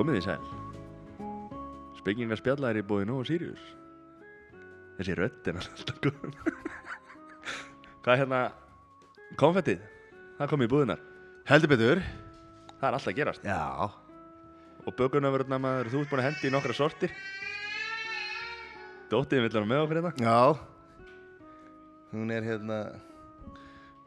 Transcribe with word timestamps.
Komið 0.00 0.16
þið 0.16 0.24
sæl. 0.24 0.44
Spekingar 2.00 2.40
spjallar 2.40 2.78
í 2.80 2.82
bóði 2.86 3.08
Nóa 3.10 3.26
Sirius. 3.28 3.60
Þessi 4.96 5.16
rödd 5.18 5.50
er 5.50 5.58
alltaf 5.60 5.98
góð 6.04 6.24
Hvað 8.00 8.14
er 8.14 8.20
hérna 8.22 8.40
Konfettið, 9.40 9.84
það 10.38 10.50
kom 10.50 10.64
í 10.64 10.68
búðunar 10.72 11.02
Heldur 11.50 11.70
betur. 11.72 12.00
Það 12.78 12.86
er 12.88 12.96
alltaf 12.96 13.10
að 13.10 13.18
gerast. 13.18 13.44
Já. 13.44 13.90
Og 14.86 14.96
bökunaförðna 14.96 15.58
maður, 15.60 15.92
þú 15.92 16.02
ert 16.02 16.10
búin 16.12 16.22
að 16.22 16.28
hendi 16.30 16.48
í 16.48 16.52
nokkra 16.54 16.76
sortir. 16.76 17.14
Dóttiðin 19.10 19.48
vill 19.48 19.56
hann 19.58 19.68
með 19.68 19.84
okkur 19.84 20.00
hérna. 20.00 20.12
Já. 20.22 20.36
Hún 22.14 22.32
er 22.34 22.46
hérna 22.46 22.78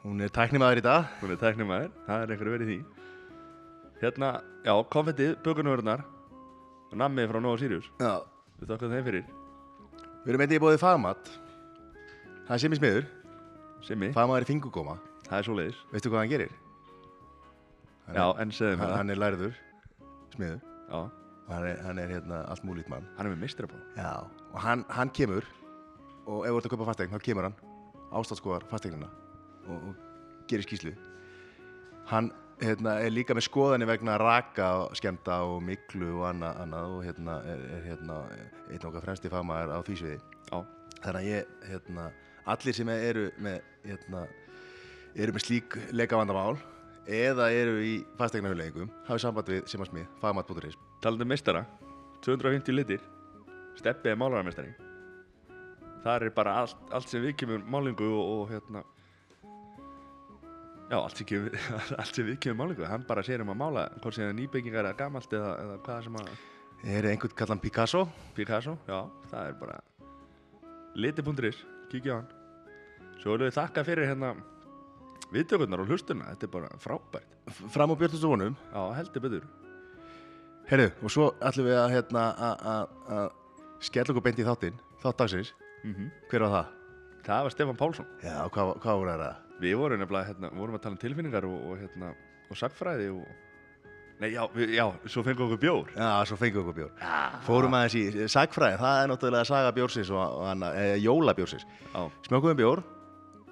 Hún 0.03 0.19
er 0.23 0.31
tæknimaður 0.35 0.81
í 0.81 0.83
dag. 0.83 1.05
Hún 1.21 1.31
er 1.31 1.39
tæknumæður, 1.39 1.93
það 2.07 2.23
er 2.23 2.33
einhverju 2.33 2.53
verið 2.57 2.71
því. 2.71 2.77
Hérna, 4.03 4.31
já, 4.65 4.73
konfettið, 4.91 5.37
bökunaförðnar 5.45 6.03
Og 6.91 6.99
nammið 6.99 7.31
frá 7.31 7.39
Nóa 7.41 7.57
Sirius. 7.57 7.87
Já. 8.03 8.19
Við 8.59 8.69
þakka 8.73 8.89
þeim 8.91 9.05
fyrir. 9.07 9.23
Við 10.23 10.33
erum 10.33 10.43
eitthvað 10.43 10.57
í 10.59 10.61
bóði 10.61 10.81
fagmat. 10.81 11.31
Það 12.49 12.53
er 12.67 12.75
í 12.75 12.79
smiður. 12.81 13.07
Simmi, 13.83 14.11
Fagmaður 14.15 14.45
í 14.45 14.47
fingugóma 14.51 14.93
það 15.25 15.39
er 15.39 15.47
svoleiðis. 15.47 15.79
Veistu 15.91 16.11
hvað 16.11 16.21
hann 16.21 16.31
gerir? 16.31 16.53
Hann 18.05 18.15
Já, 18.19 18.23
er, 18.27 18.37
en 18.43 18.53
segðu 18.55 18.77
mér 18.77 18.83
hann, 18.83 18.91
það. 18.91 18.97
hann 18.99 19.13
er 19.15 19.19
læriður 19.23 19.57
Smiður. 20.35 20.61
Já, 20.91 20.99
hann 21.49 21.65
er, 21.67 21.81
hann 21.87 21.99
er 22.03 22.13
hérna 22.13 22.39
allt 22.51 22.67
múlít 22.67 22.91
mann. 22.91 23.07
Hann 23.17 23.27
er 23.27 23.33
með 23.33 23.43
mistrapróf 23.47 23.97
Já 23.97 24.11
Og 24.53 24.59
hann, 24.63 24.85
hann 24.93 25.11
kemur 25.15 25.47
Og 26.27 26.45
ef 26.47 26.53
þú 26.53 26.59
ert 26.61 26.69
að 26.69 26.75
kaupa 26.75 26.89
fastegn 26.91 27.15
Þá 27.15 27.27
kemur 27.27 27.49
hann. 27.49 27.59
Ástátskoðar 28.13 28.67
fastegnina 28.71 29.09
og, 29.67 29.89
og 29.89 30.47
gerir 30.49 30.65
skýslu 30.67 30.93
Hann 32.09 32.31
hérna, 32.61 32.97
er 33.01 33.13
líka 33.13 33.35
með 33.35 33.47
skoðanir 33.47 33.89
vegna 33.89 34.17
raka 34.21 34.69
skemta 34.97 35.39
og 35.47 35.61
miklu 35.65 36.09
og 36.19 36.27
annað, 36.31 36.59
annað 36.63 36.95
og 36.97 37.05
hérna 37.07 37.37
er, 37.49 37.63
er 37.77 37.87
hérna 37.87 38.19
einn 38.69 38.87
okkar 38.89 39.05
fremsti 39.05 39.31
fagmaður 39.31 39.73
á 39.75 39.79
því 39.87 39.97
sviði. 39.99 40.19
Já, 40.49 40.57
þannig 40.99 41.19
að 41.21 41.29
ég, 41.29 41.55
hérna, 41.69 42.09
allir 42.53 42.77
sem 42.77 42.91
eru 42.93 43.25
með, 43.43 43.57
hérna, 43.87 44.25
eru 45.15 45.35
með 45.35 45.45
slík 45.47 45.79
leikavandamál 45.95 46.57
eða 47.03 47.49
eru 47.51 47.79
í 47.83 47.97
fastegnahulleggingum 48.19 48.91
hafið 49.09 49.25
samband 49.25 49.51
við 49.51 49.65
Simarsmið, 49.71 50.07
fagmat.is 50.21 50.79
talandi 51.03 51.27
um 51.27 51.33
meistara 51.33 51.65
250 52.23 52.77
litir. 52.77 53.03
Steppi 53.79 54.11
er 54.11 54.19
málararmeistari 54.21 54.75
Það 56.03 56.25
er 56.27 56.33
bara 56.35 56.57
allt, 56.61 56.79
allt 56.93 57.09
sem 57.09 57.23
við 57.23 57.37
kemur 57.39 57.63
málingu 57.63 58.05
og, 58.05 58.23
og 58.43 58.51
hérna 58.51 58.83
Já, 60.91 60.97
allt 60.99 61.17
sem, 61.17 61.25
kemur, 61.29 61.53
allt 62.01 62.15
sem 62.17 62.25
við 62.27 62.39
kemur 62.43 62.59
málingu 62.65 62.85
Hann 62.89 63.05
bara 63.07 63.23
sér 63.25 63.41
um 63.41 63.49
að 63.53 63.59
mála 63.61 63.85
hvort 64.01 64.13
sem 64.17 64.25
það 64.25 64.33
er 64.33 64.37
nýbyggingar 64.41 64.89
eða 64.89 64.97
gamalt 64.99 65.33
eða, 65.33 65.53
eða 65.63 65.77
hvað 65.85 66.03
sem 66.07 66.17
að 66.21 66.33
Er 66.83 67.05
einhvern 67.07 67.35
kallan 67.39 67.61
Picasso? 67.63 68.01
Picasso, 68.35 68.73
já, 68.89 68.97
það 69.31 69.45
er 69.47 69.53
bara 69.61 69.77
liti.is, 70.99 71.61
kíkja 71.89 72.11
á 72.11 72.15
hann. 72.19 72.27
Svo 73.21 73.37
erum 73.37 73.47
við 73.47 73.55
þakka 73.55 73.83
fyrir 73.87 74.09
hérna 74.11 74.33
viðtökurnar 75.33 75.81
og 75.81 75.87
hlustuna, 75.89 76.27
þetta 76.33 76.45
er 76.49 76.51
bara 76.53 76.71
frábært. 76.83 77.37
Fram 77.71 77.93
á 77.93 77.95
björnustu 77.97 78.29
vonum 78.29 78.57
Já, 78.73 78.81
heldur 78.99 79.23
betur. 79.23 79.47
Herru, 80.67 80.89
og 80.99 81.11
svo 81.15 81.29
ætlum 81.39 81.69
við 81.71 81.79
að, 81.79 81.95
hérna, 81.95 82.25
að- 82.35 83.31
skella 83.83 84.13
okkur 84.13 84.23
beint 84.27 84.39
í 84.39 84.45
þáttinn 84.47 84.77
þátt 85.01 85.17
dagsins, 85.23 85.53
mm 85.87 86.11
hver 86.31 86.45
var 86.45 86.53
það? 86.57 86.69
Það 87.23 87.41
var 87.47 87.55
Stefán 87.55 87.79
Pálsson. 87.79 88.05
Já, 88.23 88.35
hvað, 88.51 88.75
hvað 88.83 88.99
voru 88.99 89.15
það? 89.23 89.42
Við 89.61 89.75
vorum 89.77 89.99
nefnilega, 90.01 90.31
hérna, 90.31 90.49
vorum 90.57 90.75
að 90.77 90.81
tala 90.85 90.95
um 90.97 91.01
tilfinningar 91.03 91.45
og, 91.47 91.57
og 91.71 91.81
hérna, 91.81 92.13
og 92.49 92.57
sagfræði 92.59 93.09
og 93.13 93.25
Nei, 94.21 94.29
já, 94.29 94.43
við, 94.53 94.69
já, 94.77 94.83
svo 95.09 95.23
fengum 95.25 95.49
við 95.49 95.55
okkur 95.55 95.59
bjór. 95.63 95.87
Já, 95.97 96.09
svo 96.29 96.35
fengum 96.39 96.61
við 96.61 96.67
okkur 96.69 96.75
bjór. 96.77 96.91
Fórum 97.43 97.73
aðeins 97.75 97.95
í 97.97 98.27
sagfræði, 98.31 98.77
það 98.79 98.99
er 99.01 99.09
náttúrulega 99.11 99.47
saga 99.49 99.71
bjórsins 99.75 100.11
og, 100.13 100.21
og 100.21 100.45
hana, 100.47 100.69
e, 100.79 100.83
jólabjórsins. 101.03 101.65
Já, 101.89 102.03
Smökkum 102.29 102.55
bjór 102.59 102.83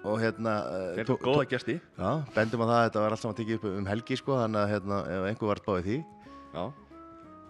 og 0.06 0.20
hérna 0.22 0.54
eh, 0.70 0.86
fengum 1.02 1.10
tó- 1.18 1.26
góða 1.26 1.48
gesti 1.50 1.76
Já, 1.98 2.12
bendum 2.38 2.64
að 2.66 2.72
það, 2.72 2.84
þetta 2.88 3.04
var 3.04 3.16
allt 3.18 3.24
saman 3.26 3.38
tekið 3.42 3.58
upp 3.60 3.66
um 3.72 3.90
helgi 3.90 4.18
sko, 4.22 4.38
þannig 4.40 4.62
að 4.62 4.72
hérna, 4.76 5.02
ef 5.18 5.28
einhver 5.32 5.52
var 5.52 5.64
báðið 5.68 5.90
því. 5.90 5.98
Já, 6.56 6.64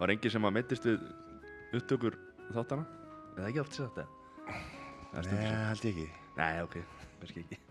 var 0.01 0.15
enginn 0.15 0.33
sem 0.37 0.47
að 0.49 0.55
meittist 0.57 0.87
við 0.89 1.77
upptökur 1.81 2.17
þáttana 2.55 2.87
Eða 3.37 3.51
ekki 3.51 3.61
allt 3.63 3.77
sér 3.77 3.91
þetta 3.91 4.07
Nei, 5.29 5.45
held 5.69 5.85
ég 5.85 5.91
ekki. 5.93 6.09
Nei, 6.39 6.51
ok, 6.65 6.79
kannski 7.21 7.45
ekki 7.45 7.61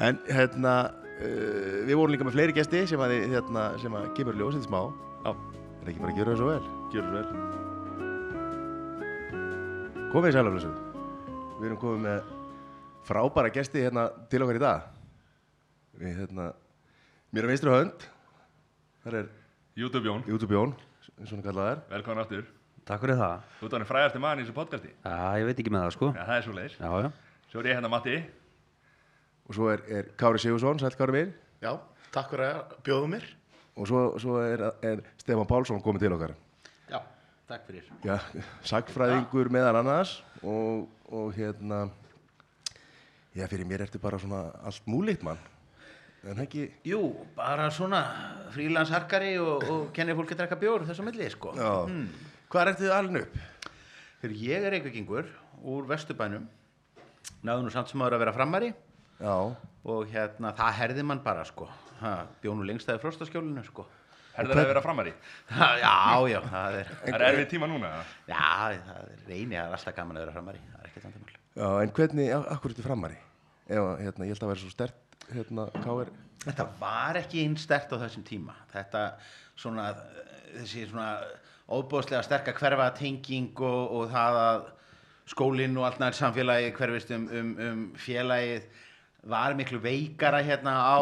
En 0.00 0.16
hérna, 0.30 0.74
uh, 1.20 1.80
við 1.84 1.94
vorum 1.98 2.12
líka 2.14 2.24
með 2.24 2.36
fleiri 2.38 2.54
gesti 2.56 2.86
sem 2.88 3.00
að, 3.04 3.16
hérna, 3.34 3.64
sem 3.82 3.92
að 3.96 4.06
kemur 4.16 4.38
ljós 4.38 4.56
þetta 4.56 4.68
smá. 4.70 4.80
Já, 5.26 5.32
Er 5.80 5.88
ekki 5.88 6.02
bara 6.02 6.12
að 6.12 6.18
gera 6.20 6.32
það 6.32 6.40
svo 6.40 6.48
vel. 6.50 6.64
Gjörðu 6.92 7.12
vel. 7.16 7.26
Komið 10.10 10.28
í 10.28 10.34
sælaflössu 10.34 10.70
Við 11.60 11.66
erum 11.68 11.78
komið 11.80 12.00
með 12.04 12.18
frábæra 13.08 13.52
gesti 13.54 13.84
hérna 13.84 14.04
til 14.32 14.40
okkar 14.44 14.58
í 14.58 14.62
dag. 14.62 14.80
Við 16.00 16.18
hérna, 16.22 16.44
mér 17.32 17.44
er 17.44 17.50
vinstri 17.52 17.72
hönd. 17.72 18.00
Það 19.04 19.16
er 19.20 19.26
YouTube 19.80 20.08
Jón, 20.08 20.24
YouTube 20.28 20.56
Jón, 20.56 20.72
svona 21.24 21.44
kallað 21.44 21.68
er 21.74 21.78
velkomin 21.92 22.22
aftur. 22.24 22.44
Takk 22.88 23.04
fyrir 23.04 23.20
það. 23.20 23.36
Þú 23.60 23.68
ert 23.68 23.76
hann 23.76 23.88
frægasti 23.88 24.20
maður 24.24 24.40
í 24.40 24.44
þessu 24.46 24.56
podcasti. 24.56 24.90
Já, 25.04 25.16
ég 25.40 25.48
veit 25.48 25.60
ekki 25.62 25.72
með 25.72 25.84
það, 25.84 25.92
sko. 25.96 26.06
Já, 26.16 26.22
það 26.24 26.36
er 26.36 26.44
svo 26.46 26.54
leiðis 26.56 26.76
Já, 26.80 26.90
já. 27.04 27.08
Svo 27.52 27.60
er 27.60 27.68
ég 27.70 27.76
hérna 27.80 27.92
Matti 27.92 28.16
Og 29.50 29.56
svo 29.56 29.66
er, 29.72 29.80
er 29.90 30.10
Kári 30.14 30.38
Sigursson, 30.38 30.78
sæl 30.78 30.94
Kári 30.94 31.16
minn 31.16 31.30
Já, 31.58 31.72
takk 32.14 32.30
fyrir 32.30 32.46
að 32.46 32.74
bjóða 32.86 33.06
mér. 33.10 33.24
Og 33.74 33.88
svo, 33.90 34.02
svo 34.22 34.36
er, 34.44 34.62
er 34.86 35.00
Stefán 35.18 35.48
Pálsson 35.50 35.80
komið 35.82 36.04
til 36.04 36.14
okkar 36.14 36.34
Já, 36.92 37.00
takk 37.50 37.64
fyrir. 37.66 37.88
Já, 38.06 38.20
sagfræðingur 38.70 39.50
meðan 39.50 39.80
annars 39.80 40.20
og, 40.46 40.84
og 41.10 41.32
hérna 41.34 41.88
Já, 43.34 43.48
fyrir 43.50 43.66
mér 43.66 43.82
ertu 43.88 43.98
bara 44.02 44.20
svona 44.22 44.44
allt 44.62 44.86
múlíkt 44.86 45.26
mann 45.26 45.40
ekki 46.44 46.68
Jú, 46.86 47.00
bara 47.34 47.66
svona 47.74 48.04
frílansharkari 48.54 49.32
og, 49.42 49.64
og 49.66 49.88
kennir 49.96 50.18
fólki 50.18 50.36
að 50.36 50.44
drekka 50.44 50.58
bjór 50.60 50.84
þessu 50.86 51.06
milli, 51.06 51.26
sko. 51.32 51.56
Já, 51.56 51.72
hvað 52.52 52.62
er 52.62 52.70
þetta 52.76 52.98
alveg 53.00 53.26
upp? 53.26 53.66
Þegar 54.20 54.36
ég 54.44 54.68
er 54.68 54.74
reykvíkingur 54.76 55.30
úr 55.74 55.90
Vesturbænum, 55.90 56.46
náðu 57.42 57.64
nú 57.66 57.74
samt 57.74 57.90
sem 57.90 58.04
áður 58.04 58.18
að 58.18 58.24
vera 58.26 58.36
framari 58.36 58.70
Já, 59.20 59.34
og 59.90 60.12
hérna, 60.12 60.52
það 60.56 60.76
herði 60.80 61.06
mann 61.06 61.22
bara, 61.24 61.44
sko. 61.48 61.68
Ha, 62.00 62.12
bjó 62.40 62.54
nú 62.56 62.64
lengst 62.68 62.88
að 62.88 63.02
frostaskjólinu, 63.02 63.64
sko. 63.66 63.84
Herður 64.30 64.60
að 64.62 64.68
vera 64.70 64.80
framari 64.84 65.10
Ha, 65.50 65.66
já, 65.82 65.94
já, 66.30 66.38
það 66.46 66.76
er, 66.78 66.90
Það 67.02 67.14
er 67.16 67.24
erfið 67.26 67.48
tíma 67.50 67.66
núna 67.68 67.88
eða? 67.90 68.04
já, 68.30 68.44
það 68.86 69.00
er 69.02 69.24
reyni, 69.26 69.56
það 69.56 69.64
er 69.64 69.74
alltaf 69.76 69.96
gaman 69.96 70.16
að 70.16 70.22
vera 70.24 70.34
framari, 70.36 70.60
það 70.70 70.80
er 70.80 70.88
ekkert 70.90 71.06
vandamál. 71.08 71.34
já 71.60 71.68
en 71.82 71.94
hvernig, 71.98 72.30
hverju 72.46 72.70
ertu 72.70 72.84
framari? 72.86 73.18
Ef, 73.66 73.80
að, 73.82 74.02
hérna, 74.06 74.28
ég 74.28 74.32
held 74.36 74.46
að 74.46 74.52
vera 74.52 74.62
svo 74.62 74.70
stert 74.72 75.18
hérna, 75.34 75.66
Káir 75.84 76.12
Þetta 76.40 76.66
var 76.80 77.18
ekki 77.20 77.42
einn 77.44 77.56
stert 77.60 77.90
á 77.92 78.00
þessum 78.00 78.22
tíma. 78.24 78.54
Þetta 78.72 79.02
svona, 79.60 79.90
þessi 80.54 80.86
svona 80.88 81.08
óbúðslega 81.68 82.22
sterka 82.24 82.54
hverfa 82.56 82.86
tenging 82.96 83.50
og, 83.60 83.82
og 83.98 84.06
það 84.14 84.38
að 84.44 84.62
skólinn 85.34 85.76
og 85.76 85.84
allt 85.90 86.00
nær 86.00 86.16
samfélagi 86.16 86.72
hverfist 86.78 87.12
um, 87.14 87.26
um, 87.28 87.50
um 87.66 87.82
félagið 88.00 88.64
var 89.22 89.54
miklu 89.58 89.80
veikara 89.82 90.40
hérna 90.44 90.74
á, 90.80 90.98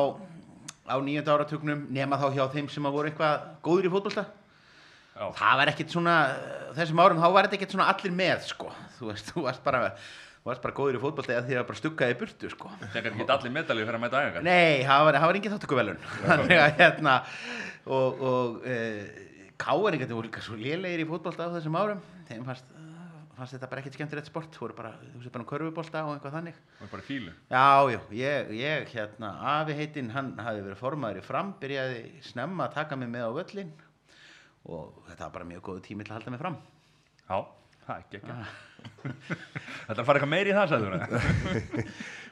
á 0.88 0.94
nýjönda 0.98 1.34
áratugnum 1.36 1.86
nema 1.94 2.18
þá 2.18 2.28
hjá 2.34 2.44
þeim 2.54 2.70
sem 2.72 2.88
að 2.88 2.96
voru 2.98 3.10
eitthvað 3.10 3.48
góður 3.62 3.88
í 3.88 3.92
fótbolta. 3.92 4.24
Já. 5.18 5.26
Það 5.34 5.60
var 5.60 5.72
ekkit 5.72 5.94
svona, 5.94 6.16
þessum 6.78 7.02
árum 7.02 7.22
þá 7.22 7.28
var 7.34 7.46
þetta 7.48 7.58
ekkit 7.58 7.76
svona 7.76 7.88
allir 7.92 8.14
með 8.14 8.48
sko. 8.52 8.72
Þú 8.98 9.12
veist, 9.12 9.30
þú 9.32 9.44
varst 9.46 9.64
bara, 9.64 9.80
þú 10.42 10.50
varst 10.50 10.66
bara 10.66 10.76
góður 10.78 10.98
í 10.98 11.02
fótbolta 11.02 11.34
eða 11.34 11.46
því 11.46 11.58
að 11.58 11.66
bara 11.70 11.80
stukkaði 11.80 12.18
burtu 12.20 12.52
sko. 12.52 12.70
Þegar 12.84 13.10
ekki 13.12 13.26
allir 13.36 13.56
medalju 13.56 13.88
fyrir 13.88 13.98
að 13.98 14.04
mæta 14.04 14.22
æfingar 14.22 14.46
Nei, 14.46 14.84
það 14.86 15.08
var, 15.08 15.18
það 15.18 15.32
var 15.32 15.40
engin 15.40 15.54
þáttökuvelun 15.56 16.04
Þannig 16.22 16.62
að 16.62 16.78
hérna 16.78 17.16
og, 17.88 18.22
og 18.30 18.68
e, 18.68 18.78
káeringar 19.58 20.12
voru 20.12 20.28
líka 20.28 20.42
svo 20.44 20.58
lélegir 20.58 21.02
í 21.02 21.08
fótbolta 21.08 21.48
á 21.50 21.54
þessum 21.56 21.78
árum 21.78 22.02
þeim 22.28 22.44
fannst, 22.46 22.70
fannst 23.38 23.54
þetta 23.56 23.68
bara 23.70 23.82
ekkert 23.82 23.96
skemmtilegt 23.98 24.28
sport. 24.28 24.50
Þú 24.54 24.64
voru 24.66 24.76
bara, 24.78 24.92
þú 25.00 25.20
veist 25.22 25.34
bara 25.34 25.44
um 25.44 25.48
körfubolta 25.48 26.02
og 26.06 26.14
eitthvað 26.16 26.36
þannig. 26.38 26.56
Er 26.82 26.90
bara 26.92 27.04
fílu. 27.06 27.34
Já, 27.50 27.66
já, 27.94 28.00
ég, 28.18 28.50
ég 28.58 28.92
hérna 28.94 29.30
afi 29.56 29.76
heitinn, 29.78 30.10
hann 30.14 30.32
hafi 30.42 30.64
verið 30.64 30.80
formaður 30.80 31.20
í 31.20 31.26
fram 31.26 31.54
byrjaði 31.62 32.02
snemma 32.28 32.66
að 32.68 32.76
taka 32.80 32.98
mig 32.98 33.10
með 33.12 33.28
á 33.28 33.32
völlin 33.38 33.70
og 34.68 34.98
þetta 35.08 35.24
var 35.24 35.34
bara 35.38 35.48
mjög 35.48 35.64
góðu 35.70 35.84
tími 35.86 36.04
til 36.04 36.12
að 36.12 36.18
halda 36.18 36.34
mig 36.34 36.42
fram. 36.42 36.58
Já, 37.28 37.38
það 37.86 37.94
er 37.94 38.04
ekki 38.04 38.20
ekki 38.20 38.36
Þetta 39.08 39.94
er 39.94 40.00
að 40.02 40.06
fara 40.08 40.18
eitthvað 40.20 40.32
meiri 40.34 40.52
í 40.52 40.56
það, 40.58 40.70
sagður 40.72 40.92
það 41.02 41.88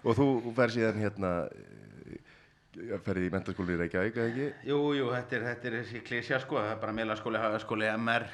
Og 0.06 0.18
þú 0.18 0.54
fer 0.58 0.72
síðan 0.74 1.00
hérna 1.02 1.30
eh, 1.48 2.96
ferði 3.06 3.26
í 3.26 3.32
mentaskóli 3.34 3.74
í 3.74 3.80
Reykjavík 3.80 4.20
eða 4.20 4.30
ekki? 4.30 4.48
Jú, 4.68 4.80
jú, 4.98 5.08
þetta 5.14 5.38
er, 5.38 5.46
þetta 5.50 5.70
er 5.70 5.76
þessi 5.80 6.02
klísja 6.06 6.40
sko, 6.44 6.60
það 6.60 6.74
er 6.74 6.80
bara 6.84 6.96
meðlaskóli, 7.00 7.40
hagaskóli, 7.40 7.88
MR, 7.96 8.26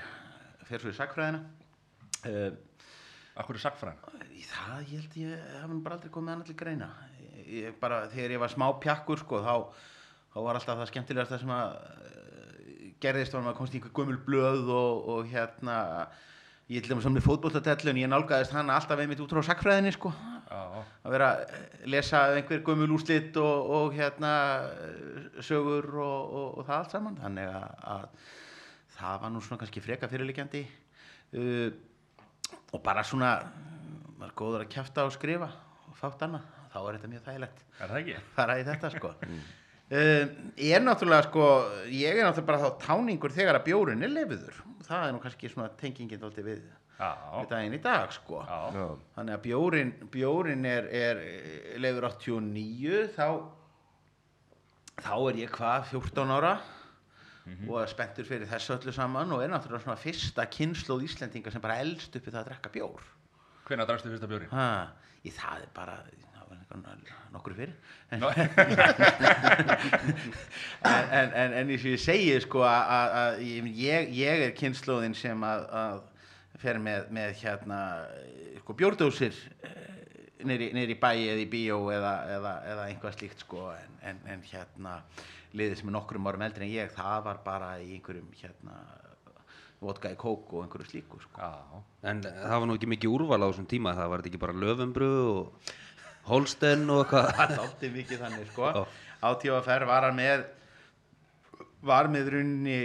fyrir 0.69 0.85
svo 0.85 0.93
í 0.93 0.99
sakfræðina. 0.99 1.45
Uh, 2.23 2.51
Akkur 3.41 3.57
er 3.57 3.63
sagfræðin? 3.63 4.01
Í 4.37 4.43
Það, 4.45 4.81
ég 4.91 4.99
held 5.01 5.15
ég 5.17 5.45
hafi 5.57 5.73
nú 5.73 5.83
bara 5.85 5.97
aldrei 5.97 6.13
komið 6.13 6.35
annað 6.35 6.51
til 6.51 6.57
greina. 6.61 6.89
Ég, 7.23 7.47
ég 7.63 7.79
bara, 7.81 8.03
þegar 8.13 8.35
ég 8.35 8.43
var 8.43 8.53
smá 8.53 8.67
pjakkur, 8.83 9.23
sko, 9.23 9.41
þá, 9.41 9.87
þá 10.35 10.37
var 10.45 10.59
alltaf 10.59 10.83
það 10.83 10.91
skemmtilegast 10.91 11.33
það 11.33 11.41
sem 11.45 11.55
að 11.57 11.79
uh, 11.79 12.91
gerðist 13.03 13.37
var 13.37 13.47
maður 13.47 13.59
komst 13.63 13.75
í 13.75 13.81
einhver 13.81 13.95
gömul 13.97 14.19
blöð 14.27 14.69
og, 14.75 15.09
og 15.15 15.31
hérna, 15.33 15.79
ég 16.69 16.85
til 16.85 16.93
dæmis 16.93 17.07
saman 17.07 17.19
með 17.19 17.27
fótbollatellu 17.31 17.95
en 17.95 18.03
ég 18.03 18.13
nálgaðist 18.13 18.55
hana 18.55 18.77
alltaf 18.77 19.01
einmitt 19.01 19.23
út 19.25 19.33
frá 19.33 19.43
sakfræðinni, 19.49 19.95
sko. 19.97 20.13
Já. 20.53 20.83
Að 21.07 21.15
vera 21.15 21.31
að 21.33 21.87
lesa 21.89 22.21
einhver 22.37 22.61
gömul 22.67 22.91
úrslit 22.99 23.39
og, 23.41 23.71
og 23.79 23.97
hérna 23.97 24.35
eh, 24.69 25.39
sögur 25.41 25.89
og, 25.97 26.35
og, 26.43 26.67
það 26.69 26.77
allt 26.77 26.99
saman. 26.99 27.17
Þannig 27.23 27.49
að, 27.49 27.89
að 27.95 28.29
það 28.99 29.25
var 29.25 29.33
nú 29.33 29.41
svona 29.41 29.63
kannski 29.63 29.83
freka 29.85 30.11
fyrirliggjandi. 30.13 30.63
Uh, 31.33 31.73
og 32.73 32.83
bara 32.85 33.05
svona 33.07 33.33
maður 34.19 34.29
er 34.29 34.37
góður 34.39 34.67
að 34.67 34.73
kjafta 34.77 35.07
og 35.09 35.15
skrifa 35.17 35.49
og 35.89 35.97
fátt 35.99 36.23
annað, 36.27 36.45
þá 36.73 36.79
er 36.83 36.99
þetta 36.99 37.13
mjög 37.13 37.25
þægilegt. 37.27 37.65
Er 37.79 37.91
það 37.93 37.99
ekki? 38.03 38.21
fara 38.37 38.59
í 38.61 38.67
þetta 38.69 38.93
sko. 38.97 39.15
Uh, 39.23 40.23
ég 40.69 40.77
er 40.77 40.85
náttúrulega 40.85 41.29
sko 41.29 41.49
ég 41.91 42.13
er 42.13 42.27
náttúrulega 42.27 42.51
bara 42.53 42.63
þá 42.63 42.85
táningur 42.87 43.35
þegar 43.35 43.61
að 43.61 43.67
bjórin 43.71 44.07
er 44.07 44.15
lefiður 44.15 44.63
það 44.87 45.07
er 45.07 45.15
nú 45.15 45.23
kannski 45.23 45.51
svona 45.51 45.73
tengingin 45.81 46.21
þóldi 46.21 46.45
við, 46.47 46.61
við 46.99 47.49
daginn 47.51 47.77
í 47.77 47.81
dag 47.83 48.13
sko. 48.15 48.43
Já. 48.47 48.85
Þannig 49.17 49.37
að 49.37 49.43
bjórin, 49.47 49.93
bjórin 50.13 50.69
er, 50.69 50.89
er 50.93 51.23
leifur 51.83 52.09
89 52.11 53.03
þá 53.17 53.27
þá 55.03 55.15
er 55.17 55.41
ég 55.43 55.55
hvað 55.57 55.91
14 55.95 56.35
ára 56.37 56.55
og 57.69 57.77
er 57.83 57.91
spenntur 57.91 58.25
fyrir 58.29 58.47
þessu 58.51 58.77
öllu 58.77 58.93
saman 58.95 59.33
og 59.35 59.43
er 59.43 59.51
náttúrulega 59.51 59.83
svona 59.85 59.99
fyrsta 59.99 60.45
kynnslóð 60.47 61.03
Íslendinga 61.09 61.51
sem 61.51 61.61
bara 61.65 61.81
elst 61.83 62.15
uppi 62.17 62.31
það 62.31 62.41
að 62.45 62.49
drekka 62.53 62.71
bjór. 62.77 63.03
Hvenær 63.67 63.87
drakstu 63.91 64.11
fyrsta 64.13 64.29
bjórin? 64.31 64.51
ha, 64.55 64.69
í 65.27 65.31
það 65.35 65.65
er 65.67 65.73
bara 65.75 65.97
nokkru 67.33 67.55
fyrir 67.57 67.73
en, 68.13 68.23
en, 71.13 71.33
en, 71.35 71.53
en, 71.53 71.71
eins 71.71 71.85
og 71.87 71.93
ég 71.95 72.01
segi 72.03 72.35
sko 72.45 72.63
að- 72.67 73.41
ég, 73.43 74.11
ég 74.19 74.43
er 74.49 74.53
kynnslóðin 74.59 75.15
sem 75.17 75.43
að, 75.47 75.65
að 75.83 76.01
fer 76.63 76.79
með, 76.83 77.07
með 77.15 77.35
hérna 77.41 77.79
sko 78.61 78.77
bjórdósir 78.79 79.39
neyri, 80.45 80.73
neyri 80.77 80.97
bæi 81.01 81.29
eða 81.33 81.41
í 81.45 81.49
bíó 81.53 81.79
eða, 81.95 82.13
eða, 82.37 82.53
eða 82.75 82.89
einhvað 82.91 83.17
slíkt 83.19 83.45
sko 83.47 83.69
en, 83.73 83.97
en, 84.13 84.21
en 84.35 84.45
hérna 84.51 84.99
liðið 85.59 85.79
sem 85.81 85.91
er 85.91 85.97
nokkrum 85.99 86.27
árum 86.31 86.45
eldri 86.47 86.67
en 86.69 86.73
ég 86.75 86.93
það 86.97 87.25
var 87.27 87.41
bara 87.45 87.73
í 87.83 87.91
einhverjum 87.97 88.29
hérna 88.41 88.79
vodka 89.83 90.13
í 90.15 90.17
kók 90.19 90.53
og 90.55 90.63
einhverju 90.65 90.87
slíku 90.93 91.19
sko. 91.25 91.43
Já. 91.43 91.83
En 92.13 92.21
það 92.23 92.53
var 92.63 92.69
nú 92.71 92.77
ekki 92.79 92.91
mikið 92.93 93.15
úrval 93.17 93.41
á 93.43 93.49
þessum 93.51 93.67
tíma, 93.73 93.97
það 93.99 94.13
var 94.13 94.23
ekki 94.29 94.41
bara 94.43 94.55
löfumbru 94.63 95.09
og 95.33 95.73
Holsten 96.29 96.85
og 96.95 97.01
eitthvað. 97.03 97.33
það 97.41 97.55
þátti 97.59 97.89
mikið 97.97 98.21
þannig 98.23 98.51
sko 98.53 98.69
átífaferð 99.27 99.89
var 99.91 100.07
hann 100.07 100.19
með 100.21 100.45
var 101.83 102.07
með 102.15 102.29
runni 102.37 102.77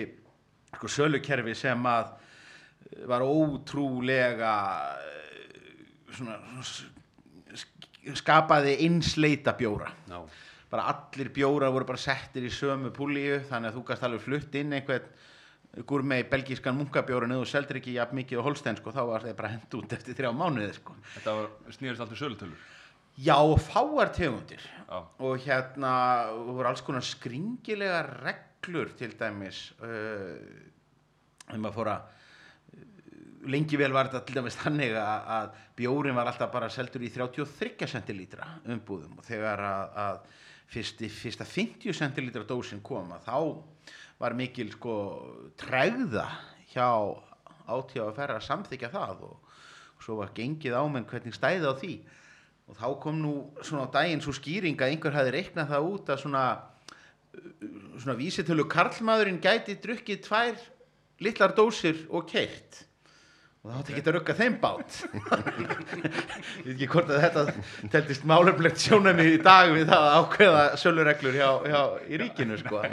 sko, 0.74 0.90
sölukerfi 0.90 1.54
sem 1.58 1.86
að 1.90 2.10
eh, 2.16 3.04
var 3.10 3.22
ótrúlega 3.26 4.54
eh, 4.98 5.78
svona 6.18 6.40
sk- 6.66 8.16
skapaði 8.18 8.74
einsleita 8.88 9.54
bjóra 9.60 9.92
Já. 10.10 10.20
Bara 10.72 10.90
allir 10.92 11.32
bjórar 11.34 11.72
voru 11.74 11.88
bara 11.88 12.02
settir 12.02 12.46
í 12.48 12.52
sömu 12.54 12.92
púlíu 12.96 13.42
þannig 13.48 13.72
að 13.72 13.80
þú 13.80 13.84
gast 13.88 14.06
alveg 14.08 14.24
flutt 14.26 14.56
inn 14.60 14.76
einhvern 14.76 15.12
gúrmei 15.88 16.24
belgískan 16.28 16.78
munkabjóra 16.78 17.28
neðu 17.30 17.46
seldir 17.50 17.80
ekki 17.82 17.94
jafn 17.98 18.18
mikið 18.18 18.42
á 18.42 18.48
holstein 18.48 18.80
sko, 18.80 18.94
þá 18.96 19.04
var 19.12 19.26
þeir 19.28 19.38
bara 19.38 19.52
hend 19.54 19.78
út 19.78 19.94
eftir 19.94 20.18
þrjá 20.18 20.32
mánuði 20.34 20.74
sko. 20.78 20.96
Þetta 21.14 21.36
var, 21.38 21.50
snýrist 21.76 22.04
alltaf 22.04 22.20
sölutölur. 22.20 22.66
Já, 23.18 23.36
og 23.42 23.58
fáar 23.66 24.12
tegundir 24.14 24.62
Já. 24.62 24.98
og 25.02 25.40
hérna 25.42 25.92
voru 26.38 26.70
alls 26.70 26.84
konar 26.86 27.06
skringilega 27.06 28.04
reglur 28.22 28.92
til 28.98 29.16
dæmis 29.18 29.72
uh, 29.82 30.38
um 31.56 31.66
að 31.66 31.80
fóra 31.80 31.96
lengi 33.50 33.80
vel 33.80 33.96
var 33.96 34.12
þetta 34.12 34.22
til 34.28 34.38
dæmis 34.38 34.60
þannig 34.60 34.94
að, 35.02 35.32
að 35.38 35.64
bjórin 35.80 36.18
var 36.18 36.30
alltaf 36.30 36.52
bara 36.54 36.70
seldur 36.70 37.08
í 37.08 37.10
33 37.14 37.90
centilítra 37.90 38.52
umbúðum 38.70 39.18
og 39.18 39.26
þegar 39.26 39.66
að, 39.66 39.98
að 40.04 40.22
fyrsti, 40.72 41.10
fyrsta 41.10 41.48
50 41.48 41.96
centilítra 41.96 42.46
dósin 42.48 42.84
kom 42.84 43.12
að 43.16 43.28
þá 43.28 43.38
var 44.22 44.36
mikil 44.38 44.70
sko 44.74 44.96
tregða 45.60 46.28
hjá 46.74 46.88
átíða 47.68 48.08
að 48.08 48.16
ferra 48.18 48.40
að 48.40 48.48
samþykja 48.48 48.94
það 48.94 49.28
og, 49.28 49.36
svo 50.04 50.20
var 50.20 50.34
gengið 50.38 50.78
á 50.78 50.84
menn 50.86 51.08
hvernig 51.10 51.34
stæði 51.34 51.68
á 51.68 51.74
því. 51.74 51.94
Og 52.68 52.76
þá 52.78 52.88
kom 53.02 53.22
nú 53.22 53.32
svona 53.66 53.88
á 53.88 53.94
daginn 53.96 54.22
svo 54.22 54.34
skýring 54.36 54.78
að 54.78 54.92
einhver 54.94 55.16
hafi 55.16 55.32
reiknað 55.34 55.72
það 55.72 55.88
út 55.92 56.12
að 56.12 56.22
svona 56.22 56.44
svona 57.98 58.18
vísitölu 58.18 58.66
karlmaðurinn 58.70 59.42
gæti 59.42 59.78
drukkið 59.82 60.22
tvær 60.26 60.60
litlar 61.24 61.54
dósir 61.58 62.06
og 62.10 62.28
keirt 62.30 62.84
og 63.64 63.72
það 63.72 63.78
átti 63.80 63.94
ekki 63.94 64.04
að 64.04 64.16
rugga 64.16 64.36
þeim 64.38 64.58
bát. 64.62 64.98
Ég 66.66 66.68
veit 66.68 66.74
ekki 66.74 66.90
hvort 66.92 67.10
að 67.12 67.24
þetta 67.26 67.44
teltist 67.94 68.28
máleflegt 68.30 68.84
sjónami 68.84 69.26
í 69.34 69.40
dag 69.44 69.72
við 69.74 69.90
það 69.90 70.06
að 70.08 70.18
ákveða 70.22 70.62
sölureglur 70.84 71.40
hjá, 71.40 71.50
hjá 71.66 71.82
í 72.08 72.22
ríkinu 72.22 72.60
sko. 72.62 72.84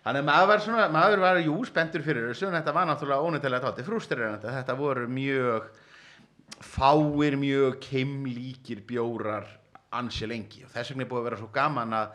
Þannig 0.00 0.22
að 0.22 0.26
maður 0.30 0.50
var 0.50 0.64
svona 0.64 0.88
maður 0.94 1.22
var 1.26 1.42
jú 1.44 1.54
spenntur 1.68 2.04
fyrir 2.04 2.30
þessu 2.30 2.48
en 2.48 2.56
þetta 2.56 2.74
var 2.74 2.88
náttúrulega 2.88 3.28
ónættilega 3.28 3.68
tátti 3.68 3.84
frústrirandi 3.86 4.54
þetta 4.56 4.76
voru 4.78 5.06
mjög 5.12 5.70
fáir 6.64 7.36
mjög 7.40 7.78
keimlíkir 7.84 8.82
bjórar 8.88 9.46
ansi 9.96 10.26
lengi. 10.28 10.64
Og 10.64 10.72
þess 10.72 10.92
vegna 10.92 11.04
er 11.04 11.10
búið 11.10 11.20
að 11.20 11.28
vera 11.28 11.40
svo 11.40 11.50
gaman 11.54 11.96
að, 11.96 12.12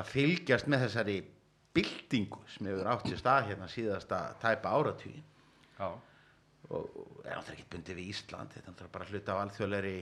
að 0.00 0.12
fylgjast 0.14 0.70
með 0.72 0.86
þessari 0.86 1.16
byltingu 1.76 2.42
sem 2.54 2.68
hefur 2.70 2.90
átt 2.90 3.08
sér 3.10 3.20
stað 3.20 3.48
hérna 3.50 3.68
síðasta 3.68 4.20
tæpa 4.40 4.72
áratugin 4.72 5.24
Já. 5.76 5.90
Og, 6.70 6.84
og 6.84 7.24
er 7.24 7.36
náttúrulega 7.36 7.56
ekki 7.56 7.70
bundið 7.72 7.98
við 8.00 8.12
Ísland 8.12 8.54
þetta 8.54 8.64
er 8.64 8.72
náttúrulega 8.72 8.94
bara 8.96 9.08
hluta 9.10 9.34
af 9.34 9.42
alþjóðlegri 9.44 9.96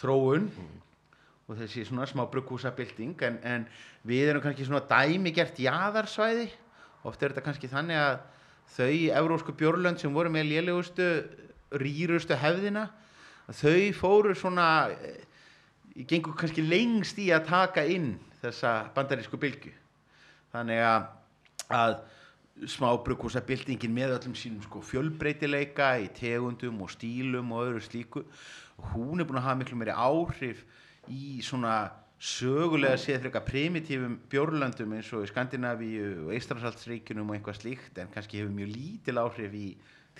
þróun. 0.00 0.48
Og 1.50 1.58
þessi 1.58 1.82
svona 1.88 2.06
smá 2.06 2.22
brugghúsabilding 2.30 3.22
en, 3.26 3.40
en 3.42 3.64
við 4.06 4.30
erum 4.30 4.44
kannski 4.44 4.68
svona 4.68 4.84
dæmigert 4.86 5.58
jaðarsvæði. 5.58 6.46
Oft 7.08 7.22
er 7.22 7.32
þetta 7.32 7.46
kannski 7.48 7.70
þannig 7.72 7.98
að 7.98 8.20
þau 8.70 8.92
evrósku 9.18 9.54
bjórlönd 9.58 9.98
sem 9.98 10.14
voru 10.14 10.30
með 10.30 10.52
lélegustu 10.52 11.08
rýrustu 11.80 12.36
hefðina 12.38 12.86
þau 13.50 13.92
fóru 13.98 14.34
svona 14.38 14.90
eh, 14.94 15.22
gengur 16.08 16.36
kannski 16.38 16.62
lengst 16.62 17.18
í 17.18 17.30
að 17.34 17.48
taka 17.50 17.84
inn 17.86 18.14
þessa 18.40 18.90
bandarísku 18.94 19.38
bylgu 19.40 19.72
þannig 20.52 20.82
að, 20.86 21.08
að 22.60 22.68
smábrukkúsabildingin 22.74 23.94
með 23.94 24.16
öllum 24.18 24.34
sínum 24.36 24.64
sko 24.64 24.82
fjölbreytileika 24.84 25.94
í 26.02 26.10
tegundum 26.16 26.82
og 26.84 26.92
stílum 26.92 27.52
og 27.56 27.68
öðru 27.68 27.84
slíku. 27.84 28.24
Hún 28.92 29.20
er 29.20 29.28
búin 29.28 29.40
að 29.40 29.48
hafa 29.48 29.60
miklu 29.60 29.78
meiri 29.80 29.94
áhrif 29.96 30.64
í 31.08 31.40
svona 31.44 31.90
sögulega 32.20 32.98
séð 33.00 33.24
frekar 33.24 33.46
primitífum 33.46 34.18
bjórlöndum 34.30 34.92
eins 34.98 35.08
og 35.16 35.24
í 35.24 35.30
Skandinavíu 35.30 36.26
og 36.26 36.34
Eistrasaltsríkunum 36.36 37.32
og 37.32 37.38
einhvað 37.38 37.62
slíkt 37.62 38.00
en 38.02 38.12
kannski 38.12 38.42
hefur 38.42 38.52
mjög 38.52 38.74
lítil 38.74 39.22
áhrif 39.22 39.56
í 39.56 39.66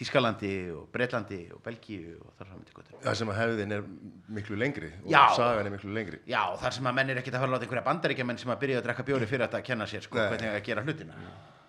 Þískalandi 0.00 0.52
og 0.72 0.86
Breitlandi 0.94 1.42
og 1.52 1.60
Belgíu 1.60 2.14
og 2.22 2.30
þar 2.38 2.48
fram 2.48 2.60
til 2.64 2.76
göttur 2.78 3.00
Það 3.04 3.16
sem 3.20 3.32
að 3.32 3.40
hefðin 3.40 3.74
er 3.76 3.88
miklu 4.32 4.56
lengri 4.56 4.92
og 5.02 5.10
Já. 5.12 5.24
sagan 5.36 5.66
er 5.68 5.74
miklu 5.74 5.92
lengri. 5.92 6.20
Já, 6.30 6.40
þar 6.62 6.76
sem 6.78 6.88
að 6.88 6.94
menn 6.96 7.10
er 7.12 7.20
ekkit 7.20 7.36
að 7.36 7.42
fara 7.42 7.50
að 7.50 7.56
láta 7.56 7.66
einhverja 7.66 7.88
bandaríkjamenn 7.90 8.40
sem 8.40 8.54
að 8.54 8.62
byrja 8.62 8.78
að 8.80 8.86
drekka 8.86 9.04
bjóri 9.10 9.28
fyrir 9.28 9.44
að 9.50 9.66
kenna 9.66 9.88
sér 9.90 10.06
sko, 10.06 10.22
hvernig 10.22 10.54
að 10.54 10.62
gera 10.70 10.86
hlutina. 10.86 11.18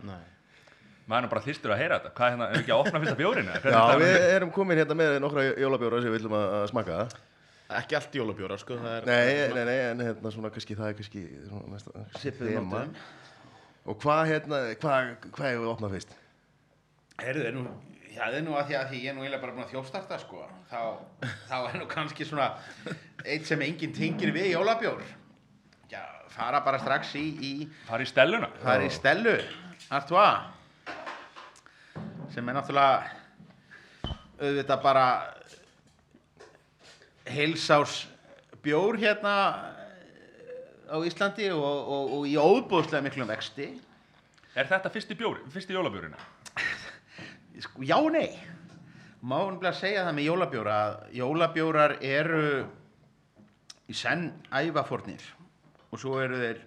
Nei. 0.08 0.22
Maður 1.10 1.26
er 1.28 1.32
bara 1.34 1.44
þyrstur 1.46 1.74
að 1.74 1.82
heyra 1.82 1.98
þetta. 2.00 2.12
Hvað 2.18 2.28
er 2.28 2.34
hérna, 2.36 2.48
er 2.52 2.62
ekki 2.62 2.74
að 2.76 2.82
opna 2.86 3.02
fyrsta 3.02 3.18
bjórinu? 3.20 3.56
Já, 3.74 3.82
við 4.00 4.26
erum 4.36 4.52
komin 4.56 4.80
hérna 4.82 4.98
með 5.00 5.18
nokkra 5.24 5.46
jólabjóra 5.50 6.02
sem 6.04 6.12
við 6.12 6.18
viljum 6.20 6.36
að 6.38 6.56
að 6.60 6.66
smakka 6.72 6.98
Ekki 7.72 7.96
allt 7.96 8.16
jólabjóra, 8.20 8.58
sko. 8.60 8.78
Það 8.82 8.96
er, 8.98 9.06
Nei, 9.08 9.54
nei, 9.56 9.64
nei, 9.70 9.78
en 9.94 10.04
hérna 10.04 10.32
svona 10.34 10.50
kannski 10.52 10.76
það 10.76 10.90
er 10.92 10.98
kannski 11.00 11.22
Svipuð 12.20 12.50
þema. 12.52 12.82
Og 13.88 13.98
hvað 14.04 14.24
hérna, 14.30 14.60
hvað, 14.82 15.14
hvað 15.32 15.48
hefur 15.48 15.64
við 15.64 15.72
opnað 15.72 15.96
fyrst? 15.96 16.12
Heyrðu, 17.22 17.46
er 17.48 17.56
nú, 17.56 17.64
já, 18.12 18.20
það 18.26 18.38
er 18.42 18.46
nú 18.46 18.58
að 18.60 18.68
því 18.68 18.78
að 18.78 18.92
því 18.92 19.00
ég 19.02 19.10
er 19.14 19.16
nú 19.18 19.24
eiginlega 19.24 19.42
bara 19.46 19.56
búin 19.56 19.66
að 19.66 19.74
þjófstarta 19.74 20.20
sko, 20.22 20.44
þá, 20.70 20.80
þá 21.50 21.56
er 21.58 21.80
nú 21.80 21.88
kannski 21.90 22.28
svona 22.28 22.50
eitt 23.24 23.48
sem 23.50 23.64
enginn 23.66 23.96
tengir 23.96 24.34
við 24.36 24.52
jólabjór. 24.52 25.02
Já, 25.92 26.04
fara 26.36 26.62
bara 26.66 26.80
strax 26.82 27.16
í, 27.20 27.26
í 27.40 27.54
Fara 27.88 28.06
í 28.06 28.10
stelluna. 28.12 28.52
er 28.76 28.86
í 28.86 28.92
Stellu, 28.94 29.38
Artois, 29.92 30.52
sem 32.32 32.48
er 32.48 32.56
náttúrulega 32.56 33.12
auðvitað 34.42 34.84
bara 34.84 35.06
heilsás 37.28 38.06
bjór 38.64 38.98
hérna 39.02 39.36
á 40.92 40.98
Íslandi 41.08 41.50
og, 41.54 41.64
og, 41.64 42.16
og 42.18 42.28
í 42.28 42.38
óbúðslega 42.40 43.04
miklum 43.06 43.30
vexti. 43.30 43.70
Er 44.56 44.68
þetta 44.68 44.92
fyrsti 44.92 45.16
bjór, 45.20 45.44
fyrsti 45.52 45.76
jólabjórinu? 45.76 46.20
Sko, 47.62 47.84
já 47.86 48.00
nei 48.12 48.40
má 49.22 49.38
nefnilega 49.38 49.78
segja 49.78 50.06
það 50.08 50.16
með 50.18 50.28
jólabjóra 50.32 50.76
að 50.82 50.96
jólabjórar 51.20 51.94
eru 52.02 52.46
í 53.92 53.96
senn 53.98 54.32
ævafornir 54.50 55.24
og 55.92 56.02
svo 56.02 56.18
eru 56.24 56.40
þeir 56.42 56.62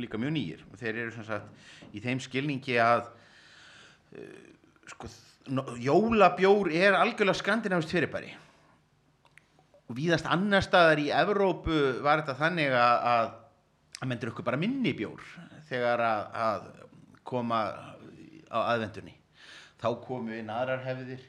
líka 0.00 0.18
mjög 0.18 0.34
nýjir 0.34 0.64
og 0.66 0.80
þeir 0.80 1.02
eru 1.04 1.14
sem 1.14 1.28
sagt 1.28 1.94
í 1.94 2.02
þeim 2.02 2.22
skilningi 2.24 2.80
að 2.82 3.04
uh, 3.06 4.49
sko, 4.90 5.10
no- 5.56 5.66
jólabjór 5.80 6.72
er 6.74 6.98
algjörlega 6.98 7.38
skandinavist 7.38 7.92
fyrirbæri. 7.94 8.32
Og 9.90 9.96
víðast 9.98 10.28
annar 10.30 10.62
staðar 10.62 11.00
í 11.02 11.08
Evrópu 11.14 11.78
var 12.04 12.22
þetta 12.22 12.38
þannig 12.38 12.74
að, 12.78 13.06
að, 13.14 13.32
menn 14.06 14.20
drukku 14.22 14.44
bara 14.46 14.60
minni 14.60 14.92
bjór 14.96 15.24
þegar 15.70 16.02
að, 16.06 16.22
að 16.44 16.68
koma 17.26 17.64
á 18.50 18.58
aðvendunni 18.74 19.14
þá 19.80 19.88
komu 20.04 20.34
inn 20.36 20.50
aðrar 20.52 20.82
hefðir 20.84 21.22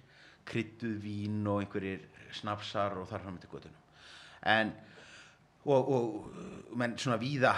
krydduð 0.50 0.96
vín 1.04 1.42
og 1.48 1.62
einhverjir 1.62 2.06
snapsar 2.36 2.96
og 3.00 3.10
þar 3.10 3.26
fram 3.26 3.38
til 3.42 3.52
göttunum 3.52 3.78
en 4.52 4.72
og, 5.70 5.92
og 5.94 6.78
menn 6.80 6.96
svona 6.98 7.20
víða 7.22 7.54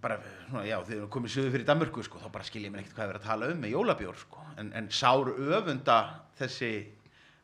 bara, 0.00 0.20
svona, 0.48 0.64
já, 0.68 0.78
þegar 0.86 1.02
við 1.02 1.08
komum 1.12 1.32
sögur 1.32 1.54
fyrir 1.54 1.66
Danmörku, 1.68 2.04
sko, 2.06 2.20
þá 2.22 2.30
bara 2.32 2.46
skilja 2.46 2.70
mér 2.72 2.84
ekkert 2.84 2.96
hvað 2.96 3.04
er 3.04 3.10
verið 3.12 3.24
að 3.24 3.30
tala 3.30 3.48
um 3.52 3.58
með 3.60 3.74
jólabjór, 3.74 4.20
sko, 4.22 4.44
en, 4.60 4.72
en 4.76 4.90
sár 4.92 5.32
öfunda 5.32 5.98
þessi 6.38 6.72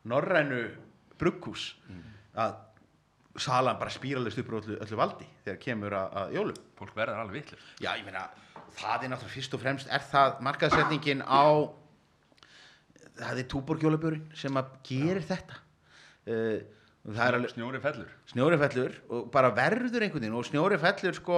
norrænu 0.07 0.63
brugghús 1.19 1.71
að 2.37 2.55
salan 3.37 3.77
bara 3.77 3.93
spíralist 3.93 4.39
upp 4.41 4.49
úr 4.51 4.61
öllu, 4.61 4.77
öllu 4.81 4.97
valdi 4.97 5.27
þegar 5.45 5.59
kemur 5.61 5.97
að, 5.97 6.15
að 6.21 6.37
jólum 6.37 6.63
Fólk 6.77 6.93
verður 6.93 7.23
alveg 7.23 7.41
vitlir. 7.41 7.61
Já, 7.81 7.91
ég 7.97 8.05
meina, 8.05 8.27
það 8.77 9.05
er 9.07 9.11
náttúrulega 9.11 9.33
fyrst 9.33 9.55
og 9.57 9.61
fremst 9.63 9.93
er 9.93 10.03
það 10.05 10.41
markaðsetningin 10.45 11.23
á 11.25 11.45
það 13.17 13.41
er 13.41 13.47
túborg 13.49 13.85
jólabjórin 13.85 14.25
sem 14.37 14.59
að 14.59 14.73
gerir 14.85 15.25
þetta 15.25 15.57
uh, 16.29 16.59
alveg 17.07 17.53
Snjóri 17.53 17.79
fellur. 17.81 18.09
snjóri 18.29 18.59
fellur 18.61 18.97
og 19.09 19.29
bara 19.33 19.49
verður 19.55 20.05
einhvern 20.05 20.25
veginn 20.25 20.37
og 20.37 20.45
snjóri 20.45 20.77
fellur 20.81 21.15
sko 21.17 21.37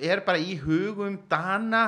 er 0.00 0.22
bara 0.24 0.40
í 0.40 0.54
hugum 0.62 1.18
dana 1.28 1.84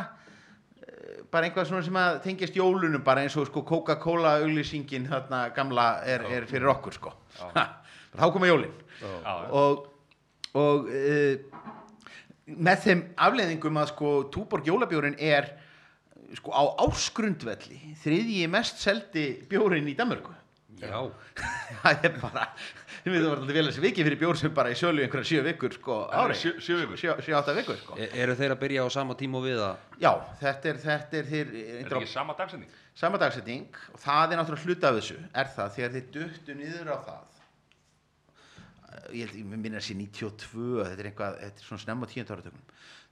bara 1.32 1.48
einhvað 1.48 1.68
svona 1.70 1.84
sem 1.86 1.96
að 1.96 2.18
tengist 2.26 2.56
jólunum 2.58 3.04
bara 3.04 3.24
eins 3.24 3.36
og 3.40 3.48
sko 3.48 3.62
Coca-Cola 3.68 4.36
auglýsingin 4.42 5.08
þarna 5.08 5.46
gamla 5.56 5.86
er, 6.08 6.26
er 6.28 6.46
fyrir 6.50 6.68
okkur 6.74 6.98
sko. 6.98 7.14
Þá 7.40 8.26
koma 8.34 8.50
jólin. 8.50 8.74
Og, 9.56 9.86
og 10.60 10.90
uh, 10.92 11.62
með 12.52 12.84
þeim 12.84 13.02
afleiðingum 13.28 13.80
að 13.80 13.92
sko 13.94 14.12
Túborg 14.34 14.68
jólabjórin 14.68 15.16
er 15.16 15.48
sko 16.36 16.52
á 16.52 16.62
áskrundvelli 16.84 17.96
þriðji 18.02 18.46
mest 18.52 18.80
seldi 18.84 19.26
bjórin 19.48 19.88
í 19.88 19.96
Danmörku. 19.96 20.36
Já, 20.82 20.98
það 21.82 22.06
er 22.08 22.16
bara 22.20 22.46
þið 23.02 23.14
veitum 23.16 23.32
alltaf 23.34 23.48
vel 23.56 23.62
að 23.64 23.68
þessi 23.72 23.82
viki 23.82 24.04
fyrir 24.06 24.18
bjór 24.20 24.38
sem 24.38 24.52
bara 24.54 24.70
í 24.70 24.76
sölu 24.78 25.02
í 25.02 25.06
einhverja 25.06 25.26
sjö 25.32 25.40
vikur 25.46 25.72
sko. 25.74 25.96
Það 26.12 26.20
ári 26.22 26.36
sjö- 26.38 26.60
sjö 26.62 26.76
vikur? 26.82 27.00
sjö, 27.00 27.14
sjö 27.26 27.34
átta 27.40 27.54
vikur 27.56 27.78
sko. 27.80 27.96
E- 27.98 28.10
eru 28.22 28.36
þeir 28.38 28.54
að 28.54 28.60
byrja 28.62 28.84
á 28.86 28.88
sama 28.94 29.16
tíma 29.18 29.40
og 29.40 29.46
við 29.48 29.58
að 29.66 29.98
já 30.04 30.12
þetta 30.42 30.70
er 30.72 30.78
þetta 30.84 31.18
er 31.22 31.26
þér 31.32 31.50
Er 31.52 31.82
þetta 31.82 31.98
ekki 31.98 32.12
sama 32.12 32.36
dagsending? 32.38 32.70
sama 32.94 33.18
dagsetning 33.18 33.66
og 33.94 33.98
það 34.04 34.32
er 34.32 34.38
náttúrulega 34.42 34.66
hluta 34.68 34.88
af 34.92 34.96
þessu 35.00 35.18
er 35.42 35.50
það 35.56 35.74
þegar 35.76 35.94
þið 35.96 36.08
duttu 36.18 36.54
niður 36.60 36.90
á 36.92 36.98
það. 37.08 37.22
Eh, 38.92 39.12
ég 39.22 39.34
ég 39.40 39.44
minna 39.48 39.78
að 39.80 39.86
sé 39.88 39.94
92 39.98 40.84
þetta 40.84 41.00
er 41.02 41.10
eitthvað 41.10 41.38
þetta 41.42 41.62
er 41.62 41.66
svona 41.66 41.82
snemma 41.82 42.06
áratögnum 42.06 42.66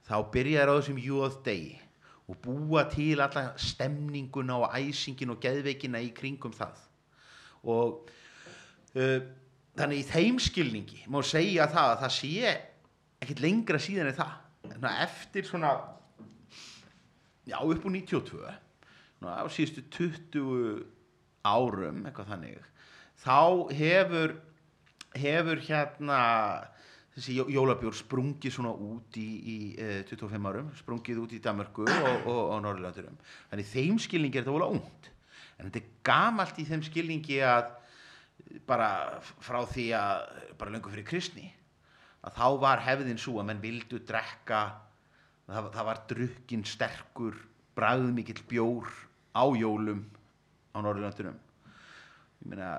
þá 0.07 0.15
byrjaði 0.33 0.71
á 0.71 0.77
þessum 0.79 1.01
jóð 1.01 1.35
degi 1.45 1.79
og 2.31 2.37
búa 2.45 2.85
til 2.87 3.19
alla 3.19 3.43
stemninguna 3.59 4.55
og 4.61 4.71
æsingin 4.77 5.33
og 5.33 5.41
geðveikina 5.43 5.99
í 5.99 6.13
kringum 6.15 6.53
það. 6.55 6.77
Og 7.67 8.07
uh, 8.95 9.19
þannig 9.79 10.01
í 10.01 10.07
þeim 10.09 10.39
skilningi 10.43 11.03
má 11.11 11.21
segja 11.25 11.67
það 11.71 11.93
að 11.93 12.01
það 12.03 12.15
sé 12.17 12.53
ekkert 13.21 13.43
lengra 13.43 13.79
síðan 13.81 14.11
en 14.11 14.17
það. 14.17 14.37
Að 14.81 15.03
eftir 15.05 15.47
svona 15.47 15.71
já 17.49 17.57
upp 17.61 17.85
úr 17.85 17.93
92 17.95 18.41
svona, 19.21 19.37
á 19.41 19.45
síðustu 19.49 19.83
20 19.93 20.83
árum 21.45 22.03
eitthvað 22.05 22.31
þannig 22.33 22.67
þá 23.21 23.37
hefur 23.77 24.35
hefur 25.17 25.59
hérna 25.65 26.19
þessi 27.15 27.35
jó- 27.35 27.49
jólabjór 27.51 27.95
sprungið 27.97 28.53
svona 28.55 28.71
út 28.71 29.17
í, 29.19 29.27
í 29.27 29.57
eh, 29.75 30.01
25 30.07 30.47
árum 30.47 30.69
sprungið 30.79 31.19
út 31.25 31.33
í 31.35 31.41
Danmörku 31.43 31.83
og, 31.83 32.27
og, 32.29 32.41
og 32.55 32.61
Norðurlandurum 32.63 33.17
þannig 33.51 33.71
þeim 33.73 33.99
skilningi 33.99 34.39
er 34.39 34.45
þetta 34.45 34.55
vola 34.55 34.69
ungt. 34.77 35.09
En 35.59 35.67
þetta 35.67 35.81
er 35.81 35.89
gamalt 36.07 36.61
í 36.61 36.65
þeim 36.69 36.85
skilningi 36.87 37.41
að 37.45 37.73
bara 38.67 39.19
frá 39.43 39.61
því 39.69 39.87
að 39.97 40.21
bara 40.59 40.73
löngu 40.73 40.91
fyrir 40.93 41.07
kristni 41.07 41.47
að 42.21 42.37
þá 42.37 42.47
var 42.61 42.83
hefðin 42.85 43.21
svo 43.21 43.39
að 43.41 43.47
menn 43.49 43.63
vildu 43.63 44.01
drekka 44.05 44.61
það, 45.47 45.69
það 45.75 45.87
var 45.89 46.01
drukkin 46.11 46.65
sterkur 46.67 47.37
bragðmikill 47.77 48.41
bjór 48.49 48.89
á 49.33 49.43
jólum 49.57 50.03
á 50.75 50.77
Norðurlandunum 50.83 51.39
ég 52.41 52.51
meina 52.51 52.71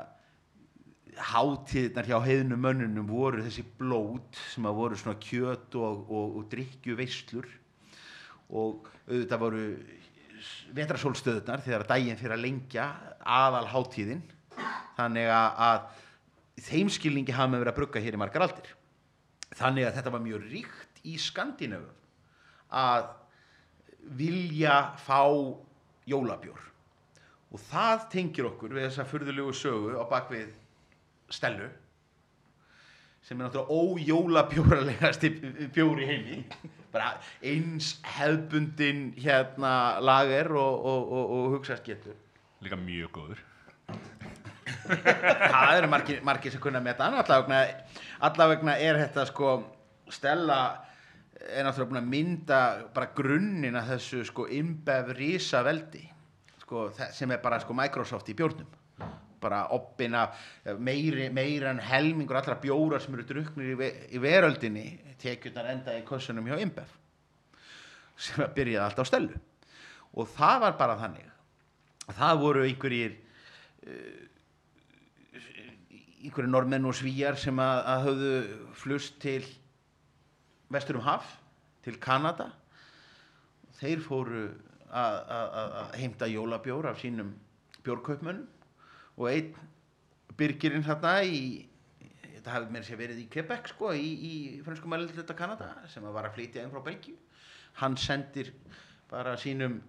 hátíðnar 1.33 2.09
hjá 2.09 2.19
heiðnum 2.25 2.62
mönnunum 2.64 3.09
voru 3.11 3.43
þessi 3.45 3.64
blót 3.79 4.38
sem 4.55 4.64
að 4.69 4.79
voru 4.79 5.00
svona 5.00 5.21
kjöt 5.21 5.75
og, 5.76 6.07
og, 6.09 6.38
og 6.38 6.47
drikkju 6.52 6.97
veislur 6.97 7.49
og 8.52 8.88
auðvitað 9.09 9.43
voru 9.43 9.67
vetrasólstöðunar 10.76 11.62
þegar 11.64 11.85
daginn 11.88 12.19
fyrir 12.19 12.37
að 12.37 12.45
lengja 12.47 12.87
aðal 13.21 13.67
hátíðin 13.75 14.23
þannig 14.97 15.29
að, 15.33 15.61
að 15.67 16.61
í 16.61 16.65
þeim 16.69 16.93
skilningi 16.93 17.35
hafa 17.37 17.53
með 17.53 17.65
verið 17.65 17.73
að 17.73 17.81
brugga 17.81 18.05
hér 18.05 18.17
í 18.19 18.23
margar 18.23 18.47
aldir. 18.47 18.73
Þannig 19.53 19.89
að 19.89 19.99
þetta 19.99 20.15
var 20.15 20.25
mjög 20.25 20.49
ríkt 20.53 21.03
í 21.05 21.19
Skandinavum 21.21 21.99
að 22.73 23.11
vilja 24.19 24.77
fá 25.03 25.23
jólabjór. 26.09 26.69
Og 27.53 27.61
það 27.69 28.09
tengir 28.15 28.49
okkur 28.49 28.73
við 28.73 28.89
þessa 28.89 29.07
furðulegu 29.09 29.55
sögu 29.57 29.97
á 30.01 30.05
bakvið 30.09 30.53
Stellu 31.33 31.69
sem 33.23 33.39
er 33.39 33.47
náttúrulega 33.47 33.71
ójólabjóralegasti 33.71 35.31
bjór 35.73 36.01
í 36.03 36.09
heimi. 36.09 36.39
Bara 36.93 37.15
eins 37.47 37.95
hefbundin 38.17 39.13
hérna 39.17 40.01
lager 40.03 40.51
og, 40.51 40.89
og, 40.91 41.13
og, 41.13 41.31
og 41.37 41.57
hugsast 41.57 41.87
getur. 41.87 42.19
Líka 42.65 42.77
mjög 42.77 43.15
góður. 43.15 43.45
Það 44.87 45.77
eru 45.77 45.91
margir, 45.93 46.23
margir 46.27 46.55
sem 46.55 46.62
kunna 46.62 46.81
með 46.83 46.99
þetta 46.99 47.59
allavegna, 48.29 48.77
er 48.79 48.99
þetta 49.05 49.27
sko 49.31 49.55
Stella 50.12 50.59
er 51.43 51.65
náttúrulega 51.67 51.91
búin 51.91 52.01
að 52.03 52.11
mynda 52.12 52.61
bara 52.95 53.11
grunninn 53.17 53.79
að 53.79 53.95
þessu 53.95 54.23
sko 54.29 54.47
imbev 54.53 55.12
risa 55.17 55.62
veldi 55.67 56.03
sko, 56.62 56.91
sem 57.15 57.31
er 57.33 57.43
bara 57.43 57.61
sko 57.62 57.75
Microsoft 57.77 58.31
í 58.31 58.37
bjórnum. 58.39 58.69
Bara 59.43 59.65
oppina 59.75 60.29
meiri, 60.79 61.27
meiri 61.35 61.67
en 61.67 61.81
helmingur 61.83 62.39
allra 62.39 62.59
bjórar 62.62 63.03
sem 63.03 63.15
eru 63.17 63.27
druknir 63.27 63.73
í, 63.73 63.79
ve 63.79 63.89
í 64.15 64.21
veröldinni 64.23 64.87
tekjurnar 65.23 65.73
enda 65.73 65.97
í 65.99 66.05
kossunum 66.07 66.47
hjá 66.47 66.61
imbev 66.62 66.91
sem 68.23 68.45
að 68.45 68.55
byrjaði 68.59 68.85
alltaf 68.85 69.09
á 69.09 69.11
Stellu. 69.11 69.41
Og 70.15 70.29
það 70.37 70.61
var 70.67 70.79
bara 70.79 70.99
þannig 71.01 71.27
að 72.07 72.19
það 72.21 72.43
voru 72.45 72.67
einhverjir 72.69 73.19
einhverju 76.23 76.50
normenn 76.50 76.87
og 76.87 76.95
svíjar 76.95 77.37
sem 77.41 77.59
að, 77.62 77.81
að 77.93 78.05
höfðu 78.07 78.33
flust 78.79 79.17
til 79.23 79.43
vestur 80.73 80.99
um 81.00 81.07
haf 81.07 81.26
til 81.85 81.97
Kanada. 82.02 82.50
Þeir 83.81 84.02
fóru 84.05 84.45
að, 84.93 85.17
að, 85.19 85.57
að- 85.59 85.97
heimta 85.99 86.29
jólabjór 86.31 86.88
af 86.93 87.00
sínum 87.02 87.33
bjórkaupmönnum. 87.83 88.47
Og 89.19 89.29
einn 89.29 89.52
byrgirinn 90.38 90.87
þarna 90.87 91.17
í 91.26 91.41
þetta 92.23 92.55
hafði 92.55 92.75
mér 92.75 92.87
sér 92.87 93.00
verið 93.00 93.19
í 93.23 93.29
Quebec 93.31 93.69
sko, 93.71 93.91
í, 93.95 94.09
í 94.26 94.35
franskum 94.64 94.91
mælindluta 94.95 95.35
Kanada 95.38 95.73
sem 95.93 96.07
að 96.07 96.14
var 96.17 96.26
að 96.31 96.38
flytja 96.38 96.62
inn 96.64 96.73
frá 96.73 96.81
Belgíu. 96.87 97.19
Hann 97.83 97.97
sendir 98.00 98.52
bara 99.11 99.35
sínum 99.41 99.81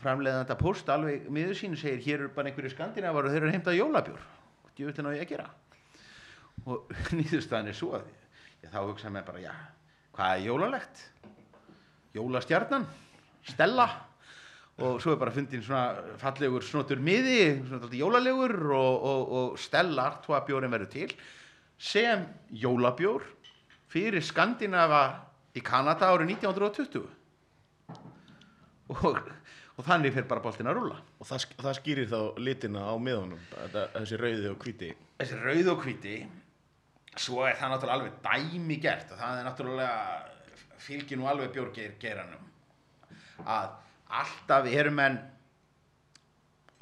framleiðanda 0.00 0.56
post 0.58 0.88
alveg 0.90 1.28
miður 1.32 1.56
sínu 1.58 1.78
segir 1.78 2.02
hér 2.02 2.24
eru 2.24 2.32
bara 2.34 2.50
einhverju 2.50 2.72
skandinavar 2.72 3.28
og 3.28 3.34
þeir 3.34 3.42
eru 3.44 3.50
að 3.52 3.56
heimta 3.58 3.76
jólabjór. 3.76 4.24
Djúvillin 4.74 5.06
á 5.06 5.14
ég 5.14 5.22
að 5.22 5.30
gera 5.36 5.46
og 6.64 6.90
nýðurstaðan 7.18 7.70
er 7.70 7.78
svo 7.78 7.94
að 7.98 8.10
ég 8.64 8.72
þá 8.72 8.80
hugsaði 8.82 9.14
mér 9.16 9.28
bara 9.28 9.44
já, 9.44 9.54
hvað 10.16 10.34
er 10.38 10.46
jólalegt? 10.48 11.06
Jólastjarnan 12.14 12.86
Stella. 13.44 13.88
Og 14.82 14.96
svo 14.98 15.12
er 15.14 15.18
bara 15.20 15.30
fundin 15.30 15.62
svona 15.62 16.16
fallegur 16.18 16.64
snotur 16.66 16.98
miði, 16.98 17.60
svona 17.60 17.84
dálítið 17.84 18.00
jólalegur 18.00 18.54
og, 18.74 19.04
og, 19.06 19.34
og 19.38 19.58
Stella 19.60 20.08
Artois 20.10 20.42
bjórin 20.48 20.72
verður 20.72 20.90
til 20.90 21.12
sem 21.78 22.24
jólabjór 22.50 23.22
fyrir 23.92 24.24
Skandinava 24.24 25.04
í 25.54 25.62
Kanada 25.62 26.08
árið 26.10 26.32
1920 26.34 27.04
og, 28.90 29.20
og 29.78 29.86
þannig 29.86 30.14
fyrir 30.16 30.26
bara 30.30 30.42
boltin 30.42 30.70
að 30.70 30.80
rúla 30.80 30.98
Og 31.20 31.28
það, 31.28 31.46
það 31.62 31.78
skýrir 31.78 32.10
þá 32.10 32.18
litina 32.42 32.82
á 32.90 32.94
miðunum, 32.98 33.42
þetta, 33.52 33.84
þessi 34.00 34.20
rauði 34.24 34.50
og 34.50 34.58
hvíti. 34.66 34.90
þessi 35.20 35.40
rauð 35.44 35.70
og 35.74 35.86
hvíti 35.86 36.16
svo 37.20 37.44
er 37.46 37.58
það 37.58 37.74
náttúrulega 37.74 37.98
alveg 37.98 38.16
dæmi 38.24 38.80
gert 38.82 39.12
og 39.12 39.20
það 39.20 39.38
er 39.38 39.46
náttúrulega 39.48 39.98
fylgir 40.84 41.20
nú 41.20 41.28
alveg 41.30 41.52
bjórgeiranum 41.54 42.50
að 43.44 43.70
alltaf 44.14 44.66
eru 44.70 44.92
menn 44.94 45.20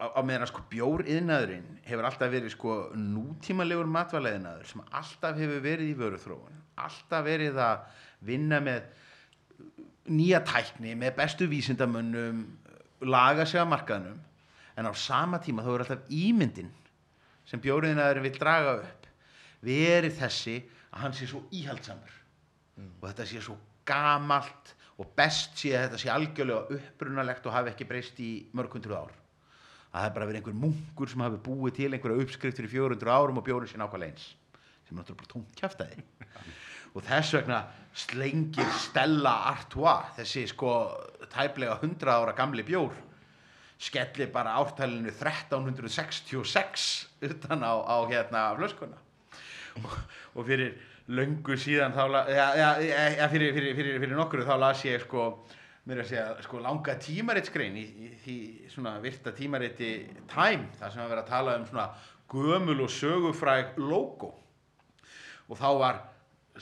á, 0.00 0.06
á 0.16 0.20
meðan 0.24 0.50
sko 0.50 0.64
bjóriðnaðurinn 0.72 1.68
hefur 1.86 2.08
alltaf 2.08 2.32
verið 2.32 2.54
sko 2.54 2.78
nútímalegur 2.96 3.90
matvæleiðnaður 3.92 4.72
sem 4.72 4.82
alltaf 4.88 5.38
hefur 5.38 5.62
verið 5.64 5.92
í 5.92 5.98
vöruþróun 6.00 6.58
alltaf 6.82 7.24
verið 7.26 7.60
að 7.62 7.86
vinna 8.26 8.60
með 8.64 8.90
nýja 10.12 10.42
tækni 10.46 10.96
með 10.98 11.16
bestu 11.20 11.48
vísindamönnum 11.50 12.44
laga 13.06 13.46
sig 13.46 13.60
að 13.60 13.70
markaðnum 13.74 14.18
en 14.78 14.88
á 14.88 14.92
sama 14.96 15.38
tíma 15.42 15.64
þá 15.64 15.72
er 15.74 15.84
alltaf 15.84 16.10
ímyndin 16.10 16.72
sem 17.46 17.60
bjóriðnaðurinn 17.62 18.26
vil 18.26 18.38
draga 18.38 18.76
upp 18.80 19.01
verið 19.62 20.18
þessi 20.18 20.56
að 20.92 21.04
hann 21.04 21.16
sé 21.16 21.28
svo 21.30 21.42
íhaldsamur. 21.54 22.14
Og 23.00 23.08
þetta 23.08 23.26
sé 23.28 23.42
svo 23.44 23.56
gamalt 23.88 24.74
og 25.00 25.10
best 25.16 25.56
sé 25.58 25.72
að 25.76 25.86
þetta 25.86 26.00
sé 26.02 26.12
algjörlega 26.12 26.78
upprunalegt 26.78 27.46
og 27.46 27.56
hafi 27.56 27.72
ekki 27.72 27.88
breyst 27.88 28.20
í 28.22 28.30
mörg 28.56 28.74
hundruð 28.76 29.04
ár. 29.04 29.14
Að 29.92 29.98
það 29.98 30.08
er 30.08 30.14
bara 30.16 30.28
verið 30.28 30.40
einhver 30.40 30.60
munkur 30.62 31.10
sem 31.10 31.24
hafi 31.24 31.40
búið 31.44 31.78
til 31.78 31.90
einhverja 31.92 32.24
uppskriftir 32.24 32.68
í 32.68 32.72
400 32.72 33.12
árum 33.12 33.40
og 33.40 33.46
bjórið 33.46 33.72
sé 33.72 33.80
nákvæmlega 33.80 34.14
eins. 34.14 34.26
Sem 34.86 34.96
er 34.96 35.00
náttúrulega 35.00 35.22
bara 35.22 35.32
tómt 35.34 35.56
kjaftaði 35.58 36.04
og 36.94 37.06
þess 37.06 37.36
vegna 37.36 37.60
slengir 37.96 38.68
Stella 38.80 39.34
Artois 39.52 40.12
þessi 40.18 40.44
sko 40.50 40.72
tæplega 41.32 41.78
100 41.80 42.12
ára 42.12 42.34
gamli 42.36 42.64
bjór 42.66 42.92
skellir 43.82 44.30
bara 44.32 44.56
ártalinu 44.60 45.10
1366 45.10 46.90
utan 47.28 47.64
á, 47.64 47.74
á 47.82 47.96
hérna 48.08 48.44
flöskuna 48.58 49.00
og, 49.80 49.96
og 50.36 50.46
fyrir 50.48 50.74
löngu 51.12 51.56
síðan 51.58 51.94
þá 51.96 52.04
la- 52.12 52.26
ja, 52.30 52.46
ja, 52.56 52.68
ja, 53.18 53.28
fyrir, 53.32 53.52
fyrir, 53.56 53.74
fyrir, 53.78 53.98
fyrir 54.02 54.16
nokkru 54.18 54.44
þá 54.46 54.54
las 54.60 54.84
ég 54.86 55.02
sko 55.06 55.26
mér 55.88 56.04
að 56.04 56.12
segja 56.12 56.26
sko 56.44 56.60
langa 56.62 56.94
tímaritsgrein 57.02 57.74
í, 57.80 57.82
í 57.82 58.12
því 58.22 58.36
svona 58.70 58.94
virta 59.02 59.32
tímariti 59.34 59.92
Time 60.30 60.68
þar 60.78 60.92
sem 60.94 61.02
að 61.02 61.10
vera 61.14 61.24
að 61.24 61.32
tala 61.32 61.56
um 61.58 61.66
svona 61.66 61.88
gömul 62.32 62.78
og 62.84 62.88
sögufræg 62.94 63.74
logo. 63.82 64.30
Og 65.50 65.58
þá 65.58 65.68
var 65.82 65.98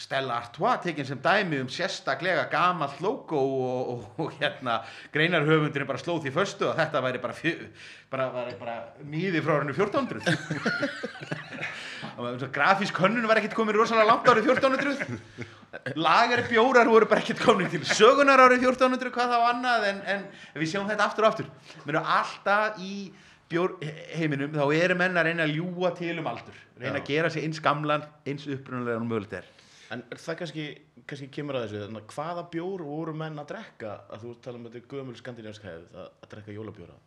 Stella 0.00 0.36
Artois 0.38 0.80
tekin 0.84 1.04
sem 1.06 1.18
dæmi 1.18 1.58
um 1.60 1.68
sérstaklega 1.70 2.44
gamalt 2.50 3.00
logo 3.02 3.36
og, 3.36 3.88
og, 3.92 4.04
og 4.22 4.36
hérna 4.38 4.78
greinarhöfundurinn 5.12 5.88
bara 5.88 5.98
slóð 6.00 6.24
því 6.24 6.32
föstu 6.34 6.68
að 6.70 6.78
þetta 6.80 7.02
væri 7.04 7.20
bara, 7.22 7.34
bara, 8.10 8.28
bara, 8.34 8.54
bara 8.60 8.76
mýði 9.02 9.42
frá 9.42 9.56
árinu 9.58 9.74
1400 9.74 10.22
og 10.22 10.30
grafísk 12.54 13.00
hönnun 13.02 13.28
var 13.30 13.40
ekkert 13.40 13.56
komin 13.58 13.76
rosalega 13.78 14.10
langt 14.10 14.30
árið 14.30 14.50
1400 14.52 15.96
lagari 15.96 16.46
bjórar 16.50 16.90
voru 16.90 17.08
bara 17.10 17.22
ekkert 17.24 17.42
komin 17.44 17.70
til 17.72 17.82
sögunar 17.86 18.42
árið 18.46 18.66
1400 18.68 19.14
hvað 19.14 19.34
þá 19.34 19.48
annað 19.52 19.88
en, 19.90 20.00
en 20.14 20.24
við 20.60 20.72
sjáum 20.72 20.88
þetta 20.90 21.06
aftur 21.06 21.26
og 21.26 21.32
aftur. 21.32 21.52
Við 21.84 21.94
erum 21.94 22.10
alltaf 22.18 22.80
í 22.82 22.94
bjór 23.50 23.78
heiminum 24.14 24.54
þá 24.54 24.64
eru 24.78 24.98
menn 24.98 25.18
að 25.18 25.30
reyna 25.30 25.46
að 25.46 25.56
ljúa 25.58 25.94
til 25.98 26.16
um 26.20 26.28
aldur 26.30 26.58
reyna 26.80 27.00
að 27.00 27.08
gera 27.10 27.30
sig 27.32 27.46
eins 27.46 27.60
gamlan 27.62 28.04
eins 28.28 28.46
upprunalega 28.48 29.00
og 29.00 29.06
mögulegt 29.08 29.36
er. 29.40 29.48
En 29.90 30.04
það 30.14 30.36
kannski, 30.42 30.64
kannski 31.10 31.28
kemur 31.34 31.58
að 31.58 31.64
þessu, 31.66 31.80
þannig 31.84 32.04
að 32.04 32.12
hvaða 32.14 32.44
bjór 32.52 32.84
voru 32.86 33.14
menn 33.20 33.40
að 33.42 33.48
drekka, 33.50 33.94
að 34.14 34.24
þú 34.24 34.34
tala 34.44 34.60
um 34.60 34.68
þetta 34.68 34.92
gömul 34.92 35.16
skandinávska 35.18 35.66
hefð, 35.66 35.88
að, 35.96 36.12
að 36.22 36.30
drekka 36.34 36.54
jólabjóra. 36.54 36.98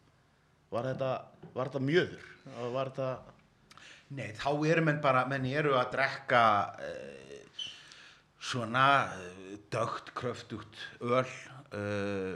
Var 0.74 0.90
þetta, 0.90 1.12
var 1.54 1.72
þetta 1.72 1.84
mjöður? 1.88 2.28
Var 2.76 2.92
þetta, 2.92 3.08
Nei, 4.14 4.34
þá 4.38 4.50
eru 4.68 4.84
menn 4.86 5.02
bara, 5.02 5.24
menn 5.30 5.46
eru 5.50 5.78
að 5.80 5.94
drekka 5.96 6.44
uh, 6.78 7.68
svona 8.44 8.88
uh, 9.16 9.54
dögt, 9.74 10.12
kröftugt 10.18 10.82
öl 11.02 11.24
uh, 11.24 12.36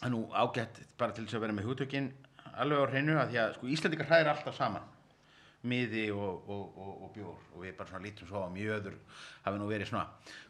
að 0.00 0.12
nú 0.12 0.22
ágætt 0.32 0.80
bara 1.00 1.16
til 1.16 1.26
þess 1.26 1.38
að 1.38 1.46
vera 1.46 1.56
með 1.56 1.68
hugtökin 1.70 2.12
alveg 2.56 2.84
á 2.86 2.90
hreinu 2.92 3.18
að 3.20 3.32
því 3.32 3.40
að 3.42 3.56
sko 3.56 3.72
Íslandingar 3.74 4.08
hræðir 4.10 4.32
alltaf 4.32 4.56
saman. 4.56 4.92
Miði 5.66 6.06
og, 6.14 6.46
og, 6.52 6.78
og, 6.78 6.90
og 7.02 7.12
bjór. 7.16 7.38
Og 7.56 7.64
við 7.64 7.76
bara 7.76 7.90
svona 7.90 8.06
lítum 8.06 8.28
svo 8.28 8.44
á 8.46 8.50
mjöður 8.52 8.96
hafi 9.42 9.60
nú 9.60 9.68
verið 9.68 9.90
svona 9.90 10.06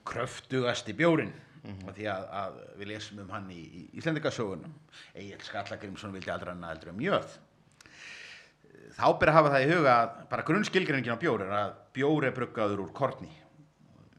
kröftugasti 0.07 0.95
bjórin 0.99 1.33
og 1.67 1.93
því 1.97 2.07
að, 2.11 2.27
að 2.41 2.59
við 2.79 2.91
lesum 2.93 3.23
um 3.25 3.33
hann 3.35 3.49
í, 3.51 3.59
í 3.59 3.83
Íslandingasögunum 3.99 4.75
Egil 5.19 5.41
Skallagrimsson 5.43 6.15
vildi 6.15 6.31
aldrei 6.31 6.53
annað 6.53 6.75
heldur 6.75 6.93
en 6.93 7.01
mjöð 7.01 7.37
þá 8.97 9.07
ber 9.21 9.31
að 9.31 9.37
hafa 9.37 9.53
það 9.53 9.65
í 9.65 9.73
huga 9.75 9.97
bara 10.31 10.47
grunnskilgreiningin 10.49 11.17
á 11.17 11.21
bjór 11.21 11.45
er 11.45 11.53
að 11.53 11.75
bjór 11.97 12.29
er 12.29 12.37
bruggaður 12.37 12.87
úr 12.87 12.95
korni. 12.97 13.31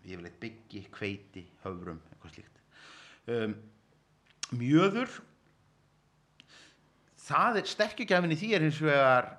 Yfirleitt 0.07 0.37
byggi, 0.39 0.83
kveiti, 0.93 1.43
höfrum 1.65 1.99
eitthvað 2.11 2.35
slíkt. 2.37 2.61
Um, 3.27 3.57
mjöður 4.55 5.17
það 7.27 7.59
er 7.61 7.73
sterkjugjafin 7.73 8.35
í 8.35 8.39
því 8.39 8.53
er 8.55 8.65
hins 8.67 8.79
vegar 8.85 9.29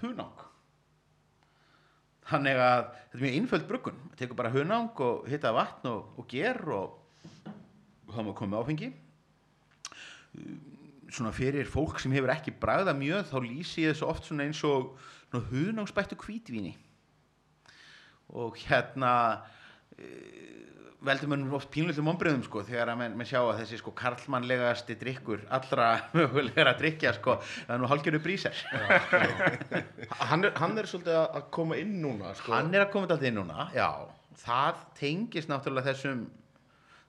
hunang. 0.00 0.48
Þannig 2.30 2.60
að 2.64 2.82
þetta 2.86 3.18
er 3.18 3.24
mjög 3.26 3.38
einföld 3.38 3.68
bruggun. 3.68 4.02
Það 4.12 4.20
tekur 4.22 4.38
bara 4.38 4.54
hunang 4.54 5.04
og 5.04 5.26
hitta 5.28 5.52
vatn 5.52 5.90
og, 5.90 6.14
og 6.16 6.28
ger 6.30 6.62
og, 6.72 6.98
þá 8.12 8.20
má 8.22 8.32
komið 8.36 8.62
áfengi 8.62 8.92
svona 11.12 11.32
fyrir 11.36 11.68
fólk 11.68 12.00
sem 12.00 12.14
hefur 12.14 12.32
ekki 12.34 12.54
bragða 12.62 12.94
mjög 12.96 13.28
þá 13.30 13.36
lýsi 13.44 13.86
ég 13.86 13.94
þessu 13.94 14.08
oft 14.08 14.28
svona 14.28 14.46
eins 14.48 14.62
og 14.68 14.94
svona 15.28 15.44
hunangsbættu 15.50 16.18
hvítvíni. 16.20 16.72
Og 18.32 18.56
hérna 18.64 19.12
e, 19.98 20.08
veldur 21.04 21.30
mér 21.32 21.56
oft 21.58 21.70
pínlöldum 21.74 22.10
ombriðum 22.12 22.44
sko 22.46 22.62
þegar 22.66 22.92
að 22.92 23.00
menn, 23.00 23.16
menn 23.18 23.28
sjá 23.28 23.40
að 23.42 23.62
þessi 23.62 23.80
sko 23.80 23.92
karlmannlegasti 23.98 24.96
drikkur 25.00 25.44
allra 25.52 25.88
mögulegra 26.16 26.74
að 26.74 26.82
drikja 26.84 27.14
sko 27.18 27.38
það 27.42 27.74
er 27.76 27.82
nú 27.82 27.90
hálfgerðu 27.90 28.22
brísar. 28.24 28.62
Hann 30.22 30.46
er, 30.46 30.54
hann 30.60 30.78
er 30.78 30.88
svolítið 30.88 31.18
að 31.22 31.48
koma 31.54 31.80
inn 31.82 31.98
núna, 32.04 32.36
sko. 32.38 32.54
hann 32.56 32.72
er 32.74 32.86
að 32.86 32.92
koma 32.94 33.10
þetta 33.10 33.28
inn 33.28 33.40
núna 33.42 33.68
já, 33.74 33.88
það 34.44 34.86
tengist 35.00 35.50
náttúrulega 35.50 35.92
þessum 35.92 36.24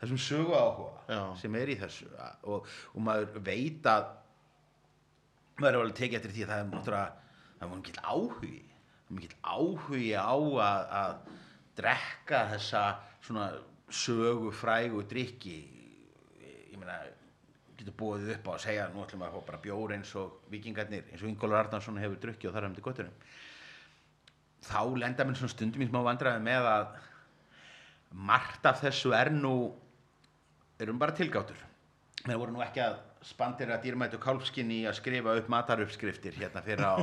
þessum 0.04 0.22
sögu 0.22 0.58
áhuga 0.58 0.92
Já. 1.08 1.22
sem 1.40 1.56
er 1.60 1.72
í 1.74 1.80
þessu. 1.80 2.10
Og, 2.44 2.70
og 2.94 3.06
maður 3.08 3.40
veit 3.46 3.88
að 3.90 4.10
maður 5.62 5.74
er 5.74 5.80
alveg 5.82 5.98
tekið 6.00 6.20
eftir 6.20 6.36
því 6.36 6.46
að 6.46 6.54
það 6.54 6.64
er 6.64 6.70
náttúrulega 6.72 7.10
það 7.60 7.68
er 7.68 7.74
mikill 7.76 8.04
áhugi. 8.04 8.56
Mikill 9.14 9.36
áhugi 9.42 10.12
á 10.18 10.36
að, 10.36 10.88
að 11.00 11.16
drekka 11.78 12.44
þessa 12.54 12.84
svona 13.24 13.48
sögu 13.94 14.52
frægu 14.56 15.04
drikki 15.10 15.58
ég 16.72 16.78
meina 16.82 16.98
getur 17.78 17.96
búið 17.98 18.34
upp 18.36 18.50
á 18.50 18.52
að 18.56 18.64
segja 18.66 18.90
nú 18.92 19.04
ætlum 19.04 19.24
við 19.24 19.30
að 19.30 19.36
fá 19.36 19.48
bara 19.50 19.62
bjór 19.64 19.94
eins 19.96 20.14
og 20.20 20.38
vikingarnir 20.52 21.10
eins 21.12 21.22
og 21.22 21.30
Ingólfur 21.30 21.60
Arnarsson 21.60 22.00
hefur 22.02 22.22
drukkið 22.24 22.50
og 22.50 22.56
þar 22.56 22.68
hefði 22.70 22.86
gottunum 22.88 23.18
þá 24.64 24.80
lenda 25.04 25.28
mér 25.28 25.40
svona 25.40 25.54
stundum 25.54 25.84
í 25.84 25.90
smá 25.90 26.00
vandræði 26.08 26.44
með 26.46 26.70
að 26.72 26.86
margt 28.14 28.66
af 28.70 28.82
þessu 28.82 29.14
er 29.18 29.32
nú 29.34 29.56
erum 30.80 31.00
bara 31.00 31.16
tilgáttur. 31.16 31.60
Menn 32.24 32.40
voru 32.40 32.56
nú 32.56 32.64
ekki 32.64 32.82
að 32.84 32.98
spandira 33.24 33.80
dýrmættu 33.84 34.20
kálfskinni 34.22 34.84
að 34.88 34.98
skrifa 35.00 35.36
upp 35.40 35.50
mataruppskriftir 35.52 36.36
hérna 36.40 36.64
fyrir 36.66 36.84
á 36.84 36.96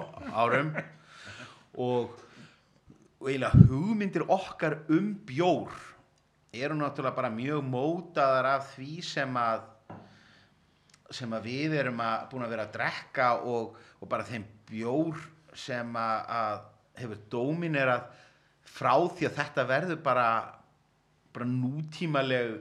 árum. 0.42 0.72
Og, 1.80 2.10
og 3.20 3.28
eiginlega 3.28 3.66
hugmyndir 3.70 4.26
okkar 4.26 4.80
um 4.90 5.12
bjór 5.26 5.74
eru 6.52 6.74
náttúrulega 6.74 7.16
bara 7.16 7.30
mjög 7.30 7.62
mótaðar 7.62 8.48
af 8.56 8.72
því 8.74 8.94
sem 9.06 9.36
að 9.38 9.68
sem 11.14 11.32
að 11.34 11.46
við 11.46 11.76
erum 11.80 12.00
að, 12.02 12.26
búin 12.30 12.46
að 12.46 12.52
vera 12.54 12.64
að 12.68 12.74
drekka 12.76 13.28
og, 13.50 13.76
og 13.98 14.10
bara 14.10 14.26
þeim 14.26 14.44
bjór 14.70 15.18
sem 15.58 15.96
að, 15.98 16.18
að 16.30 16.60
hefur 17.00 17.22
dóminerað 17.32 18.04
frá 18.70 18.92
því 19.16 19.26
að 19.26 19.38
þetta 19.40 19.64
verður 19.66 20.02
bara, 20.04 20.28
bara 21.34 21.48
nútímaleg 21.50 22.60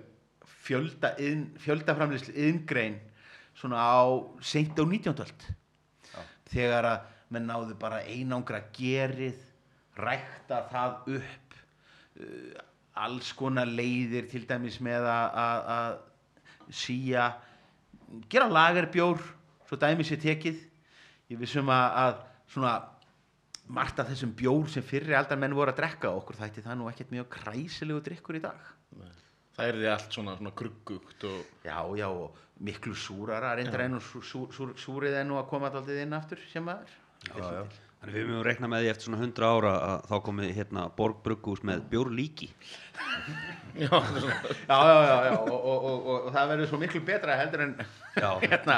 fjölda, 0.70 1.16
iðn, 1.18 1.48
fjöldaframlislu 1.64 2.36
yðngrein 2.38 3.00
svona 3.58 3.82
á 3.82 4.06
seint 4.46 4.78
á 4.78 4.86
19. 4.86 5.16
öld. 5.26 5.48
Þegar 6.50 6.88
að 6.90 7.08
menn 7.34 7.50
náðu 7.50 7.76
bara 7.82 8.04
einangra 8.10 8.62
gerið 8.74 9.42
rækta 10.00 10.64
það 10.70 11.12
upp 11.18 11.58
uh, 12.22 12.62
alls 13.00 13.34
konar 13.38 13.70
leiðir 13.70 14.30
til 14.32 14.46
dæmis 14.50 14.80
með 14.84 15.06
að, 15.10 16.00
síja 16.70 17.32
gera 18.30 18.50
lagerbjór 18.50 19.22
svo 19.66 19.78
dæmi 19.80 20.06
sér 20.06 20.20
tekið. 20.22 20.60
Ég 21.30 21.40
vissum 21.42 21.70
að 21.74 22.20
svona 22.50 22.74
margt 23.70 24.02
af 24.02 24.10
þessum 24.10 24.34
bjór 24.38 24.70
sem 24.74 24.86
fyrri 24.86 25.14
aldar 25.18 25.38
menn 25.42 25.54
voru 25.58 25.74
að 25.74 25.82
drekka 25.84 26.12
okkur 26.18 26.38
þætti 26.40 26.66
það 26.66 26.78
nú 26.80 26.90
ekkert 26.90 27.14
mjög 27.14 27.30
kræsilegu 27.38 28.02
drikkur 28.06 28.40
í 28.40 28.44
dag 28.44 28.70
Það 29.60 29.72
er 29.72 29.80
því 29.80 29.90
allt 29.92 30.16
svona, 30.16 30.38
svona 30.40 30.56
kruggugt 30.56 31.26
og 31.28 31.66
Já, 31.68 31.78
já, 32.00 32.08
og 32.08 32.38
miklu 32.64 32.96
súrara 32.96 33.54
reyndar 33.60 33.86
enn 33.86 34.00
og 34.00 34.04
sú, 34.04 34.24
sú, 34.24 34.46
sú, 34.56 34.72
súrið 34.80 35.20
enn 35.22 35.36
og 35.36 35.44
að 35.44 35.50
koma 35.52 35.70
alltaf 35.70 35.92
inn 35.96 36.16
aftur 36.16 36.42
sem 36.52 36.64
maður. 36.64 36.96
Já, 37.28 37.52
já. 37.60 37.89
Þannig 38.00 38.16
við 38.16 38.28
mögum 38.30 38.44
reikna 38.48 38.68
með 38.72 38.84
því 38.86 38.90
eftir 38.94 39.06
svona 39.10 39.18
100 39.20 39.46
ára 39.50 39.72
að 39.84 40.04
þá 40.08 40.14
komi 40.24 40.50
hérna 40.56 40.84
Borg 40.96 41.18
Brugghús 41.26 41.64
með 41.68 41.82
bjórlíki. 41.92 42.48
Já, 43.80 43.86
Já, 43.86 44.78
já, 44.82 44.96
já, 45.06 45.18
já 45.30 45.34
og, 45.38 45.50
og, 45.52 45.60
og, 45.62 45.84
og, 45.88 46.08
og 46.26 46.32
það 46.34 46.48
verður 46.52 46.70
svo 46.72 46.80
miklu 46.82 47.02
betra 47.06 47.36
heldur 47.38 47.62
en 47.64 47.74
Já. 48.18 48.32
hérna, 48.44 48.78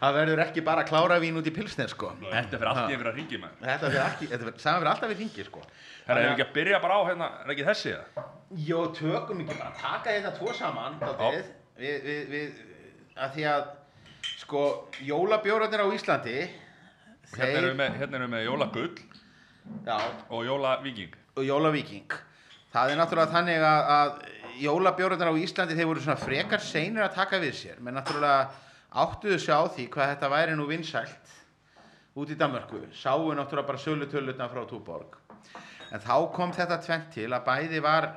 það 0.00 0.16
verður 0.16 0.42
ekki 0.46 0.64
bara 0.66 0.84
klára 0.88 1.18
vín 1.22 1.36
út 1.38 1.50
í 1.50 1.52
pilsner 1.54 1.92
sko. 1.92 2.10
Þetta 2.22 2.56
fyrir 2.56 2.70
allt 2.70 2.88
í 2.88 2.96
einhverja 2.96 3.12
ringi 3.18 3.40
maður. 3.42 3.60
Þetta 3.68 3.90
verður 3.90 4.06
ekki, 4.06 4.30
þetta 4.32 4.48
verður, 4.48 4.62
saman 4.64 4.80
verður 4.80 4.92
alltaf 4.94 5.14
í 5.14 5.18
ringi 5.20 5.46
sko. 5.50 5.62
Herra, 6.08 6.24
hefur 6.24 6.32
ekki 6.32 6.46
að 6.46 6.54
byrja 6.56 6.80
bara 6.86 6.96
á 6.98 7.02
hérna, 7.10 7.28
er 7.44 7.54
ekki 7.54 7.68
þessi 7.68 7.94
það? 7.94 8.32
Jó, 8.64 8.80
tökum 8.98 9.44
ekki 9.44 9.58
bara, 9.60 9.70
taka 9.82 10.16
þetta 10.16 10.34
tvo 10.40 10.56
saman 10.56 10.98
dálítið, 11.04 11.52
við, 11.84 11.96
við, 12.08 12.26
við, 12.34 12.58
að 13.14 13.36
því 13.36 13.46
að 13.52 13.64
sko, 14.40 14.64
jólabjóratnir 15.12 15.84
á 15.84 15.88
Íslandi 15.94 16.38
Hérna 17.38 17.60
erum 17.60 17.72
við 17.72 17.78
með, 17.80 17.98
hérna 18.00 18.28
með 18.30 18.46
jólagull 18.46 18.94
já, 19.86 19.96
og 20.28 20.44
jólavíking. 20.46 21.16
Og 21.34 21.46
jólavíking. 21.48 22.16
Það 22.74 22.90
er 22.92 23.00
náttúrulega 23.00 23.34
þannig 23.34 23.64
að, 23.68 23.90
að 23.94 24.12
jólabjóratnir 24.64 25.30
á 25.30 25.42
Íslandi 25.44 25.78
þeir 25.78 25.90
voru 25.90 26.04
svona 26.04 26.20
frekar 26.20 26.62
seinir 26.62 27.06
að 27.06 27.16
taka 27.18 27.40
við 27.42 27.56
sér. 27.58 27.80
Menn 27.82 27.98
náttúrulega 27.98 28.50
áttuðu 29.04 29.38
sjá 29.42 29.58
því 29.74 29.88
hvað 29.94 30.12
þetta 30.14 30.32
væri 30.34 30.56
nú 30.58 30.68
vinsælt 30.70 31.34
út 32.14 32.30
í 32.30 32.38
Danmörku, 32.38 32.84
sáu 32.94 33.32
náttúrulega 33.34 33.66
bara 33.72 33.82
sölutölutna 33.82 34.48
frá 34.50 34.62
Túborg. 34.70 35.18
En 35.90 36.02
þá 36.02 36.16
kom 36.34 36.54
þetta 36.54 36.78
tvent 36.82 37.10
til 37.14 37.30
að 37.30 37.46
bæði 37.46 37.80
var 37.82 38.10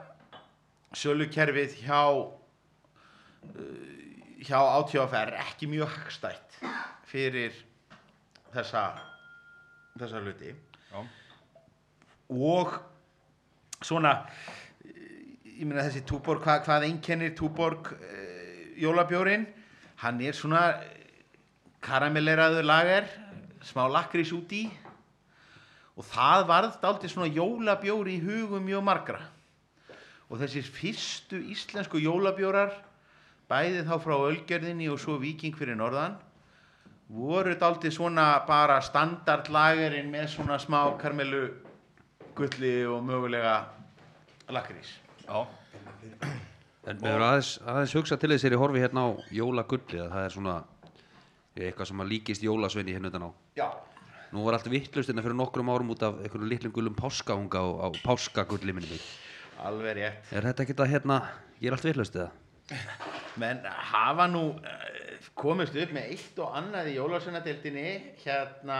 sölukerfið 0.97 1.79
hjá 1.83 2.01
uh, 2.13 3.95
hjá 4.45 4.59
ATFR 4.61 5.33
ekki 5.41 5.69
mjög 5.69 5.89
hagstætt 5.95 6.59
fyrir 7.09 7.55
þessa 8.57 8.83
þessa 9.97 10.21
hluti. 10.21 10.53
Já, 10.91 11.01
og 12.29 12.73
svona 13.85 14.13
ég 15.57 15.65
meina 15.65 15.85
þessi 15.87 16.03
Túborg, 16.07 16.43
hvað, 16.43 16.63
hvað 16.67 16.87
einkennir 16.89 17.33
Túborg 17.37 17.93
uh, 17.95 18.01
jólabjórin 18.77 19.47
hann 20.03 20.19
er 20.21 20.37
svona 20.37 20.67
karamelleraður 21.85 22.67
lager 22.67 23.07
smá 23.65 23.87
lakrís 23.89 24.33
út 24.35 24.53
í. 24.53 24.67
Og 25.97 26.05
það 26.05 26.43
varð 26.51 26.77
dálítið 26.83 27.13
svona 27.13 27.33
jólabjóri 27.33 28.19
í 28.19 28.21
hugum 28.21 28.67
mjög 28.67 28.83
margra. 28.85 29.21
Og 30.29 30.37
þessir 30.43 30.67
fyrstu 30.69 31.39
íslensku 31.53 32.01
jólabjórar 32.03 32.75
bæði 33.49 33.81
þá 33.87 33.95
frá 34.03 34.15
Ölgerðinni 34.27 34.91
og 34.91 35.01
svo 35.01 35.17
Víking 35.21 35.55
fyrir 35.57 35.79
norðan 35.79 36.19
voru 37.09 37.55
dálítið 37.55 37.93
svona 37.95 38.27
bara 38.47 38.79
standardlagerinn 38.83 40.09
með 40.11 40.27
svona 40.35 40.57
smá 40.59 40.81
karmelu 40.99 41.45
gulli 42.37 42.73
og 42.85 43.03
mögulega 43.07 43.59
lakrís 44.53 44.97
já, 45.27 45.45
En 46.87 46.99
við 47.01 47.09
höfum 47.11 47.23
aðeins, 47.27 47.49
aðeins 47.67 47.93
hugsað 47.97 48.19
til 48.21 48.29
þess 48.31 48.43
þegar 48.45 48.55
ég 48.55 48.61
horfi 48.61 48.81
hérna 48.83 49.01
á 49.03 49.09
jólagulli 49.35 49.99
að 49.99 50.11
það 50.13 50.25
er 50.27 50.35
svona 50.35 50.53
eitthvað 51.57 51.89
sem 51.89 52.03
að 52.03 52.11
líkist 52.13 52.45
jólasveini 52.45 52.93
hérna 52.95 53.11
utan 53.11 53.25
á. 53.27 53.29
já, 53.59 53.67
Nú 54.31 54.43
var 54.45 54.57
allt 54.57 54.69
vittlust 54.71 55.09
hérna 55.09 55.23
fyrir 55.23 55.35
nokkrum 55.39 55.71
árum 55.71 55.91
út 55.91 56.03
af 56.03 56.19
einhverjum 56.21 56.49
litlum 56.51 56.73
gullum 56.75 56.95
páskaunga 56.95 57.59
á, 57.59 57.67
á 57.83 57.87
páskagulli 58.03 58.75
minni 58.75 58.91
mig. 58.91 59.03
alveg 59.63 59.95
rétt 59.99 60.31
Er 60.31 60.47
þetta 60.47 60.63
ekki 60.63 60.75
að 60.79 60.91
hérna, 60.93 61.21
ég 61.59 61.71
er 61.71 61.75
allt 61.75 61.87
vittlust 61.87 62.15
eða? 62.15 62.31
menn 63.41 63.63
hafa 63.65 64.27
nú 64.31 64.43
komist 65.37 65.75
upp 65.77 65.91
með 65.95 66.11
eitt 66.13 66.39
og 66.43 66.55
annað 66.59 66.89
í 66.91 66.95
jólasveinadeildinni 66.97 67.87
hérna 68.23 68.79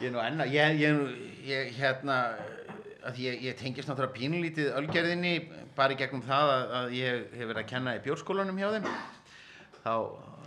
ég 0.00 0.08
er 0.08 0.14
nú 0.14 0.20
enna 0.22 0.46
ég, 0.50 0.78
ég, 0.80 0.94
nú- 0.96 1.16
ég 1.48 1.72
hérna 1.78 2.16
að 3.04 3.18
ég, 3.20 3.56
tengist 3.60 3.88
náttúrulega 3.90 4.16
pínlítið 4.16 4.70
ölgerðinni 4.78 5.34
bara 5.76 5.92
í 5.92 5.98
gegnum 6.00 6.22
það 6.24 6.52
að, 6.54 6.74
að 6.78 6.94
ég 6.96 7.24
hef 7.34 7.48
verið 7.50 7.62
að 7.62 7.68
kenna 7.72 7.94
í 7.98 8.02
bjórskólanum 8.06 8.58
hjá 8.62 8.70
þeim. 8.76 8.86
Þá 9.84 9.92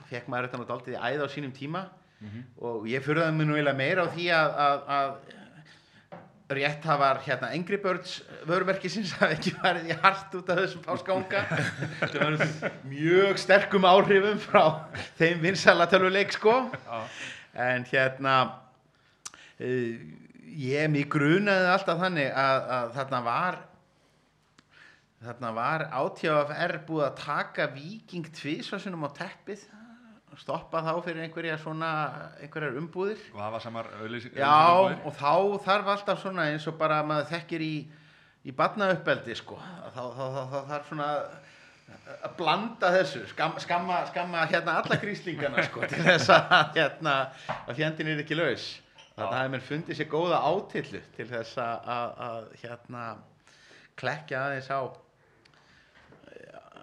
fekk 0.10 0.30
maður 0.32 0.48
þetta 0.48 0.62
nú 0.62 0.68
daldið 0.72 0.96
í 0.98 1.02
æð 1.12 1.24
á 1.24 1.28
sínum 1.30 1.54
tíma 1.54 1.84
og 2.66 2.88
ég 2.90 3.04
furðaði 3.06 3.36
mig 3.38 3.46
nú 3.46 3.54
eiginlega 3.60 3.78
meira 3.78 4.06
á 4.08 4.14
því 4.16 4.24
að, 4.34 4.56
að, 4.66 4.80
að 4.98 5.12
rétthafar 6.50 7.20
hérna 7.26 7.50
Angry 7.52 7.78
Birds 7.78 8.22
vörumerkisins 8.48 9.12
hafi 9.20 9.36
ekki 9.36 9.54
farið 9.58 9.92
í 9.92 9.98
hart 10.04 10.36
út 10.40 10.52
af 10.54 10.62
þessum 10.62 10.84
páskaunga 10.86 11.44
sem 12.08 12.22
var 12.22 12.38
mjög 12.88 13.42
sterkum 13.42 13.88
áhrifum 13.88 14.40
frá 14.40 14.64
þeim 15.20 15.44
vinsala 15.44 15.90
tölvuleik 15.92 16.32
sko. 16.36 16.56
En 17.58 17.84
hérna 17.90 18.36
uh, 19.60 19.96
ég 20.58 20.92
mig 20.94 21.10
grunaði 21.12 21.72
alltaf 21.74 22.00
þannig 22.00 22.32
að, 22.32 22.62
að 22.80 22.94
þarna 22.96 23.24
var 23.28 23.60
þarna 25.28 25.52
var 25.58 25.84
átjáfr 25.98 26.80
búið 26.88 27.08
að 27.08 27.20
taka 27.24 27.68
viking 27.74 28.28
tvísvarsinum 28.38 29.04
á 29.04 29.12
teppið 29.18 29.66
stoppa 30.38 30.84
þá 30.86 30.92
fyrir 31.06 31.26
einhverja 31.26 31.58
svona 31.62 31.92
einhverjar 32.42 32.78
umbúðir 32.80 33.22
það 33.34 33.58
auðlýsing 34.04 34.38
Já, 34.38 34.54
og 35.04 35.14
þá 35.18 35.34
þarf 35.66 35.92
alltaf 35.96 36.22
svona 36.22 36.48
eins 36.52 36.68
og 36.70 36.78
bara 36.80 37.02
maður 37.08 37.32
þekkir 37.34 37.66
í, 37.66 37.76
í 38.46 38.56
barnauppeldi 38.56 39.38
sko. 39.38 39.58
þá, 39.96 40.02
þá, 40.16 40.24
þá, 40.24 40.42
þá 40.54 40.60
þarf 40.72 40.90
svona 40.92 41.12
að 42.24 42.36
blanda 42.40 42.92
þessu, 42.96 43.22
skam, 43.32 43.56
skamma, 43.62 44.02
skamma 44.12 44.44
hérna 44.50 44.78
alla 44.82 44.98
gríslingana 45.02 45.64
sko, 45.68 45.86
til 45.88 46.04
þess 46.04 46.32
að, 46.34 46.54
hérna, 46.76 47.16
að 47.66 47.80
fjandinn 47.80 48.12
er 48.12 48.22
ekki 48.24 48.38
laus. 48.38 48.68
Þannig 49.18 49.40
að 49.40 49.52
mér 49.54 49.66
fundið 49.66 49.98
sér 49.98 50.10
góða 50.12 50.40
átillu 50.46 51.02
til 51.16 51.28
þess 51.32 51.58
að, 51.62 51.88
að, 51.96 52.12
að 52.28 52.50
hérna, 52.62 53.06
klekja 53.98 54.44
aðeins 54.44 54.70
á, 54.70 54.80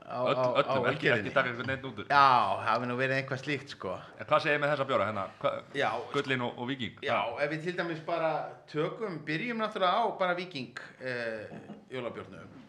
á, 0.05 0.19
Öll, 0.29 0.37
á, 0.37 0.45
á 0.45 0.61
öllum, 0.61 0.89
ekki, 0.91 1.09
ekki 1.15 1.33
taka 1.35 1.51
einhvern 1.51 1.71
veginn 1.73 1.89
út 1.91 2.01
úr 2.03 2.11
Já, 2.11 2.25
hafi 2.67 2.89
nú 2.91 2.97
verið 2.99 3.17
eitthvað 3.19 3.41
slíkt 3.43 3.73
sko. 3.75 3.95
En 4.21 4.29
hvað 4.29 4.45
segir 4.45 4.61
með 4.63 4.75
þessa 4.75 4.87
bjóra 4.91 5.07
hérna? 5.09 5.25
Hva, 5.41 5.53
Já, 5.81 5.89
Gullin 6.13 6.45
og, 6.45 6.59
og 6.59 6.69
Víking? 6.71 6.99
Já, 7.07 7.19
ef 7.41 7.55
við 7.55 7.65
til 7.69 7.77
dæmis 7.79 8.03
bara 8.07 8.33
tökum, 8.71 9.19
byrjum 9.29 9.63
náttúrulega 9.65 10.05
á 10.05 10.05
bara 10.21 10.37
viking 10.39 10.85
uh, 11.01 11.57
jólabjörnum 11.95 12.61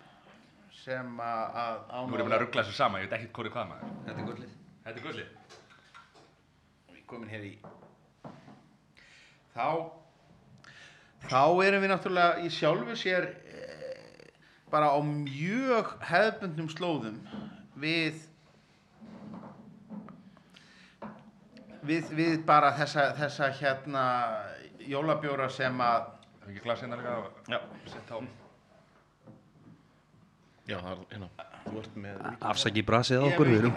sem 0.85 1.19
að 1.19 1.59
að 1.65 1.77
Nú 2.05 2.15
er 2.15 2.21
ég 2.21 2.27
búin 2.27 2.37
að 2.37 2.43
ruggla 2.45 2.63
þessu 2.65 2.77
saman, 2.77 3.01
ég 3.03 3.09
veit 3.09 3.17
ekkert 3.19 3.39
hvori 3.39 3.53
hvað 3.55 3.71
maður 3.71 3.93
Þetta 4.05 4.19
er 4.21 4.27
gullið. 4.29 4.55
Þetta 4.85 4.99
er 4.99 5.05
gullið 5.09 5.29
Við 6.95 7.05
komin 7.09 7.31
hér 7.31 7.47
í 7.47 7.53
þá 9.55 9.67
þá 11.25 11.41
erum 11.65 11.81
við 11.81 11.89
náttúrulega 11.89 12.43
í 12.45 12.49
sjálfu 12.53 12.95
sér 12.99 13.23
eh, 13.25 13.44
bara 14.71 14.91
á 14.91 14.99
mjög 15.05 15.95
hefðbundnum 16.05 16.71
slóðum 16.73 17.19
við 17.81 18.23
við, 21.85 22.09
við 22.17 22.39
bara 22.47 22.73
þessa, 22.79 23.11
þessa 23.19 23.51
hérna 23.59 24.05
jólabjóra 24.85 25.49
sem 25.53 25.81
að 25.81 26.11
Er 26.45 26.51
ekki 26.53 26.61
glas 26.61 26.81
hérna 26.83 26.97
líka? 26.99 27.13
Að 27.57 27.87
setja 27.89 28.17
á 28.21 28.44
Já, 30.65 30.79
það 30.81 30.91
er, 30.95 31.01
hérna, 31.11 31.27
þú 31.65 31.79
ert 31.81 31.97
með 32.01 32.21
Afsaki 32.49 32.81
brasið 32.85 33.19
á 33.21 33.23
okkur, 33.27 33.49
við 33.51 33.59
erum. 33.59 33.75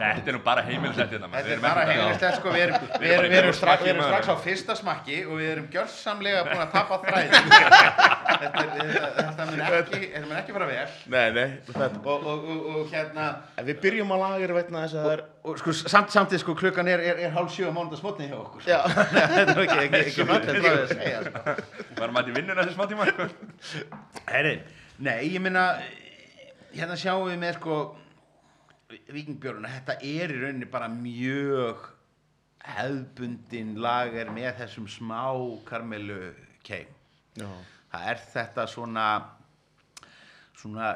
Þetta 0.00 0.30
er 0.32 0.34
nú 0.34 0.40
bara 0.42 0.64
heimilsett 0.66 1.12
hérna. 1.14 1.28
Þetta 1.30 1.52
er 1.54 1.60
bara 1.62 1.84
heimilislegt 1.86 2.38
sko, 2.40 2.54
við 2.56 2.64
erum, 2.64 2.88
við 2.88 2.90
bara 2.98 3.12
erum, 3.14 3.30
við 3.30 3.38
erum, 3.38 3.50
ekki 3.52 3.58
strax, 3.60 3.78
að 3.78 3.86
við 3.86 3.92
erum 3.92 4.02
smakki 4.02 4.08
strax 4.08 4.26
á 4.26 4.36
fyrsta 4.48 4.76
smakki 4.80 5.18
og 5.28 5.38
við 5.38 5.50
erum 5.52 5.68
gjörsamlega 5.76 6.40
búin 6.48 6.64
að 6.64 6.72
tapa 6.74 6.98
þræði 7.04 7.28
þetta, 8.38 8.64
er- 8.64 9.50
mun 9.52 9.62
ekki, 9.62 10.00
þetta 10.00 10.24
mun 10.26 10.36
ekki 10.40 10.56
fara 10.56 10.68
vel 10.72 10.88
Nei, 11.14 11.28
nei, 11.38 11.46
þetta 11.68 12.02
og, 12.02 12.26
og, 12.32 12.48
og, 12.54 12.66
og 12.80 12.90
hérna 12.92 13.28
En 13.58 13.68
við 13.68 13.78
byrjum 13.84 14.14
að 14.16 14.22
lager 14.24 14.54
veitna 14.58 14.82
þess 14.84 14.98
að 14.98 15.06
það 15.06 15.14
er 15.14 15.22
og 15.48 15.62
sko 15.62 15.74
samt, 15.80 16.10
samtíð 16.14 16.42
sko 16.42 16.56
klukkan 16.58 16.90
er, 16.92 17.02
er, 17.12 17.22
er 17.28 17.32
hálf 17.34 17.54
sjö 17.54 17.70
á 17.70 17.72
mánudagsmotni 17.72 18.26
hjá 18.28 18.36
okkur 18.42 18.66
sko. 18.66 18.74
Já. 18.74 18.82
þetta 19.38 19.54
er 19.54 19.62
ekki, 19.64 20.02
ekki, 20.02 20.26
frá 20.28 20.42
því 20.44 20.74
að 20.74 20.92
segja 20.92 21.22
sko. 21.28 21.54
Varum 22.02 22.20
að 22.20 22.28
í 22.32 22.36
vinnuna 22.36 22.66
þessi 22.66 22.76
smá 22.76 22.84
tíma 22.90 23.06
sko. 23.14 23.28
Herri, 24.28 24.54
nei, 25.08 25.16
ég 25.30 25.40
minna 25.46 25.64
hérna 26.74 26.98
sjáum 26.98 27.28
við 27.28 27.40
með 27.42 27.56
sko 27.58 27.78
vikingbjörnuna, 29.12 29.72
þetta 29.78 29.96
er 30.00 30.32
í 30.32 30.40
rauninni 30.42 30.68
bara 30.70 30.88
mjög 30.92 31.86
hefðbundin 32.68 33.76
lager 33.80 34.30
með 34.34 34.62
þessum 34.62 34.88
smá 34.90 35.24
karmelu 35.68 36.32
keim. 36.66 36.90
Já, 37.38 37.48
það 37.92 38.08
er 38.12 38.24
þetta 38.32 38.66
svona 38.68 39.08
svona 40.58 40.88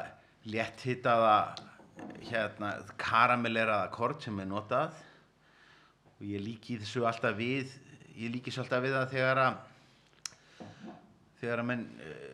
létthitaða 0.49 1.37
hérna 2.27 2.73
karamelleraða 2.99 3.91
kort 3.93 4.25
sem 4.25 4.39
er 4.43 4.49
notað. 4.49 4.97
Og 6.17 6.25
ég 6.27 6.43
líki 6.43 6.79
þessu 6.81 7.05
alltaf 7.07 7.37
við 7.37 7.71
ég 8.17 8.33
líki 8.33 8.51
þessu 8.51 8.63
alltaf 8.65 8.83
við 8.83 8.97
það 8.97 9.13
þegar 9.13 9.41
að 9.43 9.61
þegar 11.41 11.63
að 11.63 11.69
menn 11.69 11.85
uh, 11.97 12.32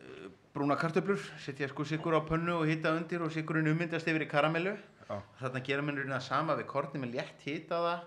brúna 0.59 0.75
kartöflur, 0.75 1.21
setja 1.39 1.69
sko 1.71 1.85
sigur 1.87 2.17
á 2.19 2.21
pönnu 2.27 2.57
og 2.59 2.67
hita 2.67 2.91
undir 2.91 3.21
og 3.23 3.31
sigurinn 3.31 3.69
ummyndast 3.71 4.07
yfir 4.11 4.25
í 4.25 4.27
karamellu. 4.27 4.73
Já. 5.07 5.15
Þarna 5.39 5.61
gera 5.63 5.85
mér 5.87 6.01
það 6.09 6.25
sama 6.25 6.55
við 6.59 6.67
kortið 6.67 7.03
með 7.05 7.13
létt 7.15 7.45
hita 7.47 7.79
það 7.85 8.01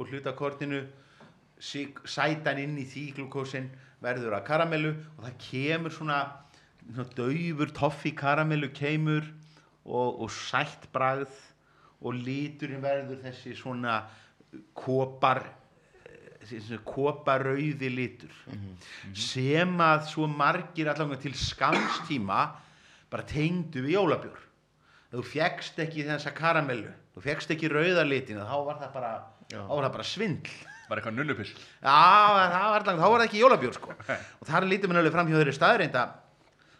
og 0.00 0.08
hluta 0.08 0.32
kortinu 0.38 0.80
sætan 1.60 2.62
inn 2.62 2.78
í 2.80 2.86
því 2.88 3.04
glukósin 3.18 3.68
verður 4.00 4.38
að 4.38 4.46
karamellu 4.48 4.94
og 5.18 5.26
það 5.26 5.36
kemur 5.44 5.92
svona, 5.92 6.18
svona 6.88 7.08
daufur 7.18 7.74
toffi 7.76 8.14
karamellu 8.16 8.72
kemur 8.72 9.28
og, 9.84 10.22
og 10.24 10.32
sætt 10.32 10.88
bragð 10.94 11.36
og 12.00 12.16
liturinn 12.16 12.80
verður 12.80 13.20
þessi 13.26 13.52
svona 13.58 14.00
kopar 14.72 15.44
koparauði 16.88 17.90
litur 17.92 18.32
sem 19.16 19.74
að 19.84 20.06
svo 20.12 20.28
margir 20.30 20.88
allavega 20.90 21.20
til 21.26 21.34
skamstíma 21.36 22.40
bara 23.10 23.26
tengdu 23.26 23.82
við 23.84 23.96
jólabjór. 23.98 24.40
Þú 25.10 25.22
fjekkst 25.26 25.80
ekki 25.82 26.06
þessa 26.06 26.30
karamellu 26.36 26.92
þú 27.14 27.24
fjekkst 27.24 27.54
ekki 27.54 27.70
rauðarlitina 27.70 28.46
þá 28.48 28.56
var 28.66 28.80
það 28.80 28.92
bara, 28.94 29.12
var 29.52 29.86
það 29.86 29.94
bara 29.96 30.06
svindl. 30.06 30.58
Var 30.90 30.98
eitthvað 30.98 31.18
nunnupiss 31.20 31.52
Já, 31.54 31.90
það 31.90 32.54
var 32.54 32.80
allavega, 32.80 32.98
þá 32.98 33.10
var 33.10 33.20
það 33.20 33.26
ekki 33.28 33.42
jólabjór 33.44 33.76
sko. 33.76 33.94
og 34.40 34.48
þar 34.48 34.66
lítur 34.66 34.90
mér 34.90 35.02
alveg 35.02 35.14
fram 35.14 35.30
hjá 35.30 35.36
þeirri 35.38 35.54
staðreind 35.54 35.98
að 36.00 36.14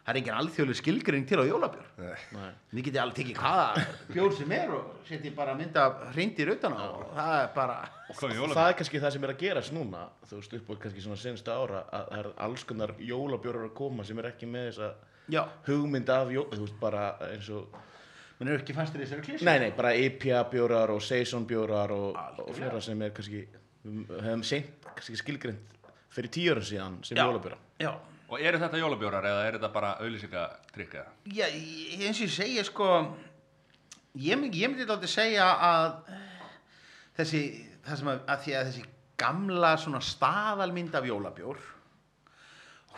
það 0.01 0.11
er 0.13 0.19
engin 0.21 0.37
alþjóðlega 0.41 0.79
skilgring 0.81 1.27
til 1.29 1.39
á 1.39 1.45
jólabjór. 1.45 1.89
Nei. 2.01 2.49
Við 2.73 2.87
getið 2.89 3.01
alveg 3.03 3.19
tekið 3.21 3.41
hvaða 3.41 3.85
bjór 4.15 4.37
sem 4.39 4.55
er 4.57 4.73
og 4.77 4.95
setið 5.09 5.37
bara 5.37 5.57
mynda 5.59 5.85
hreindir 6.15 6.53
utan 6.55 6.75
á 6.75 6.87
og 6.89 7.05
það 7.19 7.35
er 7.43 7.53
bara 7.55 7.77
Og 8.11 8.19
það 8.19 8.65
er 8.65 8.79
kannski 8.81 9.03
það 9.05 9.15
sem 9.15 9.27
er 9.29 9.35
að 9.35 9.43
gerast 9.45 9.75
núna 9.77 10.07
þú 10.27 10.41
veist 10.41 10.57
upp 10.59 10.73
á 10.73 10.75
kannski 10.87 11.05
svona 11.05 11.21
senstu 11.21 11.55
ára 11.55 11.85
að 11.87 12.09
það 12.11 12.19
er 12.25 12.31
alls 12.49 12.65
konar 12.67 12.95
jólabjórar 12.99 13.69
að 13.69 13.77
koma 13.79 14.07
sem 14.09 14.19
er 14.19 14.33
ekki 14.33 14.51
með 14.51 14.71
þessa 14.73 14.91
Já, 15.31 15.45
hugmynd 15.69 16.11
af 16.11 16.33
jól, 16.35 16.49
þú 16.51 16.65
veist 16.65 16.81
bara 16.81 17.05
eins 17.29 17.51
og 17.55 17.77
menn 18.41 18.51
eru 18.51 18.63
ekki 18.65 18.75
fastir 18.75 19.03
í 19.03 19.07
þessari 19.07 19.27
klísu 19.29 19.47
nei 19.47 19.59
nei 19.63 19.71
bara 19.77 19.93
IPA 19.95 20.43
bjórar 20.51 20.91
og 20.95 21.03
Saison 21.05 21.45
bjórar 21.47 21.93
og, 21.95 22.17
og 22.41 22.55
fleira 22.57 22.81
sem 22.83 23.03
er 23.05 23.13
kannski 23.15 23.45
við 23.85 24.15
hefum 24.25 24.43
seint 24.49 24.89
kannski 24.89 25.21
skilgrind 25.21 25.77
fyrir 26.11 26.33
tíu 26.35 26.55
ára 26.57 26.65
síðan 26.67 26.99
sem 27.07 27.21
Já. 27.79 27.93
Já, 28.31 28.37
Og 28.37 28.41
eru 28.47 28.59
þetta 28.63 28.79
jólabjórar 28.79 29.25
eða 29.27 29.47
er 29.49 29.57
þetta 29.59 29.73
bara 29.75 29.89
auðlýsingatrykk 30.05 30.93
eða? 31.01 31.11
Já, 31.35 31.47
eins 31.51 32.21
og 32.21 32.29
ég 32.29 32.31
segja 32.37 32.65
sko 32.69 32.87
ég, 34.15 34.39
mynd- 34.39 34.55
ég 34.55 34.71
myndi 34.71 34.87
alltaf 34.87 35.11
segja 35.11 35.49
að 35.51 36.15
þessi, 37.19 37.43
það 37.89 37.99
sem 38.03 38.13
að, 38.13 38.21
að 38.31 38.45
því 38.45 38.55
að 38.61 38.71
þessi 38.71 38.85
gamla 39.21 39.73
svona 39.83 40.01
staðalmynd 40.01 40.95
af 40.95 41.05
jólabjór 41.11 41.59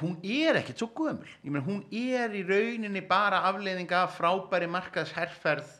hún 0.02 0.16
er 0.24 0.56
ekkert 0.60 0.80
svo 0.82 0.88
gömul. 0.96 1.28
Ég 1.44 1.50
meina 1.52 1.64
hún 1.66 1.82
er 1.92 2.32
í 2.34 2.42
rauninni 2.48 3.02
bara 3.06 3.42
afleiðing 3.48 3.90
af 3.94 4.16
frábæri 4.18 4.68
markaðsherferð 4.72 5.78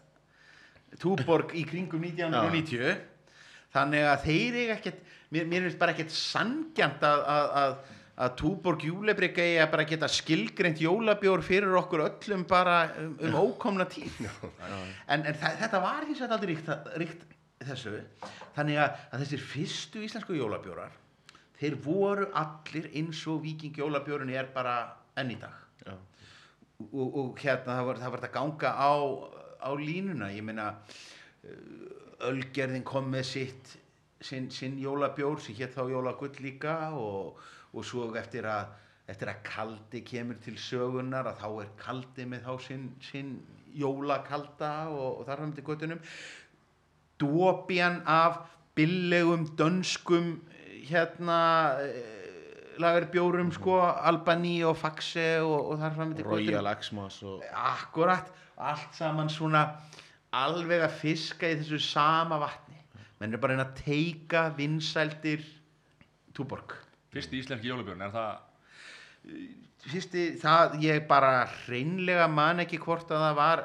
Túborg 1.00 1.54
í 1.56 1.62
kringum 1.64 2.02
1990 2.04 2.98
þannig 3.72 4.04
að 4.04 4.24
þeir 4.26 4.56
eiga 4.60 4.74
ekkert 4.76 4.98
mér, 5.32 5.46
mér 5.48 5.64
finnst 5.64 5.78
bara 5.80 5.94
ekkert 5.94 6.12
sangjant 6.12 7.04
að, 7.08 7.22
að, 7.32 7.46
að, 7.62 7.76
að 8.20 8.34
Túborg 8.40 8.84
júlebrygg 8.84 9.38
eigi 9.40 9.60
að 9.62 9.70
bara 9.72 9.86
geta 9.88 10.08
skilgreint 10.10 10.80
jólabjór 10.82 11.44
fyrir 11.44 11.76
okkur 11.80 12.04
öllum 12.06 12.42
bara 12.48 12.80
um, 13.00 13.14
um 13.24 13.38
ókomna 13.40 13.86
tíð. 13.88 14.18
En, 15.08 15.24
en 15.24 15.38
þetta 15.38 15.80
var 15.80 16.04
hins 16.04 16.20
vegar 16.20 16.36
aldrei 16.36 16.52
ríkt, 16.52 16.68
ríkt 17.00 17.24
þessu. 17.62 17.94
Þannig 18.56 18.82
að, 18.82 18.98
að 19.10 19.24
þessir 19.24 19.46
fyrstu 19.52 20.04
íslensku 20.04 20.36
jólabjórar 20.36 20.98
þeir 21.62 21.78
voru 21.84 22.26
allir 22.38 22.88
eins 22.98 23.20
og 23.30 23.44
viking 23.44 23.76
jólabjórun 23.78 24.32
er 24.34 24.48
bara 24.54 24.76
enn 25.18 25.30
í 25.30 25.38
dag. 25.38 25.92
Og, 26.82 27.06
og 27.06 27.38
hérna 27.38 27.76
það 27.78 27.86
var, 27.86 28.00
það 28.02 28.14
var 28.14 28.22
þetta 28.22 28.34
ganga 28.34 28.72
á, 28.74 28.92
á 29.62 29.70
línuna. 29.78 30.32
Ég 30.34 30.42
meina 30.46 30.72
Ölgerðin 32.22 32.84
kom 32.86 33.08
með 33.12 33.28
sitt 33.30 33.76
sinn, 34.22 34.48
sinn 34.50 34.78
jólabjór 34.82 35.40
sem 35.42 35.56
hétt 35.58 35.74
þá 35.76 35.86
jólagull 35.90 36.34
líka 36.42 36.76
og, 36.98 37.38
og 37.72 37.84
svo 37.88 38.10
eftir 38.18 38.46
að 38.48 38.70
eftir 39.10 39.32
að 39.32 39.42
kaldi 39.46 40.02
kemur 40.06 40.38
til 40.44 40.54
sögunar 40.60 41.26
að 41.28 41.40
þá 41.42 41.48
er 41.64 41.70
kaldi 41.80 42.26
með 42.28 42.46
þá 42.46 42.52
sinn, 42.66 42.86
sinn 43.02 43.32
jólakalda 43.74 44.72
og, 44.92 45.20
og 45.20 45.26
þar 45.26 45.42
fram 45.42 45.54
til 45.56 45.64
göttunum 45.66 46.02
dópjan 47.22 48.00
af 48.08 48.42
billegum 48.78 49.46
dönskum 49.58 50.36
hérna 50.88 51.40
lagarbjórum 52.82 53.52
sko 53.52 53.80
Albany 53.82 54.62
og 54.64 54.76
Faxe 54.80 55.26
og, 55.42 55.72
og 55.72 55.82
þar 55.82 55.96
fram 55.98 56.14
til 56.16 56.28
Royal 56.28 56.70
Xmas 56.80 57.18
og 57.26 57.42
akkurat, 57.52 58.30
allt 58.56 58.96
saman 58.96 59.30
svona 59.32 59.66
alveg 60.32 60.86
að 60.86 60.96
fiska 61.02 61.50
í 61.52 61.58
þessu 61.60 61.80
sama 61.84 62.38
vatni. 62.40 62.78
Menn 63.20 63.34
er 63.34 63.42
bara 63.42 63.54
reyna 63.54 63.68
að 63.68 63.82
teika 63.84 64.46
vinsældir 64.56 65.44
túborg 66.32 66.78
Fyrsti 67.12 67.42
íslenski 67.42 67.68
jólabjörn, 67.68 68.02
er 68.06 68.12
það 68.14 68.40
fyrsti, 69.82 70.24
það, 70.40 70.76
ég 70.84 71.06
bara 71.10 71.44
hreinlega 71.64 72.26
man 72.30 72.62
ekki 72.64 72.80
hvort 72.82 73.10
að 73.10 73.26
það 73.26 73.38
var 73.40 73.64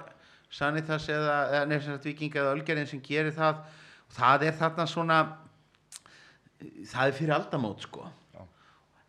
Sanitas 0.58 1.10
eða, 1.12 1.36
eða 1.52 1.66
nefnir 1.68 2.00
viking 2.06 2.38
eða 2.38 2.54
Ölgerinn 2.56 2.88
sem 2.88 3.02
gerir 3.04 3.34
það. 3.36 3.66
Það 4.16 4.46
er 4.48 4.56
þarna 4.62 4.86
svona 4.88 5.18
það 6.88 7.02
er 7.04 7.18
fyrir 7.18 7.36
aldamót 7.36 7.84
sko. 7.84 8.06
Já. 8.34 8.46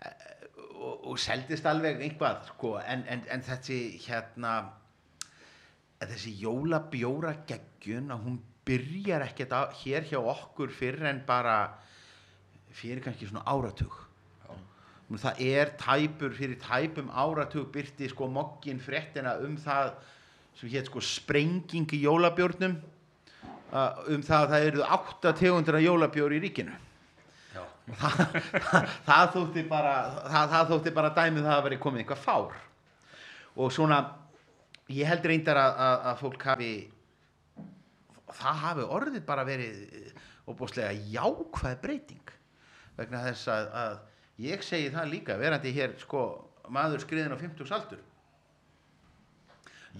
Eh, 0.03 0.49
og, 0.75 1.07
og 1.13 1.21
seldist 1.23 1.69
alveg 1.71 2.03
einhvað 2.03 2.43
sko 2.51 2.75
en, 2.83 3.07
en, 3.07 3.23
en 3.31 3.47
þessi 3.47 3.79
hérna 4.03 4.57
þessi 6.03 6.35
jólabjóra 6.43 7.37
geggjun 7.47 8.13
að 8.15 8.27
hún 8.27 8.43
byrjar 8.69 9.25
ekkert 9.31 9.55
hér 9.81 10.11
hjá 10.11 10.19
okkur 10.21 10.75
fyrir 10.75 11.09
en 11.11 11.23
bara 11.27 11.57
fyrir 12.75 13.01
kannski 13.03 13.31
svona 13.31 13.47
áratug 13.49 14.08
það 15.17 15.41
er 15.41 15.71
tæpur 15.81 16.35
fyrir 16.37 16.59
tæpum 16.61 17.09
áratug 17.09 17.71
byrti 17.73 18.11
sko 18.13 18.29
moggin 18.29 18.81
fréttina 18.83 19.39
um 19.41 19.57
það 19.57 19.95
sem 20.59 20.69
hétt 20.75 20.91
sko 20.91 21.01
sprenging 21.01 21.89
í 21.97 22.03
jólabjórnum 22.03 22.77
uh, 23.73 24.05
um 24.13 24.21
það 24.27 24.43
að 24.43 24.53
það 24.53 24.67
eru 24.67 24.85
átta 24.99 25.33
tegundra 25.39 25.81
jólabjór 25.81 26.37
í 26.37 26.43
ríkinu. 26.45 26.77
Það, 27.89 28.19
það, 28.53 28.89
það 29.09 29.27
þótti 29.39 29.65
bara 29.71 29.95
það, 30.29 30.53
það 30.53 30.73
þótti 30.73 30.95
bara 30.99 31.15
dæmið 31.17 31.49
það 31.49 31.57
að 31.57 31.67
veri 31.69 31.81
komið 31.87 32.05
eitthvað 32.05 32.25
fár. 32.27 32.59
Og 33.57 33.73
svona 33.73 34.03
ég 34.93 35.09
held 35.09 35.25
reyndar 35.25 35.61
að, 35.63 35.81
að, 35.87 35.97
að 36.11 36.21
fólk 36.23 36.47
hafi 36.51 36.73
það 38.39 38.61
hafi 38.67 38.87
orðið 38.99 39.25
bara 39.29 39.47
verið 39.49 39.81
óbúslega 40.49 40.93
jákvæð 41.13 41.81
breyting 41.83 42.33
vegna 42.99 43.25
þess 43.29 43.49
að, 43.53 43.69
að 43.79 43.99
ég 44.39 44.63
segi 44.63 44.93
það 44.95 45.11
líka 45.13 45.39
verandi 45.41 45.73
hér 45.75 45.97
sko 46.03 46.27
maður 46.71 47.03
skriðin 47.03 47.35
á 47.35 47.39
50 47.41 47.75
aldur. 47.75 48.01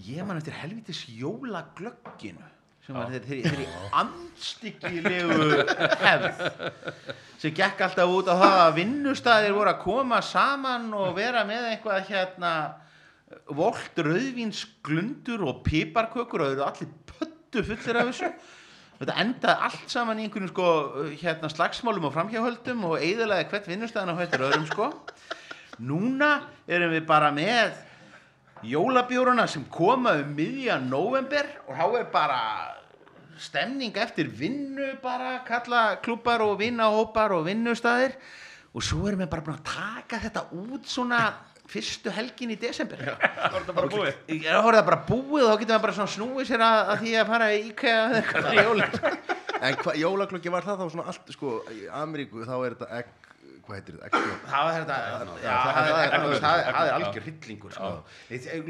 Ég 0.05 0.23
man 0.23 0.39
eftir 0.39 0.55
helvitis 0.55 1.03
jólaglögginu 1.11 2.47
sem 2.85 2.95
var 2.95 3.09
þeirri, 3.11 3.41
þeirri 3.43 3.65
andstyggilegu 3.99 5.63
hefð 5.99 6.43
sem 7.39 7.53
gekk 7.55 7.83
alltaf 7.85 8.13
út 8.13 8.29
á 8.31 8.35
það 8.39 8.59
að 8.63 8.77
vinnustæðir 8.79 9.57
voru 9.57 9.73
að 9.73 9.83
koma 9.83 10.21
saman 10.25 10.87
og 10.97 11.11
vera 11.17 11.43
með 11.47 11.67
eitthvað 11.73 12.07
hérna 12.09 12.53
volt 13.53 13.99
rauðvíns 13.99 14.63
glundur 14.85 15.43
og 15.51 15.61
piparkökur 15.67 16.45
og 16.45 16.49
þau 16.49 16.55
eru 16.55 16.65
allir 16.65 16.95
pöttu 17.11 17.65
fullir 17.67 17.99
af 17.99 18.09
þessu 18.09 18.31
þetta 18.99 19.17
endaði 19.23 19.67
allt 19.69 19.91
saman 19.91 20.19
í 20.19 20.25
einhvern 20.27 20.49
sko 20.51 20.69
hérna 21.21 21.49
slagsmálum 21.51 22.09
og 22.09 22.15
framhjáhöldum 22.15 22.87
og 22.89 22.97
eigðalaði 22.99 23.47
hvert 23.51 23.69
vinnustæðan 23.71 24.11
á 24.11 24.19
hættur 24.19 24.47
öðrum 24.49 24.65
sko. 24.67 24.89
Núna 25.79 26.31
erum 26.67 26.91
við 26.91 27.05
bara 27.07 27.29
með 27.31 27.77
jólabjóruna 28.67 29.47
sem 29.47 29.63
koma 29.71 30.17
um 30.19 30.35
miðjan 30.35 30.89
november 30.91 31.47
og 31.67 31.79
þá 31.79 31.85
er 32.01 32.09
bara 32.11 32.41
stemning 33.39 33.95
eftir 33.95 34.27
vinnu 34.27 34.97
bara 35.03 35.39
kalla 35.47 35.83
klubbar 36.03 36.43
og 36.43 36.57
vinnahópar 36.59 37.31
og 37.37 37.45
vinnustæðir 37.47 38.17
og 38.75 38.83
svo 38.83 39.07
erum 39.07 39.23
við 39.23 39.31
bara 39.31 39.45
búin 39.45 39.61
að 39.61 39.69
taka 39.71 40.19
þetta 40.25 40.43
út 40.59 40.91
svona 40.91 41.21
fyrstu 41.69 42.11
helgin 42.15 42.51
í 42.53 42.57
desember. 42.59 43.01
Já, 43.05 43.13
Var 43.53 43.55
þetta 43.59 43.75
bara 43.77 43.91
búið? 43.93 44.19
þá 44.27 44.49
er 44.49 44.77
það 44.79 44.85
bara 44.89 44.99
búið 45.09 45.45
og 45.45 45.49
þá 45.53 45.59
getur 45.63 45.75
við 45.77 45.85
bara 45.85 46.07
snúið 46.15 46.49
sér 46.49 46.65
að, 46.65 46.81
að 46.95 47.03
því 47.05 47.15
að 47.21 47.31
fara 47.33 47.49
í 47.53 47.61
IKEA 47.69 47.95
eða 48.01 48.19
eitthvað. 48.19 48.49
Fyrir 48.49 48.69
jólin. 48.69 48.99
En 49.59 49.79
hva, 49.83 49.95
jólaklokki 49.99 50.53
var 50.53 50.65
það 50.67 50.81
þá 50.83 50.85
svona 50.95 51.07
allt, 51.11 51.33
sko, 51.35 51.55
í 51.75 51.81
Ameríku 52.01 52.45
þá 52.47 52.53
er 52.63 52.75
þetta 52.77 52.89
egg, 52.99 53.09
hvað 53.69 53.75
heitir 53.79 53.97
þetta, 53.99 54.07
egg, 54.07 54.43
það 54.49 54.67
var 54.67 54.77
þetta 54.79 54.99
já, 54.99 55.09
það- 55.09 55.27
það, 55.29 55.29
það- 55.29 55.49
það, 55.49 56.09
það- 56.09 56.19
það, 56.19 56.43
það, 56.43 56.61
það 56.69 56.87
er 56.89 56.93
algjör 56.99 57.25
hryllingur 57.27 57.75
sko. 57.75 57.89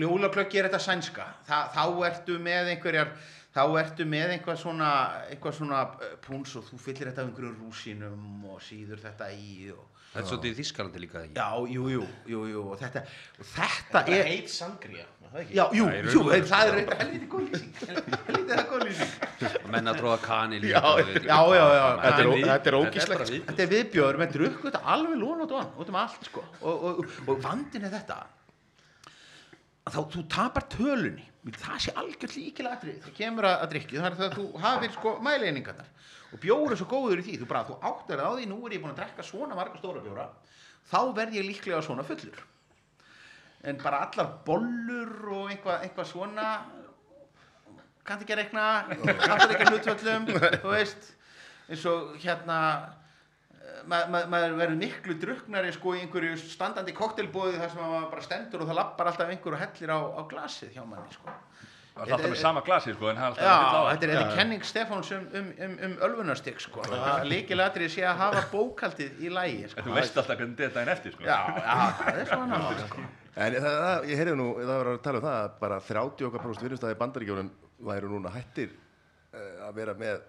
jólaklöggi 0.03 0.59
er 0.63 0.67
þetta 0.69 0.81
sænska. 0.87 1.27
Þá 1.47 1.83
ertu 2.09 2.39
með 2.49 2.71
einhverjar 2.73 3.13
þá 3.59 3.77
ertu 3.83 4.05
með 4.15 4.33
eitthvað 4.37 4.59
svona, 4.63 4.89
eitthvað 5.29 5.59
svona 5.59 5.83
uh, 5.91 6.17
púns 6.25 6.55
og 6.55 6.63
þú 6.71 6.79
fyllir 6.87 7.11
þetta 7.11 7.25
af 7.27 7.29
einhverjum 7.29 7.61
rúsinum 7.67 8.49
og 8.55 8.61
síður 8.63 9.03
þetta 9.05 9.31
í 9.35 9.71
og 9.75 9.85
Þetta 10.09 10.23
er 10.23 10.29
svolítið 10.31 10.49
í 10.49 10.57
Þískalandi 10.57 10.99
líka 11.03 11.19
ekki? 11.21 11.35
Já, 11.37 11.49
jú, 11.69 11.83
jú, 11.93 12.05
jú, 12.31 12.39
jú 12.49 12.61
og 12.71 12.79
þetta, 12.81 13.01
og 13.37 13.45
þetta 13.51 13.99
er 14.09 14.15
er 14.15 14.29
heit 14.31 14.47
sangria, 14.49 15.03
er 15.05 15.27
það 15.35 15.43
ekki? 15.43 15.53
já, 15.59 15.65
jú, 15.77 15.83
jú, 16.15 16.23
það 16.49 16.71
er 16.71 16.79
helviti 17.03 17.27
góð 17.29 17.43
lýsing 17.51 17.75
helviti 17.83 18.47
það 18.55 18.63
góð 18.71 18.85
lýsing 18.87 19.69
Menn 19.75 19.91
að 19.93 19.99
tróða 20.01 20.17
kanil 20.23 20.63
í 20.65 20.71
Já, 20.73 20.81
þetta 20.81 21.21
já, 21.29 21.37
já, 21.59 21.67
já. 21.77 21.85
Þetta 22.07 22.23
er 22.23 22.25
ó- 22.25 22.33
við- 22.33 22.47
þetta 22.49 22.57
er 22.57 22.65
bara 22.71 22.81
ógeðslegt, 22.87 23.29
við- 23.35 23.45
þetta 23.51 23.63
er 23.67 23.71
viðbjóður 23.75 24.19
með 24.23 24.33
drukku 24.39 24.65
þetta 24.71 24.81
alveg 24.95 25.21
lóna 25.21 25.45
og 25.45 25.53
dón 25.53 25.69
út 25.85 25.93
um 25.93 26.01
allt 26.01 26.25
sko. 26.31 26.45
Og, 26.63 26.73
og, 26.73 27.03
og, 27.05 27.17
og 27.29 27.45
vandin 27.45 27.85
er 27.85 27.93
þetta 27.99 28.19
þá 29.95 29.99
þú 30.13 30.23
tapar 30.35 30.67
tölunni. 30.73 31.25
Það 31.49 31.79
sé 31.81 31.93
algjörð 31.97 32.35
líkilega 32.35 32.77
atrið 32.77 32.97
það 33.05 33.15
kemur 33.17 33.47
að, 33.47 33.55
að 33.63 33.71
drikki 33.73 33.97
það 33.97 34.07
er 34.09 34.17
það 34.19 34.27
að 34.27 34.35
þú 34.37 34.63
hafir 34.65 34.91
sko 34.93 35.13
mæleiningarnar 35.25 35.87
og 36.29 36.41
bjór 36.43 36.73
er 36.73 36.79
svo 36.79 36.87
góður 36.91 37.21
í 37.21 37.25
því. 37.25 37.37
Þú 37.41 37.47
bara 37.49 37.65
þú 37.69 37.77
áttar 37.89 38.21
á 38.21 38.29
því 38.35 38.47
nú 38.51 38.59
er 38.67 38.75
ég 38.75 38.83
búin 38.83 38.93
að 38.93 38.99
drekka 39.01 39.25
svona 39.25 39.57
marga 39.57 39.79
stóra 39.79 40.03
bjóra 40.03 40.27
þá 40.89 40.99
verð 41.17 41.39
ég 41.39 41.47
líklega 41.47 41.81
svona 41.85 42.05
fullur. 42.05 42.43
En 43.67 43.79
bara 43.81 44.03
allar 44.05 44.35
bollur 44.45 45.15
og 45.35 45.49
eitthvað 45.53 45.87
eitthva 45.87 46.05
svona 46.07 46.49
kannti 48.07 48.25
ekki 48.25 48.35
að 48.35 48.41
rekna 48.43 48.67
kannti 48.89 49.55
ekki 49.55 49.65
að 49.65 49.73
hlutvöllum? 49.73 50.29
Þú 50.63 50.73
veist 50.73 51.09
eins 51.69 51.85
og 51.89 52.15
hérna 52.23 52.59
ma 53.89 54.01
ma 54.11 54.23
maður 54.31 54.55
verður 54.59 54.79
miklu 54.79 55.15
druknari 55.21 55.73
sko 55.75 55.95
í 55.97 56.03
einhverju 56.03 56.37
standandi 56.41 56.95
koktelbóði 56.97 57.59
þar 57.61 57.73
sem 57.73 57.83
maður 57.83 58.09
bara 58.13 58.25
stendur 58.25 58.63
og 58.63 58.71
það 58.71 58.79
lappar 58.81 59.11
alltaf 59.11 59.33
einhver 59.33 59.57
og 59.57 59.63
hellir 59.63 59.93
á, 59.93 59.99
á 59.99 60.21
glasið 60.29 60.75
hjá 60.75 60.83
manni 60.85 61.15
sko. 61.15 61.35
Það 61.99 62.07
er 62.07 62.15
alltaf 62.15 62.31
með 62.31 62.39
sama 62.39 62.61
glasi 62.63 62.93
sko, 62.95 63.07
en 63.11 63.17
hann 63.19 63.33
er 63.35 63.43
Já, 63.43 63.53
alltaf 63.53 63.79
að 63.79 63.89
þetta 63.89 64.05
er, 64.05 64.11
þetta 64.13 64.25
er 64.25 64.37
kenning 64.37 64.65
Stefáns 64.67 65.09
um, 65.15 65.25
um, 65.35 65.47
um, 65.65 65.73
um 65.87 65.95
ölvunarstig 66.07 66.61
sko. 66.63 66.83
líkilatri 67.27 67.89
sé 67.91 68.05
að 68.07 68.21
hafa 68.21 68.43
bókaldið 68.53 69.19
í 69.19 69.31
lægi 69.33 69.71
sko. 69.73 69.81
En 69.81 69.87
þú 69.89 69.97
veist 69.97 70.19
alltaf 70.21 70.39
hvernig 70.39 70.55
þetta 70.55 70.69
er 70.69 70.75
daginn 70.77 70.93
eftir 70.93 71.15
sko. 71.15 71.25
Já, 71.27 71.39
já, 71.59 71.75
það 71.99 72.21
er 72.21 72.31
svona 72.31 72.61
mál, 72.61 72.79
sko. 72.85 73.05
En 73.35 73.57
það, 73.57 73.77
það, 73.83 74.07
ég 74.11 74.21
heyrði 74.21 74.37
nú, 74.39 74.47
það 74.61 74.73
var 74.73 74.91
að 74.93 75.01
tala 75.07 75.19
um 75.19 75.25
það 75.27 75.39
að 75.41 75.57
bara 75.65 75.81
30 75.89 76.29
okkar 76.29 76.45
próst 76.45 76.63
vinnustæði 76.63 76.99
bandaríkjónum 77.03 77.51
væru 77.89 78.11
núna 78.13 78.31
hættir 78.33 78.71
uh, 78.71 79.67
að 79.67 79.77
vera 79.81 79.95
með 79.99 80.21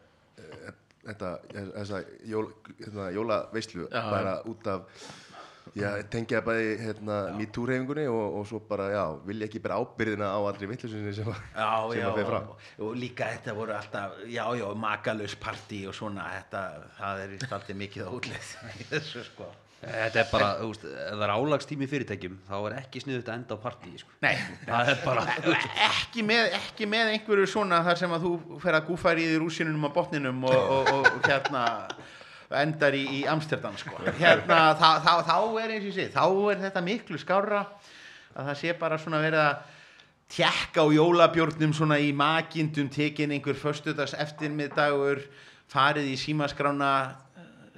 uh, 0.42 0.74
þetta, 1.06 1.32
þessa 1.54 2.04
jól, 2.28 2.46
hérna, 2.78 3.10
jólaveislu 3.16 3.88
Já, 3.88 4.00
bara 4.10 4.36
út 4.50 4.66
af 4.70 5.04
já, 5.78 5.88
tengja 6.10 6.40
bæði 6.42 6.70
hérna, 6.80 7.16
MeToo-reyfingunni 7.38 8.06
og, 8.10 8.38
og 8.40 8.46
svo 8.48 8.60
bara, 8.66 8.88
já, 8.90 9.04
vilja 9.26 9.46
ekki 9.46 9.62
bara 9.62 9.78
ábyrðina 9.80 10.30
á 10.34 10.38
allri 10.42 10.68
vittlusinni 10.70 11.12
sem, 11.14 11.30
sem 11.30 11.30
að 11.30 11.94
fyrir 11.94 12.28
fram. 12.30 12.52
og, 12.52 12.68
og 12.88 12.98
líka 12.98 13.30
þetta 13.36 13.54
voru 13.58 13.76
alltaf, 13.76 14.20
já, 14.26 14.44
já, 14.58 14.66
makalus 14.74 15.36
partí 15.40 15.84
og 15.86 15.94
svona, 15.96 16.26
þetta, 16.40 16.64
það 16.98 17.24
er 17.24 17.36
alltaf 17.50 17.74
mikið 17.84 18.06
á 18.06 18.10
útlið 18.18 18.54
í 18.80 18.88
þessu, 18.94 19.24
sko. 19.30 19.50
Þetta 19.80 20.20
er 20.20 20.26
bara, 20.28 20.48
þú 20.60 20.66
veist, 20.68 20.82
ef 20.84 21.14
það 21.14 21.22
er 21.24 21.30
álagstími 21.32 21.86
fyrirtækjum 21.88 22.34
þá 22.50 22.54
er 22.58 22.74
ekki 22.82 23.00
sniðut 23.00 23.28
að 23.30 23.36
enda 23.38 23.56
á 23.56 23.58
partí 23.62 23.92
sko. 23.96 24.12
Nei, 24.20 24.34
Það 24.66 24.90
er 24.92 24.98
bara 25.06 25.22
ekki 25.86 26.24
með, 26.28 26.48
ekki 26.58 26.88
með 26.90 27.12
einhverju 27.14 27.46
svona 27.48 27.78
þar 27.86 28.00
sem 28.02 28.12
að 28.12 28.26
þú 28.26 28.60
fer 28.60 28.76
að 28.76 28.90
gúfæri 28.90 29.24
í 29.24 29.38
rúsinunum 29.40 29.88
á 29.88 29.90
botninum 29.94 30.44
og, 30.50 30.58
og, 30.76 30.92
og, 30.98 31.08
og 31.14 31.28
hérna 31.30 31.64
endar 32.60 32.96
í, 32.98 33.02
í 33.20 33.24
Amsterdam 33.30 33.76
sko. 33.80 33.96
hérna, 34.18 34.60
þá, 34.76 34.88
þá, 35.00 35.12
þá 35.30 35.36
er 35.62 35.74
eins 35.76 35.88
og 35.88 35.96
sé 35.96 36.08
þá 36.12 36.24
er 36.52 36.62
þetta 36.66 36.84
miklu 36.84 37.20
skárra 37.22 37.64
að 38.34 38.50
það 38.50 38.58
sé 38.60 38.74
bara 38.78 38.98
svona 39.00 39.22
verið 39.22 39.44
að 39.46 39.78
tjekka 40.30 40.84
á 40.84 40.86
jólabjórnum 40.94 41.72
svona 41.74 41.98
í 42.02 42.12
makindum 42.14 42.90
tekin 42.92 43.32
einhver 43.34 43.56
föstudags 43.58 44.12
eftirmiddagur 44.18 45.24
farið 45.70 46.12
í 46.12 46.18
símaskrána 46.18 46.90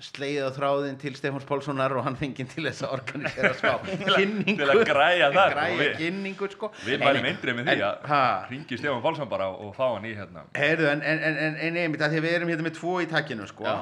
sleið 0.02 0.46
á 0.46 0.50
þráðin 0.56 0.96
til 1.00 1.12
Stefáns 1.18 1.44
Pálssonar 1.48 1.92
og 1.96 2.04
hann 2.06 2.16
fengið 2.18 2.48
til 2.54 2.64
þess 2.66 2.82
að 2.86 2.94
organisera 2.96 3.52
smá 3.58 3.74
kynningu 4.16 4.56
til 4.62 4.70
að 4.74 4.82
græja 4.88 5.28
það, 5.34 5.52
græja 5.54 5.76
við- 5.80 5.94
kynningu 6.00 6.48
sko. 6.54 6.70
Við 6.86 7.04
nei, 7.04 7.12
eindrið 7.32 7.58
með 7.60 7.70
því 7.70 7.76
að 7.88 8.08
ha, 8.12 8.22
ringi 8.50 8.78
Stefán 8.80 9.04
Pálsson 9.04 9.30
bara 9.30 9.46
og 9.52 9.70
fá 9.76 9.84
hann 9.94 10.08
í 10.10 10.14
hérna. 10.18 10.42
Heyrðu, 10.58 10.88
en, 10.92 11.04
en, 11.12 11.22
en, 11.30 11.38
en, 11.46 11.60
en 11.68 11.78
einmitt 11.84 12.02
að 12.06 12.16
því 12.16 12.24
við 12.26 12.36
erum 12.40 12.52
hérna 12.54 12.66
með 12.68 12.76
tvo 12.80 12.96
í 13.04 13.08
takkinu 13.12 13.46
sko. 13.50 13.76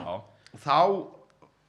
Þá 0.61 0.79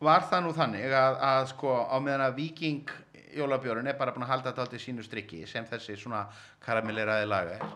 var 0.02 0.28
það 0.32 0.46
nú 0.48 0.52
þannig 0.58 0.94
að, 0.98 1.18
að 1.32 1.48
sko 1.54 1.76
á 1.88 1.96
meðan 2.02 2.26
að 2.28 2.38
Viking 2.42 2.94
jólabjörun 3.38 3.88
er 3.88 3.96
bara 3.96 4.12
búin 4.12 4.26
að 4.26 4.34
halda 4.34 4.50
þetta 4.52 4.64
aldrei 4.66 4.82
sínu 4.84 5.04
strikki 5.06 5.44
sem 5.48 5.64
þessi 5.70 5.94
svona 6.02 6.26
karamelleraði 6.66 7.30
laga 7.32 7.54
er 7.62 7.68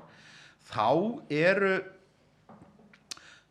þá 0.68 0.90
eru 1.32 1.76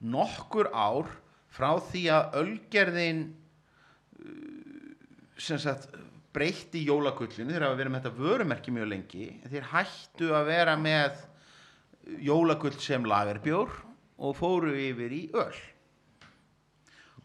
nokkur 0.05 0.69
ár 0.75 1.09
frá 1.55 1.71
því 1.91 2.05
að 2.15 2.39
ölgerðin 2.43 3.23
uh, 3.31 4.89
sem 5.41 5.61
sagt 5.63 5.91
breytti 6.35 6.83
jólagullinu 6.89 7.55
þeir 7.55 7.69
hafa 7.69 7.79
verið 7.79 7.95
með 7.95 8.07
þetta 8.07 8.25
vörumerki 8.25 8.75
mjög 8.75 8.91
lengi 8.91 9.29
þeir 9.53 9.69
hættu 9.71 10.33
að 10.35 10.49
vera 10.51 10.75
með 10.81 11.23
jólagull 12.25 12.75
sem 12.83 13.07
lagerbjór 13.07 13.71
og 14.25 14.37
fóru 14.39 14.75
yfir 14.79 15.15
í 15.15 15.23
öl 15.35 15.63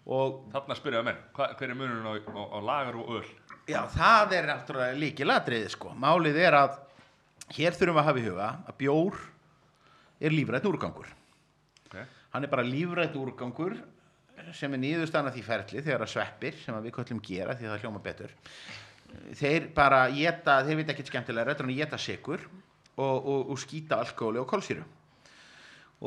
og 0.09 0.45
Þarna 0.53 0.77
spyrja 0.77 1.01
menn, 1.05 1.19
hva, 1.37 1.51
hver 1.57 1.69
er 1.69 1.77
munurinn 1.77 2.07
á, 2.09 2.13
á, 2.17 2.41
á 2.49 2.59
lagar 2.65 2.97
og 2.97 3.11
öl? 3.19 3.27
Já, 3.69 3.83
það 3.93 4.35
er 4.39 4.47
náttúrulega 4.49 4.97
líkilatriði 4.97 5.69
sko. 5.69 5.91
Málið 5.93 6.39
er 6.41 6.57
að 6.57 6.79
hér 7.53 7.75
þurfum 7.77 7.99
við 7.99 8.01
að 8.01 8.07
hafa 8.07 8.21
í 8.21 8.25
huga 8.25 8.47
að 8.65 8.77
bjór 8.79 9.19
er 10.19 10.33
lífrætt 10.33 10.65
úrgangur. 10.65 11.11
Okay. 11.85 12.07
Hann 12.33 12.45
er 12.45 12.51
bara 12.51 12.65
lífrætt 12.65 13.17
úrgangur 13.19 13.77
sem 14.55 14.73
er 14.73 14.81
nýðustanna 14.81 15.31
því 15.33 15.43
ferli 15.45 15.83
þegar 15.85 16.05
að 16.05 16.13
sveppir 16.13 16.57
sem 16.63 16.75
að 16.75 16.87
við 16.87 16.95
köllum 16.97 17.21
gera 17.25 17.55
því 17.57 17.67
að 17.67 17.73
það 17.73 17.83
hljóma 17.85 18.01
betur. 18.05 18.35
Þeir 19.39 19.67
bara 19.75 20.03
geta, 20.13 20.59
þeir 20.67 20.79
veit 20.79 20.93
ekkert 20.93 21.11
skemmtilega 21.11 21.49
rættur 21.49 21.67
en 21.67 21.73
að 21.73 21.81
geta 21.81 21.99
sigur 22.01 22.45
og, 22.99 23.17
og, 23.17 23.49
og 23.53 23.59
skýta 23.61 23.99
alkohóli 24.03 24.41
og 24.41 24.47
kolsýru. 24.49 24.85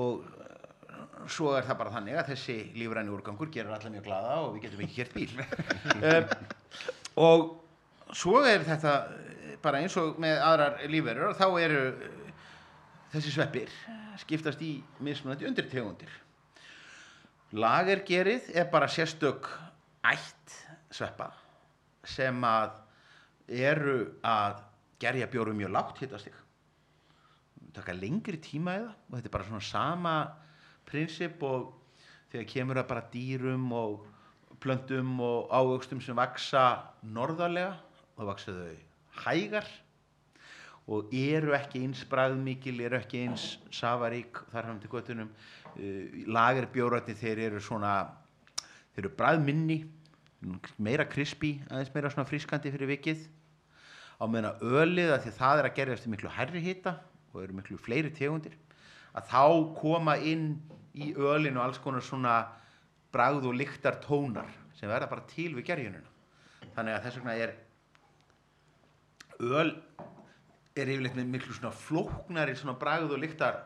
Og 0.03 0.23
eh, 0.23 1.03
svo 1.31 1.57
er 1.57 1.67
það 1.67 1.81
bara 1.83 1.95
þannig 1.97 2.21
að 2.21 2.31
þessi 2.33 2.59
lífræni 2.79 3.13
úrgangur 3.13 3.51
gerir 3.53 3.75
alla 3.75 3.93
mjög 3.93 4.07
glada 4.07 4.39
og 4.45 4.55
við 4.57 4.69
getum 4.69 4.85
ekki 4.87 5.01
kert 5.01 5.17
bíl. 5.17 5.35
um, 5.99 6.33
og 7.29 8.15
svo 8.17 8.43
er 8.47 8.65
þetta 8.69 8.97
eh, 9.11 9.55
bara 9.65 9.83
eins 9.83 9.97
og 10.01 10.21
með 10.23 10.41
aðrar 10.47 10.83
lífverður 10.93 11.33
og 11.33 11.39
þá 11.41 11.47
eru 11.65 11.85
eh, 11.91 12.19
þessi 13.17 13.35
sveppir 13.35 13.79
skiptast 14.21 14.61
í 14.65 14.77
mismunandi 15.03 15.49
undirtegundir 15.49 16.13
lagergerið 17.53 18.51
er 18.57 18.71
bara 18.73 18.89
sérstök 18.89 19.49
ætt 20.09 20.55
sveppa 20.93 21.31
sem 22.05 22.39
að 22.45 22.79
eru 23.53 23.99
að 24.25 24.63
gerja 25.03 25.29
bjóru 25.31 25.55
mjög 25.57 25.75
lágt 25.75 26.01
hittastig 26.03 26.35
taka 27.73 27.95
lengri 27.97 28.41
tíma 28.43 28.77
eða 28.79 28.91
og 28.93 29.15
þetta 29.17 29.29
er 29.29 29.35
bara 29.37 29.49
svona 29.49 29.67
sama 29.67 30.17
prinsip 30.89 31.45
og 31.47 31.71
þegar 32.33 32.49
kemur 32.55 32.81
að 32.81 32.91
bara 32.91 33.07
dýrum 33.13 33.69
og 33.77 34.09
plöntum 34.63 35.17
og 35.25 35.53
ávöxtum 35.53 36.03
sem 36.05 36.17
vaksa 36.17 36.65
norðarlega 37.03 37.77
þá 38.17 38.23
vaksa 38.29 38.57
þau 38.57 38.77
hægar 39.27 39.69
og 40.91 41.13
eru 41.15 41.55
ekki 41.57 41.85
eins 41.85 42.03
bragðmikil, 42.11 42.81
eru 42.83 42.99
ekki 42.99 43.23
eins 43.27 43.45
safarík 43.75 44.43
þar 44.51 44.69
hafum 44.69 44.81
til 44.83 44.91
göttunum 44.93 45.31
uh, 45.31 46.25
lagerbjóratni 46.27 47.15
þeir 47.19 47.45
eru 47.49 47.63
svona 47.63 47.95
þeir 48.95 49.05
eru 49.07 49.15
bragðminni 49.19 49.79
meira 50.83 51.07
krispi, 51.07 51.55
aðeins 51.71 51.93
meira 51.95 52.11
svona 52.11 52.27
frískandi 52.27 52.73
fyrir 52.75 52.91
vikið. 52.91 53.23
Á 54.19 54.27
meðan 54.27 54.59
ölið 54.63 55.13
að 55.15 55.25
því 55.25 55.31
að 55.31 55.39
það 55.39 55.61
er 55.61 55.69
að 55.69 55.77
gerjast 55.77 56.07
í 56.07 56.13
miklu 56.13 56.33
hærri 56.35 56.63
hita 56.63 56.97
og 57.33 57.43
eru 57.43 57.57
miklu 57.57 57.79
fleiri 57.81 58.11
tegundir 58.15 58.59
að 59.17 59.29
þá 59.33 59.45
koma 59.79 60.17
inn 60.19 60.47
í 60.93 61.13
ölinu 61.17 61.63
alls 61.63 61.81
konar 61.83 62.05
svona 62.05 62.37
bragð 63.13 63.49
og 63.51 63.59
lyktar 63.59 64.01
tónar 64.05 64.49
sem 64.77 64.91
verða 64.91 65.11
bara 65.11 65.27
til 65.31 65.51
við 65.57 65.69
gerjununa 65.71 66.73
þannig 66.77 66.97
að 66.97 67.07
þess 67.07 67.21
vegna 67.21 67.35
er 67.45 67.55
öl 69.43 69.73
er 70.77 70.89
yfirleitt 70.89 71.19
með 71.19 71.31
miklu 71.35 71.57
svona 71.57 71.75
flóknari 71.77 72.57
svona 72.57 72.79
bragð 72.81 73.13
og 73.17 73.23
lyktar 73.23 73.61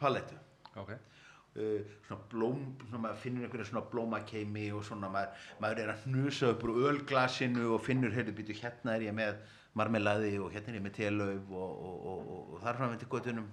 palettu 0.00 0.36
Ok. 0.76 0.92
uh, 0.92 1.80
svona 2.06 2.20
blóm, 2.32 2.62
svona 2.88 3.02
maður 3.06 3.22
finnur 3.24 3.46
einhverja 3.46 3.68
svona 3.70 3.84
blómakeimi 3.92 4.70
og 4.76 4.84
svona 4.88 5.10
maður, 5.12 5.48
maður 5.60 5.82
er 5.84 5.92
að 5.94 6.06
hnusa 6.06 6.52
upp 6.54 6.64
úr 6.68 6.86
ölglasinu 6.92 7.70
og 7.76 7.84
finnur, 7.84 8.14
heyrðu 8.14 8.36
býtu 8.38 8.56
hérna 8.60 8.96
er 8.96 9.08
ég 9.08 9.16
með 9.16 9.40
marmelaði 9.78 10.34
og 10.40 10.52
hérna 10.52 10.72
er 10.72 10.80
ég 10.80 10.84
með 10.84 10.96
telöf 11.00 11.52
og, 11.52 11.70
og, 11.70 12.06
og, 12.12 12.18
og, 12.36 12.54
og 12.56 12.64
þar 12.64 12.80
fram 12.80 12.98
til 13.00 13.10
göttunum 13.12 13.48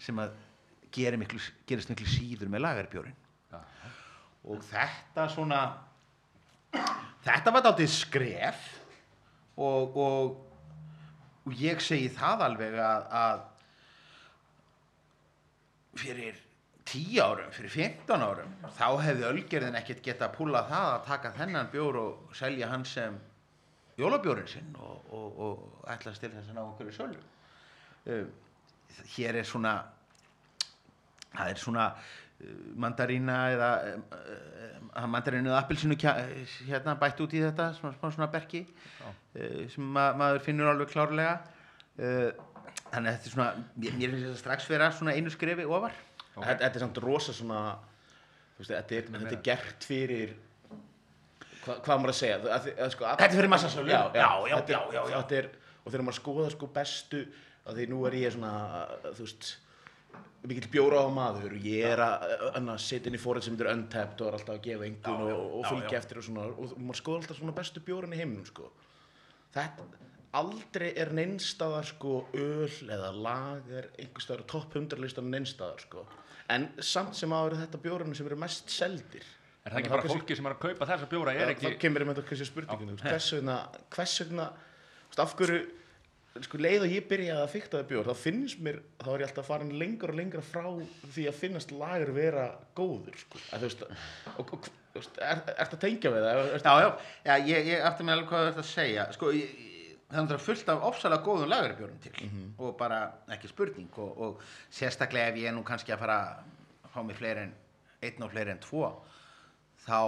sem 0.00 0.20
að 0.20 0.36
gerir 0.92 1.20
miklu, 1.20 1.40
gerist 1.68 1.92
miklu 1.92 2.08
síður 2.10 2.50
með 2.52 2.64
lagarbjórin 2.64 3.16
Já. 3.52 3.60
og 4.50 4.64
þetta 4.70 5.26
svona 5.32 5.60
þetta 7.24 7.52
var 7.54 7.64
dálítið 7.66 7.92
skref 7.94 8.62
og, 9.60 9.96
og, 9.96 10.38
og 11.50 11.58
ég 11.58 11.80
segi 11.82 12.08
það 12.14 12.44
alveg 12.46 12.76
að, 12.78 13.06
að 13.20 13.40
fyrir 15.98 16.38
10 16.90 17.18
árum, 17.22 17.50
fyrir 17.54 17.72
15 17.74 18.22
árum 18.24 18.52
þá 18.78 18.86
hefði 19.02 19.26
Ölgerðin 19.30 19.78
ekkert 19.78 20.04
geta 20.04 20.28
að 20.28 20.36
púla 20.38 20.62
það 20.68 20.92
að 20.92 21.04
taka 21.08 21.32
þennan 21.38 21.72
bjór 21.72 21.98
og 22.00 22.36
selja 22.38 22.70
hann 22.70 22.86
sem 22.86 23.18
jólabjórin 23.98 24.48
sinn 24.48 24.70
og, 24.78 25.10
og, 25.10 25.40
og 25.46 25.90
ætlast 25.90 26.22
til 26.22 26.30
þess 26.32 26.52
að 26.52 26.56
ná 26.56 26.62
okkur 26.64 26.90
í 26.90 26.94
sölu. 26.94 27.20
Uh, 28.06 28.26
hér 29.16 29.40
er 29.42 29.46
svona 29.46 29.74
það 31.34 31.50
er 31.50 31.62
svona 31.62 31.86
mandarína 32.80 33.38
eða 33.54 33.70
uh, 33.94 35.06
mandarínu 35.10 35.50
eða 35.50 35.62
appelsinu 35.62 35.96
hérna 36.00 36.96
bætt 37.00 37.20
út 37.24 37.34
í 37.36 37.42
þetta 37.44 37.70
svona, 37.78 37.94
svona, 37.98 38.14
svona 38.16 38.30
berki 38.32 38.64
uh, 38.66 39.66
sem 39.70 39.84
ma 39.96 40.10
maður 40.18 40.44
finnur 40.46 40.72
alveg 40.72 40.92
klárlega. 40.92 41.38
Uh, 42.00 42.30
þannig 42.90 43.10
að 43.10 43.16
þetta 43.16 43.28
er 43.28 43.34
svona 43.34 43.48
mér, 43.76 43.96
mér 43.98 44.14
finnst 44.14 44.26
þetta 44.28 44.42
strax 44.44 44.68
vera 44.70 44.90
svona 44.94 45.16
einu 45.16 45.32
skrefi 45.32 45.66
ofar. 45.68 45.96
Þetta, 46.34 46.60
þetta 46.64 46.78
er 46.78 46.84
samt 46.86 47.02
rosa 47.04 47.34
svona 47.36 47.64
þú 48.54 48.62
veist, 48.62 48.72
þetta, 48.72 48.96
er, 48.96 49.10
þetta 49.18 49.36
er 49.36 49.44
gert 49.50 49.86
fyrir 49.88 50.36
hva, 51.64 51.76
hvað 51.84 51.96
maður 52.00 52.12
að 52.14 52.18
segja? 52.20 52.38
Að, 52.40 52.50
að, 52.54 52.68
að, 52.76 52.92
sko, 52.94 53.06
að, 53.06 53.16
Þetta 53.20 53.34
er 53.34 53.40
fyrir 53.40 53.52
massasölu? 53.52 53.92
já, 53.92 54.00
Já, 54.14 54.28
já, 54.48 54.54
þetta 54.56 54.74
já, 54.74 54.80
já, 54.96 55.00
já. 55.00 55.18
Þetta 55.20 55.58
og 55.80 55.92
þegar 55.92 56.06
maður 56.06 56.18
skoða 56.20 56.52
sko 56.54 56.68
bestu 56.74 57.20
að 57.68 57.80
því 57.80 57.86
nú 57.90 58.04
er 58.08 58.16
ég 58.20 58.34
svona 58.34 58.52
þú 59.06 59.26
veist 59.26 59.50
mikill 60.48 60.68
bjóra 60.72 61.02
á 61.04 61.08
maður 61.12 61.56
ég 61.60 61.84
er 61.90 62.00
að, 62.04 62.28
að 62.56 62.70
setja 62.80 63.10
inn 63.10 63.18
í 63.18 63.20
fórið 63.20 63.46
sem 63.46 63.56
þetta 63.56 63.66
er 63.66 63.76
untapped 63.76 64.22
og 64.22 64.30
er 64.30 64.36
alltaf 64.38 64.54
að 64.54 64.62
gefa 64.66 64.86
engun 64.88 65.24
og, 65.26 65.42
og 65.58 65.66
fylgja 65.68 65.98
eftir 66.00 66.20
og 66.20 66.26
svona. 66.26 66.46
Og 66.50 66.76
maður 66.78 67.00
skoða 67.00 67.22
alltaf 67.22 67.40
svona 67.40 67.56
bestu 67.56 67.82
bjóran 67.84 68.14
í 68.16 68.20
heiminum 68.20 68.46
sko. 68.48 68.70
Þetta 69.54 69.88
aldrei 70.40 70.88
er 70.94 71.10
neinstaðar 71.16 71.88
sko 71.90 72.14
öl 72.38 72.70
eða 72.86 73.10
lager 73.16 73.90
einhverstaðar 73.98 74.46
á 74.46 74.50
topp 74.54 74.78
100 74.78 75.02
listan 75.02 75.30
neinstaðar 75.32 75.84
sko. 75.84 76.06
En 76.50 76.70
samt 76.82 77.18
sem 77.18 77.30
áður 77.34 77.56
er 77.56 77.64
þetta 77.66 77.82
bjórunum 77.84 78.16
sem 78.18 78.30
eru 78.30 78.38
mest 78.40 78.72
seldir. 78.72 79.26
Er 79.60 79.74
það 79.74 79.82
ekki 79.82 79.92
bara 79.92 80.08
fólki 80.08 80.36
sem 80.38 80.46
er 80.48 80.54
að 80.56 80.62
kaupa 80.62 80.88
þessa 80.88 81.10
bjóra? 81.10 81.34
Ekki... 81.50 81.66
þá 81.66 81.82
kemur 81.82 82.04
einmitt 82.06 82.22
kannski 82.24 82.48
spurningin 82.48 82.96
ja. 82.96 83.10
hvers 83.10 83.28
vegna 83.36 83.56
hvers 83.92 84.14
vegna 84.22 84.46
af 85.20 85.34
hverju 85.36 85.60
sko, 86.46 86.58
leið 86.62 86.84
og 86.86 86.92
ég 86.94 87.06
byrjaði 87.10 87.42
að 87.44 87.52
fykta 87.54 87.78
það 87.80 87.88
bjór 87.90 88.10
þá 88.10 88.14
finnst 88.22 88.60
mér, 88.62 88.76
þá 89.02 89.08
er 89.14 89.22
ég 89.24 89.30
alltaf 89.30 89.48
farin 89.50 89.72
lengur 89.80 90.12
og 90.12 90.18
lengra 90.20 90.42
frá 90.46 90.66
því 91.14 91.24
að 91.30 91.38
finnast 91.40 91.72
lager 91.74 92.12
vera 92.16 92.44
góður 92.78 93.16
sko. 93.18 93.40
að, 93.50 93.64
þú 93.64 93.70
veist, 93.70 93.82
og, 94.36 94.52
og, 94.54 94.68
þú 94.94 95.00
veist, 95.02 95.18
er, 95.18 95.42
er 95.56 95.58
þetta 95.64 95.80
tengja 95.86 96.12
við 96.14 96.28
það? 96.28 96.42
Já, 96.54 96.76
já, 96.84 96.92
já 97.26 97.34
ég, 97.50 97.72
ég 97.72 97.88
aftur 97.90 98.06
með 98.08 98.16
alveg 98.18 98.30
hvað 98.30 98.44
þú 98.46 98.52
ert 98.54 98.62
að 98.62 98.70
segja. 98.70 99.08
Sko, 99.18 99.32
ég, 99.36 99.50
ég- 99.66 99.98
það 100.10 100.32
er 100.34 100.42
fullt 100.42 100.70
af 100.72 100.86
ofsalega 100.88 101.22
góðum 101.26 101.50
lagerbjörnum 101.52 102.00
til. 102.02 102.30
Og 102.58 102.72
bara 102.78 102.96
ekki 103.30 103.50
spurning. 103.50 103.90
Og, 104.02 104.16
og 104.26 104.40
sérstaklega 104.74 105.30
ef 105.30 105.36
ég 105.38 105.50
er 105.50 105.54
nú 105.54 105.62
kannski 105.66 105.92
að 105.94 106.00
fara 106.02 106.16
að 106.82 106.90
fá 106.94 107.02
mig 107.06 107.18
fleiri 107.18 107.44
en 107.46 107.52
einn 108.02 108.24
og 108.26 108.32
fleiri 108.32 108.50
en 108.54 108.62
tvo 108.64 108.88
þá 109.84 110.00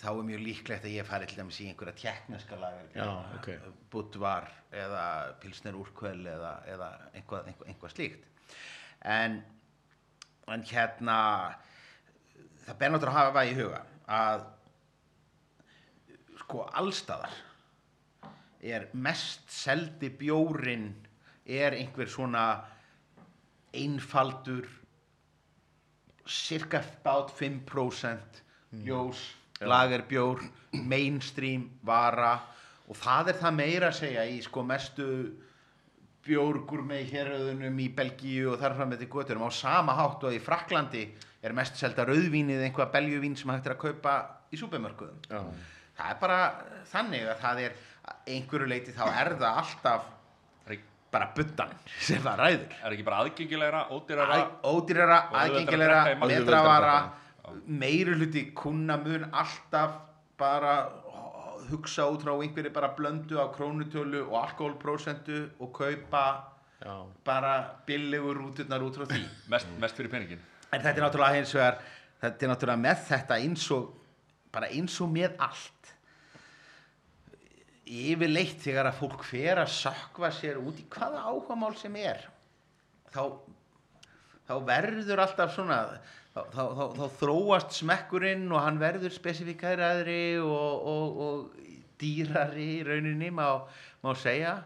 þá 0.00 0.08
er 0.10 0.26
mjög 0.28 0.44
líklegt 0.46 0.86
að 0.86 0.96
ég 0.96 1.08
fari 1.08 1.28
til 1.28 1.38
dæmis 1.40 1.60
í 1.62 1.68
einhverja 1.70 1.94
tekniska 2.00 2.58
lagerbjörn 2.60 3.10
Já, 3.10 3.10
ok. 3.38 3.48
Budvar 3.92 4.48
eða 4.72 5.04
Pilsner 5.42 5.76
Úrkvel 5.78 6.22
eða, 6.32 6.52
eða 6.72 6.88
einhvað, 7.12 7.50
einhvað, 7.50 7.68
einhvað 7.68 7.94
slíkt 7.94 8.26
en, 9.12 9.38
en 10.48 10.66
hérna 10.70 11.18
það 12.64 12.78
ber 12.80 12.94
náttúrulega 12.94 13.22
að 13.22 13.30
hafa 13.30 13.46
í 13.48 13.56
huga 13.58 13.82
að 14.12 14.44
sko 16.42 16.66
allstaðar 16.80 17.40
er 18.62 18.86
mest 18.94 19.50
seldi 19.50 20.12
bjórin 20.14 20.92
er 21.44 21.74
einhver 21.74 22.10
svona 22.10 22.46
einfaldur 23.74 24.68
cirka 26.28 26.82
bát 27.02 27.32
5% 27.34 28.42
ljós, 28.86 29.22
lagerbjór 29.68 30.42
mainstream 30.88 31.68
vara 31.86 32.34
og 32.88 32.98
það 32.98 33.32
er 33.32 33.40
það 33.40 33.58
meira 33.58 33.90
að 33.90 33.98
segja 34.00 34.26
í 34.28 34.38
sko 34.44 34.64
mestu 34.66 35.08
bjórgur 36.22 36.84
með 36.86 37.10
héröðunum 37.10 37.82
í 37.82 37.88
Belgíu 37.96 38.52
og 38.52 38.60
þar 38.62 38.76
fram 38.78 38.92
með 38.92 39.02
til 39.02 39.10
göturum 39.12 39.46
á 39.46 39.50
sama 39.54 39.96
hátt 39.98 40.26
og 40.28 40.36
í 40.36 40.40
Fraklandi 40.42 41.04
er 41.42 41.54
mest 41.56 41.78
selda 41.80 42.06
rauðvínið 42.06 42.62
einhvað 42.68 42.92
belgjuvín 42.94 43.36
sem 43.38 43.50
hægt 43.50 43.66
er 43.66 43.74
að 43.76 43.82
kaupa 43.88 44.16
í 44.52 44.60
súpemörkuðum 44.60 45.24
Já. 45.26 45.40
það 45.98 46.12
er 46.12 46.20
bara 46.22 46.40
þannig 46.92 47.26
að 47.26 47.40
það 47.42 47.62
er 47.66 47.80
einhverju 48.36 48.70
leiti 48.70 48.94
þá 48.94 49.04
er 49.10 49.34
það 49.40 49.62
alltaf 49.64 50.10
bara 51.12 51.28
buddan 51.36 51.72
sem 52.00 52.22
það 52.24 52.38
ræður. 52.40 52.76
Er 52.78 52.94
ekki 52.94 53.04
bara 53.04 53.18
aðgengilegra, 53.20 53.80
ódýrara... 53.92 54.36
Ódýrara, 54.64 55.18
aðgengilegra, 55.42 55.98
drekka 56.22 56.94
meiri 57.66 58.14
hluti 58.16 58.44
kuna 58.54 58.96
mun 58.96 59.24
alltaf 59.32 59.98
bara 60.38 60.74
hugsa 61.70 62.06
út 62.10 62.22
frá 62.24 62.32
einhverju 62.34 62.72
bara 62.74 62.92
blöndu 62.96 63.38
á 63.38 63.46
krónutölu 63.54 64.24
og 64.28 64.36
alkoholprósentu 64.44 65.50
og 65.60 65.72
kaupa 65.78 66.24
Já. 66.82 67.06
bara 67.24 67.54
billegur 67.86 68.36
rúturnar 68.36 68.82
út 68.82 68.96
frá 68.98 69.06
því 69.06 69.22
Mest, 69.52 69.66
mest 69.80 69.96
fyrir 69.96 70.10
peningin. 70.10 70.40
en 70.72 70.80
þetta 70.80 70.98
er 70.98 71.04
náttúrulega 71.06 71.38
hins 71.38 71.54
vegar 71.54 71.78
þetta 72.22 72.46
er 72.46 72.52
náttúrulega 72.52 72.82
með 72.86 73.04
þetta 73.08 73.38
eins 73.44 73.66
og 73.70 73.92
bara 74.52 74.70
eins 74.74 75.00
og 75.00 75.12
með 75.12 75.36
allt 75.38 75.92
yfirleitt 77.92 78.60
þegar 78.62 78.88
að 78.90 78.98
fólk 79.02 79.24
fer 79.26 79.60
að 79.62 79.72
sökva 79.74 80.30
sér 80.32 80.58
út 80.62 80.78
í 80.80 80.86
hvaða 80.90 81.24
áhugamál 81.28 81.74
sem 81.76 81.96
er 82.00 82.22
þá, 83.12 83.36
þá 84.48 84.54
verður 84.68 85.22
alltaf 85.26 85.54
svona 85.54 85.78
þá, 86.32 86.40
þá, 86.52 86.62
þá, 86.76 86.84
þá 86.98 87.04
þróast 87.20 87.76
smekkurinn 87.76 88.48
og 88.52 88.64
hann 88.64 88.80
verður 88.80 89.14
spesifikaðri 89.14 90.22
og, 90.42 90.88
og, 90.92 91.22
og 91.26 91.70
dýrari 92.00 92.68
í 92.78 92.82
rauninni 92.86 93.30
má, 93.34 93.46
má 94.02 94.12
segja 94.18 94.58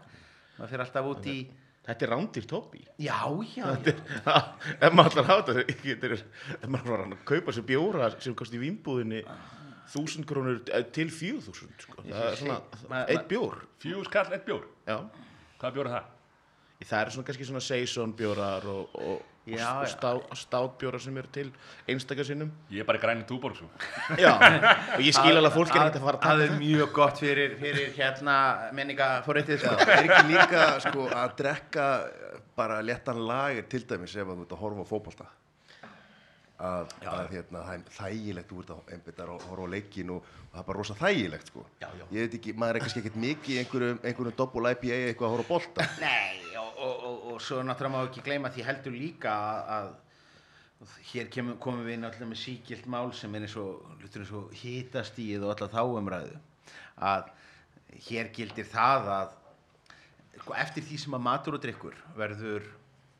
maður 0.57 0.73
fer 0.73 0.85
alltaf 0.87 1.13
út 1.13 1.31
í 1.31 1.39
Þetta 1.87 2.03
er 2.03 2.11
rándýrt 2.11 2.51
hobby. 2.51 2.81
já, 2.99 3.15
já, 3.55 3.67
já. 3.79 4.33
ef 4.83 4.95
maður 4.97 5.21
allar 5.23 5.61
er, 5.61 6.17
ef 6.57 6.65
maður 6.67 6.89
var 6.91 7.03
að 7.05 7.13
kaupa 7.29 7.53
sér 7.55 7.63
bjóra 7.69 8.09
sem 8.19 8.35
kosti 8.35 8.59
í 8.59 8.63
vínbúðinni 8.65 9.21
þúsund 9.87 10.27
krónur 10.27 10.59
eh, 10.67 10.83
til 10.91 11.07
fjögur 11.13 11.47
þúsund 11.47 11.85
sko. 11.85 12.03
það 12.03 12.25
er 12.25 12.37
svona 12.41 13.05
eitt 13.07 13.29
bjór 13.31 13.61
Fjögur 13.79 14.09
skall, 14.09 14.27
eitt 14.35 14.43
bjór. 14.49 14.67
já. 14.87 14.97
Hvað 15.61 15.77
bjór 15.77 15.87
er 15.87 15.95
það? 15.95 16.13
það 16.85 17.01
eru 17.01 17.15
svona 17.15 17.27
kannski 17.29 17.47
svona 17.47 17.63
seison 17.63 18.13
bjórar 18.17 18.67
og, 18.69 18.97
og, 18.99 19.36
Já, 19.47 19.67
og 19.79 19.87
stá, 19.87 20.09
státbjórar 20.35 20.99
sem 20.99 21.17
eru 21.17 21.31
til 21.31 21.51
einstakar 21.87 22.27
sinnum. 22.27 22.51
Ég 22.73 22.83
er 22.83 22.87
bara 22.89 22.99
í 22.99 23.03
græni 23.03 23.23
túborg, 23.29 23.55
svo. 23.55 23.69
já, 24.23 24.33
og 24.35 25.03
ég 25.03 25.15
skil 25.15 25.31
alveg 25.31 25.49
að 25.49 25.55
fólk 25.55 25.73
er 25.73 25.81
ekkert 25.85 25.99
að 26.01 26.07
fara 26.09 26.19
að 26.19 26.25
það 26.25 26.43
taka 26.43 26.47
er 26.49 26.61
mjög 26.61 26.93
gott 26.99 27.21
fyrir, 27.23 27.57
fyrir 27.61 27.91
hérna 27.95 28.37
menningaforréttið 28.75 29.63
sko. 29.63 29.75
er 29.87 30.03
ekki 30.03 30.23
líka 30.33 30.63
sko, 30.83 31.09
að 31.15 31.35
drekka 31.39 31.89
bara 32.57 32.81
léttan 32.83 33.23
lager 33.29 33.67
til 33.71 33.83
dæmis 33.87 34.15
ef 34.17 34.27
að 34.27 34.41
þú 34.41 34.47
ert 34.47 34.55
að 34.57 34.63
horfa 34.65 34.83
á 34.83 34.91
fótbolta 34.91 35.29
að, 36.57 36.93
að 37.05 37.31
hérna, 37.35 37.61
það 37.67 37.73
er 37.75 37.91
þægilegt 37.97 38.49
þú 38.49 38.61
ert 38.63 38.73
að 38.73 38.91
einbyttar 38.95 39.31
og 39.33 39.45
horfa 39.51 39.67
á 39.69 39.73
leikin 39.75 40.13
og, 40.15 40.31
og 40.41 40.55
það 40.55 40.61
er 40.61 40.67
bara 40.69 40.79
rosa 40.79 40.97
þægilegt 40.97 41.51
sko. 41.51 41.65
Já, 41.81 41.87
já. 41.99 42.03
ég 42.15 42.25
veit 42.25 42.37
ekki, 42.39 42.55
maður 42.57 42.79
er 42.79 42.85
kannski 42.85 43.03
ekkert 43.03 43.21
mikið 43.23 43.53
í 43.53 43.59
einhverjum, 43.61 44.01
einhverjum 44.01 44.37
doppul 44.41 44.65
IPA 44.71 44.97
eitthvað 44.97 45.27
að 45.27 45.35
horfa 45.35 45.47
á 45.47 45.51
bolta 45.51 45.87
Nei, 46.07 46.57
og, 46.57 46.71
og, 46.73 47.05
og, 47.11 47.23
og 47.33 47.39
svo 47.45 47.61
náttúrulega 47.61 47.93
má 47.93 48.09
ekki 48.09 48.25
gleyma 48.25 48.53
því 48.55 48.67
heldur 48.71 48.97
líka 48.97 49.37
að, 49.37 49.71
að 49.77 49.95
hér 51.11 51.31
kemum, 51.33 51.57
komum 51.61 51.85
við 51.85 52.01
náttúrulega 52.01 52.33
með 52.33 52.41
síkilt 52.41 52.89
mál 52.89 53.09
sem 53.17 53.33
er 53.37 53.47
eins 53.47 53.57
og, 53.61 53.85
eins 54.01 54.33
og 54.37 54.53
hitastíð 54.57 55.45
og 55.45 55.53
alla 55.55 55.69
þá 55.73 55.81
umræðu 56.01 56.37
að 57.07 57.29
hér 58.07 58.31
gildir 58.33 58.67
það 58.69 59.11
að 59.13 59.35
sko, 60.41 60.55
eftir 60.57 60.85
því 60.85 61.01
sem 61.03 61.17
að 61.17 61.25
matur 61.29 61.57
og 61.57 61.63
drikkur 61.63 61.97
verður 62.17 62.65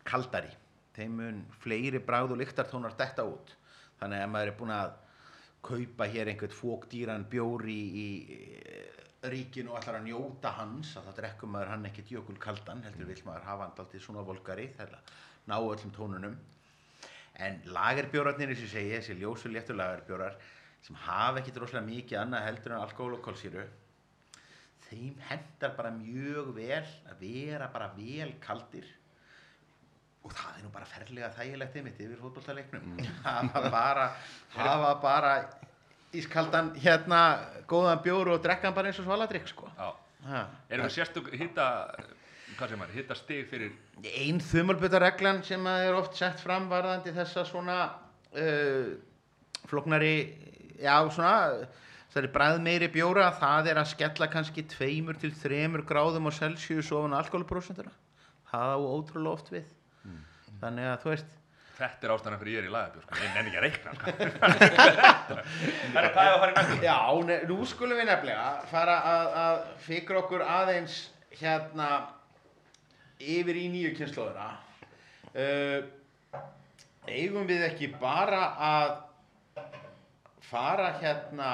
kaldari 0.08 0.54
þeim 0.98 1.18
mun 1.22 1.42
fleiri 1.64 2.02
bráð 2.04 2.34
og 2.36 2.42
lyktartónar 2.42 2.96
detta 3.00 3.26
út. 3.28 3.54
Þannig 4.02 4.24
að 4.24 4.34
maður 4.34 4.52
er 4.52 4.58
búinn 4.60 4.74
að 4.76 4.96
kaupa 5.68 6.08
hér 6.10 6.32
einhvern 6.32 6.58
fókdýran 6.58 7.26
bjór 7.32 7.66
í, 7.70 7.80
í 8.04 8.08
ríkinu 9.32 9.74
og 9.74 9.80
ætlar 9.80 10.00
að 10.00 10.10
njóta 10.10 10.54
hans 10.58 10.94
að 10.98 11.10
það 11.10 11.18
drekkum 11.22 11.54
maður 11.56 11.74
hann 11.74 11.88
ekkert 11.90 12.14
jökul 12.14 12.38
kaldan 12.42 12.84
heldur 12.86 13.10
vill 13.10 13.24
maður 13.26 13.48
hafa 13.50 13.66
hann 13.66 13.74
alltaf 13.74 14.04
svona 14.04 14.26
volgari 14.28 14.68
þegar 14.76 15.00
að 15.00 15.16
ná 15.50 15.58
öllum 15.58 15.96
tónunum. 15.96 16.38
En 17.38 17.60
lagerbjórarnir 17.70 18.54
eins 18.54 18.64
og 18.66 18.72
segi, 18.72 18.96
þessi 18.96 19.18
ljósu 19.20 19.52
léttu 19.52 19.76
lagerbjórar 19.78 20.38
sem 20.86 20.98
hafa 21.04 21.42
ekkert 21.42 21.60
rosalega 21.62 21.90
mikið 21.90 22.22
annað 22.22 22.48
heldur 22.48 22.74
en 22.74 22.86
alkohol 22.86 23.18
og 23.18 23.26
kolsýru 23.26 23.66
þeim 24.88 25.18
hendar 25.28 25.76
bara 25.78 25.92
mjög 25.94 26.54
vel 26.56 26.86
að 27.12 27.24
vera 27.24 27.68
bara 27.74 27.90
vel 27.98 28.32
kaldir 28.44 28.88
og 30.28 30.36
það 30.36 30.58
er 30.58 30.66
nú 30.66 30.74
bara 30.74 30.90
ferlega 30.90 31.32
þægilegt 31.38 31.80
einmitt 31.80 32.04
yfir 32.04 32.20
fótbolltaleiknum 32.22 33.00
hafa 33.28 33.64
bara 33.72 34.10
hafa 34.58 34.92
bara 35.04 35.34
ískaldan 36.16 36.74
hérna 36.82 37.22
góðan 37.70 38.04
bjór 38.04 38.34
og 38.36 38.44
drekkan 38.44 38.76
bara 38.76 38.92
eins 38.92 39.00
og 39.02 39.08
svaladrykk 39.08 39.50
sko. 39.52 39.68
Erum 40.28 40.88
við 40.88 40.94
sérstök 40.96 41.30
hitta 41.36 41.68
hvað 42.58 42.72
sem 42.74 42.84
er, 42.84 42.94
hitta 42.96 43.18
stig 43.18 43.50
fyrir 43.52 43.74
ein 44.18 44.40
þumalbutareglan 44.42 45.44
sem 45.46 45.68
er 45.70 45.98
oft 45.98 46.18
sett 46.18 46.40
fram 46.42 46.70
varðandi 46.72 47.14
þessa 47.16 47.44
svona 47.48 47.78
uh, 48.34 48.96
floknari 49.70 50.16
já 50.82 50.96
svona 51.14 51.68
þessari 52.08 52.34
bræð 52.34 52.60
meiri 52.66 52.90
bjóra 52.92 53.30
það 53.38 53.72
er 53.74 53.82
að 53.84 53.92
skella 53.94 54.30
kannski 54.32 54.66
tveimur 54.74 55.20
til 55.22 55.34
þremur 55.38 55.86
gráðum 55.86 56.30
á 56.30 56.38
Celsius 56.40 56.92
ofan 56.96 57.18
alkoholprósentuna. 57.18 57.94
Það 58.48 58.74
á 58.74 58.78
ótrúlega 58.80 59.36
oft 59.36 59.52
við 59.54 59.68
þannig 60.62 60.90
að 60.92 61.04
þú 61.04 61.14
veist 61.14 61.36
Þetta 61.78 62.08
er 62.08 62.12
ástæðan 62.16 62.40
fyrir 62.42 62.56
ég 62.56 62.64
er 62.64 62.68
í 62.68 62.72
lagabjór, 62.74 63.04
sko. 63.06 63.18
Ég 63.22 63.34
nenni 63.36 63.52
ekki 63.52 63.60
að 63.60 63.66
reikna, 63.68 63.92
sko. 63.94 64.14
Það 65.94 66.00
er 66.02 66.08
hvað 66.16 66.26
ég 66.26 66.32
að 66.32 66.40
fara 66.42 66.50
í 66.50 66.56
næstu. 66.56 66.78
Já, 66.88 66.96
nú 67.52 67.58
skulum 67.70 68.00
við 68.02 68.10
nefnilega 68.10 68.48
fara 68.72 68.96
að, 69.12 69.28
að 69.44 69.60
fikra 69.86 70.22
okkur 70.24 70.46
aðeins 70.48 70.96
hérna 71.38 71.90
yfir 73.22 73.62
í 73.62 73.68
nýju 73.76 73.94
kynnslóðina. 74.00 74.50
Uh, 75.38 76.42
eigum 77.06 77.46
við 77.46 77.68
ekki 77.70 77.92
bara 78.02 78.44
að 78.72 78.96
fara 80.50 80.92
hérna, 80.98 81.52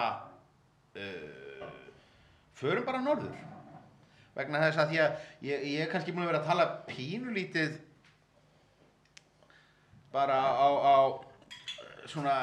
uh, 0.95 1.71
förum 2.63 2.87
bara 2.87 3.03
norður. 3.03 3.35
Vegna 4.37 4.63
þess 4.69 4.85
að 4.85 4.93
því 4.93 5.03
að 5.03 5.17
ég, 5.51 5.71
ég 5.75 5.83
er 5.83 5.91
kannski 5.91 6.15
búin 6.15 6.29
að 6.29 6.31
vera 6.31 6.45
að 6.45 6.53
tala 6.53 6.71
pínulítið 6.87 7.81
bara 10.13 10.37
á, 10.37 10.67
á 10.69 10.95
svona 12.05 12.35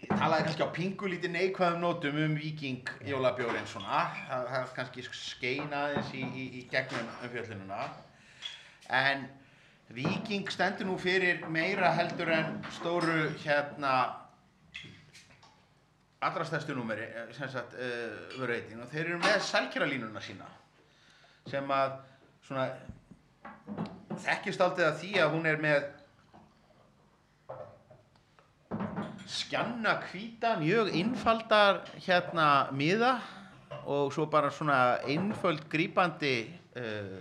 ég 0.00 0.12
talaði 0.14 0.46
kannski 0.46 0.64
á 0.64 0.70
pingu 0.72 1.10
lítið 1.12 1.34
neikvæðum 1.34 1.82
nótum 1.84 2.20
um 2.24 2.36
viking 2.38 2.88
jólabjórin 3.04 3.66
svona. 3.68 4.06
Það, 4.28 4.46
það 4.52 4.70
kannski 4.78 5.04
skein 5.12 5.74
aðeins 5.74 6.14
í, 6.16 6.22
í, 6.24 6.46
í 6.60 6.62
gegnum 6.72 7.10
umfjöllununa 7.26 7.82
en 8.98 9.26
viking 9.92 10.48
stendur 10.52 10.88
nú 10.88 10.96
fyrir 11.00 11.44
meira 11.52 11.92
heldur 11.96 12.32
en 12.32 12.58
stóru 12.78 13.28
hérna 13.44 13.92
allra 16.20 16.44
stærstu 16.44 16.74
númeri 16.74 17.06
eh, 17.06 17.28
sem 17.36 17.50
sagt 17.52 17.76
uh, 17.78 18.40
vörreitin 18.40 18.82
og 18.82 18.90
þeir 18.90 19.04
eru 19.04 19.20
með 19.22 19.38
sælkjæralínuna 19.48 20.22
sína 20.24 20.48
sem 21.48 21.70
að 21.72 21.94
svona 22.48 22.66
þekkist 24.24 24.64
aldrei 24.64 24.88
að 24.88 24.98
því 25.02 25.12
að 25.22 25.36
hún 25.36 25.46
er 25.46 25.62
með 25.62 25.86
skjanna 29.28 29.98
hvíta, 30.08 30.56
mjög 30.60 30.92
innfaldar 30.96 31.82
hérna 32.06 32.48
miða 32.72 33.18
og 33.84 34.12
svo 34.12 34.26
bara 34.30 34.50
svona 34.52 34.98
einföld 35.04 35.66
grípandi 35.68 36.36
uh, 36.76 37.16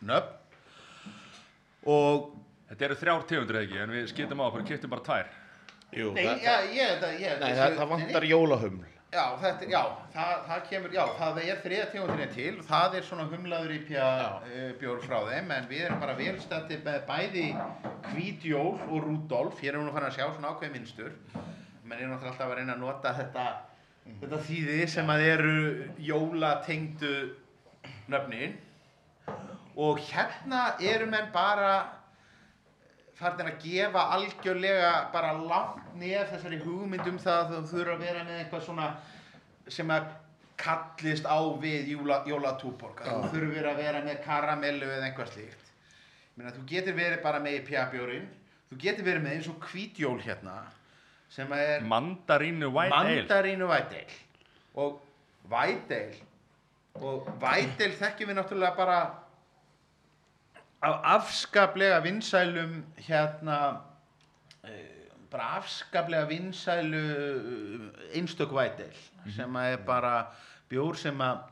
nöfn 0.00 0.36
og 1.88 2.36
Þetta 2.70 2.84
eru 2.86 2.96
þrjár 3.00 3.22
tegundur 3.26 3.56
eða 3.58 3.66
ekki, 3.66 3.78
en 3.82 3.92
við 3.96 4.04
skiptum 4.12 4.40
á 4.40 4.44
okkur, 4.46 4.62
kiptum 4.68 4.90
bara 4.92 5.02
tvær. 5.02 5.30
Jú, 5.90 6.12
nei, 6.14 6.22
það, 6.22 6.44
já, 6.44 6.52
ég, 6.70 6.90
það, 7.00 7.14
ég, 7.18 7.32
nei, 7.40 7.54
það, 7.58 7.72
það 7.80 7.88
vantar 7.90 8.26
jólahuml. 8.30 8.90
Já, 9.10 9.24
þetta, 9.42 9.66
já, 9.66 9.80
það, 10.14 10.32
það 10.46 10.60
kemur, 10.68 10.92
já, 10.94 11.00
það 11.18 11.38
er 11.42 11.56
þriða 11.64 11.86
tegundinni 11.90 12.26
til, 12.30 12.50
það 12.68 12.92
er 12.94 13.06
svona 13.08 13.24
humlaður 13.32 13.72
í 13.74 13.78
uh, 13.98 14.44
bjór 14.78 15.00
frá 15.02 15.16
þeim, 15.26 15.50
en 15.56 15.66
við 15.66 15.80
erum 15.88 16.04
bara 16.04 16.14
velstætti 16.20 16.78
með 16.84 17.00
bæði 17.08 17.46
Hvítjól 18.12 18.76
og 18.86 18.94
Rúdolf, 19.08 19.58
hér 19.58 19.72
erum 19.72 19.88
við 19.88 19.90
nú 19.90 19.96
farin 19.96 20.08
að 20.12 20.14
sjá 20.14 20.28
svona 20.28 20.52
ákveð 20.54 20.76
minnstur, 20.76 21.10
menn 21.34 21.96
erum 21.98 22.14
náttúrulega 22.14 22.30
alltaf 22.36 22.46
að 22.46 22.54
reyna 22.60 22.76
að 22.76 22.84
nota 22.84 23.14
þetta, 23.18 23.48
þetta 24.20 24.40
þýði 24.46 24.78
sem 24.94 25.10
að 25.16 25.26
eru 25.32 25.58
jólatengdu 26.06 27.14
nöfnin. 28.14 28.54
Og 29.80 29.98
hérna 30.06 30.68
eru 30.78 31.10
menn 31.10 31.34
bara 31.34 31.74
farin 33.20 33.50
að 33.50 33.62
gefa 33.64 34.06
algjörlega 34.16 34.90
bara 35.12 35.36
langt 35.36 35.94
nef 36.00 36.32
þessari 36.32 36.60
hugmynd 36.64 37.06
um 37.12 37.20
það 37.20 37.40
að 37.44 37.54
þú 37.54 37.62
þurfa 37.74 37.96
að 37.96 38.04
vera 38.06 38.26
með 38.26 38.42
eitthvað 38.42 38.66
svona 38.66 38.90
sem 39.70 39.94
að 39.94 40.10
kallist 40.60 41.24
á 41.24 41.38
við 41.60 41.94
jóla, 41.94 42.20
jólatúborg. 42.28 43.00
Að 43.04 43.22
þú 43.22 43.32
þurfur 43.34 43.70
að 43.70 43.80
vera 43.80 44.02
með 44.04 44.22
karamellu 44.26 44.88
eða 44.90 45.06
eitthvað 45.08 45.32
slíkt. 45.34 45.70
Meina, 46.36 46.52
þú 46.56 46.66
getur 46.68 46.96
verið 46.96 47.22
bara 47.24 47.40
með 47.44 47.58
í 47.60 47.64
pjabjórin 47.68 48.28
þú 48.70 48.78
getur 48.78 49.06
verið 49.06 49.24
með 49.24 49.36
eins 49.36 49.48
og 49.50 49.64
hvítjól 49.66 50.18
hérna 50.22 50.56
sem 51.30 51.52
er 51.54 51.82
mandarínu 51.90 52.70
væteil 52.70 54.04
og 54.78 55.00
væteil 55.50 56.20
og 57.00 57.26
væteil 57.42 57.96
þekkjum 57.98 58.30
við 58.30 58.38
náttúrulega 58.38 58.78
bara 58.78 58.98
af 60.82 61.00
afskaplega 61.16 62.00
vinsælum 62.00 62.84
hérna 62.96 63.56
eh, 64.64 64.70
bara 65.30 65.56
afskaplega 65.58 66.24
vinsælu 66.24 66.96
eh, 66.96 68.16
einstök 68.16 68.52
væteil 68.52 68.96
sem 69.36 69.56
að 69.56 69.72
er 69.72 69.82
bara 69.86 70.14
bjór 70.70 70.96
sem 70.96 71.20
að 71.20 71.42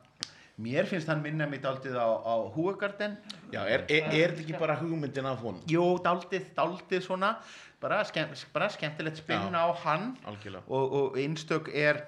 mér 0.59 0.87
finnst 0.91 1.09
hann 1.09 1.23
minna 1.23 1.47
mitt 1.47 1.67
aldrei 1.67 1.93
á, 1.93 2.09
á 2.09 2.35
Húagarden 2.55 3.17
Já, 3.53 3.61
er, 3.63 3.85
er, 3.89 4.09
er 4.09 4.33
þetta 4.33 4.43
ekki 4.43 4.59
bara 4.59 4.79
hugmyndin 4.81 5.27
af 5.29 5.37
honum? 5.43 5.61
Jú, 5.71 5.85
daldið, 6.05 6.49
daldið 6.57 7.05
svona 7.05 7.35
bara, 7.81 8.01
skemm, 8.05 8.33
bara 8.53 8.71
skemmtilegt 8.73 9.21
spinn 9.21 9.53
Já. 9.53 9.61
á 9.61 9.67
hann 9.85 10.17
Algjörlega. 10.27 10.65
og, 10.67 10.93
og 10.93 11.19
einstök 11.19 11.69
er 11.75 12.03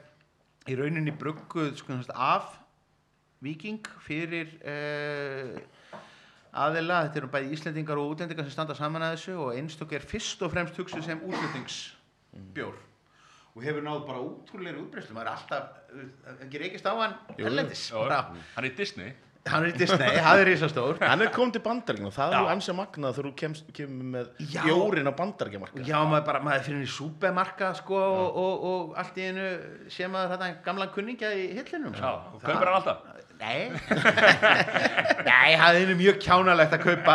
í 0.68 0.77
rauninni 0.79 1.12
brugguð 1.16 1.77
sko, 1.77 1.93
sem 1.93 2.03
sagt, 2.03 2.16
af 2.16 2.57
viking 3.41 3.87
fyrir 4.07 4.51
uh, 4.64 5.61
aðila, 6.53 7.03
þetta 7.07 7.20
eru 7.22 7.28
bæði 7.30 7.53
Íslendingar 7.57 7.98
og 8.03 8.12
útlendingar 8.14 8.46
sem 8.48 8.55
standa 8.57 8.74
saman 8.74 9.03
að 9.07 9.16
þessu 9.16 9.36
og 9.38 9.53
einstök 9.55 9.92
er 9.98 10.07
fyrst 10.11 10.42
og 10.42 10.51
fremst 10.55 10.78
hugsuð 10.80 11.05
sem 11.07 11.20
útlendingsbjór 11.26 12.78
og 13.51 13.64
hefur 13.66 13.82
náð 13.82 14.05
bara 14.07 14.20
útrúlega 14.22 14.78
útbreyslu, 14.78 15.14
maður 15.16 15.26
er 15.26 15.34
alltaf 15.34 16.44
ekki 16.46 16.61
reykist 16.62 16.86
á 16.86 16.94
hann 16.94 17.16
Jú, 17.34 17.40
jú. 17.42 17.48
erlendis 17.51 17.88
Já, 17.90 17.98
bara, 17.98 18.20
Hann 18.55 18.64
er 18.64 18.70
í 18.70 18.76
Disney. 18.78 19.09
hann 19.51 19.64
er 19.64 19.70
í 19.72 19.78
Disney, 19.80 20.11
það 20.20 20.42
er 20.42 20.46
risastór 20.51 21.01
Hann 21.11 21.24
er 21.24 21.32
komið 21.34 21.57
til 21.57 21.62
bandaríkina, 21.64 22.12
það 22.14 22.36
er 22.38 22.51
ansið 22.53 22.76
magnað 22.78 23.16
þegar 23.16 23.28
þú 23.30 23.32
kemst, 23.42 23.72
kemur 23.74 24.11
með 24.14 24.30
Já. 24.55 24.61
bjórin 24.68 25.11
á 25.11 25.12
bandaríkjamarka. 25.18 25.82
Já, 25.88 25.98
maður 26.07 26.26
bara, 26.30 26.42
maður 26.46 26.66
fyrir 26.68 26.84
í 26.86 26.90
súpemarka 26.94 27.72
sko 27.80 27.98
og, 27.98 28.38
og, 28.44 28.66
og 28.70 28.94
allt 29.03 29.18
í 29.18 29.26
einu 29.32 29.48
sé 29.90 30.07
maður 30.12 30.36
þetta 30.36 30.51
gamla 30.68 30.90
kunningja 30.94 31.32
í 31.34 31.48
hillinum 31.59 31.94
Já, 31.98 32.11
og 32.34 32.38
kaupir 32.44 32.70
hann 32.70 32.78
alltaf. 32.78 33.03
Nei 33.41 33.70
Nei, 35.30 35.57
það 35.57 35.78
er 35.80 35.93
mjög 35.99 36.18
kjánalegt 36.24 36.74
að 36.76 36.82
kaupa 36.84 37.14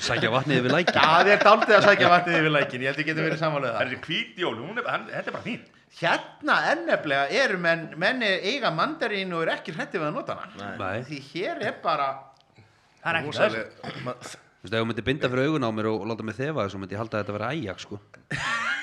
Sækja 0.00 0.30
vatnið 0.32 0.58
yfir 0.60 0.74
lækja. 0.74 1.02
Það 1.04 1.30
er 1.32 1.42
daldið 1.44 1.74
að 1.76 1.84
sækja 1.86 2.08
vatnið 2.12 2.38
yfir 2.40 2.54
lækin 2.56 2.84
Ég 2.84 2.90
held 2.90 3.02
ég 3.02 3.10
getur 3.10 3.26
verið 3.28 3.40
samanlega 3.40 3.76
Það 3.76 3.80
það 3.80 3.86
er 3.86 3.92
þessi 3.94 4.80
er, 4.80 4.90
hann, 4.90 5.06
þetta 5.12 5.30
er 5.30 5.36
bara 5.36 5.46
fín. 5.46 5.62
Hérna 6.00 6.58
enneflega 6.70 7.24
eru 7.44 7.58
menn, 7.62 7.86
menn 8.00 8.22
eiga 8.26 8.70
mandarín 8.74 9.32
og 9.34 9.44
eru 9.46 9.54
ekki 9.56 9.74
hrætti 9.76 9.98
við 10.00 10.10
að 10.10 10.18
nota 10.20 10.36
hana 10.38 10.70
Nei. 10.78 11.00
Því 11.08 11.18
hér 11.32 11.64
er 11.70 11.80
bara 11.82 12.12
Það 13.00 13.10
er 13.10 13.20
ekki 13.20 13.36
það. 13.40 14.38
Þú 14.60 14.68
veist, 14.68 14.74
ef 14.74 14.80
þú 14.82 14.88
myndir 14.90 15.06
binda 15.06 15.30
fyrir 15.32 15.48
augun 15.48 15.64
á 15.64 15.70
mér 15.72 15.86
og 15.88 16.02
láta 16.10 16.26
mig 16.26 16.36
þefa 16.36 16.66
þessu, 16.66 16.80
myndi 16.82 16.96
ég 16.96 17.00
halda 17.00 17.16
að 17.16 17.22
þetta 17.24 17.36
vera 17.38 17.52
æjak, 17.56 17.80
sko. 17.80 18.00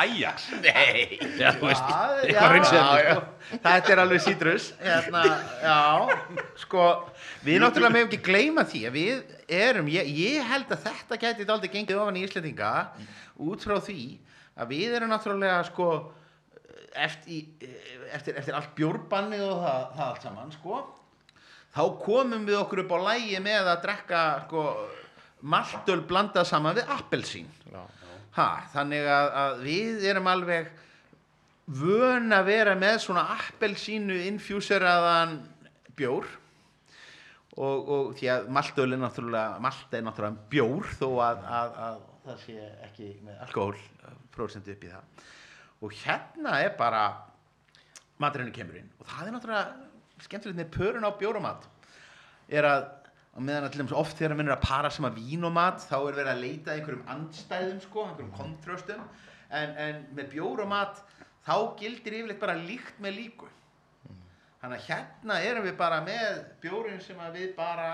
Ajax. 0.00 0.46
Nei. 0.62 1.18
Já, 1.38 1.50
þú 1.58 1.68
veist, 1.68 1.88
eitthvað 2.24 2.52
reynsefni, 2.54 3.00
já, 3.04 3.14
Þetta 3.64 3.92
er 3.94 4.02
alveg 4.04 4.22
sítrus. 4.24 4.68
Hérna, 4.80 5.22
Já, 5.62 5.78
sko 6.62 6.86
Við 7.44 7.60
náttúrulega 7.62 7.94
meðum 7.96 8.10
ekki 8.10 8.20
gleyma 8.26 8.64
því 8.68 8.82
að 8.88 8.96
við 8.96 9.34
erum, 9.60 9.90
ég, 9.92 10.10
ég 10.20 10.46
held 10.50 10.70
að 10.70 10.86
þetta 10.86 11.20
gæti 11.24 11.48
aldrei 11.48 11.72
gengið 11.74 12.00
ofan 12.00 12.20
í 12.20 12.24
Íslendinga 12.26 12.72
út 13.50 13.66
frá 13.66 13.76
því 13.82 14.00
að 14.60 14.74
við 14.74 14.96
erum 14.98 15.12
náttúrulega 15.12 15.60
sko 15.70 15.90
eftir, 16.94 17.68
eftir, 18.12 18.38
eftir 18.38 18.56
allt 18.58 18.74
bjórbannið 18.78 19.44
og 19.48 19.62
það, 19.64 19.84
það 19.96 20.06
allt 20.08 20.26
saman 20.28 20.54
sko 20.54 20.80
þá 21.74 21.82
komum 22.02 22.46
við 22.48 22.58
okkur 22.60 22.84
upp 22.84 22.96
á 22.96 22.98
lægi 23.10 23.40
með 23.44 23.70
að 23.72 23.82
drekka 23.86 24.24
sko 24.46 24.64
maltöl 25.40 26.00
blandað 26.06 26.48
saman 26.50 26.76
við 26.76 26.92
appelsín. 26.96 27.48
Ha, 28.36 28.48
þannig 28.74 29.08
að, 29.10 29.30
að 29.42 29.62
við 29.64 30.04
erum 30.10 30.28
alveg 30.30 30.68
vön 31.80 32.34
að 32.34 32.50
vera 32.50 32.76
með 32.78 33.00
svona 33.04 33.24
appelsínu 33.36 34.18
infjúseraðan 34.28 35.40
bjór. 35.98 36.28
Og, 37.60 37.88
og 37.90 38.12
því 38.16 38.30
að 38.32 38.46
maltöl 38.54 38.86
er 38.94 39.00
náttúrulega 39.02 39.58
malt 39.60 39.94
er 39.96 40.04
náttúrulega 40.06 40.50
bjór 40.52 40.86
þó 40.96 41.08
að, 41.26 41.42
að, 41.50 41.72
að 41.86 41.98
það 42.24 42.44
sé 42.44 42.68
ekki 42.86 43.08
með 43.26 43.42
alkohólprósentu 43.46 44.74
upp 44.76 44.86
í 44.86 44.92
það. 44.92 45.26
Og 45.80 45.96
hérna 46.04 46.60
er 46.62 46.74
bara 46.78 47.04
maturinn 48.20 48.52
kemur 48.54 48.78
inn. 48.80 48.90
Og 49.00 49.08
það 49.08 49.26
er 49.26 49.36
náttúrulega 49.36 49.89
skemmtilegt 50.26 50.58
með 50.60 50.72
pörun 50.76 51.06
á 51.06 51.10
bjórumat 51.20 51.68
er 52.50 52.66
að 52.66 52.88
meðan 53.38 53.68
að 53.68 53.74
til 53.74 53.82
dæmis 53.82 53.96
oft 53.96 54.18
þegar 54.18 54.36
menn 54.38 54.50
er 54.50 54.56
að 54.56 54.66
para 54.66 54.90
sama 54.92 55.12
vín 55.14 55.46
og 55.46 55.54
mat 55.54 55.84
þá 55.86 55.96
er 56.00 56.18
verið 56.18 56.32
að 56.32 56.42
leita 56.42 56.72
að 56.72 56.80
einhverjum 56.80 57.12
andstæðum 57.14 57.80
sko, 57.84 58.06
einhverjum 58.08 58.34
kontröstum 58.36 59.04
en, 59.50 59.76
en 59.86 60.02
með 60.16 60.34
bjór 60.34 60.64
og 60.64 60.70
mat 60.72 61.00
þá 61.46 61.54
gildir 61.78 62.18
yfirleitt 62.18 62.42
bara 62.42 62.58
líkt 62.58 62.98
með 63.02 63.16
líku. 63.16 63.48
Þannig 64.60 64.82
að 64.82 64.88
hérna 64.90 65.38
erum 65.46 65.64
við 65.64 65.76
bara 65.78 66.02
með 66.04 66.42
bjórin 66.60 67.00
sem 67.00 67.20
að 67.22 67.38
við 67.38 67.54
bara 67.56 67.90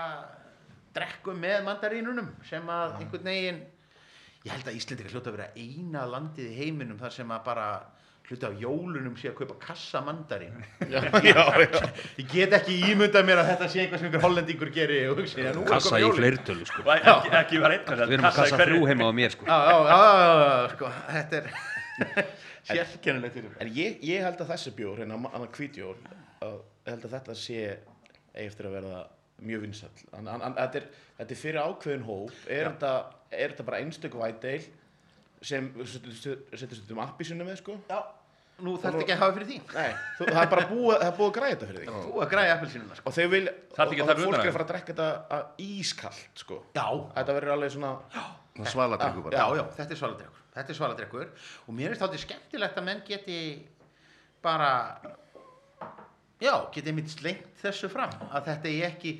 drekkum 0.97 1.39
með 1.39 1.61
mandarínunum 1.67 2.33
sem 2.49 2.73
að 2.73 2.97
einhvern 3.01 3.29
veginn 3.29 3.61
ég 4.43 4.51
held 4.53 4.67
að 4.67 4.79
Íslendingar 4.79 5.13
hljóta 5.13 5.31
að 5.31 5.37
vera 5.37 5.51
eina 5.55 6.03
landið 6.09 6.49
í 6.51 6.57
heiminum 6.57 6.99
þar 6.99 7.13
sem 7.13 7.31
að 7.33 7.45
bara 7.47 7.67
hluti 8.27 8.43
af 8.43 8.55
jólunum 8.59 9.15
sé 9.19 9.29
að 9.31 9.37
kaupa 9.39 9.55
kassa 9.61 10.01
mandarín 10.03 10.55
já, 10.93 10.99
já, 11.29 11.45
já. 11.63 11.81
ég 12.19 12.31
get 12.33 12.55
ekki 12.57 12.75
ímyndað 12.91 13.27
mér 13.29 13.41
að 13.43 13.51
þetta 13.53 13.69
sé 13.71 13.83
eitthvað 13.83 14.01
sem 14.01 14.09
einhver 14.09 14.25
hollendingur 14.25 14.71
gerir 14.75 15.13
er 15.13 15.61
kassa 15.69 16.01
í 16.03 16.09
fleirtölu 16.17 16.67
sko. 16.67 16.83
Ekki, 16.97 17.31
ekki 17.41 17.61
var 17.63 17.77
einn 17.77 17.87
við 18.03 18.17
erum 18.17 18.29
að 18.31 18.39
kassa 18.41 18.59
þrjú 18.63 18.81
heima 18.91 19.07
á 19.07 19.13
mér 19.15 19.35
sko. 19.35 19.47
já, 19.47 19.57
já, 19.71 19.77
já, 19.87 19.99
já, 20.21 20.31
já, 20.43 20.69
sko, 20.75 20.93
þetta 21.15 21.41
er 21.41 21.51
sérkennilegt 22.67 23.61
En 23.63 23.69
ég, 23.71 24.01
ég 24.03 24.25
held 24.25 24.41
að 24.43 24.51
þessi 24.53 24.73
bjór, 24.75 24.99
hérna 25.01 25.19
annar 25.31 25.51
hvítjór, 25.55 26.01
að, 26.43 26.57
ég 26.83 26.91
held 26.91 27.05
að 27.07 27.15
þetta 27.15 27.37
sé 27.39 27.61
eftir 28.37 28.67
að 28.69 28.75
verða 28.77 28.99
mjög 29.47 29.63
vinsall. 29.67 29.93
Þetta, 30.11 30.81
er, 30.81 31.31
fyrir 31.37 31.61
ákveðin 31.61 32.05
hóp, 32.07 32.35
er 32.49 32.71
þetta, 32.73 33.65
bara 33.67 33.81
einstöku 33.83 34.21
vædeil 34.21 34.65
sem 35.47 35.67
setur 35.87 36.77
stundum 36.77 37.01
appisinu 37.03 37.45
með, 37.47 37.59
sko? 37.61 37.75
já, 37.89 37.99
nú 38.65 38.73
þarf 38.81 39.01
ekki 39.03 39.13
að 39.15 39.21
hafa 39.21 39.35
fyrir 39.37 39.47
því 39.51 39.57
Nei, 39.75 39.91
þú, 40.17 40.25
það 40.31 40.41
er 40.43 40.49
bara 40.53 40.65
búið, 40.71 40.95
það 40.97 41.07
er 41.11 41.17
búið 41.19 41.27
að 41.29 41.35
græða 41.37 41.51
þetta 41.53 41.67
fyrir 41.71 41.83
þig. 41.83 41.99
þú 42.07 42.21
að 42.25 42.31
græja 42.33 42.55
appelsínuna 42.57 42.97
sko. 42.97 43.05
Og 43.11 43.15
þau 43.17 43.27
vil, 43.35 43.43
Þarftu 43.77 43.93
ekki 43.93 44.01
að 44.01 44.07
og 44.07 44.09
taka 44.09 44.25
fólk 44.25 44.39
er 44.41 44.49
að 44.51 44.55
fara 44.57 44.65
að 44.67 44.71
drekka 44.73 44.93
þetta 44.95 45.09
að 45.37 45.61
ískallt, 45.67 46.41
sko. 46.41 46.57
já, 46.77 46.87
Þetta 47.17 47.35
verður 47.37 47.53
alveg 47.57 47.75
svona, 47.77 47.91
Það 48.57 48.71
svala 48.73 48.97
drikku 48.97 49.21
bara. 49.27 49.37
já, 49.37 49.45
já, 49.59 49.63
þetta 49.77 49.93
er 49.93 49.99
svaladrekkur 50.01 50.43
þetta 50.57 50.73
er 50.73 50.77
svaladrekkur 50.79 51.27
og 51.69 51.75
mér 51.77 51.91
er 51.93 51.99
þáttið 52.01 52.21
skemmtilegt 52.23 52.77
að 52.81 52.85
menn 52.87 53.01
geti 53.05 53.35
bara 54.41 54.71
já, 56.41 56.53
geti 56.73 56.89
einmitt 56.91 57.11
slengt 57.13 57.51
þessu 57.61 57.89
fram 57.93 58.13
að 58.31 58.47
þetta 58.49 58.71
er 58.71 58.87
ekki 58.91 59.11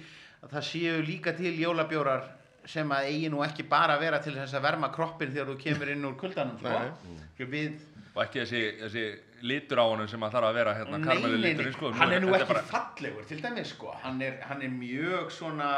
að 0.42 0.56
það 0.56 0.66
séu 0.72 0.96
líka 1.06 1.34
til 1.38 1.54
jólabjórar 1.62 2.26
sem 2.68 2.90
að 2.92 3.06
eigi 3.12 3.30
nú 3.32 3.44
ekki 3.46 3.64
bara 3.70 3.96
að 3.96 4.02
vera 4.04 4.20
til 4.24 4.34
þess 4.36 4.54
að 4.58 4.66
verma 4.68 4.90
kroppin 4.94 5.32
þegar 5.32 5.48
þú 5.54 5.56
kemur 5.62 5.92
inn 5.94 6.06
úr 6.10 6.18
kuldanum 6.20 6.58
sko. 6.60 7.14
við 7.40 7.78
Og 8.18 8.24
ekki 8.24 8.40
þessi, 8.42 8.62
þessi 8.82 9.02
litur 9.46 9.78
á 9.78 9.86
honum 9.86 10.08
sem 10.10 10.24
að 10.26 10.32
þarf 10.34 10.48
að 10.48 10.56
vera 10.58 10.72
hérna, 10.74 10.98
Nei, 10.98 11.18
liturinn, 11.38 11.74
sko. 11.76 11.92
hann 11.94 12.14
er 12.16 12.24
nú 12.24 12.32
ekki 12.34 12.48
bara- 12.50 12.64
fallegur 12.66 13.28
til 13.30 13.42
dæmis 13.44 13.70
sko, 13.76 13.92
hann 14.02 14.22
er, 14.26 14.40
hann 14.50 14.64
er 14.66 14.72
mjög 14.74 15.30
svona, 15.36 15.70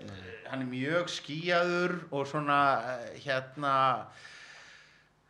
uh, 0.00 0.30
hann 0.48 0.62
er 0.64 0.70
mjög 0.70 1.10
skíjaður 1.12 1.98
og 2.10 2.24
svona 2.30 2.56
uh, 2.80 3.10
hérna, 3.20 3.74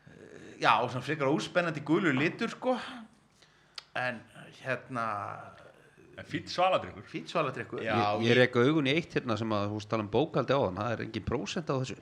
uh, 0.07 0.55
já, 0.63 0.71
og 0.85 0.91
svona 0.95 1.03
frekar 1.09 1.27
óspennandi 1.35 1.83
gulur 1.83 2.15
litur 2.15 2.49
sko, 2.55 2.77
en 3.97 4.23
hérna, 4.63 5.09
fýtt 6.25 6.49
svaladrykkur. 6.49 7.03
fýtt 7.13 7.29
svaladrykkur. 7.29 7.83
Já, 7.85 7.97
ég, 8.17 8.27
ég 8.31 8.37
reyka 8.39 8.61
augun 8.65 8.87
í 8.89 8.95
eitt 8.97 9.13
hérna 9.15 9.37
sem 9.37 9.51
að 9.53 9.67
veist 9.75 9.89
tala 9.91 10.03
um 10.03 10.09
bókaldi 10.11 10.53
á 10.57 10.61
þann 10.65 10.79
það 10.81 10.93
er 10.97 11.03
engin 11.07 11.25
prósent 11.29 11.69
á 11.69 11.77
þessu 11.77 11.97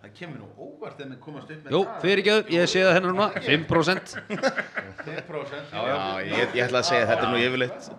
Það 0.00 0.12
kemur 0.16 0.38
nú 0.40 0.46
óvart 0.56 0.96
þegar 0.96 1.10
við 1.10 1.18
komast 1.20 1.50
upp 1.52 1.64
með 1.64 1.74
jú, 1.74 1.80
það. 1.84 1.96
fyrir 2.02 2.20
ekki 2.22 2.30
auð, 2.32 2.52
ég 2.54 2.68
sé 2.72 2.80
það 2.84 2.94
hennar 2.96 3.12
núna 3.12 3.26
5% 3.44 4.14
5%. 5.04 5.74
já, 5.76 5.96
ég, 6.24 6.54
ég 6.56 6.62
ætla 6.64 6.80
að 6.80 6.86
segja 6.88 7.02
að 7.04 7.10
þetta 7.10 7.26
er 7.26 7.32
nú 7.34 7.42
yfirleitt, 7.44 7.90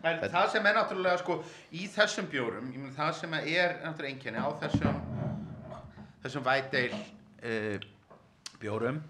En 0.00 0.16
það 0.32 0.46
sem 0.54 0.66
er 0.70 0.76
náttúrulega 0.78 1.18
sko 1.20 1.34
í 1.76 1.84
þessum 1.92 2.28
bjórum, 2.32 2.70
ég 2.72 2.80
meina 2.80 2.94
það 2.96 3.10
sem 3.18 3.34
er 3.36 3.74
náttúrulega 3.82 4.14
einkenni 4.14 4.40
á 4.40 4.48
þessum 4.62 4.94
þessum 6.24 6.46
vædeil 6.46 6.94
uh, 6.96 7.76
bjórum 8.62 9.02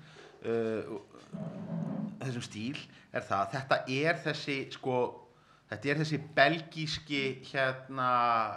uh, 0.43 0.99
þessum 2.27 2.45
stíl 2.45 2.79
er 3.16 3.25
það, 3.27 3.55
þetta 3.55 3.79
er 3.97 4.21
þessi 4.25 4.57
sko, 4.75 4.99
þetta 5.71 5.93
er 5.93 6.03
þessi 6.03 6.21
belgíski 6.37 7.23
hérna 7.51 8.11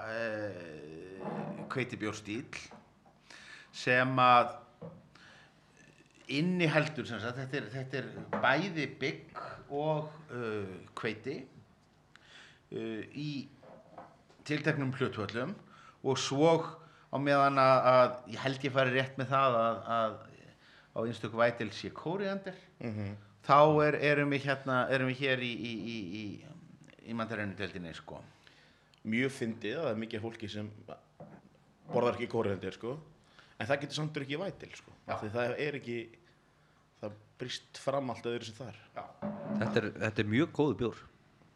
uh, 0.09 1.32
kveitibjórstíl 1.74 2.45
sem 3.74 4.20
að 4.22 4.53
inniheldur 6.34 7.07
sem 7.07 7.22
sagt, 7.22 7.39
þetta 7.41 7.59
er, 7.59 7.72
þetta 7.74 7.99
er 8.01 8.39
bæði 8.43 8.88
bygg 9.01 9.41
og 9.74 10.11
uh, 10.34 10.78
kveiti 10.97 11.39
uh, 11.41 13.01
í 13.11 13.32
tilteknum 14.47 14.93
hlutvöllum 14.97 15.53
og 16.03 16.20
svo 16.20 16.55
á 17.14 17.18
meðan 17.22 17.59
að, 17.61 17.89
að 17.93 18.16
ég 18.34 18.43
held 18.43 18.66
ég 18.68 18.74
fari 18.76 18.95
rétt 18.97 19.20
með 19.20 19.30
það 19.32 19.59
að, 19.59 19.84
að 19.97 20.16
á 20.93 20.99
einstöku 21.07 21.39
vætil 21.39 21.70
sé 21.74 21.89
kóriðandir 21.95 22.57
þá 23.43 23.59
er, 23.87 23.99
erum 24.11 24.33
við 24.33 24.47
hérna 24.47 24.79
erum 24.93 25.11
við 25.11 25.23
hér 25.23 25.43
í 25.43 25.51
í, 25.53 25.73
í, 25.93 25.97
í, 26.23 27.15
deildinni 27.59 27.93
sko. 27.97 28.21
Mjög 29.03 29.33
fyndið 29.35 29.77
að 29.77 29.83
það 29.83 29.93
er 29.93 30.03
mikið 30.03 30.23
fólki 30.23 30.49
sem 30.51 30.69
borðar 31.91 32.15
ekki 32.15 32.29
kóriðandir 32.31 32.77
sko. 32.77 32.97
En 33.59 33.69
það 33.69 33.81
getur 33.83 33.99
samt 33.99 34.19
ekki 34.23 34.39
vætil 34.39 34.71
sko 34.75 34.93
af 35.11 35.23
því 35.23 35.31
það 35.33 35.55
er 35.65 35.79
ekki 35.79 35.97
það 37.01 37.17
brist 37.41 37.81
fram 37.83 38.13
allt 38.13 38.29
öðru 38.29 38.47
sem 38.47 38.55
þar. 38.57 38.77
Þetta 39.59 39.81
er, 39.81 39.89
þetta 40.05 40.23
er 40.23 40.31
mjög 40.31 40.53
góðu 40.55 40.77
bjór. 40.83 41.01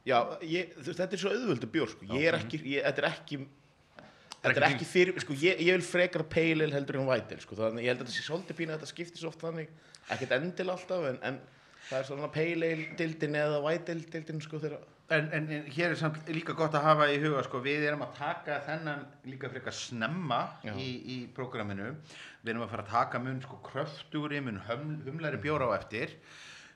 Já, 0.08 0.18
ég, 0.48 0.76
þetta 0.88 1.08
er 1.08 1.22
svo 1.22 1.32
auðvöldu 1.36 1.70
bjór 1.72 1.94
sko. 1.94 2.08
Ég 2.16 2.28
er 2.30 2.38
ekki, 2.38 2.60
ég, 2.64 2.84
þetta 2.86 3.04
er 3.04 3.10
ekki 3.10 3.40
þetta 4.38 4.54
er 4.54 4.66
ekki 4.68 4.78
ekki 4.78 4.88
fyrir, 4.88 5.20
sko 5.24 5.36
ég, 5.36 5.62
ég 5.66 5.76
vil 5.76 5.84
frekar 5.84 6.24
peilil 6.32 6.70
heldur 6.72 7.02
en 7.02 7.10
vætil 7.10 7.40
sko. 7.44 7.58
Þannig 7.60 7.88
ég 7.88 7.92
held 7.92 8.02
að 8.02 8.06
þetta 8.06 8.16
sé 8.16 8.26
svolítið 8.28 8.60
pínu 8.60 8.74
að 8.74 8.80
þetta 8.80 8.92
skiptir 8.94 9.24
svo 9.24 9.32
oft 9.32 9.44
þannig. 9.44 9.72
Ekkert 10.14 10.36
endil 10.38 10.68
alltaf 10.72 11.08
en, 11.10 11.20
en 11.28 11.40
það 11.88 11.98
er 12.02 12.06
svona 12.10 12.30
peilil 12.34 12.86
dildin 13.00 13.36
eða 13.40 13.60
vætil 13.64 14.00
dildin 14.12 14.42
sko 14.44 14.60
þegar 14.64 14.86
En, 15.08 15.30
en, 15.32 15.46
en 15.56 15.68
hér 15.72 15.94
er 15.94 15.96
samt 15.96 16.18
líka 16.36 16.52
gott 16.52 16.74
að 16.76 16.84
hafa 16.84 17.06
í 17.08 17.20
huga 17.24 17.40
sko, 17.46 17.62
við 17.64 17.86
erum 17.88 18.02
að 18.04 18.18
taka 18.18 18.58
þennan 18.66 19.06
líka 19.32 19.48
frekar 19.54 19.72
snemma 19.72 20.40
Já. 20.66 20.74
í, 20.76 20.88
í 21.00 21.16
prógraminu. 21.32 21.94
Við 22.42 22.52
erum 22.52 22.66
að 22.66 22.74
fara 22.74 22.84
að 22.84 22.90
taka 22.92 23.22
mun 23.24 23.38
sko 23.46 23.56
kröftugri, 23.64 24.42
mun 24.44 24.58
hum, 24.68 24.90
humlari 25.06 25.40
bjóra 25.40 25.70
á 25.72 25.80
eftir. 25.80 26.12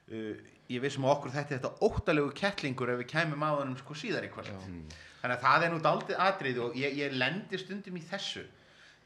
Uh, 0.08 0.40
ég 0.72 0.80
vissum 0.80 1.04
að 1.10 1.18
okkur 1.18 1.34
þetta 1.36 1.58
þetta 1.58 1.74
óttalegu 1.90 2.32
kettlingur 2.40 2.94
ef 2.96 3.02
við 3.04 3.10
kæmum 3.12 3.44
á 3.44 3.52
þennum 3.60 3.82
sko 3.84 4.00
síðar 4.00 4.30
í 4.30 4.32
kvöld. 4.32 4.54
Þannig 4.56 5.36
að 5.36 5.44
það 5.50 5.66
er 5.68 5.76
nú 5.76 5.82
daldið 5.90 6.24
atrið 6.30 6.62
og 6.70 6.80
ég, 6.80 6.96
ég 7.04 7.20
lendi 7.20 7.60
stundum 7.60 8.00
í 8.00 8.06
þessu 8.14 8.46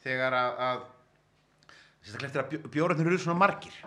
þegar 0.06 0.38
að, 0.38 0.62
að 0.70 0.86
sérstaklega 2.06 2.30
eftir 2.30 2.44
að 2.46 2.54
bjó- 2.54 2.72
bjórarnir 2.78 3.10
eru 3.10 3.24
svona 3.26 3.42
margir 3.42 3.82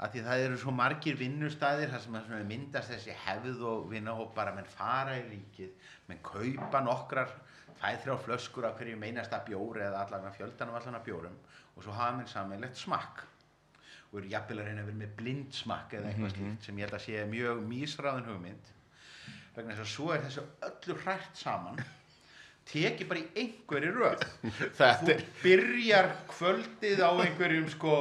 að 0.00 0.14
því 0.14 0.24
það 0.26 0.42
eru 0.46 0.58
svo 0.62 0.72
margir 0.72 1.16
vinnustæðir 1.20 1.90
þar 1.92 2.02
sem 2.04 2.16
að 2.16 2.44
myndast 2.48 2.92
þessi 2.94 3.16
hefð 3.26 3.64
og 3.68 3.88
vinnahóp 3.90 4.32
bara 4.36 4.54
menn 4.56 4.68
fara 4.68 5.18
í 5.18 5.26
ríkið 5.28 5.90
menn 6.08 6.22
kaupa 6.24 6.80
nokkrar 6.84 7.34
fæð 7.80 8.00
þrjá 8.04 8.16
flöskur 8.24 8.68
af 8.68 8.78
hverju 8.78 8.96
meinasta 9.00 9.42
bjóri 9.44 9.84
eða 9.84 10.06
allan 10.06 10.32
fjöldan 10.36 10.72
af 10.72 10.80
allan 10.80 10.96
af 11.00 11.04
bjórum 11.04 11.36
og 11.76 11.84
svo 11.84 11.92
hafa 11.96 12.16
menn 12.16 12.28
samanlegt 12.28 12.80
smakk. 12.80 13.22
Og 14.10 14.18
eru 14.20 14.32
jafnvel 14.32 14.58
að 14.62 14.70
reyna 14.70 14.82
að 14.82 14.90
vera 14.90 15.00
með 15.04 15.14
blind 15.20 15.54
smakk 15.54 15.94
eða 15.98 16.10
eitthvað 16.10 16.34
slíkt 16.34 16.66
sem 16.66 16.80
ég 16.80 16.88
held 16.88 16.96
að 16.96 17.04
sé 17.04 17.22
mjög 17.30 17.62
mísráðin 17.68 18.26
hugmynd. 18.26 18.72
Vegna 19.54 19.76
þess 19.76 19.84
að 19.84 19.92
svo 19.92 20.10
er 20.14 20.24
þessu 20.24 20.46
öllu 20.70 20.96
hrært 21.04 21.38
saman 21.38 21.80
tekið 22.70 23.08
bara 23.10 23.20
í 23.22 23.44
einhverju 23.44 23.92
röð. 23.96 24.26
Þú 24.80 25.16
byrjar 25.44 26.10
kvöldið 26.30 27.04
á 27.06 27.10
einhverjum 27.12 27.70
sko 27.72 27.94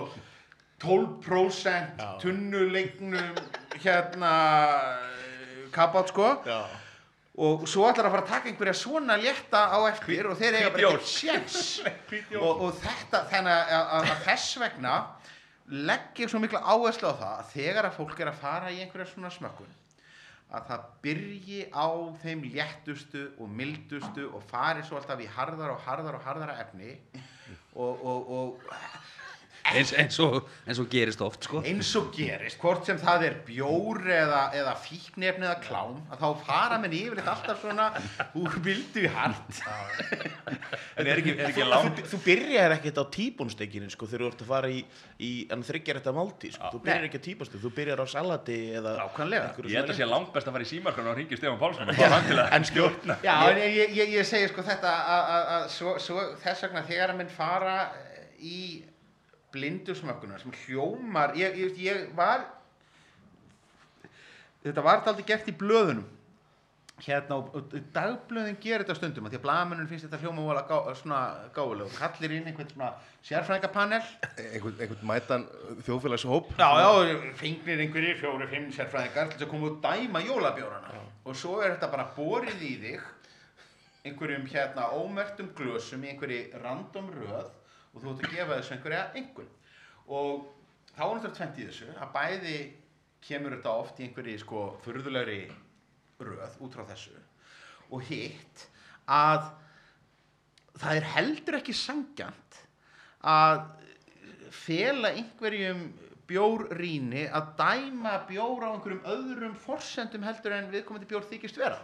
12% 0.80 2.04
tunnulegnum 2.22 3.36
hérna 3.80 4.34
kabát 5.72 6.14
sko. 6.14 6.30
Já. 6.46 6.62
Og 7.40 7.64
svo 7.72 7.86
ætlar 7.88 8.10
að 8.10 8.16
fara 8.16 8.24
að 8.26 8.32
taka 8.34 8.50
einhverja 8.52 8.76
svona 8.76 9.16
létta 9.20 9.62
á 9.72 9.80
eftir 9.88 10.28
og 10.28 10.36
þeir 10.40 10.58
eiga 10.60 10.72
bara 10.74 10.90
ekki 10.98 11.12
sjens 11.14 11.60
og, 12.44 12.66
og 12.66 12.74
þetta 12.82 13.22
þannig 13.32 13.72
að 13.80 14.10
þess 14.26 14.58
vegna 14.60 14.96
legg 15.70 16.20
ég 16.20 16.32
svo 16.32 16.42
mikla 16.44 16.60
áherslu 16.66 17.14
á 17.14 17.16
það 17.16 17.36
að 17.38 17.54
þegar 17.54 17.88
að 17.88 17.96
fólk 17.96 18.20
er 18.20 18.32
að 18.34 18.42
fara 18.42 18.74
í 18.74 18.82
einhverja 18.84 19.08
svona 19.14 19.32
smökkun 19.32 19.72
að 20.50 20.66
það 20.70 20.86
byrji 21.06 21.60
á 21.70 21.88
þeim 22.24 22.44
léttustu 22.56 23.26
og 23.38 23.52
mildustu 23.54 24.26
og 24.34 24.44
fari 24.50 24.84
svo 24.86 24.98
alltaf 24.98 25.22
í 25.22 25.30
harðar 25.30 25.76
og 25.76 25.84
harðar 25.86 26.18
og 26.18 26.26
harðara 26.26 26.56
efni. 26.64 26.96
Og, 27.78 28.02
og, 28.02 28.32
og 28.34 28.72
eins, 29.76 29.92
eins, 29.94 30.18
og, 30.24 30.48
eins 30.68 30.80
og 30.82 30.88
gerist 30.92 31.22
oft 31.26 31.46
sko. 31.48 31.62
eins 31.68 31.90
og 32.00 32.10
gerist, 32.16 32.60
hvort 32.62 32.88
sem 32.90 33.00
það 33.02 33.26
er 33.28 33.36
bjór 33.48 34.02
eða, 34.16 34.42
eða 34.60 34.74
fíknefni 34.84 35.48
eða 35.48 35.58
klám 35.64 35.98
að 36.10 36.24
þá 36.24 36.46
fara 36.48 36.80
menn 36.82 36.96
yfirleitt 36.98 37.30
alltaf 37.34 37.62
svona 37.64 37.90
úr 38.40 38.58
vildu 38.66 39.04
í 39.06 39.12
hart. 39.14 39.62
En 41.00 41.08
er 41.08 41.22
ekki, 41.22 41.36
er 41.38 41.50
ekki 41.52 41.64
Þú, 41.64 41.70
langt 41.70 42.02
þú, 42.02 42.08
þú 42.14 42.22
byrjar 42.26 42.76
ekkert 42.78 43.02
á 43.02 43.06
tíbónstekinu 43.16 43.92
sko 43.94 44.10
þegar 44.10 44.26
þú 44.26 44.32
ert 44.34 44.44
að 44.46 44.52
fara 44.54 44.72
í, 44.74 44.82
í 45.24 45.32
þryggjar 45.70 46.00
þetta 46.02 46.16
málti 46.16 46.54
sko. 46.56 46.74
þú 46.76 46.84
byrjar 46.88 47.08
ekki 47.10 47.22
á 47.22 47.24
tíbónstekinu, 47.30 47.64
þú 47.66 47.74
byrjar 47.80 48.04
á 48.04 48.08
salati 48.10 48.60
eða 48.80 48.96
Ég 49.70 49.78
held 49.80 49.94
að 49.94 49.98
sé 50.00 50.08
langt 50.10 50.34
best 50.34 50.50
að 50.50 50.56
fara 50.58 50.66
í 50.66 50.70
símarkan 50.70 51.10
og 51.12 51.18
ringi 51.20 51.38
Stefán 51.40 51.60
Pálsson 51.62 51.90
og 51.92 51.98
fá 52.00 52.08
hann 52.16 52.28
til 52.28 52.40
að 52.40 52.54
En 52.60 52.66
stjórna. 52.68 53.16
Já, 53.24 53.36
en 53.52 53.60
ég, 53.62 53.76
ég, 53.78 53.96
ég, 54.00 54.14
ég 54.18 54.28
segi 54.28 54.50
sko 54.52 54.64
þetta 54.66 54.92
að, 54.92 55.34
að, 55.36 55.50
að 55.56 55.66
svo, 55.76 55.96
svo 56.02 56.24
þess 56.44 56.66
vegna 56.66 56.86
þegar 56.88 57.14
að 57.14 57.20
menn 57.22 57.34
fara 57.34 57.76
í 58.40 58.60
blindu 59.54 59.96
smökkunar 59.98 60.42
sem 60.42 60.54
hljómar 60.66 61.36
ég, 61.38 61.58
ég, 61.58 61.78
ég 61.90 62.08
var 62.18 62.46
þetta 64.64 64.86
var 64.86 65.04
aldrei 65.08 65.28
gert 65.28 65.50
í 65.50 65.56
blöðunum. 65.56 66.08
Hérna 67.00 67.38
og, 67.40 67.76
dagblöðin 67.96 68.58
gerir 68.60 68.84
þetta 68.84 68.98
stundum 68.98 69.28
af 69.28 69.32
því 69.32 69.38
að 69.40 69.44
blagamennun 69.46 69.88
finnst 69.88 70.04
þetta 70.04 70.18
hljóma 70.20 70.44
vola 70.44 70.66
gá, 70.68 70.74
svona 71.00 71.20
gáfuleg 71.56 71.86
og 71.88 71.94
kallir 71.96 72.34
inn 72.36 72.50
einhvern 72.50 72.74
svona 72.74 72.90
sérfræðingapanel. 73.24 74.02
Einhvern, 74.34 74.76
einhvern 74.84 75.06
mætan 75.08 75.46
þjóðfélagshóp. 75.88 76.52
Já, 76.60 76.68
já, 76.84 77.14
fengnir 77.40 77.86
einhverjir, 77.86 78.20
fjóri, 78.20 78.50
fimm 78.52 78.68
sérfræðingar 78.76 79.32
til 79.32 79.46
að 79.46 79.54
koma 79.54 79.72
og 79.72 79.80
dæma 79.86 80.26
jólabjórana. 80.28 81.00
Og 81.24 81.40
svo 81.40 81.62
er 81.64 81.78
þetta 81.78 81.92
bara 81.94 82.10
borið 82.18 82.68
í 82.68 82.74
þig 82.84 83.08
einhverjum 84.10 84.52
hérna 84.52 84.92
ómertum 85.00 85.54
glösum 85.56 86.04
í 86.04 86.12
einhverju 86.12 86.60
random 86.66 87.14
röð 87.16 87.48
og 87.94 88.02
þú 88.04 88.12
ert 88.14 88.26
að 88.28 88.36
gefa 88.36 88.58
þessu 88.58 88.76
einhverja 88.76 89.06
einhvern 89.20 89.56
og 90.10 90.46
þá 90.96 91.02
er 91.06 91.14
náttúrulega 91.16 91.38
tvent 91.40 91.60
í 91.60 91.68
þessu 91.70 91.90
að 91.96 92.14
bæði 92.18 92.58
kemur 93.26 93.56
þetta 93.56 93.76
oft 93.84 94.00
í 94.00 94.08
einhverju 94.08 94.42
sko 94.44 94.66
furðulegri 94.84 95.42
röð 96.20 96.60
út 96.66 96.76
frá 96.76 96.86
þessu 96.90 97.16
og 97.90 98.06
hitt 98.10 98.66
að 99.10 99.50
það 100.80 101.00
er 101.00 101.10
heldur 101.16 101.60
ekki 101.60 101.76
sangjant 101.76 102.62
að 103.30 103.66
fela 104.56 105.12
einhverjum 105.16 105.90
bjórrýni 106.30 107.26
að 107.34 107.54
dæma 107.58 108.20
bjór 108.30 108.66
á 108.66 108.70
einhverjum 108.70 109.08
öðrum 109.16 109.56
forsendum 109.58 110.26
heldur 110.28 110.56
en 110.56 110.70
viðkomandi 110.74 111.10
bjór 111.10 111.26
þykist 111.30 111.58
vera. 111.58 111.80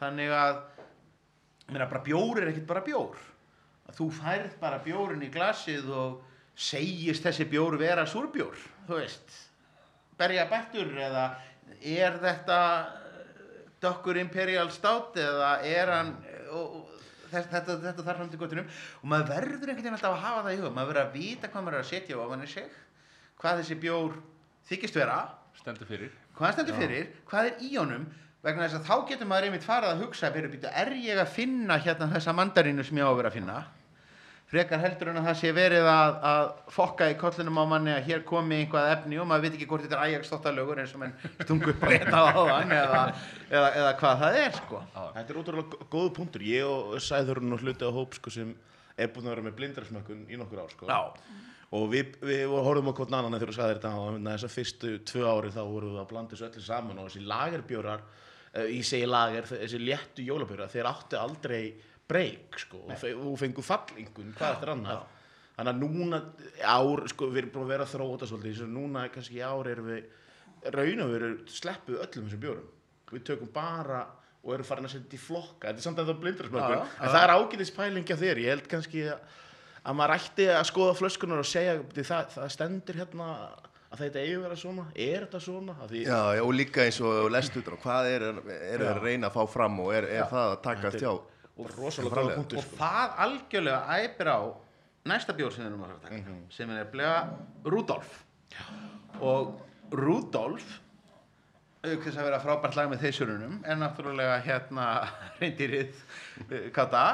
Þannig 0.00 0.32
að 0.32 0.62
bjór 2.08 2.40
er 2.40 2.50
ekkert 2.50 2.68
bara 2.70 2.84
bjór 2.84 3.20
að 3.88 3.98
þú 3.98 4.08
færð 4.18 4.54
bara 4.60 4.82
bjórin 4.84 5.24
í 5.24 5.30
glasið 5.32 5.90
og 5.92 6.22
segist 6.54 7.24
þessi 7.26 7.46
bjór 7.50 7.76
vera 7.80 8.06
súrbjór 8.06 8.58
þú 8.86 9.00
veist. 9.00 9.38
Berja 10.18 10.46
bættur 10.50 10.92
eða 11.02 11.24
er 11.82 12.18
þetta 12.22 12.58
dökkur 13.82 14.20
imperial 14.20 14.70
stout 14.72 15.18
eða 15.20 15.56
er 15.66 15.92
hann 15.92 16.12
og, 16.54 16.76
og, 16.80 16.90
þess, 17.32 17.48
þetta, 17.50 17.78
þetta 17.82 18.06
þarf 18.06 18.20
fram 18.20 18.32
til 18.32 18.40
gottunum 18.40 18.68
og 19.00 19.08
maður 19.10 19.32
verður 19.34 19.72
einhvern 19.72 19.82
veginn 19.82 19.96
alltaf 19.98 20.16
að 20.16 20.24
hafa 20.24 20.44
það 20.46 20.54
í 20.54 20.60
huga 20.60 20.74
maður 20.76 20.92
verður 20.92 21.04
að 21.04 21.16
vita 21.18 21.50
hvað 21.50 21.66
maður 21.66 21.78
er 21.78 21.84
að 21.84 21.90
setja 21.90 22.18
á 22.18 22.24
ofan 22.24 22.44
í 22.44 22.50
sig 22.54 22.76
hvað 23.42 23.60
þessi 23.60 23.78
bjór 23.82 24.18
þykist 24.70 25.00
vera 25.00 25.18
stendur 25.58 25.90
fyrir. 25.90 26.12
hvað 26.36 26.46
hann 26.46 26.56
stendur 26.56 26.78
fyrir, 26.80 27.10
hvað 27.28 27.50
er 27.50 27.64
í 27.66 27.72
honum 27.76 28.06
vegna 28.44 28.66
þess 28.66 28.80
að 28.80 28.90
þá 28.90 29.08
getur 29.10 29.30
maður 29.30 29.48
einmitt 29.48 29.64
farið 29.64 29.94
að 29.94 30.04
hugsa 30.04 30.32
fyrir 30.34 30.52
býta, 30.52 30.74
er 30.76 30.92
ég 31.00 31.22
að 31.22 31.32
finna 31.32 31.80
hérna 31.80 32.10
þessa 32.12 32.36
mandarínu 32.36 32.84
sem 32.84 33.00
ég 33.00 33.08
á 33.08 33.12
að 33.12 33.18
vera 33.22 33.32
að 33.32 33.38
finna 33.40 33.62
frekar 34.54 34.82
heldur 34.82 35.10
en 35.10 35.18
að 35.18 35.28
það 35.28 35.38
sé 35.40 35.52
verið 35.56 35.86
að, 35.88 36.16
að 36.30 36.48
fokka 36.74 37.08
í 37.10 37.14
kollinum 37.18 37.56
á 37.58 37.64
manni 37.66 37.92
að 37.94 38.10
hér 38.10 38.24
komi 38.28 38.60
einhvað 38.60 38.90
efni 38.92 39.18
og 39.18 39.26
maður 39.30 39.46
veit 39.46 39.56
ekki 39.56 39.68
hvort 39.70 39.86
þetta 39.86 39.96
er 39.96 40.04
Ajax 40.04 40.30
þáttalögur 40.30 40.82
eins 40.82 40.92
og 40.94 41.00
mann 41.02 41.14
stungu 41.40 41.72
upp 41.72 41.86
að 41.86 41.94
hérna 41.96 42.20
á 42.20 42.30
þann 42.50 42.74
eða, 42.76 43.00
eða, 43.48 43.70
eða 43.80 43.94
hvað 44.02 44.20
það 44.22 44.38
er 44.42 44.58
sko 44.58 44.82
Þetta 45.14 45.24
er 45.24 45.40
ótrúlega 45.40 45.88
góðu 45.94 46.12
punktur. 46.18 46.44
Ég 46.46 46.68
og 46.68 46.94
Sæðurinn 47.02 47.54
og 47.56 47.64
hluti 47.64 47.88
á 47.88 47.90
hóp 47.94 48.16
sko, 48.18 48.32
sem 48.34 48.52
er 48.98 49.10
búin 49.14 49.28
að 49.28 49.34
vera 49.34 49.46
með 49.46 49.56
blindrasmökkun 49.60 50.24
í 50.30 50.38
nokkur 50.38 50.62
ár. 50.64 50.74
Sko. 50.74 51.00
Og 51.74 51.86
við, 51.90 52.18
við 52.22 52.52
horfum 52.52 52.90
á 52.90 52.94
hvort 52.94 53.14
annan 53.14 53.34
þegar 53.34 53.50
þú 53.50 53.56
sagði 53.56 53.78
þetta 53.78 53.92
og 53.98 54.18
þess 54.26 54.46
að 54.46 54.54
fyrstu 54.54 54.92
tvö 55.10 55.24
ári 55.30 55.54
þá 55.54 55.62
vorum 55.62 55.94
við 55.94 56.02
að 56.04 56.10
blanda 56.12 56.34
þessu 56.34 56.48
öllu 56.50 56.64
saman 56.66 57.00
og 57.00 57.08
þessi 57.08 57.24
lagerbjórar, 57.30 58.04
ég 58.54 58.84
segi 58.86 59.06
lager, 59.10 59.48
þessi 59.50 59.80
léttu 59.82 60.24
jólabjórar, 60.26 60.70
þeir 60.70 60.88
áttu 60.90 61.18
aldrei 61.18 61.74
breyk 62.08 62.58
sko. 62.60 62.84
Og 62.88 62.98
fe- 63.00 63.14
og 63.16 63.38
fengu 63.40 63.62
fallingun 63.64 64.34
hvað 64.36 64.56
eftir 64.56 64.72
annað. 64.74 65.04
Þannig 65.54 65.70
að 65.70 65.80
núna 65.84 66.18
ár, 66.66 67.04
sko, 67.08 67.28
við 67.30 67.44
erum 67.44 67.50
búin 67.54 67.64
að 67.64 67.72
vera 67.74 67.84
að 67.86 67.92
þróa 67.94 68.14
þetta 68.14 68.28
svolítið, 68.30 68.56
svo 68.58 68.66
núna 68.66 69.04
kannski 69.14 69.40
ár 69.42 69.68
erum 69.70 69.86
við 69.92 70.04
raun 70.74 71.02
og 71.04 71.12
veru 71.14 71.30
sleppuð 71.46 72.00
öllum 72.02 72.26
þessum 72.28 72.42
bjórum. 72.42 72.68
Við 73.12 73.24
tökum 73.28 73.52
bara 73.54 74.00
og 74.44 74.52
erum 74.54 74.66
farin 74.68 74.88
að 74.88 74.96
setja 74.96 75.16
í 75.16 75.22
flokka, 75.22 75.68
þetta 75.70 75.80
er 75.80 75.86
samt 75.86 75.98
að 76.02 76.10
það 76.10 76.18
já, 76.74 76.80
en 77.00 77.12
það 77.14 77.22
er 77.22 77.32
ágætis 77.34 77.70
pælingja 77.74 78.16
þér, 78.20 78.40
ég 78.42 78.50
held 78.52 78.66
kannski 78.68 79.04
að, 79.08 79.20
að 79.84 79.96
maður 80.00 80.14
ætti 80.18 80.48
að 80.52 80.66
skoða 80.68 80.96
flöskunar 80.98 81.38
og 81.40 81.48
segja, 81.48 81.76
"Bíddu, 81.80 82.04
það, 82.04 82.26
það 82.34 82.50
stendur 82.56 82.98
hérna 83.00 83.28
að 83.94 84.02
þetta 84.02 84.22
eigi 84.24 84.34
að 84.36 84.44
vera 84.44 84.58
svona, 84.60 84.84
er 84.94 85.24
þetta 85.26 85.40
svona? 85.44 85.76
Að 85.84 85.94
því, 85.94 86.02
Já, 86.08 86.18
já, 86.36 86.42
og 86.44 86.52
líka 86.58 86.84
eins 86.84 87.00
og 87.04 87.30
lest 87.32 87.56
á 87.58 87.74
hvað 87.84 88.10
er, 88.10 88.26
er 88.58 88.84
að 88.90 89.00
reyna 89.04 89.30
að 89.30 89.36
fá 89.38 89.42
fram 89.54 89.80
og 89.84 89.94
er, 89.94 90.08
er 90.18 90.28
það 90.30 90.50
að 90.50 90.60
taka 90.66 90.90
Þetta 90.90 91.02
þjá 91.04 91.12
og 91.14 91.30
og 91.54 91.92
sko. 91.94 92.76
það 92.80 93.18
algjörlega 93.24 93.98
æpir 94.02 94.30
á 94.34 94.38
næsta 95.06 95.34
bjór 95.36 95.52
sem 95.54 95.62
við 95.62 95.68
erum 95.70 95.84
að 95.84 95.92
fara 95.92 95.98
að 95.98 96.06
taka 96.08 96.38
sem 96.56 96.72
er 96.72 96.80
nefnilega 96.80 97.18
Rudolf. 97.70 98.16
Og 99.22 99.52
Rudolf 99.94 100.80
auk 101.84 102.04
þess 102.06 102.16
að 102.18 102.28
vera 102.30 102.40
frábært 102.42 102.78
lag 102.78 102.90
með 102.90 103.04
þeysjörunum 103.04 103.58
er 103.68 103.78
náttúrulega 103.80 104.38
hérna 104.46 104.88
reyndirið 105.40 105.92
uh, 106.48 106.70
kata. 106.74 107.06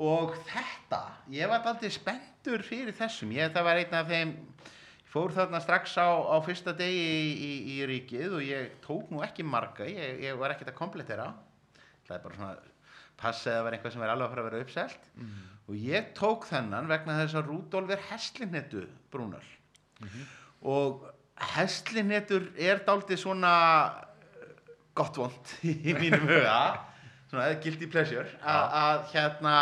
Og 0.00 0.32
þetta, 0.48 1.02
ég 1.30 1.50
var 1.50 1.66
aldrei 1.70 1.92
spenntur 1.94 2.64
fyrir 2.66 2.94
þessum, 2.96 3.30
ég 3.36 3.52
það 3.54 3.68
var 3.68 3.78
einn 3.82 3.94
af 3.94 4.08
þeim 4.10 4.32
fór 5.14 5.34
þarna 5.34 5.60
strax 5.62 5.94
á, 5.94 6.10
á 6.10 6.36
fyrsta 6.42 6.74
degi 6.74 7.02
í, 7.06 7.32
í, 7.32 7.50
í 7.76 7.80
ríkið 7.86 8.38
og 8.40 8.44
ég 8.44 8.78
tók 8.82 9.12
nú 9.14 9.22
ekki 9.22 9.46
marga, 9.46 9.86
ég, 9.86 10.22
ég 10.26 10.38
var 10.40 10.54
ekkert 10.54 10.72
að 10.72 10.80
komplettera. 10.80 11.28
Það 12.04 12.16
er 12.16 12.24
bara 12.24 12.38
svona 12.40 12.54
passið 13.20 13.54
að 13.54 13.66
vera 13.66 13.78
eitthvað 13.78 13.94
sem 13.94 14.04
er 14.04 14.12
alveg 14.14 14.26
að 14.26 14.32
fara 14.34 14.44
að 14.44 14.48
vera 14.50 14.64
uppselt. 14.64 15.10
Og 15.64 15.76
ég 15.80 16.08
tók 16.18 16.48
þennan 16.50 16.90
vegna 16.90 17.18
þess 17.22 17.38
að 17.38 17.50
Rúdolf 17.52 17.94
er 17.94 18.02
hestlinnetu 18.10 18.82
brúnal 19.12 19.44
og 20.64 21.04
hestlinnetur 21.54 22.50
er 22.60 22.82
dálítið 22.86 23.20
svona 23.20 23.52
eh, 24.40 24.54
gott 24.96 25.16
vond 25.20 25.54
í 25.70 25.94
mínum 25.96 26.26
huga. 26.28 26.58
Svona 27.30 27.52
guilty 27.62 27.88
pleasure. 27.90 28.28
Að 28.44 29.06
hérna 29.14 29.54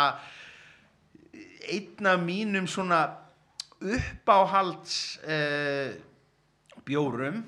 einn 1.73 2.09
af 2.09 2.23
mínum 2.23 2.67
svona 2.67 3.05
uppáhalds 3.83 5.19
uh, 5.27 5.93
bjórum 6.87 7.43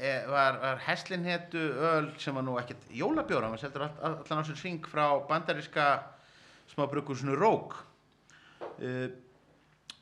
eh, 0.00 0.26
var, 0.30 0.58
var 0.62 0.82
heslinhetu 0.86 1.60
öl 1.60 2.10
sem 2.18 2.34
var 2.34 2.46
nú 2.46 2.56
ekkert 2.60 2.86
jólabjóra, 2.94 3.50
var 3.50 3.60
seldur 3.60 3.86
all, 3.86 3.96
all, 4.00 4.16
allan 4.22 4.42
á 4.42 4.48
sér 4.48 4.60
hring 4.62 4.86
frá 4.86 5.06
bandaríska 5.28 5.88
smábrukursinu 6.72 7.34
Rók 7.38 7.76
uh, 8.78 9.08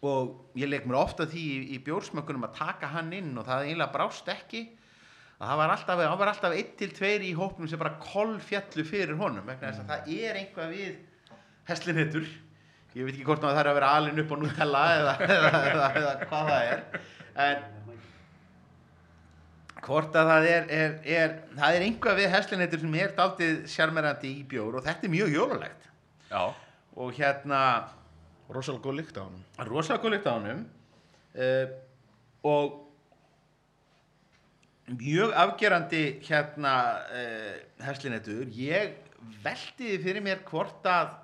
og 0.05 0.59
ég 0.59 0.71
leik 0.71 0.87
mér 0.87 1.01
ofta 1.01 1.27
því 1.27 1.45
í, 1.45 1.63
í 1.75 1.79
bjórsmökkunum 1.83 2.47
að 2.47 2.59
taka 2.61 2.93
hann 2.93 3.11
inn 3.17 3.33
og 3.35 3.49
það 3.49 3.65
eiginlega 3.67 3.95
brást 3.97 4.29
ekki. 4.31 4.61
Að 5.39 5.51
það 5.51 5.61
var 5.61 5.73
alltaf, 5.75 6.03
var 6.21 6.31
alltaf 6.33 6.55
einn 6.55 6.71
til 6.79 6.91
tveir 6.95 7.25
í 7.27 7.33
hópnum 7.39 7.71
sem 7.71 7.81
bara 7.81 7.99
kolfjallu 8.03 8.85
fyrir 8.87 9.19
honum 9.19 9.47
vegna 9.47 9.73
þess 9.73 9.83
að 9.83 9.91
það 9.91 10.13
er 10.15 10.39
einhvað 10.41 10.73
við 10.75 10.93
heslinhetur 11.69 12.31
ég 12.97 13.05
veit 13.05 13.15
ekki 13.15 13.27
hvort 13.29 13.43
maður 13.45 13.59
þarf 13.61 13.73
að 13.73 13.79
vera 13.81 13.91
alin 13.99 14.23
upp 14.23 14.33
á 14.33 14.37
Nutella 14.41 14.85
eða, 14.95 15.17
eða, 15.27 15.51
eða, 15.73 15.91
eða 16.01 16.15
hvað 16.25 16.49
það 16.53 16.71
er 16.71 16.81
en 17.49 17.67
hvort 19.89 20.17
að 20.19 20.31
það 20.33 20.49
er, 20.53 20.65
er, 20.75 20.97
er 21.19 21.37
það 21.59 21.77
er 21.77 21.85
einhvað 21.87 22.19
við 22.19 22.33
heslinhetur 22.35 22.83
sem 22.83 22.97
er 22.99 23.15
daldið 23.19 23.61
sjarmerandi 23.73 24.33
í 24.41 24.43
bjór 24.49 24.81
og 24.81 24.85
þetta 24.87 25.07
er 25.07 25.13
mjög 25.13 25.31
jólulegt. 25.37 25.87
Já, 26.29 26.43
og 26.99 27.15
hérna 27.17 27.61
rosalega 28.53 28.85
góð 28.85 28.99
lykt 28.99 29.21
á 29.21 29.23
hann. 29.25 29.39
rosalega 29.69 30.03
góð 30.03 30.15
lykt 30.17 30.29
á 30.29 30.33
honum 30.35 30.61
uh, 31.39 31.67
og 32.49 32.85
mjög 34.99 35.35
afgerandi 35.45 36.03
hérna 36.27 36.75
uh, 37.13 37.55
heslinettur 37.87 38.49
ég 38.57 38.97
veltiði 39.45 39.99
fyrir 40.05 40.25
mér 40.25 40.45
hvort 40.49 40.87
að 40.89 41.15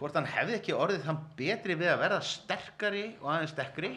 hvort 0.00 0.16
hann 0.18 0.28
hefði 0.32 0.56
ekki 0.58 0.74
orðið 0.76 1.04
þann 1.06 1.20
betri 1.38 1.76
við 1.78 1.92
að 1.92 2.00
verða 2.06 2.22
sterkari 2.30 3.04
og 3.20 3.28
aðeins 3.34 3.54
sterkari 3.54 3.92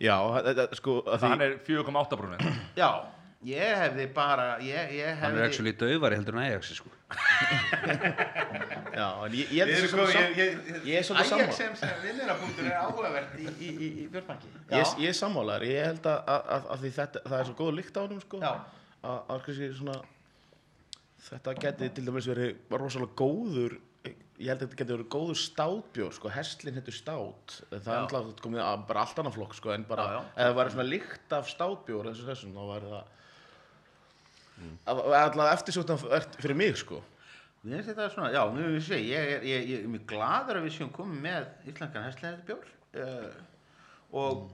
Já, 0.00 0.14
þetta, 0.46 0.64
sko, 0.78 1.00
að 1.12 1.24
hann 1.28 1.42
er 1.44 1.56
4,8 1.66 2.16
brúnið 2.20 2.44
já, 2.80 2.88
ég 3.44 3.74
hefði 3.82 4.06
bara 4.16 4.46
ég, 4.64 4.94
ég 4.96 5.10
Hann 5.20 5.34
hefði 5.34 5.42
er 5.42 5.48
actually 5.50 5.74
döfari 5.82 6.16
heldur 6.16 6.38
en 6.38 6.42
Ajax 6.46 6.70
sko. 6.78 6.92
já, 8.96 9.06
en 9.26 9.34
ég, 9.36 9.52
ég 9.52 9.60
held 9.60 9.70
Ég, 9.70 9.74
þessi 9.74 9.90
sko, 9.92 10.06
svona 10.06 10.14
ég, 10.14 10.38
ég, 10.40 10.70
ég 10.88 11.02
er 11.02 11.06
svolítið 11.08 11.30
sammála. 11.34 11.50
Ajax 11.50 11.82
sem, 11.84 11.92
vinnirapunktur 12.06 12.70
er 12.70 12.78
áhugavert 12.80 13.36
í, 13.36 13.48
í, 13.50 13.68
í, 13.68 13.90
í 13.90 14.06
björnbanki 14.14 14.54
Ég, 14.72 14.94
ég 15.04 15.12
er 15.12 15.18
sammálaður, 15.20 15.68
ég 15.68 15.90
held 15.90 16.08
að, 16.14 16.22
að, 16.36 16.48
að, 16.56 16.70
að 16.76 16.86
því 16.86 16.94
þetta, 16.96 17.24
það 17.28 17.36
er 17.42 17.50
svo 17.50 17.58
góð 17.60 17.72
lykt 17.82 18.00
á 18.00 18.02
honum 18.06 18.24
sko, 18.24 18.40
Já. 18.40 18.52
að, 19.04 19.20
að 19.36 19.44
kannski 19.48 19.70
svona 19.82 19.98
þetta 21.28 21.54
geti 21.60 21.90
til 21.94 22.06
dæmis 22.06 22.28
verið 22.30 22.76
rosalega 22.80 23.16
góður 23.18 23.78
ég 24.40 24.48
held 24.48 24.56
að 24.56 24.64
þetta 24.64 24.78
geti 24.80 24.94
verið 24.94 25.08
góður 25.12 25.38
státbjór 25.42 26.14
sko, 26.16 26.32
hestlinn 26.32 26.78
heitur 26.78 26.96
stát 26.96 27.56
það 27.68 27.90
er 27.92 28.00
alltaf 28.00 28.30
komið 28.44 28.62
að 28.64 28.84
bara 28.88 29.04
allt 29.04 29.20
annað 29.20 29.36
flokk 29.36 29.56
sko, 29.58 29.72
en 29.74 29.86
bara, 29.88 30.06
Já, 30.06 30.16
já. 30.16 30.22
ef 30.32 30.48
það 30.48 30.58
væri 30.60 30.74
svona 30.74 30.88
lykt 30.88 31.34
af 31.36 31.50
státbjór 31.50 32.10
eins 32.10 32.22
og 32.22 32.30
þessum, 32.30 32.54
þá 32.56 32.62
væri 32.70 32.92
það 32.94 33.10
mm. 34.60 34.76
alltaf 35.20 35.52
eftirsóttan 35.58 36.04
fyrir 36.38 36.60
mig 36.62 36.80
sko 36.80 37.02
Mér 37.60 37.82
finnst 37.82 37.90
þetta 37.90 38.06
svona, 38.14 38.30
já, 38.32 38.40
mér 38.54 38.70
finnst 38.78 38.94
ég, 38.96 39.02
ég, 39.10 39.42
ég, 39.44 39.66
ég 39.68 39.82
er 39.84 39.92
mjög 39.92 40.06
gladur 40.08 40.56
að 40.56 40.64
við 40.64 40.78
séum 40.78 40.94
komið 40.96 41.18
með 41.26 41.50
íslenskan 41.68 42.06
hestlæðið 42.06 42.46
bjór 42.48 42.70
uh, 43.02 43.26
og 44.16 44.46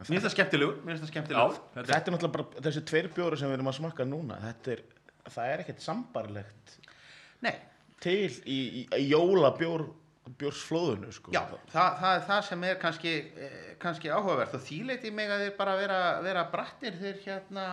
Mér 0.00 0.08
finnst 0.08 0.24
það 0.24 0.32
skemmtilegur, 0.32 0.76
mér 0.80 0.94
finnst 0.94 1.02
það 1.04 1.10
skemmtilegur. 1.12 1.56
þetta 1.74 1.82
Þetta 1.90 1.96
er 2.10 2.14
náttúrulega 2.14 2.36
bara 2.36 2.62
þessi 2.64 2.82
tveir 2.88 3.08
bjóra 3.12 3.36
sem 3.36 3.50
við 3.50 3.56
erum 3.58 3.68
að 3.68 3.74
smakka 3.76 4.06
núna. 4.08 4.38
Þetta 4.40 4.72
er, 4.72 4.82
það 5.28 5.52
er 5.52 5.64
ekkert 5.64 5.84
sambarlegt 5.84 6.76
Nei, 7.44 7.54
til 8.00 8.28
í, 8.44 8.58
í, 8.82 8.82
í 8.96 9.04
jólabjór 9.10 9.86
bjórsflóðunu, 10.38 11.10
sko. 11.14 11.32
já, 11.34 11.40
það, 11.72 11.94
það 12.00 12.14
er 12.14 12.24
það 12.28 12.40
sem 12.46 12.64
er 12.68 12.78
kannski, 12.80 13.12
eh, 13.46 13.56
kannski 13.82 14.10
áhugavert 14.12 14.54
og 14.56 14.62
því 14.64 14.78
leiti 14.90 15.12
mig 15.14 15.32
að 15.32 15.44
þeir 15.44 15.54
bara 15.58 15.76
vera, 15.80 16.00
vera 16.24 16.44
brattir 16.52 16.98
þeir 17.00 17.18
hérna 17.24 17.64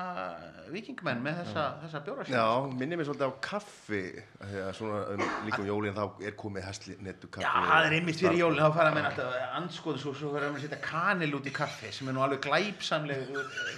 vikingmenn 0.74 1.22
með 1.26 1.42
þessa, 1.42 1.66
þessa 1.84 2.02
sína. 2.08 2.38
Já, 2.38 2.46
minnir 2.80 3.00
mér 3.00 3.10
svolítið 3.10 3.30
á 3.30 3.34
kaffi 3.48 4.02
að 4.42 4.72
svona 4.80 5.02
um, 5.14 5.26
líka 5.48 5.62
um 5.64 5.70
jólin 5.70 5.98
þá 5.98 6.26
er 6.30 6.38
komið 6.40 6.68
hesli 6.70 6.98
nettu 7.06 7.32
kaffi 7.32 7.46
Já, 7.46 7.54
það 7.68 7.90
er 7.90 7.98
einmitt 8.00 8.22
fyrir 8.24 8.42
jólinn, 8.42 8.64
þá 8.64 8.80
fara 8.80 8.96
menn 8.96 9.10
alltaf 9.12 9.38
anskoðu 9.62 10.04
svo, 10.04 10.16
svo 10.18 10.34
verður 10.36 10.58
að 10.58 10.66
setja 10.66 10.82
kanil 10.84 11.32
út 11.38 11.48
í 11.48 11.56
kaffi 11.56 11.94
sem 11.96 12.10
er 12.10 12.18
nú 12.18 12.26
alveg 12.26 12.44
glæpsamleg 12.48 13.32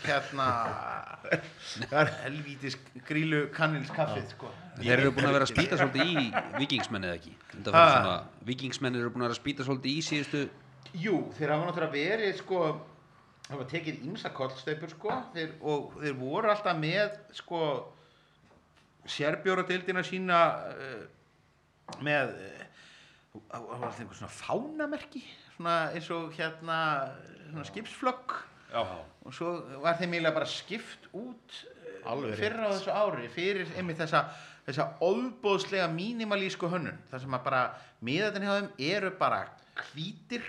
hérna 0.06 0.50
helvítis 2.24 2.80
grílu 3.08 3.46
kanils 3.56 3.92
kaffið 3.94 4.34
sko. 4.34 4.52
Þeir 4.80 4.96
eru 4.96 5.12
búin 5.16 5.28
að 5.28 5.36
vera 5.36 5.46
að 5.48 5.52
spýta 5.52 5.78
svolítið 5.80 6.10
í 6.10 6.26
vikingsmenn 6.62 7.08
eða 7.08 7.18
ekki? 7.20 7.34
Svona, 7.60 8.16
vikingsmenn 8.48 9.00
eru 9.00 9.12
búin 9.14 9.26
að 9.26 9.30
vera 9.30 9.38
að 9.38 9.42
spýta 9.42 9.68
svolítið 9.68 9.92
í 9.92 10.04
síðustu 10.08 10.44
Jú, 10.98 11.20
þeir 11.38 11.54
hafa 11.54 11.68
náttúrulega 11.68 11.94
verið 11.94 12.38
sko, 12.40 12.62
hafa 13.50 13.66
tekið 13.70 14.06
ímsa 14.08 14.32
kollsteipur 14.34 14.90
sko, 14.90 15.18
þeir, 15.36 15.52
og 15.62 15.94
þeir 16.00 16.16
voru 16.18 16.50
alltaf 16.50 16.80
með 16.80 17.20
sko 17.38 17.62
sérbjóradeildina 19.10 20.04
sína 20.06 20.40
uh, 20.72 21.04
með 22.06 22.34
uh, 22.34 22.66
það 23.36 23.68
var 23.68 23.84
alltaf 23.84 24.02
einhver 24.04 24.22
svona 24.22 24.34
fánamerki? 24.34 25.24
Svona 25.56 25.78
eins 25.94 26.10
og 26.16 26.34
hérna 26.38 26.80
svona 27.50 27.68
skipsflögg 27.70 28.38
Já, 28.70 28.84
og 29.26 29.34
svo 29.34 29.56
var 29.82 29.98
þeim 29.98 30.14
eiginlega 30.14 30.36
bara 30.36 30.50
skipt 30.50 31.08
út 31.18 31.56
eh, 31.66 32.10
Alveg 32.10 32.36
fyrra 32.38 32.70
á 32.70 32.74
þessu 32.76 32.94
ári 32.94 33.30
fyrir 33.34 33.72
einmitt 33.80 33.98
þessa, 33.98 34.28
þessa 34.70 34.88
óbóðslega 35.02 35.90
mínimalísku 35.92 36.70
hönnun 36.72 36.98
þar 37.12 37.24
sem 37.26 37.38
að 37.38 37.46
bara 37.50 37.62
miðatin 38.06 38.46
hjá 38.48 38.56
þeim 38.56 38.72
eru 38.94 39.12
bara 39.20 39.44
hvítir 39.90 40.46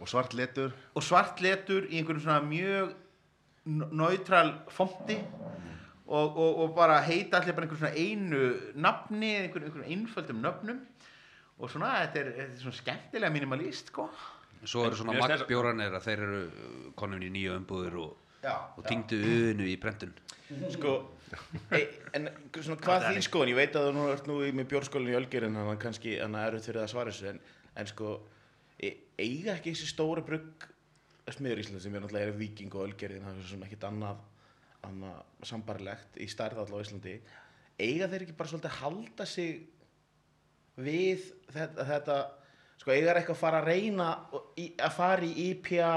og 0.00 0.10
svart 0.10 0.34
letur. 0.36 0.74
og 0.94 1.04
svart 1.04 1.40
letur 1.40 1.86
í 1.88 2.00
einhverjum 2.00 2.24
svona 2.26 2.42
mjög 2.44 2.94
náttral 3.66 4.52
fonti 4.70 5.16
og, 6.06 6.36
og, 6.36 6.58
og 6.62 6.74
bara 6.76 7.00
heita 7.02 7.40
allir 7.40 7.56
bara 7.56 7.66
einhverjum 7.66 7.82
svona 7.82 7.96
einu 7.96 8.42
nafni 8.74 9.32
einhverjum, 9.40 9.70
einhverjum 9.70 9.94
einföldum 9.94 10.42
nöfnum. 10.44 10.82
Og 11.56 11.72
svona 11.72 11.94
þetta 12.02 12.20
er, 12.20 12.32
þetta 12.36 12.52
er 12.52 12.62
svona 12.62 12.78
skemmtilega 12.82 13.32
minimalist 13.32 13.90
sko. 13.90 14.10
Svo 14.66 14.84
eru 14.86 14.98
svona 14.98 15.16
magnbjóranir 15.16 15.94
að 15.96 16.04
þeir 16.04 16.22
eru 16.26 16.40
uh, 16.44 16.86
konum 16.98 17.22
í 17.24 17.30
nýju 17.32 17.56
umbúður 17.56 17.98
og, 18.02 18.14
og 18.52 18.86
týngdu 18.86 19.18
unu 19.52 19.66
í 19.66 19.76
brendun 19.80 20.14
Sko, 20.70 20.92
e, 21.74 21.80
en 22.14 22.28
svona 22.54 22.78
hvað 22.78 23.08
þín 23.08 23.24
skoðun, 23.26 23.50
ég 23.50 23.58
veit 23.58 23.76
að 23.78 23.88
þú 23.88 23.94
nú 23.96 24.04
ert 24.12 24.28
nú 24.30 24.36
í 24.46 24.52
með 24.54 24.68
bjórskólinu 24.70 25.10
í 25.10 25.18
Ölgerinn, 25.18 25.56
þannig 25.58 25.72
að 25.72 25.80
kannski 25.82 26.12
að 26.22 26.36
eru 26.44 26.60
fyrir 26.62 26.82
að 26.84 26.92
svara 26.92 27.14
þessu, 27.14 27.32
en, 27.32 27.40
en 27.82 27.90
sko, 27.90 28.12
e, 28.78 28.92
eiga 29.18 29.56
ekki 29.56 29.72
þessi 29.74 29.90
stóra 29.90 30.22
brugg 30.26 30.68
smiður 31.34 31.64
Ísland 31.64 31.82
sem 31.82 31.96
er 31.96 32.04
náttúrulega 32.04 32.30
er 32.30 32.38
Víking 32.38 32.76
og 32.78 32.84
Ölgerinn, 32.86 33.24
það 33.26 33.40
er 33.40 33.48
svona 33.50 33.66
ekkit 33.66 33.86
annað, 33.88 34.20
annað 34.86 35.48
sambarlegt 35.50 36.20
í 36.22 36.28
stærð 36.30 36.62
allá 36.62 36.78
á 36.78 36.84
Íslandi, 36.84 37.14
eiga 37.82 38.10
þeir 38.12 38.26
ekki 38.26 38.36
bara 38.38 38.52
svolítið 38.52 38.70
að 38.70 38.84
halda 38.84 39.26
sig 39.26 39.64
við 40.78 41.26
þetta, 41.56 41.88
þetta 41.90 42.20
sko, 42.78 42.92
eiga 42.92 43.08
þeir 43.08 43.20
eitthvað 43.24 43.34
að 43.34 43.42
fara 43.42 43.64
að 43.64 43.72
reyna 43.72 44.08
í, 44.54 44.68
að 44.78 44.96
fara 45.00 45.26
í 45.26 45.48
IPA 45.50 45.90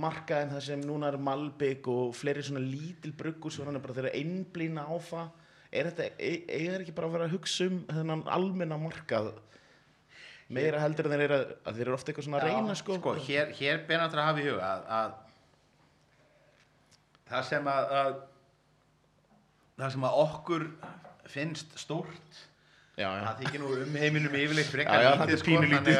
markaðin 0.00 0.54
þar 0.54 0.64
sem 0.68 0.80
núna 0.84 1.10
er 1.10 1.18
Malbygg 1.22 1.90
og 1.92 2.14
fleiri 2.16 2.44
svona 2.46 2.62
lítil 2.62 3.12
bruggur 3.18 3.52
sem 3.54 3.66
hann 3.68 3.78
er 3.78 3.84
bara 3.84 3.96
þeirra 3.98 4.14
einblýna 4.18 4.86
á 4.86 4.94
það 5.08 5.28
er 5.68 5.90
þetta, 5.90 6.04
e- 6.16 6.46
eiga 6.48 6.78
ekki 6.78 6.96
bara 6.96 7.10
að 7.10 7.14
vera 7.16 7.28
að 7.28 7.34
hugsa 7.36 7.68
um 7.68 7.78
þennan 7.90 8.24
almenna 8.32 8.78
markað 8.80 9.32
meira 10.48 10.80
heldur 10.80 11.08
en 11.08 11.12
þeir 11.12 11.24
eru 11.26 11.36
að, 11.38 11.46
þeir 11.68 11.84
eru 11.84 11.96
ofta 11.98 12.12
eitthvað 12.12 12.26
svona 12.28 12.38
að 12.40 12.46
reyna 12.48 12.76
sko, 12.78 12.96
sko 12.96 13.14
hér, 13.26 13.50
hér 13.58 13.82
ber 13.88 14.00
náttúrulega 14.00 14.24
að 14.24 14.30
hafa 14.30 14.40
í 14.40 14.48
huga 14.48 14.68
að, 14.68 14.82
að 14.98 15.10
það 17.28 17.42
sem 17.50 17.64
að, 17.74 17.84
að 18.00 18.12
það 19.78 19.92
sem 19.94 20.06
að 20.08 20.20
okkur 20.24 20.64
finnst 21.28 21.76
stórt. 21.78 22.40
Það 22.98 23.36
þykir 23.42 23.60
nú 23.62 23.68
um 23.84 23.92
heiminum 24.02 24.34
yfirleitt 24.40 24.70
frekar 24.72 24.98
já, 25.04 25.10
lítið 25.14 25.32
er 25.34 25.38
sko, 25.42 25.52
þannig 25.62 25.98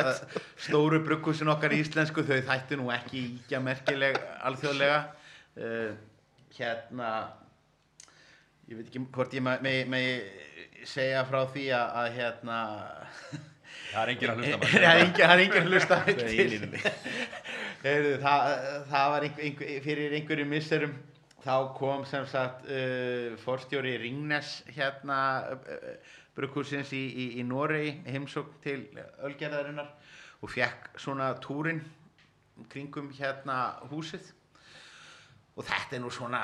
að- 0.00 0.22
stóru 0.66 0.98
brugghúsin 1.04 1.52
okkar 1.52 1.72
íslensku 1.76 2.20
þau 2.24 2.38
þættu 2.48 2.74
nú 2.80 2.86
ekki 2.94 3.18
íkja 3.38 3.58
merkileg 3.60 4.14
alþjóðlega. 4.48 5.00
Uh, 5.54 5.90
hérna 6.56 7.10
ég 8.70 8.74
veit 8.78 8.86
ekki 8.88 9.00
hvort 9.12 9.34
ég 9.36 9.42
megi 9.44 9.62
me, 9.62 9.74
me 9.90 10.02
segja 10.88 11.20
frá 11.28 11.40
því 11.52 11.64
að, 11.76 11.86
að 12.00 12.08
hérna 12.18 12.58
það 13.90 14.02
er 14.02 14.08
enginn 14.14 14.32
að 14.32 14.38
hlusta 14.40 14.58
það 14.72 14.84
er 14.84 14.90
er 15.28 15.40
engin 15.44 15.60
að 15.60 15.68
hlusta 15.72 15.96
það 18.92 19.06
var 19.12 19.20
einhver, 19.26 19.42
einhver, 19.48 19.66
fyrir 19.84 20.14
einhverjum 20.18 20.50
misserum 20.54 20.94
þá 21.44 21.56
kom 21.76 22.04
sem 22.08 22.24
sagt 22.30 22.64
uh, 22.66 23.34
forstjóri 23.44 23.98
Ringnes 24.00 24.62
hérna 24.72 25.18
uh, 25.52 26.14
brugghúsins 26.34 26.92
í, 26.96 27.02
í, 27.04 27.26
í 27.40 27.44
Noregi 27.46 27.98
heimsókn 28.08 28.58
til 28.64 28.80
Ölgerðarinnar 29.26 29.92
og 30.40 30.50
fekk 30.52 30.94
svona 31.00 31.34
túrin 31.42 31.82
kringum 32.72 33.10
hérna 33.14 33.78
húsið. 33.90 34.32
Og 35.54 35.66
þetta 35.68 35.96
er 35.96 36.02
nú 36.02 36.10
svona 36.12 36.42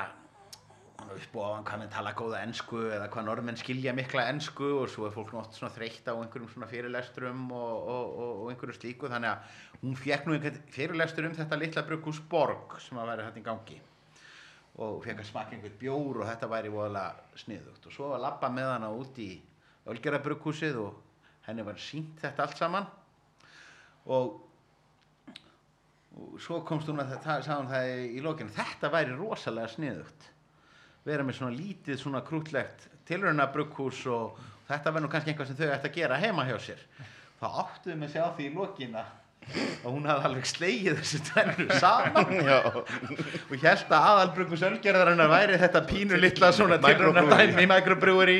upp 1.01 1.35
á 1.41 1.45
hann 1.57 1.65
hvað 1.65 1.79
menn 1.81 1.91
tala 1.91 2.13
góða 2.15 2.43
ensku 2.45 2.83
eða 2.93 3.09
hvað 3.11 3.25
norðmenn 3.27 3.57
skilja 3.59 3.93
mikla 3.97 4.27
ensku 4.31 4.67
og 4.77 4.89
svo 4.93 5.07
er 5.07 5.15
fólk 5.15 5.33
nátt 5.33 5.57
svona 5.57 5.73
þreytt 5.73 6.07
á 6.07 6.13
einhverjum 6.13 6.51
svona 6.53 6.69
fyrirlesturum 6.69 7.47
og, 7.49 7.71
og, 7.95 8.11
og, 8.11 8.33
og 8.43 8.51
einhverju 8.53 8.77
slíku. 8.77 9.09
Þannig 9.11 9.33
að 9.33 9.79
hún 9.81 9.97
fekk 9.97 10.27
nú 10.27 10.37
einhvern 10.37 10.61
fyrirlestur 10.71 11.27
um 11.27 11.39
þetta 11.39 11.59
litla 11.59 11.87
brugghús 11.89 12.21
Borg 12.31 12.77
sem 12.85 13.01
að 13.01 13.11
væri 13.11 13.27
þetta 13.27 13.41
í 13.41 13.49
gangi 13.49 13.81
og 14.79 15.01
fekk 15.03 15.19
að 15.19 15.27
smakka 15.27 15.57
einhvern 15.57 15.79
bjór 15.81 16.21
og 16.21 16.29
þetta 16.29 16.51
væri 16.51 16.71
voðalega 16.71 17.41
sniðugt. 17.41 17.87
Og 17.87 17.95
svo 17.95 18.11
var 18.13 18.23
labba 18.23 18.49
með 18.53 18.69
hana 18.71 18.91
út 18.95 19.19
í 19.19 19.31
Ölgerabrughúsið 19.91 20.79
og 20.79 21.01
henni 21.47 21.65
var 21.65 21.81
sínt 21.81 22.21
þetta 22.21 22.45
allt 22.45 22.61
saman. 22.61 22.87
Og 24.11 24.39
og 26.11 26.39
svo 26.43 26.59
komst 26.67 26.89
hún 26.91 26.99
að 26.99 27.13
það, 27.23 27.43
sagði 27.45 27.57
hún 27.57 27.69
það 27.71 27.89
í, 28.03 28.21
lokinu 28.25 28.53
þetta 28.55 28.89
væri 28.91 29.15
rosalega 29.15 29.71
sniðugt. 29.71 30.27
Vera 31.07 31.25
með 31.25 31.37
svona 31.39 31.55
lítið 31.55 31.99
svona 32.01 32.21
krútlegt 32.25 32.87
tilröna 33.07 33.47
brugghús 33.51 34.03
og 34.11 34.37
þetta 34.67 34.93
verður 34.93 35.13
kannski 35.13 35.33
einhvað 35.33 35.49
sem 35.49 35.59
þau 35.59 35.71
ætti 35.71 35.89
að 35.89 35.97
gera 35.97 36.19
heima 36.21 36.45
hjá 36.49 36.57
sér. 36.61 36.83
Þá 37.39 37.47
áttuðu 37.63 37.97
með 37.97 38.13
sjá 38.13 38.25
því 38.35 38.47
í 38.47 38.53
lokina 38.57 39.05
að 39.05 39.20
hún 39.83 40.07
hafði 40.09 40.29
alveg 40.29 40.49
slegið 40.49 40.99
þessu 41.01 41.21
tvennu 41.29 41.79
saman. 41.81 42.33
Og 43.49 43.55
held 43.61 43.85
að 43.91 44.07
aðalbrugghús 44.11 44.65
ölgerðarinnar 44.69 45.31
væri 45.31 45.59
þetta 45.61 45.83
pínu 45.89 46.19
litla 46.21 46.51
svona 46.55 46.79
tilröna 46.83 47.25
dæmi 47.29 47.67
microbreweri 47.69 48.39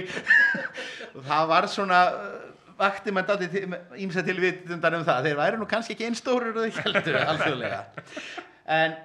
og 1.15 1.23
það 1.27 1.47
var 1.51 1.67
svona 1.71 2.01
uh, 2.15 2.35
vakti 2.79 3.13
mann 3.13 3.27
dátti 3.27 3.65
ímsa 3.99 4.23
til 4.25 4.37
vitundar 4.41 4.95
um 4.97 5.07
það. 5.07 5.29
Þeir 5.29 5.39
væri 5.41 5.61
nú 5.61 5.69
kannski 5.69 5.97
ekki 5.97 6.07
einstórir 6.09 6.55
og 6.55 6.67
þau 6.67 6.85
heldur 6.85 7.19
alþjóðlega. 7.33 7.81
En 8.71 8.95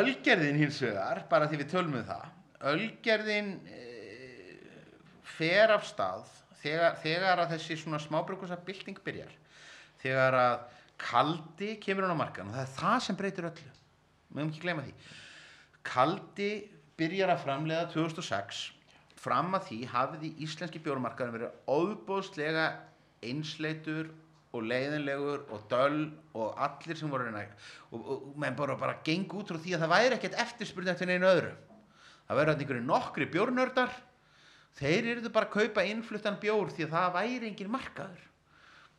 ölgerðin 0.00 0.58
hins 0.64 0.80
vegar 0.82 1.26
bara 1.30 1.46
því 1.50 1.62
við 1.62 1.70
tölum 1.76 2.00
um 2.00 2.08
það 2.08 2.32
ölgerðin 2.64 3.52
e, 3.68 3.82
fer 5.36 5.72
af 5.74 5.84
stað 5.88 6.24
þegar, 6.62 6.96
þegar 7.02 7.42
að 7.42 7.52
þessi 7.56 7.78
svona 7.80 8.00
smábrukusa 8.02 8.58
bylting 8.66 8.98
byrjar. 9.04 9.32
Þegar 10.02 10.38
að 10.40 10.56
kaldi 11.00 11.76
kemur 11.82 12.06
hann 12.06 12.16
á 12.16 12.22
markan 12.22 12.50
og 12.50 12.56
það 12.56 12.64
er 12.64 12.74
það 12.78 12.98
sem 13.06 13.18
breytir 13.18 13.48
öllu. 13.50 13.72
Höfum 14.32 14.50
ekki 14.50 14.62
gleyma 14.64 14.84
því. 14.86 14.94
Kaldi 15.86 16.50
byrjar 16.98 17.32
að 17.34 17.42
framleiða 17.44 17.88
2006 17.92 18.62
fram 19.20 19.56
að 19.56 19.66
því 19.70 19.80
hafiði 19.92 20.30
íslenski 20.46 20.82
bjórumarkaðin 20.84 21.34
verið 21.36 21.72
óbóðslega 21.72 22.66
einsleitur 23.26 24.10
og 24.56 24.64
leiðinlegur 24.70 25.44
og 25.52 25.64
döll 25.70 26.02
og 26.36 26.60
allir 26.62 26.98
sem 26.98 27.10
voru 27.12 27.28
og, 27.28 27.48
og, 27.90 28.10
og 28.14 28.36
menn 28.40 28.56
bara, 28.56 28.76
bara 28.80 29.00
geng 29.04 29.26
út 29.36 29.50
frá 29.50 29.58
því 29.60 29.76
að 29.76 29.84
það 29.84 29.94
væri 29.94 30.16
ekkert 30.16 30.38
eftirspurning 30.46 30.94
eftir 30.94 31.10
neinu 31.10 31.28
öðru. 31.28 31.52
Það 32.26 32.40
þarna 32.40 32.56
einhverju 32.56 32.86
nokkri 32.86 33.26
bjórnördar. 33.32 33.92
Þeir 34.76 35.10
eru 35.12 35.32
bara 35.32 35.48
að 35.48 35.56
kaupa 35.56 35.84
innfluttan 35.88 36.40
bjór 36.40 36.72
því 36.72 36.86
að 36.86 36.96
það 36.96 37.12
væri 37.16 37.50
engin 37.50 37.72
markaður 37.72 38.24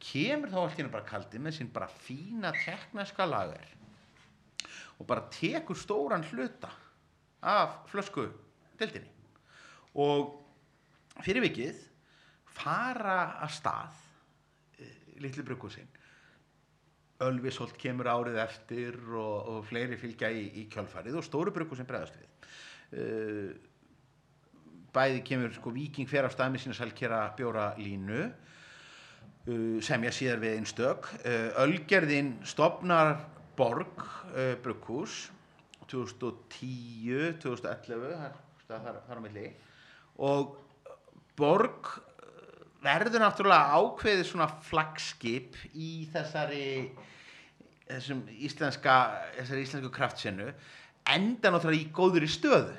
kemur 0.01 0.51
þá 0.51 0.59
allt 0.61 0.77
hérna 0.77 0.93
bara 0.93 1.07
kaldi 1.07 1.41
með 1.41 1.57
sín 1.57 1.71
bara 1.73 1.89
fína 1.89 2.51
tekniska 2.55 3.25
lager 3.25 3.73
og 4.97 5.05
bara 5.09 5.27
tekur 5.33 5.77
stóran 5.77 6.25
hluta 6.31 6.69
af 7.41 7.83
flösku 7.91 8.27
deildinni 8.79 9.09
og 9.97 10.33
fyrir 11.25 11.43
vikið 11.47 11.79
fara 12.57 13.19
að 13.45 13.53
stað 13.57 14.01
eh, 14.81 14.97
litlu 15.23 15.45
brugghúsin. 15.45 15.87
Ölvisholt 17.25 17.77
kemur 17.81 18.09
árið 18.11 18.37
eftir 18.43 18.97
og, 19.09 19.49
og 19.49 19.63
fleiri 19.65 19.97
fylgja 19.97 20.29
í, 20.29 20.43
í 20.61 20.67
kjölfarið 20.69 21.17
og 21.17 21.25
stóru 21.25 21.53
sem 21.75 21.87
bregðast 21.89 22.19
við. 22.19 22.27
Uh, 22.87 23.49
bæði 24.95 25.23
kemur 25.25 25.51
sko 25.51 25.73
Víking 25.75 26.07
fer 26.07 26.23
á 26.23 26.31
stað 26.31 26.53
með 26.53 26.63
sína 26.63 26.77
selkera 26.77 27.23
bjóra 27.37 27.71
línu 27.81 28.29
uh, 29.47 29.79
semja 29.83 30.11
síðar 30.15 30.43
við 30.43 30.57
einstök. 30.59 31.09
Uh, 31.23 31.49
Ölgerðin 31.65 32.35
stopnar 32.47 33.17
Borg 33.57 34.03
brugghús 34.61 35.31
2010 35.89 37.39
2011 37.41 38.03
þar, 38.19 38.35
þar, 38.67 38.99
þar 39.07 39.17
á 39.17 39.23
milli. 39.23 39.47
Og 40.21 40.53
Borg 41.39 41.91
uh, 41.95 42.63
verður 42.85 43.23
náttúrulega 43.23 43.79
ákveðið 43.81 44.25
svona 44.29 44.49
flagskip 44.67 45.57
í 45.73 45.91
þessari 46.13 46.67
þessum 47.87 48.25
íslenska 48.43 48.97
þessari 49.37 49.63
íslensku 49.63 49.93
kraftsennu 49.95 50.51
enda 51.07 51.51
náttúrulega 51.53 51.85
í 51.85 51.95
góðri 51.95 52.29
stöðu. 52.29 52.75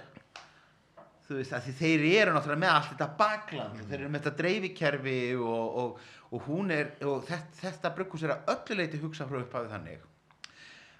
Þú 1.28 1.36
veist, 1.36 1.52
að 1.52 1.66
þeir 1.76 2.04
eru 2.22 2.32
náttúrulega 2.32 2.62
með 2.62 2.70
allt 2.72 2.92
þetta 2.94 3.08
bakland, 3.18 3.80
þeir 3.88 3.98
eru 3.98 4.12
með 4.12 4.22
þetta 4.22 4.38
dreifikerfi 4.38 5.18
og, 5.36 5.74
og, 5.82 6.06
og 6.34 6.70
er 6.70 6.92
og 7.08 7.24
þetta, 7.24 7.56
þetta 7.62 7.94
brugghús 7.96 8.24
er 8.26 8.34
að 8.34 8.52
öllu 8.54 8.76
leiti 8.80 9.00
hugsa 9.00 9.26
frá 9.28 9.40
upphafið 9.40 9.74
þannig 9.74 10.06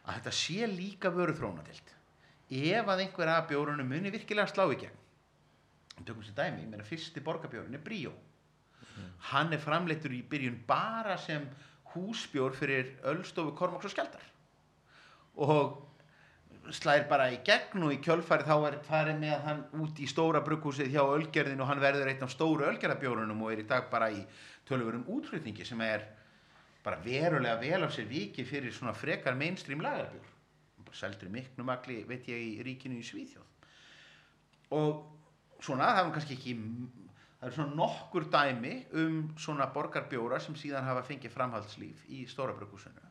að 0.09 0.15
þetta 0.15 0.33
sé 0.33 0.69
líka 0.73 1.13
vöru 1.13 1.35
þrónadild 1.37 1.95
ef 2.49 2.89
að 2.89 3.03
einhver 3.05 3.29
að 3.29 3.49
bjórunum 3.51 3.91
muni 3.93 4.13
virkilega 4.13 4.49
slá 4.49 4.65
í 4.73 4.79
gegn. 4.81 5.05
Tökum 5.99 6.23
sem 6.25 6.37
dæmi, 6.37 6.63
ég 6.63 6.71
meina 6.71 6.87
fyrsti 6.87 7.21
borgarbjórun 7.21 7.77
er 7.77 7.83
Bríó. 7.85 8.15
Hann 9.31 9.53
er 9.53 9.61
framleittur 9.61 10.15
í 10.15 10.23
byrjun 10.31 10.63
bara 10.67 11.19
sem 11.21 11.45
húsbjór 11.93 12.55
fyrir 12.57 12.95
Ölstofu, 13.11 13.53
Kormáks 13.59 13.89
og 13.89 13.93
Skjaldar. 13.93 14.25
Og 15.45 15.77
slæðir 16.75 17.07
bara 17.09 17.29
í 17.33 17.39
gegn 17.47 17.85
og 17.87 17.95
í 17.95 18.01
kjölfæri 18.05 18.47
þá 18.47 18.55
er 18.69 18.77
farið 18.85 19.21
með 19.23 19.45
hann 19.47 19.63
út 19.83 20.01
í 20.03 20.09
stóra 20.11 20.43
brugghúsið 20.45 20.91
hjá 20.93 21.03
Ölgerðin 21.03 21.63
og 21.65 21.71
hann 21.71 21.83
verður 21.83 22.11
einn 22.11 22.25
af 22.25 22.33
stóru 22.35 22.67
Ölgerðabjórunum 22.69 23.45
og 23.45 23.53
er 23.55 23.63
í 23.63 23.69
dag 23.69 23.89
bara 23.93 24.11
í 24.13 24.21
tölvurum 24.69 25.07
útflutningi 25.11 25.67
sem 25.67 25.81
er 25.85 26.07
bara 26.85 27.01
verulega 27.05 27.59
vel 27.61 27.85
af 27.85 27.95
sér 27.97 28.09
viki 28.09 28.45
fyrir 28.47 28.73
svona 28.73 28.95
frekar 28.97 29.37
mainstream 29.37 29.83
lagarbjór 29.85 30.35
bara 30.89 30.97
seldur 30.97 31.29
í 31.29 31.35
miknu 31.35 31.67
magli 31.67 32.01
veit 32.09 32.29
ég 32.31 32.45
í 32.45 32.65
ríkinu 32.65 32.99
í 32.99 33.05
Svíþjóð. 33.05 33.45
Og 34.79 35.61
svona 35.65 35.91
það 35.93 36.01
er 36.07 36.15
kannski 36.15 36.39
ekki 36.39 36.55
það 37.39 37.49
er 37.49 37.57
svona 37.57 37.79
nokkur 37.79 38.29
dæmi 38.33 38.75
um 39.03 39.19
svona 39.41 39.69
borgarbjóra 39.75 40.41
sem 40.43 40.57
síðan 40.59 40.87
hafa 40.89 41.05
fengið 41.07 41.35
framhaldslíf 41.35 42.07
í 42.09 42.25
stóra 42.31 42.57
brugghúsinu 42.57 43.05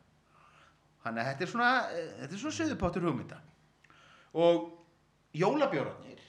þannig 1.03 1.21
að 1.23 1.29
þetta 1.29 1.45
er 1.45 1.51
svona 1.53 1.69
eh, 1.93 2.09
þetta 2.21 2.33
er 2.33 2.41
svona 2.41 2.57
söðupáttur 2.57 3.05
hugmynda. 3.07 3.37
Og 4.37 4.65
jólabjórarnir 5.37 6.23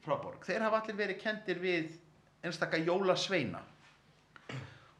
frá 0.00 0.14
borg 0.16 0.46
þeir 0.46 0.64
hafa 0.64 0.80
allir 0.80 0.96
verið 0.96 1.20
kendir 1.20 1.60
við 1.60 1.98
einstaka 2.46 2.80
jólasveina 2.80 3.60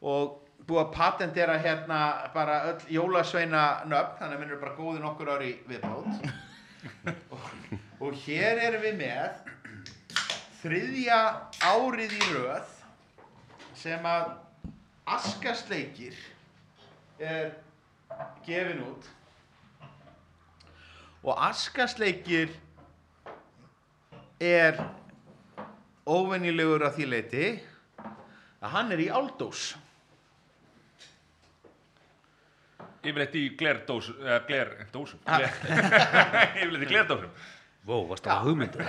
og 0.00 0.38
búið 0.68 0.82
að 0.84 0.92
patentera 0.94 1.56
hérna 1.60 2.00
bara 2.34 2.60
öll 2.70 2.82
jólasveina 2.94 3.62
nöfn 3.90 4.18
þannig 4.18 4.36
að 4.36 4.42
minnur 4.42 4.60
bara 4.62 4.76
góði 4.78 5.02
nokkur 5.02 5.32
ári 5.34 5.54
viðbót. 5.68 6.28
Og, 7.30 7.48
og 8.00 8.14
hér 8.24 8.60
erum 8.64 8.84
við 8.84 8.94
með 9.00 9.40
þriðja 10.60 11.18
árið 11.64 12.14
í 12.16 12.28
röð 12.34 12.70
sem 13.76 14.06
að 14.08 14.30
askasleikir 15.10 16.16
er 17.20 17.52
gefin 18.46 18.84
út. 18.86 19.10
Og 21.20 21.36
askasleikir 21.50 22.52
er 24.40 24.80
óvenjulegur 26.08 26.86
að 26.88 26.96
því 26.96 27.08
leiti 27.10 27.46
að 28.60 28.72
hann 28.72 28.92
er 28.94 29.04
í 29.04 29.10
áldós 29.12 29.74
Yfirleitt 33.00 33.32
í 33.40 33.46
glerdós, 33.56 34.10
eða 34.20 34.42
glerdósum. 34.48 35.20
Yfirleitt 36.60 36.84
í 36.84 36.88
glerdósum. 36.90 37.32
Vó, 37.88 37.94
varst 38.10 38.26
það 38.28 38.42
hugmyndur? 38.44 38.82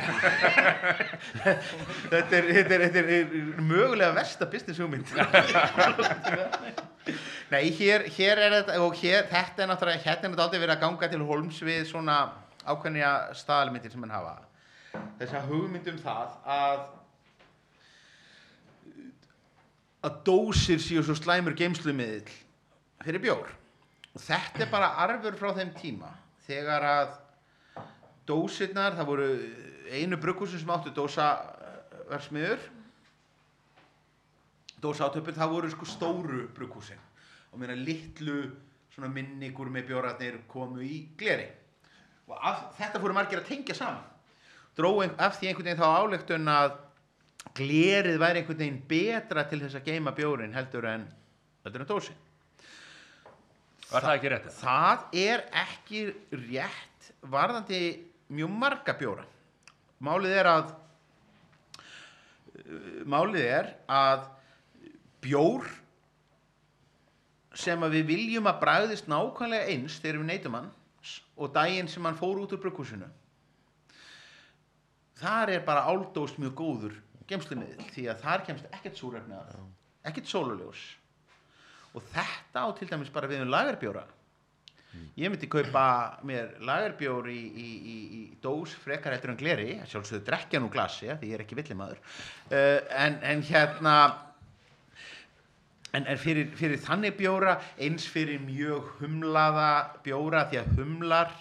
þetta 2.11 2.33
er, 2.37 2.45
þetta 2.57 2.73
er, 2.75 2.81
þetta 2.83 2.99
er 3.15 3.61
mögulega 3.63 4.11
versta 4.17 4.45
business 4.51 4.81
hugmynd 4.83 5.07
Nei, 7.53 7.65
hér, 7.77 8.03
hér 8.11 8.41
er 8.43 8.51
þetta 8.57 8.73
og 8.83 8.91
hér, 8.99 9.21
þetta 9.31 9.63
er 9.63 9.69
náttúrulega 9.71 10.03
hérna 10.03 10.27
er 10.27 10.31
þetta 10.33 10.45
aldrei 10.45 10.61
verið 10.65 10.75
að 10.75 10.83
ganga 10.83 11.05
til 11.13 11.23
holms 11.29 11.57
við 11.63 11.81
svona 11.87 12.15
ákveðnja 12.67 13.11
staðalmyndir 13.39 13.91
sem 13.95 14.03
hann 14.03 14.17
hafa 14.17 14.35
þess 15.21 15.33
að 15.39 15.47
hugmyndum 15.53 15.99
það 16.03 16.27
að 16.57 16.79
að 20.01 20.19
dósir 20.27 20.83
séu 20.83 21.03
svo 21.05 21.15
slæmur 21.15 21.55
geimslumiðil 21.57 22.29
fyrir 23.05 23.23
bjór 23.23 23.49
þetta 24.19 24.65
er 24.65 24.71
bara 24.71 24.93
arfur 25.03 25.37
frá 25.39 25.53
þeim 25.55 25.71
tíma. 25.77 26.11
Þegar 26.47 26.85
að 26.87 27.15
dósirnar, 28.27 28.97
það 28.97 29.09
voru 29.09 29.29
einu 29.91 30.19
brugghúsin 30.21 30.61
sem 30.61 30.71
áttu 30.73 30.93
dósaversmiður 30.95 32.69
dósaátöpur, 34.81 35.35
það 35.37 35.51
voru 35.53 35.71
sko 35.71 35.85
stóru 35.85 36.45
brugghúsin. 36.55 37.01
Og 37.51 37.59
meina 37.61 37.75
litlu 37.77 38.43
svona 38.91 39.11
minnigur 39.11 39.69
með 39.71 39.91
bjórarnir 39.91 40.39
komu 40.49 40.81
í 40.83 41.03
gleri. 41.19 41.47
Og 42.27 42.37
af, 42.37 42.71
þetta 42.79 43.01
fóru 43.03 43.15
margir 43.15 43.41
að 43.41 43.51
tengja 43.51 43.77
saman. 43.77 44.07
Drói 44.77 45.11
af 45.19 45.37
því 45.37 45.51
einhvern 45.51 45.67
veginn 45.67 45.81
þá 45.81 45.99
álegtun 45.99 46.51
að 46.51 46.73
glerið 47.57 48.19
væri 48.21 48.41
einhvern 48.41 48.61
veginn 48.63 48.83
betra 48.89 49.45
til 49.49 49.61
þess 49.63 49.79
að 49.79 49.87
geima 49.91 50.13
bjórin 50.15 50.55
heldur 50.55 50.87
en 50.87 51.07
heldur 51.65 51.83
en 51.83 51.89
dósin 51.89 52.19
Var 53.91 54.05
það 54.07 54.15
ekki 54.15 54.31
rétt? 54.31 54.47
það 54.61 55.17
er 55.21 55.43
ekki 55.61 56.03
rétt 56.47 57.11
varðandi 57.33 57.81
mjög 58.31 58.53
marga 58.63 58.95
bjóra. 58.97 59.25
Málið 60.01 60.35
er 60.39 60.49
að 60.49 60.71
uh, 62.55 63.01
málið 63.11 63.47
er 63.49 63.71
að 63.91 64.25
bjór 65.21 65.67
sem 67.61 67.83
að 67.83 67.97
við 67.97 68.05
viljum 68.13 68.47
að 68.49 68.61
bragðist 68.61 69.09
nákvæmlega 69.11 69.73
eins 69.73 69.99
þegar 69.99 70.21
við 70.21 70.29
neytum 70.31 70.55
hann 70.57 70.71
og 71.35 71.51
daginn 71.55 71.89
sem 71.91 72.05
hann 72.05 72.17
fór 72.17 72.39
út 72.41 72.53
úr 72.55 72.61
brugghúsinu 72.63 73.09
þar 75.21 75.51
er 75.57 75.65
bara 75.65 75.85
áldóst 75.89 76.39
mjög 76.41 76.55
góður 76.57 76.97
gemslumiðl 77.29 77.89
því 77.93 78.07
að 78.11 78.23
þar 78.23 78.45
kemst 78.47 78.71
ekkert 78.71 78.99
súrefni 78.99 79.37
að 79.37 79.51
ekkert 80.09 80.31
sóluljós 80.31 80.81
og 81.95 82.09
þetta 82.13 82.65
á 82.65 82.67
til 82.77 82.89
dæmis 82.89 83.11
bara 83.13 83.29
við 83.31 83.45
um 83.45 83.51
lagarbjóra. 83.51 84.05
Ég 85.15 85.31
myndi 85.31 85.47
kaupa 85.47 85.83
mér 86.27 86.57
lagarbjór 86.67 87.29
í, 87.31 87.39
í, 87.39 87.67
í, 87.93 87.97
í 88.17 88.21
dós 88.43 88.73
frekar 88.75 89.15
heldur 89.15 89.31
en 89.31 89.39
gleri. 89.39 89.69
Sjálfsögðu 89.87 90.25
drekja 90.27 90.59
nú 90.59 90.67
glasi 90.71 91.07
ja, 91.07 91.15
því 91.19 91.29
ég 91.29 91.37
er 91.37 91.43
ekki 91.45 91.57
villimaður 91.59 92.01
uh, 92.01 92.81
en, 92.99 93.15
en 93.23 93.43
hérna 93.47 93.95
en, 95.95 96.03
en 96.03 96.19
fyrir, 96.19 96.51
fyrir 96.59 96.81
þannig 96.83 97.15
bjóra 97.19 97.55
eins 97.79 98.07
fyrir 98.11 98.43
mjög 98.43 98.91
humlaða 98.99 99.71
bjóra 100.03 100.43
því 100.51 100.61
að 100.61 100.75
humlar 100.79 101.33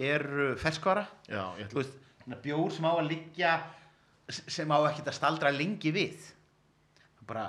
eru 0.00 0.52
ferskvara. 0.60 1.06
Já, 1.28 1.44
veist, 1.72 1.96
bjór 2.44 2.76
sem 2.76 2.86
á 2.88 2.92
að 2.92 3.08
liggja 3.10 3.56
sem 4.30 4.70
á 4.70 4.78
ekkert 4.90 5.10
að 5.10 5.18
staldra 5.18 5.52
lengi 5.54 5.92
við. 5.94 6.28
Bara 7.28 7.48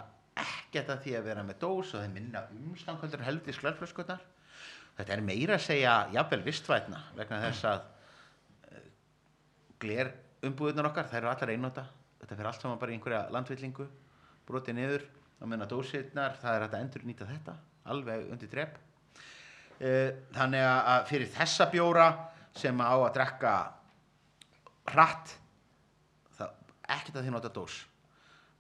ekkert 0.72 0.92
að 0.94 1.02
því 1.04 1.16
að 1.18 1.26
vera 1.28 1.42
með 1.44 1.58
dós 1.60 1.90
og 1.92 1.98
það 1.98 2.06
er 2.06 2.12
minna 2.16 2.42
umstangöldur 2.56 3.24
helviti 3.26 3.56
sklarflöskunar 3.58 4.22
þetta 4.96 5.16
er 5.18 5.24
meira 5.26 5.58
að 5.58 5.66
segja 5.66 5.96
jafnvel 6.14 6.46
vistvætna 6.46 7.02
vegna 7.18 7.40
þess 7.44 7.66
að 7.68 7.82
uh, 8.70 8.86
gler 9.84 10.14
umbúðunar 10.48 10.88
okkar 10.94 11.10
þær 11.12 11.20
eru 11.20 11.32
allar 11.34 11.52
einnóta 11.52 11.84
þetta 12.22 12.38
fyrir 12.38 12.52
allt 12.54 12.64
saman 12.64 12.80
bara 12.80 12.94
í 12.94 12.96
einhverja 12.96 13.26
landvillingu 13.36 13.90
brotið 14.48 14.80
niður 14.80 15.06
á 15.12 15.44
meðan 15.44 15.68
að 15.68 15.76
dósirnar 15.76 16.40
það 16.40 16.56
er 16.56 16.66
að 16.70 16.80
endur 16.80 17.06
nýta 17.10 17.28
þetta 17.28 17.58
alveg 17.92 18.26
undir 18.32 18.52
drep. 18.56 18.80
Uh, 19.82 20.10
þannig 20.38 20.68
að 20.72 21.06
fyrir 21.12 21.32
þessa 21.36 21.68
bjóra 21.74 22.10
sem 22.56 22.80
á 22.80 22.96
að 22.96 23.14
drekka 23.20 23.56
hratt 24.92 25.36
það, 26.38 26.60
ekkert 26.86 27.18
að 27.18 27.26
því 27.26 27.34
nota 27.36 27.52
dós 27.60 27.82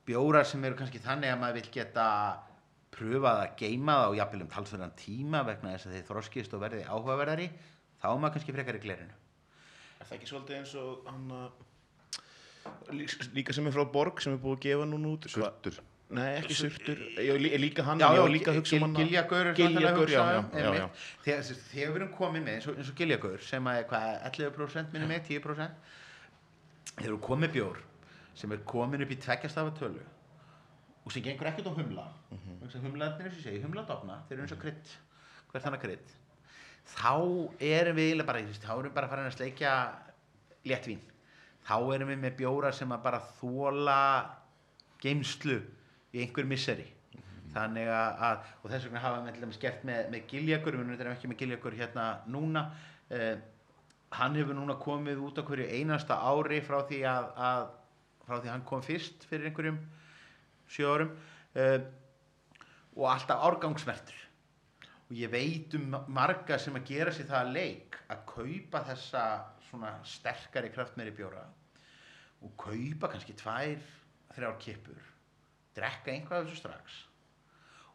bjórar 0.07 0.47
sem 0.49 0.63
eru 0.67 0.79
kannski 0.79 1.01
þannig 1.03 1.33
að 1.33 1.41
maður 1.41 1.59
vil 1.59 1.73
geta 1.75 2.05
pröfað 2.91 3.41
að 3.45 3.57
geima 3.61 3.97
það 3.97 4.07
á 4.07 4.17
jafnvel 4.19 4.43
um 4.45 4.51
talsverðan 4.55 4.95
tíma 4.99 5.43
vegna 5.47 5.75
þess 5.75 5.89
að 5.89 5.97
þeir 5.97 6.07
þroskist 6.09 6.55
og 6.55 6.63
verði 6.65 6.81
áhugaverðari 6.87 7.49
þá 8.01 8.07
er 8.11 8.23
maður 8.23 8.35
kannski 8.37 8.55
frekar 8.57 8.79
í 8.79 8.83
glerinu 8.85 9.19
Er 10.01 10.09
það 10.09 10.17
ekki 10.17 10.31
svolítið 10.31 10.57
eins 10.57 10.73
og 10.81 11.05
hann 11.07 11.35
að 11.37 11.69
líka 13.37 13.55
sem 13.55 13.69
er 13.69 13.75
frá 13.77 13.85
Borg 13.93 14.21
sem 14.21 14.35
er 14.35 14.41
búið 14.41 14.57
að 14.57 14.67
gefa 14.67 14.89
núna 14.89 15.15
út 15.15 15.29
Surtur 15.31 15.79
Nei, 16.11 16.41
ekki 16.41 16.55
surtur. 16.59 16.99
Líka 17.61 17.85
hann, 17.87 18.01
Já, 18.01 18.09
já, 18.17 18.25
líka 18.27 18.51
að 18.51 18.57
hugsa 18.59 18.75
um 18.75 18.83
hann. 18.83 18.95
Giljagaur 18.99 19.47
er 19.47 19.55
Giljagaur, 19.55 20.09
já, 20.11 20.23
já, 20.35 20.39
um, 20.41 20.49
já, 20.59 20.73
já. 20.75 20.87
Þegar, 21.23 21.51
við 21.71 21.99
erum 22.01 22.09
komið 22.17 22.43
með 22.43 22.57
eins 22.57 22.67
og, 22.67 22.79
eins 22.81 22.89
og 22.91 22.97
Giljagaur 22.99 23.45
sem 23.47 23.69
að 23.71 23.79
er 23.79 23.85
hvað 23.87 24.09
11% 24.27 24.91
minni 24.91 25.07
með 25.07 25.29
10% 25.29 25.95
þegar 26.89 26.99
við 26.99 27.07
erum 27.07 27.21
komið 27.29 27.53
bjór 27.55 27.79
sem 28.35 28.51
er 28.51 28.63
komin 28.65 29.03
upp 29.03 29.11
í 29.11 29.19
tveggjastafa 29.19 29.75
tölu 29.79 30.01
og 31.01 31.11
sem 31.11 31.23
gengur 31.25 31.47
ekkert 31.49 31.67
á 31.67 31.73
humla. 31.73 32.07
Mm 32.29 32.37
-hmm. 32.37 32.81
humlaðnir 32.85 33.25
eins 33.25 33.37
og 33.37 33.43
segi, 33.43 33.61
humladofna 33.61 34.21
þeir 34.27 34.37
eru 34.37 34.41
eins 34.41 34.51
og 34.51 34.59
krydd, 34.59 34.87
hvert 35.51 35.63
þannig 35.63 35.81
krydd. 35.81 36.09
Þá 36.85 37.15
erum 37.59 37.95
við 37.95 38.25
bara, 38.25 38.39
þá 38.39 38.73
erum 38.73 38.89
við 38.89 38.93
bara 38.93 39.07
farin 39.07 39.25
að 39.25 39.37
sleikja 39.37 39.73
léttvín 40.65 41.01
þá 41.67 41.75
erum 41.95 42.11
við 42.11 42.23
með 42.23 42.37
bjóra 42.39 42.71
sem 42.73 42.91
að 42.93 43.03
bara 43.05 43.21
þóla 43.37 43.99
geimslu 45.01 45.59
í 46.13 46.23
einhver 46.23 46.49
misseri. 46.49 46.87
Þannig 47.51 47.89
að, 47.91 48.45
og 48.63 48.71
þess 48.71 48.87
vegna 48.87 49.03
hafa 49.03 49.23
við 49.27 49.57
gert 49.59 49.81
með, 49.87 50.05
með 50.13 50.27
giljagur 50.31 50.77
við 50.79 51.01
erum 51.03 51.13
ekki 51.13 51.31
með 51.31 51.41
giljagur 51.41 51.75
hérna 51.75 52.05
núna. 52.31 52.69
Eh, 53.11 53.35
hann 54.15 54.37
hefur 54.39 54.55
núna 54.55 54.77
komið 54.79 55.19
út 55.27 55.39
á 55.39 55.43
hverju 55.43 55.67
einasta 55.67 56.15
ári 56.15 56.61
frá 56.63 56.79
því 56.87 57.01
að, 57.11 57.27
að 57.35 57.65
frá 58.25 58.39
því 58.39 58.51
hann 58.51 58.65
kom 58.67 58.83
fyrst 58.85 59.25
fyrir 59.29 59.49
einhverjum 59.49 59.79
sjö 60.71 60.89
árum 60.93 61.13
eh, 61.55 61.79
og 62.95 63.07
alltaf 63.11 63.45
árgangsmertur 63.47 64.19
og 65.09 65.15
ég 65.19 65.31
veit 65.31 65.75
um 65.79 65.95
marga 66.13 66.59
sem 66.59 66.75
að 66.79 66.91
gera 66.93 67.13
sér 67.15 67.29
það 67.31 67.45
að 67.45 67.55
leik 67.57 68.01
að 68.11 68.25
kaupa 68.33 68.83
þessa 68.89 69.23
svona 69.69 69.93
sterkari 70.07 70.71
kraftmeri 70.73 71.15
bjóra 71.15 71.45
og 72.41 72.53
kaupa 72.59 73.11
kannski 73.11 73.35
tvær, 73.37 73.79
þrjár 74.35 74.59
kippur 74.63 75.07
drekka 75.77 76.11
einhvað 76.13 76.41
af 76.41 76.47
þessu 76.49 76.61
strax 76.61 76.99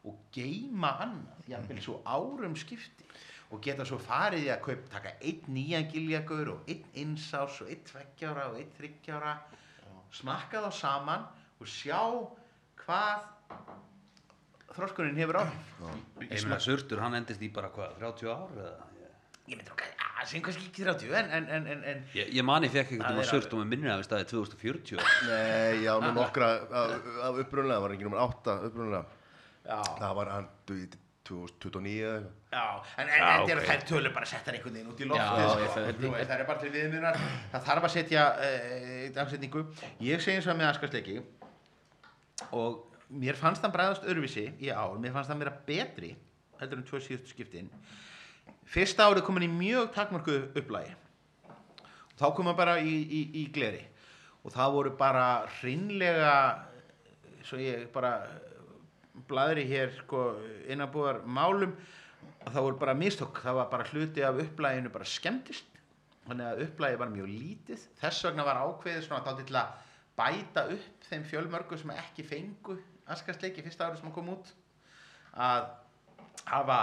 og 0.07 0.19
geima 0.35 0.93
annað 1.03 1.51
jafnvel 1.51 1.83
svo 1.83 2.01
árum 2.07 2.55
skipti. 2.59 3.07
Og 3.55 3.61
geta 3.63 3.85
svo 3.87 3.99
farið 4.03 4.49
í 4.49 4.51
að 4.51 4.63
kaup, 4.65 4.87
taka 4.91 5.13
einn 5.23 5.53
nýjan 5.55 5.87
giljagur 5.93 6.49
og 6.51 6.71
einn 6.71 6.87
einsás 6.99 7.61
og 7.63 7.71
einn 7.71 7.85
tveggjára 7.87 8.49
og 8.51 8.57
einn 8.59 8.73
þryggjára 8.75 9.35
smakka 10.15 10.63
þá 10.67 10.71
saman 10.73 11.27
og 11.61 11.67
sjá 11.71 12.01
hvað 12.85 13.25
þróskurinn 14.77 15.17
hefur 15.17 15.39
áhrif. 15.41 15.71
Ég 16.27 16.43
meina 16.45 16.59
Surtur, 16.61 17.01
hann 17.01 17.17
endist 17.19 17.43
í 17.43 17.49
bara 17.53 17.71
hvað, 17.73 17.97
30 18.03 18.29
ár 18.35 18.53
eða? 18.57 18.75
ég 19.47 19.55
myndi 19.61 19.71
okkar, 19.71 19.93
að 20.19 20.27
sem 20.27 20.43
kannski 20.43 20.65
ekki 20.67 20.83
30 20.83 21.13
en, 21.21 21.29
en, 21.39 21.67
en, 21.71 21.83
en, 21.87 22.01
Ég, 22.19 22.33
ég 22.35 22.43
mani 22.47 22.67
fekk 22.73 22.89
Það 22.91 22.97
ekkert 22.97 23.13
um 23.15 23.21
að 23.23 23.29
Surt 23.31 23.53
og 23.55 23.61
með 23.61 23.69
minnir 23.73 23.93
að 23.93 24.01
við 24.01 24.09
staðið 24.09 24.31
2040 24.33 25.05
Nei, 25.29 25.85
já, 25.85 25.93
nú 26.03 26.11
nokkra 26.17 26.49
af, 26.67 26.95
af 27.29 27.39
upprunlega, 27.45 27.83
var 27.85 27.95
ekki 27.95 28.09
nummer 28.09 28.23
átta 28.25 28.57
upprunlega. 28.67 29.05
já, 29.63 29.79
Það 30.01 30.17
var 30.19 30.33
hann 30.35 30.49
2029 31.27 32.03
eða 32.07 32.17
eitthvað. 32.17 32.57
já, 32.57 32.65
en, 33.03 33.09
en, 33.09 33.23
en 33.27 33.43
ok. 33.43 33.53
okay. 33.53 33.67
þær 33.71 33.85
tölur 33.91 34.15
bara 34.17 34.29
settar 34.31 34.57
einhvern 34.59 34.77
veginn 34.79 34.91
út 34.93 35.01
í 35.01 35.07
ég 35.07 35.13
sko. 35.13 35.71
það- 35.77 36.27
það 36.27 36.35
er 36.41 36.45
bara 36.51 36.63
til 36.63 36.73
viðmunar 36.75 37.19
það 37.53 37.67
þarf 37.71 37.89
að 37.89 37.95
setja 37.97 38.27
uh, 38.37 39.07
dagsetningu 39.17 39.65
ég 40.07 40.23
segi 40.25 40.37
eins 40.41 40.47
og 40.53 40.59
með 40.61 40.71
Askarsleiki 40.73 41.17
og 42.53 42.85
mér 43.11 43.39
fannst 43.39 43.63
það 43.65 43.75
bræðast 43.77 44.07
öðruvísi 44.07 44.47
í 44.61 44.71
ár, 44.75 44.97
mér 45.01 45.15
fannst 45.15 45.31
það 45.31 45.41
meira 45.43 45.55
betri 45.67 46.13
heldur 46.61 46.81
en 46.81 46.87
tvö 46.89 47.01
síðustu 47.05 47.35
skiptin 47.35 47.69
fyrsta 48.67 49.07
árið 49.07 49.27
komin 49.27 49.47
í 49.47 49.51
mjög 49.53 49.93
takmörku 49.95 50.39
upplægi 50.59 50.95
þá 52.17 52.27
kom 52.35 52.49
hann 52.49 52.57
bara 52.59 52.79
í, 52.81 52.97
í, 53.05 53.21
í 53.43 53.45
gleri 53.55 53.85
og 54.47 54.55
það 54.55 54.75
voru 54.79 54.93
bara 54.99 55.27
hreinlega 55.59 56.33
svo 57.47 57.59
ég 57.63 57.87
bara 57.95 58.15
blæðri 59.29 59.65
hér 59.71 59.95
sko, 60.01 60.25
innanbúðar 60.71 61.23
málum 61.25 61.73
að 62.47 62.53
það 62.53 62.67
voru 62.67 62.79
bara 62.81 62.97
mistokk 62.99 63.41
það 63.45 63.59
var 63.61 63.71
bara 63.73 63.89
hluti 63.91 64.25
af 64.27 64.41
upplæginu 64.43 64.93
bara 64.95 65.09
skemmtist 65.09 65.81
þannig 66.27 66.47
að 66.47 66.63
upplægi 66.67 67.01
var 67.01 67.13
mjög 67.13 67.31
lítið. 67.31 67.83
Þess 68.01 68.27
vegna 68.27 68.47
var 68.47 68.61
ákveðið 68.63 69.05
svona 69.07 69.25
dálítið 69.27 69.51
til 69.51 69.59
að 69.61 69.75
bæta 70.17 70.65
upp 70.75 71.09
þeim 71.11 71.27
fjölmörgu 71.31 71.79
sem 71.81 71.93
ekki 71.95 72.27
fengu 72.27 72.79
askastleiki 73.15 73.63
fyrsta 73.63 73.87
árið 73.87 74.03
sem 74.03 74.15
kom 74.15 74.33
út 74.33 74.51
að 75.47 75.69
hafa 76.47 76.81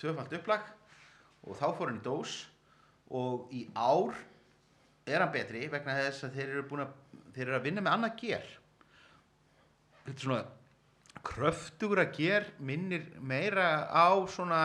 tvöfald 0.00 0.38
upplag 0.38 0.64
og 1.44 1.58
þá 1.58 1.66
fór 1.76 1.90
hann 1.90 2.00
í 2.00 2.06
dós. 2.06 2.38
Og 3.10 3.50
í 3.52 3.64
ár 3.74 4.14
er 5.10 5.24
hann 5.24 5.34
betri 5.34 5.66
vegna 5.68 5.98
þess 5.98 6.28
að 6.28 6.36
þeir 6.38 6.52
eru 6.54 6.82
að 6.84 6.96
þeir 7.34 7.46
eru 7.48 7.58
að 7.58 7.66
vinna 7.66 7.82
með 7.84 7.96
annað 7.96 8.16
ger 8.20 8.48
þetta 10.04 10.14
er 10.14 10.24
svona 10.24 10.59
kröftugur 11.26 12.02
að 12.02 12.12
ger 12.16 12.46
minnir 12.58 13.06
meira 13.20 13.86
á 13.90 14.14
svona 14.30 14.62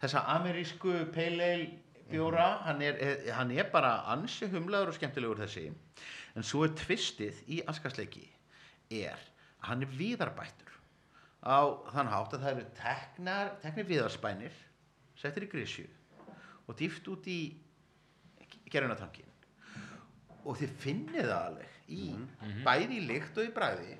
þessa 0.00 0.24
amerísku 0.36 0.92
ale 1.14 1.50
bjóra. 2.10 2.62
Hann 2.66 2.82
er, 2.82 2.98
eh, 3.00 3.32
hann 3.32 3.50
er 3.50 3.70
bara 3.70 4.04
ansi 4.06 4.48
humlaður 4.50 4.88
og 4.88 4.98
skemmtilegur 4.98 5.42
þessi. 5.44 5.72
En 6.36 6.42
svo 6.42 6.64
er 6.64 6.74
tvistið 6.74 7.42
í 7.48 7.62
askasleiki 7.66 8.28
er 8.90 9.18
að 9.60 9.68
hann 9.68 9.82
er 9.82 9.94
viðarbættur 9.98 10.70
á 11.40 11.60
þann 11.92 12.12
hátt 12.12 12.34
að 12.36 12.44
það 12.44 12.52
eru 12.52 12.66
teknar, 12.76 13.50
teknir 13.62 13.88
viðarspænir 13.88 14.52
settir 15.16 15.46
í 15.46 15.50
grísju 15.52 15.86
og 16.66 16.76
dýft 16.78 17.08
út 17.12 17.26
í 17.30 17.40
gerunatrankin 18.70 19.28
og 20.44 20.56
þið 20.60 20.76
finnið 20.80 21.26
það 21.28 21.46
alveg 21.46 21.78
í 21.90 22.04
bæði 22.64 22.98
í 22.98 23.06
lykt 23.08 23.40
og 23.40 23.48
í 23.48 23.54
bræði 23.56 23.96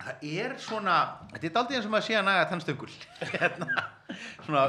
það 0.00 0.26
er 0.30 0.56
svona 0.62 0.96
þetta 1.34 1.46
er 1.46 1.56
daldið 1.56 1.78
eins 1.78 1.88
og 1.88 1.94
maður 1.94 2.08
sé 2.08 2.18
að 2.18 2.28
naga 2.28 2.48
tannstöngul 2.50 2.92
hérna, 3.34 3.86
svona 4.46 4.64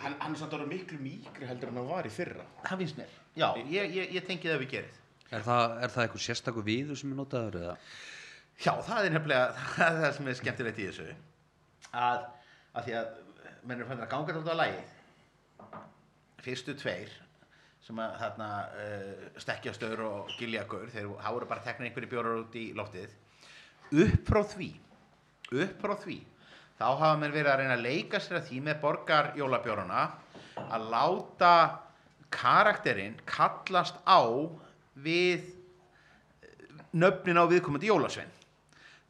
Hann, 0.00 0.14
hann 0.16 0.32
er 0.32 0.40
samt 0.40 0.54
orðið 0.56 0.70
miklu 0.70 0.98
mýkri 1.02 1.44
heldur 1.44 1.68
en 1.68 1.76
hann 1.76 1.88
var 1.90 2.06
í 2.08 2.10
fyrra. 2.12 2.44
það 2.64 2.82
finnst 2.82 2.96
mér, 2.96 3.16
já, 3.36 3.46
ég, 3.68 3.90
ég, 3.98 4.12
ég 4.16 4.24
tengi 4.24 4.48
það 4.48 4.62
við 4.62 4.70
gerið. 4.74 5.00
Er 5.30 5.42
það, 5.44 5.74
er 5.84 5.92
það 5.92 6.04
eitthvað 6.06 6.22
sérstakur 6.24 6.64
viður 6.66 6.98
sem 6.98 7.12
er 7.12 7.18
notaður 7.18 7.58
eða? 7.60 7.74
Já, 8.64 8.72
það 8.86 9.08
er 9.08 9.12
nefnilega 9.14 9.50
það, 9.74 9.90
er 9.90 9.98
það 10.04 10.14
sem 10.16 10.30
er 10.32 10.38
skemmtilegt 10.38 10.80
í 10.80 10.86
þessu. 10.88 11.08
Að, 11.90 12.24
að 12.72 12.88
því 12.88 12.96
að 13.00 13.10
menn 13.60 13.76
eru 13.76 13.90
fann 13.90 14.04
að 14.06 14.12
ganga 14.14 14.38
þetta 14.38 14.56
á 14.56 14.60
lagið. 14.62 14.96
Fyrstu 16.46 16.76
tveir 16.80 17.12
sem 17.84 18.00
að 18.00 18.16
þarna 18.22 18.50
uh, 18.80 19.24
stekkjastöður 19.44 20.06
og 20.06 20.32
giljagur 20.38 20.88
þeir 20.94 21.12
þá 21.12 21.28
voru 21.28 21.48
bara 21.50 21.66
teknir 21.66 21.90
einhverju 21.90 22.12
bjórar 22.14 22.40
út 22.40 22.56
í 22.56 22.70
loftið 22.76 23.12
upp 23.90 24.26
frá 24.28 24.42
því 24.54 24.70
upp 25.50 25.82
frá 25.82 25.94
því 26.04 26.18
þá 26.80 26.84
hafa 26.88 27.14
menn 27.20 27.34
verið 27.34 27.52
að 27.52 27.62
reyna 27.62 27.76
að 27.76 27.86
leika 27.86 28.20
sér 28.22 28.40
að 28.40 28.50
því 28.50 28.60
með 28.66 28.82
borgar 28.82 29.32
jólabjórana 29.36 30.02
að 30.70 30.90
láta 30.92 31.54
karakterinn 32.32 33.18
kallast 33.28 33.98
á 34.06 34.22
við 34.94 35.48
nöfnin 36.90 37.38
á 37.38 37.44
viðkomandi 37.50 37.90
jólasvein. 37.90 38.30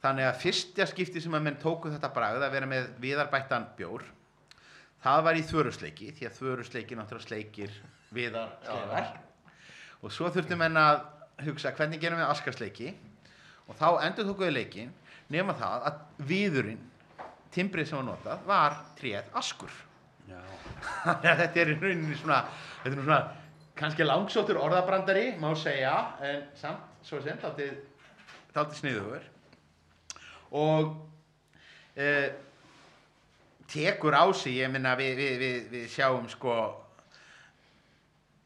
Þannig 0.01 0.27
að 0.27 0.41
fyrsta 0.41 0.87
skipti 0.89 1.21
sem 1.21 1.35
að 1.37 1.45
menn 1.45 1.61
tóku 1.61 1.93
þetta 1.93 2.11
bragð 2.15 2.45
að 2.47 2.55
vera 2.57 2.69
með 2.69 2.89
viðarbættan 3.03 3.69
bjór 3.77 4.07
það 5.05 5.25
var 5.27 5.39
í 5.39 5.45
þvörusleiki 5.49 6.11
því 6.17 6.29
að 6.29 6.39
þvörusleiki 6.39 6.97
náttúrulega 6.99 7.29
sleikir 7.29 7.77
viðar. 8.15 9.13
Og 10.01 10.13
svo 10.13 10.31
þurftu 10.33 10.57
menn 10.61 10.77
að 10.81 11.05
hugsa 11.47 11.73
hvernig 11.77 12.01
gerum 12.03 12.21
við 12.21 12.33
askarsleiki 12.33 12.95
og 13.71 13.77
þá 13.79 13.89
endur 14.09 14.29
tókuðu 14.29 14.55
leikin 14.55 14.91
nema 15.31 15.55
það 15.59 15.87
að 15.91 16.27
viðurinn 16.31 16.83
timbrið 17.55 17.89
sem 17.91 18.01
var 18.01 18.09
notað 18.11 18.43
var 18.51 18.81
tréð 18.99 19.31
askur 19.39 19.79
þetta 21.25 21.61
er 21.61 21.73
í 21.73 21.77
rauninni 21.79 22.17
svona, 22.19 22.43
þetta 22.83 22.97
er 22.97 23.05
svona 23.05 23.21
kannski 23.81 24.05
langsóttur 24.05 24.61
orðabrandari, 24.61 25.35
má 25.41 25.53
segja, 25.57 25.95
en 26.25 26.45
samt, 26.59 26.85
svo 27.07 27.21
sem, 27.25 27.39
dálítið 27.41 28.77
sniðugur. 28.81 29.25
Og 30.61 30.91
e, 31.97 32.11
tekur 33.71 34.17
á 34.17 34.25
sig, 34.37 34.59
ég 34.61 34.73
minna, 34.73 34.97
við, 34.99 35.15
við, 35.21 35.35
við, 35.41 35.69
við 35.73 35.87
sjáum 35.95 36.29
sko 36.29 36.57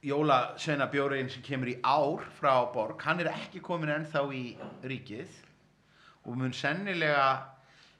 jólasveina 0.04 0.88
bjóriðin 0.92 1.30
sem 1.32 1.44
kemur 1.44 1.72
í 1.72 1.78
ár 1.80 2.24
frá 2.38 2.52
Borg, 2.74 3.00
hann 3.06 3.22
er 3.24 3.32
ekki 3.32 3.62
komin 3.64 3.92
ennþá 3.94 4.24
í 4.36 4.44
ríkið 4.84 5.38
og 6.24 6.36
mun 6.40 6.52
sennilega, 6.56 7.28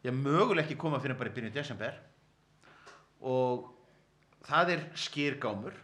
já, 0.04 0.12
mögulega 0.12 0.66
ekki 0.66 0.76
koma 0.80 1.00
fyrir 1.00 1.16
bara 1.20 1.32
í 1.32 1.36
byrjun 1.36 1.54
desember. 1.54 1.96
Og 3.24 3.70
það 4.44 4.76
er 4.76 4.86
skýrgámur 5.00 5.80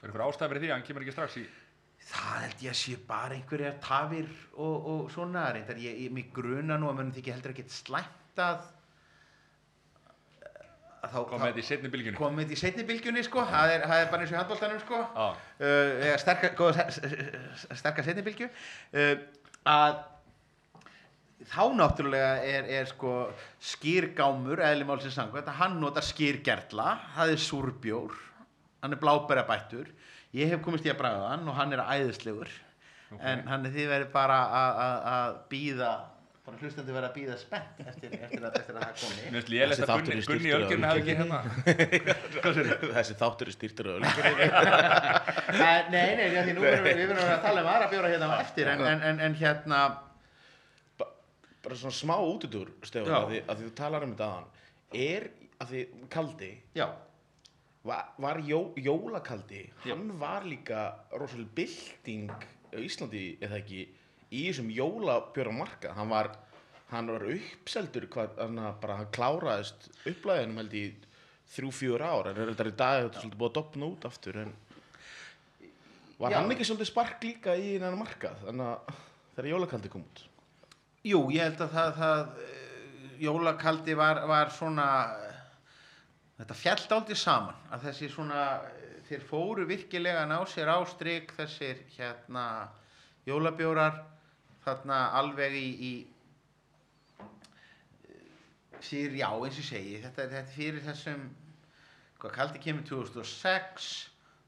Er 0.00 0.08
eitthvað 0.08 0.30
ástæð 0.30 0.48
fyrir 0.48 0.62
því 0.62 0.68
að 0.70 0.72
hann 0.72 0.84
kemur 0.86 1.02
ekki 1.04 1.12
strax 1.12 1.34
í? 1.36 1.42
Það 2.10 2.36
held 2.40 2.62
ég 2.64 2.70
að 2.70 2.78
sé 2.80 2.92
bara 3.04 3.34
einhverjar 3.36 3.74
tafir 3.84 4.28
og, 4.56 4.86
og 4.92 5.10
svona. 5.12 5.42
Reyndar 5.52 5.80
ég, 5.82 5.98
ég 6.06 6.14
mig 6.16 6.30
gruna 6.32 6.78
nú 6.80 6.88
að 6.88 7.10
þykja 7.18 7.34
heldur 7.36 7.52
ekki 7.52 7.66
slæmt 7.68 8.40
að 8.40 8.62
að 8.62 8.62
þá, 8.64 8.70
Kom 8.70 8.79
með 11.02 11.46
þetta 11.48 11.62
í 11.62 11.66
setni 11.70 11.88
bylgjunni. 11.92 12.18
Komið 12.18 12.44
þetta 12.44 12.56
í 12.56 12.60
seinni 12.60 12.84
bylgjunni 12.88 13.22
sko. 13.24 13.44
Það 13.48 13.74
er, 13.74 13.84
það 13.88 14.02
er 14.04 14.08
bara 14.12 14.22
eins 14.26 14.32
og 14.34 14.38
handbóltanum 14.40 14.80
sko. 14.84 15.00
Uh, 15.16 16.06
eða 16.10 16.18
sterka, 16.20 16.50
góða, 16.58 16.86
s- 16.92 17.00
s- 17.00 17.66
sterka 17.80 18.04
setni 18.04 18.24
bylgju. 18.26 18.48
Uh, 18.92 19.14
að 19.70 20.00
þá 21.50 21.62
náttúrulega 21.80 22.32
er, 22.44 22.66
er 22.80 22.88
sko 22.90 23.14
skýrgámur 23.64 24.60
eðli 24.60 24.84
málsins 24.88 25.16
sangvæmt 25.16 25.48
að 25.48 25.56
hann 25.62 25.78
notar 25.80 26.04
skýrgerla 26.04 26.90
það 27.16 27.32
er 27.32 27.40
súrbjór 27.40 28.12
hann 28.82 28.92
er 28.92 29.00
blábæra 29.00 29.46
bættur 29.48 29.88
ég 30.36 30.52
hef 30.52 30.60
komist 30.62 30.84
í 30.84 30.92
að 30.92 30.98
bræða 31.00 31.30
hann 31.32 31.48
og 31.48 31.56
hann 31.56 31.72
er 31.74 31.80
æðislegur. 31.80 32.50
En 33.24 33.40
hann 33.48 33.64
er 33.66 33.72
því 33.74 33.86
verið 33.90 34.12
bara 34.12 34.36
að 34.52 35.40
býða 35.50 35.88
bara 36.50 36.60
hlustandi 36.64 36.94
verið 36.94 37.06
að 37.08 37.16
býða 37.16 37.36
spennt 37.40 37.80
eftir, 37.84 38.14
eftir, 38.18 38.44
að, 38.44 38.56
eftir 38.60 38.76
að 38.76 38.84
það 38.84 38.94
komi. 39.00 39.18
Mér 39.20 39.36
finnst 39.36 39.50
lélægt 39.54 39.82
að 39.84 39.90
Gunni, 40.08 40.24
Gunni 40.28 40.52
Ölgerinn 40.56 40.86
hafi 40.88 41.02
ekki 41.02 41.14
hérna 41.20 41.38
Þessi 42.98 43.16
þáttur 43.20 43.50
er 43.50 43.56
styrtur 43.56 43.90
öll 43.94 44.04
Eh, 45.50 45.80
nei, 45.90 46.14
nei, 46.16 46.26
því 46.30 46.38
að 46.40 46.48
því 46.48 46.54
nú 46.56 46.64
erum 46.68 46.86
við, 46.86 47.00
erum 47.04 47.20
að 47.24 47.42
tala 47.44 47.62
um 47.64 47.68
aðra 47.72 47.90
bjóra 47.90 48.10
hérna 48.12 48.30
á 48.30 48.34
eftir 48.42 48.70
en, 48.70 48.82
en, 48.86 49.04
en, 49.10 49.20
en 49.26 49.36
hérna 49.40 49.80
Bara 51.60 51.76
svona 51.76 51.92
smá 51.96 52.14
útudur, 52.24 52.70
Stefán, 52.86 53.10
Já. 53.10 53.18
að 53.20 53.30
því, 53.32 53.40
að 53.44 53.60
því 53.60 53.68
þú 53.68 53.72
talar 53.80 54.06
um 54.06 54.14
þetta 54.14 54.28
aðan 54.30 54.46
Er, 55.06 55.26
að 55.60 55.72
því 55.74 55.82
kaldi 56.10 56.50
já, 56.78 56.86
var, 57.86 58.12
var 58.22 58.40
jó, 58.46 58.60
jólakaldi 58.80 59.64
hann 59.84 60.06
var 60.20 60.46
líka 60.48 60.86
rosalega 61.14 61.54
bylting 61.60 62.30
á 62.74 62.78
Íslandi 62.80 63.24
eða 63.42 63.60
ekki 63.60 63.84
í 64.30 64.46
þessum 64.46 64.70
jólabjörnmarka 64.74 65.94
hann 65.96 66.10
var, 66.12 66.32
hann 66.92 67.10
var 67.10 67.26
uppseldur 67.34 68.06
hvað, 68.12 68.34
hann, 68.38 68.60
bara, 68.82 69.00
hann 69.02 69.12
kláraðist 69.14 69.90
upplæðinum 70.06 70.62
held 70.62 70.76
í 70.78 70.84
þrjú, 71.50 71.70
fjör 71.74 72.04
ár. 72.06 72.30
En 72.30 72.42
þetta 72.52 72.64
er 72.64 72.70
í 72.70 72.76
dag 72.78 72.98
þetta 73.04 73.16
er 73.16 73.24
svolítið 73.24 73.40
búið 73.40 73.50
að 73.50 73.56
dopna 73.58 73.88
út 73.90 74.06
aftur 74.06 74.42
en 74.44 74.52
var 76.20 76.34
Já. 76.34 76.38
hann 76.38 76.52
ekki 76.54 76.66
svolítið 76.68 76.90
spark 76.90 77.24
líka 77.24 77.56
í 77.56 77.72
þennan 77.78 78.02
markað 78.02 78.42
þannig 78.44 78.66
að 78.68 78.98
þegar 79.34 79.50
jólakaldi 79.54 79.92
kom 79.92 80.04
út? 80.04 80.22
Jú, 81.08 81.20
ég 81.32 81.46
held 81.46 81.62
að 81.64 81.74
það, 81.74 81.92
það 81.96 82.42
eh, 82.44 83.04
jólakaldi 83.24 83.96
var, 83.96 84.20
var 84.28 84.52
svona 84.52 84.88
þetta 86.36 86.58
fjallt 86.60 86.92
aldrei 86.96 87.16
saman 87.16 87.72
að 87.72 87.86
þessi 87.88 88.10
svona 88.12 88.42
eh, 88.68 88.98
þeir 89.08 89.24
fóru 89.30 89.64
virkilega 89.68 90.26
að 90.26 90.30
ná 90.34 90.38
sér 90.52 90.72
á 90.76 90.78
strik 90.92 91.32
þessir 91.38 91.80
hérna 91.96 92.44
jólabjórar 93.28 94.02
þarna 94.70 94.98
alveg 95.20 95.56
í, 95.58 95.68
í 95.90 95.92
fyrir, 98.80 99.18
já 99.20 99.28
eins 99.28 99.58
og 99.60 99.66
segi 99.66 99.98
þetta, 100.04 100.22
þetta 100.22 100.40
er 100.40 100.54
fyrir 100.54 100.86
þessum 100.86 101.26
hvað 102.20 102.34
kaldi 102.36 102.62
kemur 102.64 102.86
2006 102.88 103.90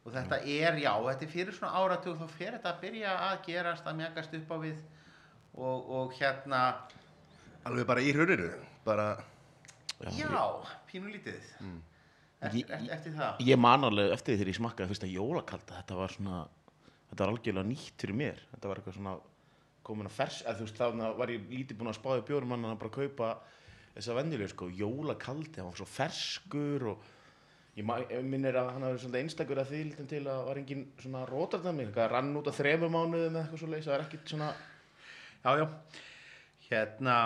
og 0.02 0.16
þetta 0.16 0.40
er, 0.40 0.80
já, 0.82 0.92
þetta 1.08 1.26
er 1.26 1.32
fyrir 1.32 1.56
svona 1.56 1.82
áratug 1.82 2.18
þá 2.20 2.26
fer 2.38 2.56
þetta 2.56 2.72
að 2.72 2.82
byrja 2.86 3.12
að 3.28 3.36
gerast 3.48 3.86
að 3.86 3.98
mjagast 4.00 4.34
upp 4.40 4.50
á 4.50 4.56
við 4.64 4.80
og, 5.52 5.78
og 5.98 6.16
hérna, 6.18 6.64
Alveg 7.68 7.86
bara 7.86 8.02
í 8.02 8.10
hruninu, 8.10 8.48
bara, 8.82 9.12
já, 10.16 10.32
pínulítið 10.90 11.38
eftir, 11.38 12.64
eftir, 12.66 12.88
eftir 12.96 13.12
það. 13.14 13.44
ég 13.46 13.60
man 13.60 13.86
alveg 13.86 14.10
eftir 14.16 14.32
því 14.32 14.40
þegar 14.40 14.50
ég 14.50 14.58
smakkaði 14.58 14.90
fyrsta 14.90 15.12
jólakalda 15.12 15.78
þetta 15.78 16.00
var 16.00 16.16
svona 16.16 16.40
þetta 17.12 17.26
var 17.26 17.34
algjörlega 17.34 17.68
nýtt 17.68 18.00
fyrir 18.00 18.16
mér. 18.16 18.40
Þetta 18.54 18.70
var 18.70 18.80
eitthvað 18.80 18.96
svona 18.96 19.14
komin 19.86 20.10
að 20.10 20.18
fers 20.18 20.42
eða 20.44 20.58
þú 20.58 20.68
veist 20.68 20.80
þá 20.80 21.16
var 21.18 21.32
ég 21.32 21.50
lítið 21.50 21.80
búin 21.80 21.90
að 21.92 21.98
spáði 21.98 22.26
bjórum 22.28 22.54
hann 22.54 22.68
að 22.70 22.78
bara 22.82 22.96
kaupa 22.98 23.32
þessa 23.94 24.16
venjulegu 24.16 24.52
sko 24.52 24.68
jólakaldi, 24.72 25.58
hann 25.60 25.68
var 25.68 25.80
svo 25.80 25.88
ferskur 25.88 26.86
og 26.92 27.08
ég, 27.76 27.84
ég 28.12 28.24
minnir 28.24 28.58
að 28.60 28.72
hann 28.76 28.86
hafi 28.88 29.02
svona 29.04 29.22
einstakur 29.22 29.60
að 29.60 29.72
því 29.72 29.82
litum 29.90 30.10
til 30.10 30.22
að 30.26 30.44
var 30.48 30.60
engin 30.62 30.86
svona 31.02 31.24
rótardami, 31.28 31.86
eitthvað 31.86 32.12
rann 32.14 32.32
út 32.40 32.50
að 32.50 32.58
þremur 32.60 32.92
mánuðum 32.94 33.36
eða 33.36 33.44
eitthvað 33.44 33.64
svo 33.64 33.72
leys, 33.72 33.88
það 33.88 33.96
var 33.96 34.06
ekkit 34.06 34.34
svona 34.34 34.50
já, 35.42 35.50
já, 35.60 35.66
hérna 36.68 37.16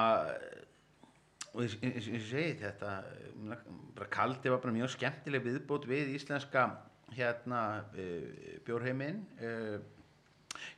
og 1.57 1.62
eins 1.65 1.77
og 2.09 2.16
ég 2.19 2.27
segi 2.28 2.59
þetta 2.61 2.93
eh, 3.12 3.65
bara 3.97 4.12
kaldi 4.12 4.53
var 4.53 4.61
bara 4.65 4.77
mjög 4.77 4.93
skemmtileg 4.97 5.45
viðbót 5.47 5.89
við 5.89 6.12
íslenska 6.19 6.69
hérna 7.16 7.61
uh, 7.95 8.57
bjórheiminn 8.66 9.23
uh, 9.39 9.77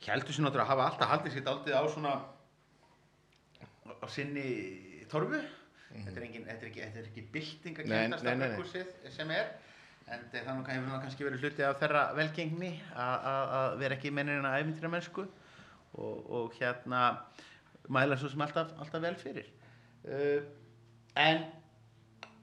heldur 0.05 0.33
sér 0.35 0.45
náttúrulega 0.45 0.65
að 0.67 0.71
hafa 0.73 0.87
alltaf 0.89 1.11
haldið 1.13 1.35
sér 1.37 1.45
daldið 1.47 1.77
á 1.79 1.83
svona 1.93 2.13
á 3.89 4.07
sinni 4.07 4.45
torfu. 5.11 5.39
Þetta 5.89 6.15
er 6.19 6.25
engin, 6.27 6.45
þetta 6.45 6.65
er 6.65 6.69
ekki, 6.69 6.81
þetta 6.85 7.01
er 7.01 7.07
ekki 7.09 7.23
bylting 7.33 7.79
að 7.81 7.89
nei. 7.89 8.37
brugghúsið 8.43 8.89
sem 9.15 9.31
er 9.33 9.47
en 10.09 10.25
það 10.33 10.45
kann- 10.45 10.65
hefur 10.69 10.87
nú 10.89 10.99
kannski 11.01 11.25
verið 11.25 11.43
hluti 11.45 11.65
af 11.65 11.79
þeirra 11.81 12.03
velgengni 12.17 12.71
að- 12.95 13.77
vera 13.81 13.95
ekki 13.95 14.11
mennirinn 14.13 14.45
að 14.45 14.59
æfintýra 14.61 14.89
mennsku 14.93 15.25
og, 15.93 16.29
og 16.29 16.53
hérna 16.59 17.01
mæla 17.89 18.17
svo 18.17 18.29
sem 18.29 18.41
alltaf, 18.41 18.71
alltaf 18.77 19.01
vel 19.01 19.15
fyrir. 19.15 19.49
Uh, 20.05 20.45
en 21.17 21.43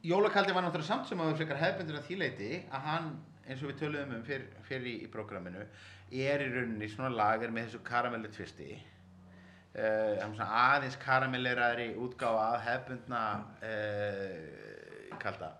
jólakaldi 0.02 0.52
var 0.54 0.62
náttúrulega 0.66 0.90
samt 0.90 1.08
sem 1.08 1.18
að 1.22 1.30
við 1.32 1.36
frekar 1.40 1.62
hefbundur 1.62 1.98
að 2.00 2.08
þýleiti 2.10 2.50
að 2.70 2.80
hann 2.90 3.08
eins 3.46 3.62
og 3.62 3.70
við 3.70 3.78
töluðum 3.80 4.16
um 4.18 4.24
fyrir, 4.26 4.48
fyrir 4.66 4.86
í, 4.90 4.96
í 5.06 5.10
prógraminu 5.10 5.62
er 6.10 6.44
í 6.44 6.50
rauninni 6.52 6.88
svona 6.90 7.10
lager 7.14 7.50
með 7.50 7.68
þessu 7.68 7.82
karamellu 7.86 8.30
tvisti 8.34 8.68
uh, 8.76 10.22
svona 10.22 10.48
aðeins 10.62 10.98
karamelleraðri 11.02 11.88
útgáfa 11.98 12.44
af 12.54 12.66
hefbundna 12.66 13.22
uh, 13.62 15.16
kalda. 15.22 15.52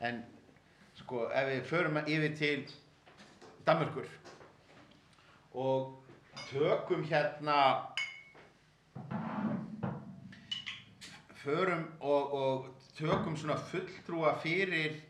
En 0.00 0.24
sko 0.98 1.28
ef 1.30 1.52
við 1.52 1.68
förum 1.70 2.00
yfir 2.04 2.36
til 2.38 2.66
Danmörkur 3.66 4.08
og 5.56 6.02
tökum 6.50 7.04
hérna 7.04 7.60
förum 11.42 11.86
og, 12.00 12.34
og 12.34 12.66
tökum 12.98 13.36
svona 13.36 13.56
fulltrúa 13.70 14.36
fyrir 14.42 15.00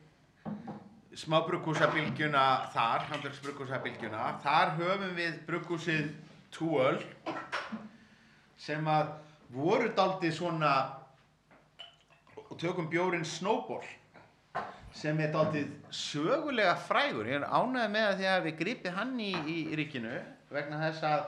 smábrukkúsabilgjuna 1.17 2.45
þar, 2.75 3.07
handverksbrukkúsabilgjuna 3.11 4.25
þar 4.45 4.75
höfum 4.81 5.15
við 5.17 5.39
brugghúsið 5.49 6.11
Túöl 6.55 7.01
sem 8.61 8.87
að 8.89 9.13
voru 9.53 9.89
daldið 9.97 10.35
svona 10.39 10.73
og 12.47 12.57
tökum 12.61 12.89
bjórin 12.93 13.27
Snowball 13.27 13.85
sem 14.97 15.19
er 15.21 15.33
daldið 15.35 15.73
sögulega 15.93 16.77
frægur. 16.87 17.29
Ég 17.29 17.43
er 17.43 17.49
ánægð 17.49 17.91
með 17.93 18.07
að 18.07 18.21
því 18.21 18.29
að 18.33 18.47
við 18.47 18.59
gripið 18.61 18.97
hann 18.97 19.17
í, 19.21 19.33
í 19.53 19.59
ríkinu 19.77 20.15
vegna 20.53 20.81
þess 20.87 21.05
að 21.05 21.27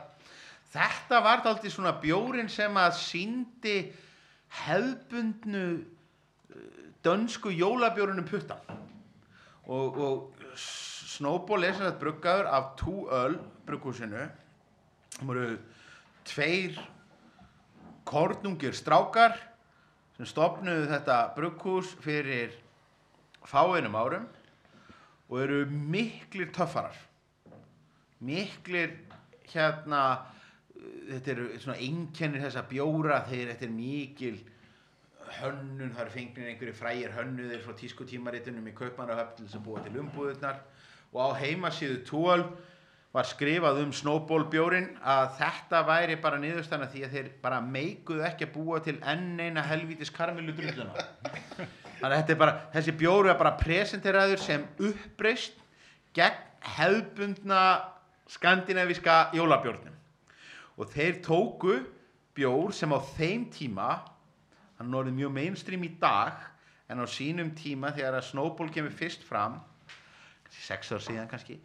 þetta 0.72 1.22
var 1.24 1.44
daldið 1.44 1.74
svona 1.74 1.94
bjórin 2.00 2.48
sem 2.52 2.80
að 2.80 2.96
síndi 3.00 3.76
hefbundnu 4.64 5.64
uh, 5.76 6.68
dönsku 7.04 7.52
jólabjórunum 7.52 8.28
puttan 8.28 8.87
og, 9.68 9.98
og 9.98 10.56
Snowball 11.18 11.66
er 11.66 11.74
sem 11.74 11.84
sagt 11.88 12.00
bruggaður 12.00 12.48
af 12.54 12.70
Túöl 12.80 13.36
brugghúsinu. 13.66 14.28
Það 15.18 15.28
voru 15.28 15.46
tveir 16.28 16.78
kornungir 18.08 18.76
strákar 18.76 19.36
sem 20.16 20.28
stopnuðu 20.28 20.88
þetta 20.90 21.18
brugghús 21.36 21.90
fyrir 22.04 22.54
fáeinum 23.48 23.96
árum 23.98 24.26
og 25.28 25.40
eru 25.42 25.60
miklir 25.68 26.52
töffarar. 26.54 26.96
Miklir 28.24 28.96
hérna 29.52 30.02
þetta 31.08 31.34
eru 31.34 31.48
svona 31.58 31.78
einkennir 31.82 32.44
þessa 32.46 32.64
bjóra 32.68 33.20
þeir 33.28 33.52
þetta 33.52 33.66
er 33.66 33.74
mikil 33.74 34.38
hönnun, 35.38 35.92
það 35.94 36.02
eru 36.04 36.14
fengnir 36.14 36.50
einhverju 36.52 36.74
frægir 36.78 37.14
hönnuðir 37.16 37.62
frá 37.64 37.76
tískutímaritunum 37.78 38.70
í 38.70 38.74
Kaupmannahöfn 38.78 39.36
til 39.36 39.46
þess 39.46 39.58
að 39.58 39.66
búa 39.66 39.84
til 39.84 40.00
umbúðurnar 40.02 40.62
og 41.12 41.20
á 41.22 41.28
heimasíðu 41.42 42.00
12 42.08 42.48
var 43.16 43.28
skrifað 43.28 43.82
um 43.82 43.92
Snowball 43.96 44.44
bjórin 44.52 44.90
að 45.00 45.30
þetta 45.38 45.82
væri 45.88 46.18
bara 46.20 46.40
niðurstana 46.42 46.90
því 46.92 47.04
að 47.06 47.14
þeir 47.16 47.30
bara 47.42 47.60
meikuðu 47.64 48.26
ekki 48.28 48.48
að 48.48 48.56
búa 48.58 48.80
til 48.84 48.98
enn 49.00 49.38
eina 49.40 49.64
helvítis 49.64 50.12
karamellu 50.14 50.52
drulluna 50.56 51.06
þannig 52.00 52.18
að 52.18 52.34
bara, 52.38 52.56
þessi 52.74 52.94
bjóru 52.98 53.32
er 53.32 53.38
bara 53.40 53.56
presenteraður 53.58 54.42
sem 54.42 54.66
uppreist 54.76 55.56
gegn 56.16 56.44
hefðbundna 56.76 57.62
skandinavíska 58.28 59.30
jólabjórnum. 59.36 59.94
Og 60.78 60.90
þeir 60.92 61.20
tóku 61.24 61.78
bjór 62.36 62.74
sem 62.76 62.92
á 62.92 62.98
þeim 63.16 63.48
tíma 63.54 63.88
hann 64.78 64.92
er 64.92 65.00
orðið 65.02 65.18
mjög 65.18 65.34
mainstream 65.36 65.84
í 65.84 65.92
dag 66.00 66.46
en 66.88 67.02
á 67.02 67.06
sínum 67.10 67.52
tíma 67.58 67.92
þegar 67.96 68.20
að 68.20 68.28
Snowball 68.30 68.70
kemur 68.72 68.94
fyrst 68.94 69.26
fram 69.26 69.58
sex 70.48 70.92
ár 70.94 71.02
síðan 71.04 71.28
kannski 71.30 71.58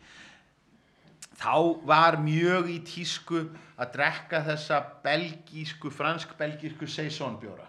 þá 1.39 1.85
var 1.87 2.17
mjög 2.21 2.69
í 2.71 2.79
tísku 2.87 3.45
að 3.77 3.95
drekka 3.95 4.43
þessa 4.45 4.79
belgísku, 5.03 5.91
fransk-belgísku 5.93 6.87
saisonbjóra. 6.89 7.65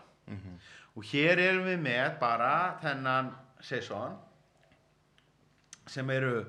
Og 0.94 1.06
hér 1.10 1.40
erum 1.42 1.66
við 1.66 1.80
með 1.82 2.18
bara 2.20 2.52
þennan 2.82 3.32
saison 3.64 4.14
sem 5.90 6.10
eru 6.14 6.44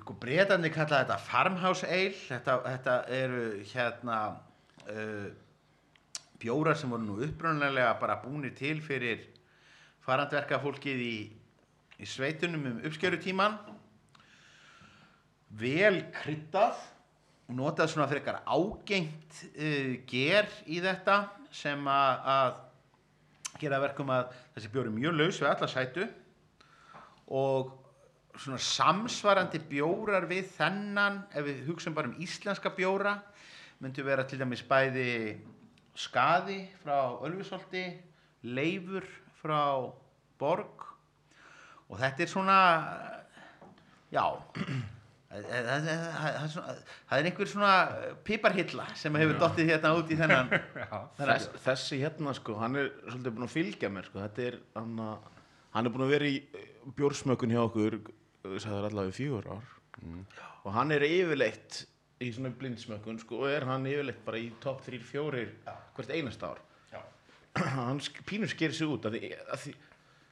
sko, 0.00 0.14
breytandi 0.20 0.70
kalla 0.74 1.02
þetta 1.02 1.18
farmhouse 1.24 1.88
ale. 1.88 2.14
Þetta, 2.28 2.58
þetta 2.66 2.94
eru 3.16 3.42
hérna 3.72 4.20
uh, 4.86 5.26
bjórar 6.40 6.76
sem 6.78 6.90
voru 6.90 7.06
nú 7.06 7.16
upprunalega 7.24 7.94
bara 8.00 8.18
búnir 8.22 8.54
til 8.56 8.80
fyrir 8.84 9.24
farandverka 10.04 10.60
fólkið 10.62 11.02
í, 11.02 11.16
í 12.02 12.06
sveitunum 12.08 12.68
um 12.70 12.84
uppskjörutíman 12.86 13.56
vel 15.60 16.02
kryddað 16.14 16.78
notað 17.56 17.92
svona 17.92 18.08
fyrir 18.10 18.22
eitthvað 18.22 18.46
ágengt 18.50 19.40
uh, 19.54 19.92
ger 20.10 20.48
í 20.66 20.80
þetta 20.82 21.18
sem 21.54 21.88
að, 21.88 22.30
að 22.36 22.62
gera 23.62 23.80
verkum 23.80 24.12
að 24.12 24.30
þessi 24.56 24.72
bjór 24.72 24.90
er 24.90 24.96
mjög 24.96 25.18
laus 25.20 25.40
við 25.40 25.50
alla 25.52 25.68
sætu 25.70 26.06
og 27.36 27.74
svona 28.36 28.60
samsvarandi 28.60 29.60
bjórar 29.70 30.26
við 30.28 30.50
þennan 30.58 31.22
ef 31.32 31.46
við 31.46 31.62
hugsaum 31.70 31.96
bara 31.96 32.10
um 32.10 32.18
íslenska 32.22 32.72
bjóra 32.76 33.16
myndu 33.80 34.04
vera 34.04 34.26
til 34.28 34.38
dæmis 34.40 34.64
bæði 34.66 35.08
skaði 35.96 36.60
frá 36.82 36.98
Ölfusholti 37.26 37.86
leifur 38.46 39.06
frá 39.40 39.60
Borg. 40.40 40.84
Og 41.86 42.00
þetta 42.00 42.24
er 42.24 42.30
svona 42.30 42.58
já 44.12 44.24
það 45.36 45.88
er 45.90 47.18
er 47.18 47.28
einhver 47.28 47.48
svona 47.50 47.72
piparhilla 48.24 48.86
sem 48.96 49.16
hefur 49.18 49.38
dottið 49.40 49.72
hérna 49.72 49.92
út 49.98 50.12
í 50.12 50.18
þennan 50.18 50.52
Þess, 51.18 51.48
þessi 51.64 51.98
hérna 52.02 52.34
sko, 52.36 52.56
hann 52.60 52.78
er 52.80 52.92
svolítið 53.08 53.34
búinn 53.34 53.48
að 53.48 53.56
fylgja 53.56 53.90
mér 53.92 54.08
sko, 54.08 54.22
þetta 54.22 54.46
er 54.46 54.58
hann, 54.76 55.02
hann 55.74 55.88
er 55.88 55.94
búinn 55.94 56.06
að 56.06 56.14
vera 56.14 56.30
í 56.30 56.38
eh, 56.40 56.70
bjórsmökun 56.96 57.52
hjá 57.52 57.62
okkur, 57.64 57.98
það 58.46 58.78
er 58.78 58.88
allavega 58.90 59.16
fjögur 59.16 59.50
ár. 59.56 59.74
Og 60.66 60.72
hann 60.76 60.94
er 60.94 61.04
yfirleitt 61.06 61.82
í 62.22 62.30
svona 62.32 62.52
blindsmökun 62.56 63.18
sko, 63.20 63.42
og 63.44 63.50
er 63.52 63.66
hann 63.68 63.86
yfirleitt 63.88 64.22
bara 64.24 64.40
í 64.40 64.48
topp 64.62 64.84
3-4 64.86 65.44
hvert 65.96 66.14
einast 66.14 66.46
ár 66.46 66.62
Já. 66.92 67.02
hann 67.76 68.00
pínu 68.28 68.48
sker 68.48 68.72
sig 68.72 68.88
út 68.88 69.08
að 69.08 69.18
því 69.18 69.32
að 69.36 69.60
því, 69.64 69.74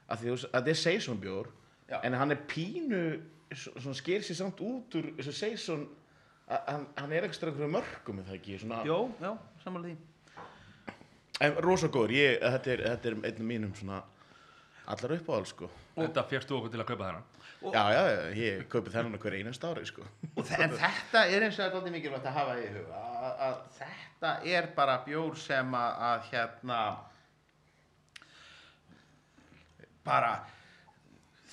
að 0.08 0.22
því, 0.22 0.38
að 0.48 0.64
því 0.64 0.74
er 0.74 0.80
seison 0.80 1.20
bjór 1.20 1.50
Já. 1.90 1.98
en 2.00 2.16
hann 2.20 2.32
er 2.32 2.40
pínu 2.48 3.04
sker 3.94 4.24
sig 4.24 4.38
samt 4.38 4.62
út 4.64 4.96
úr 4.98 5.12
þessu 5.18 5.36
seison 5.36 5.84
hann, 6.48 6.88
hann 6.96 7.12
er 7.12 7.28
ekstra 7.28 7.52
mörgum 7.52 8.24
það 8.24 8.38
ekki, 8.38 8.58
svona 8.64 8.82
Jó, 8.88 9.06
já, 9.20 9.32
samanlega 9.64 9.94
því 9.94 10.10
En 11.42 11.56
rosa 11.58 11.88
góður, 11.90 12.12
ég, 12.14 12.36
þetta 12.38 12.70
er, 12.70 12.80
er 12.94 13.14
einn 13.26 13.40
af 13.42 13.46
mínum 13.48 13.72
svona 13.74 13.96
allar 14.92 15.16
uppáhald 15.16 15.48
sko. 15.48 15.70
Þetta 15.94 16.26
férstu 16.28 16.58
okkur 16.58 16.72
til 16.74 16.82
að 16.82 16.90
kaupa 16.92 17.08
þennan 17.08 17.30
Já, 17.64 17.84
já, 17.94 18.02
já, 18.12 18.22
ég 18.36 18.64
kaupi 18.68 18.92
þennan 18.92 19.20
hver 19.22 19.36
einast 19.38 19.62
ári 19.64 19.86
sko. 19.88 20.04
En 20.36 20.74
þetta 20.76 21.22
er 21.32 21.46
eins 21.46 21.56
og 21.56 21.62
þetta 21.64 21.80
er 21.80 21.94
mikilvægt 21.94 22.26
að 22.28 22.36
hafa 22.36 22.56
í 22.60 22.66
huga 22.74 23.04
að, 23.24 23.36
að 23.46 23.54
þetta 23.78 24.32
er 24.52 24.68
bara 24.76 24.96
bjór 25.06 25.38
sem 25.40 25.76
að, 25.78 26.02
að 26.08 26.26
hérna 26.32 26.80
bara 30.04 30.32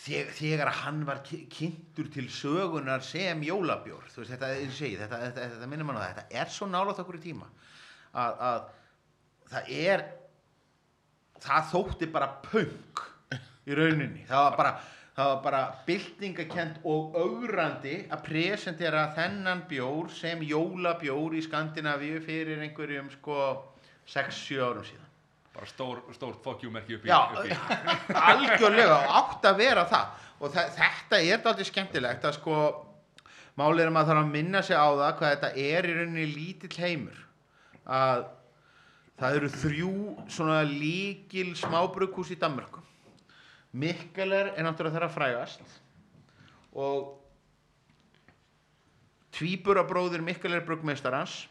þeg, 0.02 0.34
þegar 0.36 0.74
hann 0.82 1.06
var 1.08 1.22
kynntur 1.26 2.10
til 2.12 2.28
sögunar 2.34 3.06
sem 3.06 3.44
jólabjór 3.48 4.10
þú 4.12 4.24
veist 4.24 4.34
þetta, 4.36 4.52
þetta, 4.68 5.22
þetta, 5.28 5.48
þetta 5.56 5.72
minnum 5.72 5.91
mann 5.91 6.02
á 6.02 6.03
það 6.03 6.12
þetta 6.18 6.41
er 6.44 6.53
svo 6.58 6.68
nálátt 6.72 6.99
okkur 7.03 7.22
í 7.22 7.24
tíma 7.24 7.48
að, 8.12 8.44
að 8.49 8.60
það 9.53 9.72
er 9.80 10.06
það 11.41 11.72
þótti 11.72 12.12
bara 12.12 12.34
punk 12.44 13.06
í 13.68 13.78
rauninni. 13.78 14.26
Það 14.30 14.48
var 14.48 14.58
bara 14.58 14.74
það 15.12 15.30
var 15.30 15.40
bara 15.44 15.62
byltingakent 15.86 16.82
og 16.88 17.16
augrandi 17.20 17.96
að 18.14 18.24
presentera 18.26 19.06
þennan 19.16 19.66
bjór 19.70 20.10
sem 20.16 20.44
jólabjór 20.48 21.36
í 21.36 21.44
Skandinavíu 21.46 22.22
fyrir 22.24 22.62
einhverjum 22.64 23.10
sko 23.18 23.38
6-7 24.10 24.62
árum 24.64 24.86
síðan. 24.88 25.08
Bara 25.52 25.68
stór, 25.68 26.00
stór 26.16 26.38
fuck 26.44 26.64
you 26.64 26.72
merki 26.72 26.96
upp 26.96 27.06
í, 27.06 27.12
Já, 27.12 27.20
upp 27.28 27.46
í. 27.46 27.58
algjörlega 28.32 29.00
átt 29.20 29.48
að 29.50 29.60
vera 29.60 29.84
það. 29.90 30.28
Og 30.42 30.54
þa 30.54 30.64
þetta 30.78 31.20
er 31.20 31.42
dálítið 31.44 31.70
skemmtilegt 31.70 32.24
að 32.26 32.38
sko 32.40 32.62
málið 33.60 33.84
er 33.84 33.92
að 33.92 33.98
maður 33.98 34.14
þarf 34.14 34.24
að 34.24 34.32
minna 34.38 34.62
sig 34.64 34.80
á 34.80 34.88
það 34.88 35.18
hvað 35.20 35.34
þetta 35.36 35.66
er 35.66 35.90
í 35.90 35.98
rauninni 35.98 36.30
lítill 36.32 36.78
heimur. 36.80 37.20
Að 37.84 38.24
það 39.20 39.42
eru 39.42 39.52
þrjú 39.60 39.92
svona 40.32 40.62
líkil 40.66 41.52
smábrukkús 41.60 42.32
í 42.32 42.40
Danmörku 42.40 42.82
Mikkeler 43.72 44.52
er 44.57 44.65
náttúrulega 44.68 44.98
þeirra 44.98 45.11
frægast. 45.14 45.80
Og 46.76 47.15
tvíburabróðir 49.35 50.23
Mikkeler 50.26 50.64
bruggmeistarans 50.68 51.45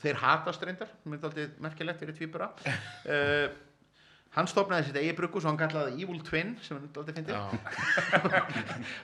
þeir 0.00 0.20
hatast 0.20 0.62
reyndar, 0.64 0.92
sem 1.02 1.16
er 1.16 1.26
aldrei 1.28 1.48
merkilegt 1.60 2.00
fyrir 2.00 2.16
tvíbura. 2.16 2.50
Uh, 3.04 3.48
hann 4.36 4.48
stopnaði 4.48 4.88
sitt 4.88 4.98
eigi 5.00 5.16
brugghús 5.18 5.44
og 5.44 5.50
hann 5.52 5.60
kallaði 5.60 6.04
Evil 6.04 6.20
Twin 6.24 6.54
sem 6.64 6.78
er 6.78 7.00
aldrei 7.02 7.16
fyndið. 7.18 7.36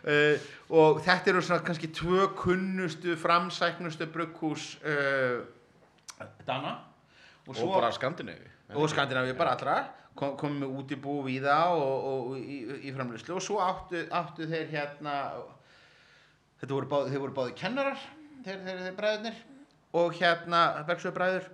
Uh, 0.06 0.48
og 0.80 1.02
þetta 1.04 1.32
eru 1.32 1.44
svona 1.44 1.64
kannski 1.66 1.90
tvö 1.96 2.30
kunnustu 2.38 3.16
framsæknustu 3.20 4.08
brugghús 4.12 4.74
uh, 4.84 5.40
Dana. 6.46 6.78
Og 7.46 7.60
bara 7.70 7.92
Skandinavi. 7.94 8.48
og 8.74 8.88
Skandinavíu 8.90 9.36
bara 9.38 9.52
allra 9.54 9.76
kom, 10.16 10.34
komum 10.40 10.58
með 10.64 10.74
útibú 10.80 11.14
í 11.30 11.36
það 11.44 11.76
og, 11.82 12.08
og, 12.10 12.34
í, 12.40 12.58
í 12.88 12.92
framlýslu 12.96 13.36
og 13.38 13.44
svo 13.44 13.60
áttu, 13.64 14.02
áttu 14.16 14.48
þeir 14.50 14.68
hérna 14.72 15.16
þetta 16.60 16.72
voru 16.74 16.90
báð, 16.90 17.10
þeir 17.12 17.22
voru 17.26 17.36
báði 17.36 17.56
kennarar 17.60 18.00
þeir, 18.46 18.60
þeir, 18.66 18.82
þeir 18.86 18.96
bræðurnir 19.00 19.40
og 19.96 20.14
hérna 20.18 20.60
Bergsöðu 20.88 21.14
bræður. 21.16 21.46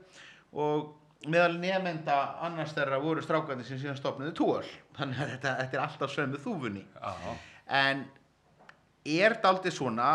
Og 0.52 1.28
meðal 1.30 1.55
nefnda 1.62 2.16
annars 2.43 2.72
þeirra 2.74 2.98
voru 3.02 3.22
strákandi 3.22 3.64
sem 3.68 3.78
síðan 3.78 3.98
stopnuðu 4.01 4.32
túal 4.40 4.64
þannig 4.98 5.20
að 5.22 5.30
þetta, 5.36 5.52
þetta 5.60 5.78
er 5.78 5.82
alltaf 5.84 6.14
sömu 6.16 6.40
þúfunni. 6.43 6.82
Já, 6.98 7.34
en 7.82 8.02
er 9.06 9.36
svona 9.74 10.09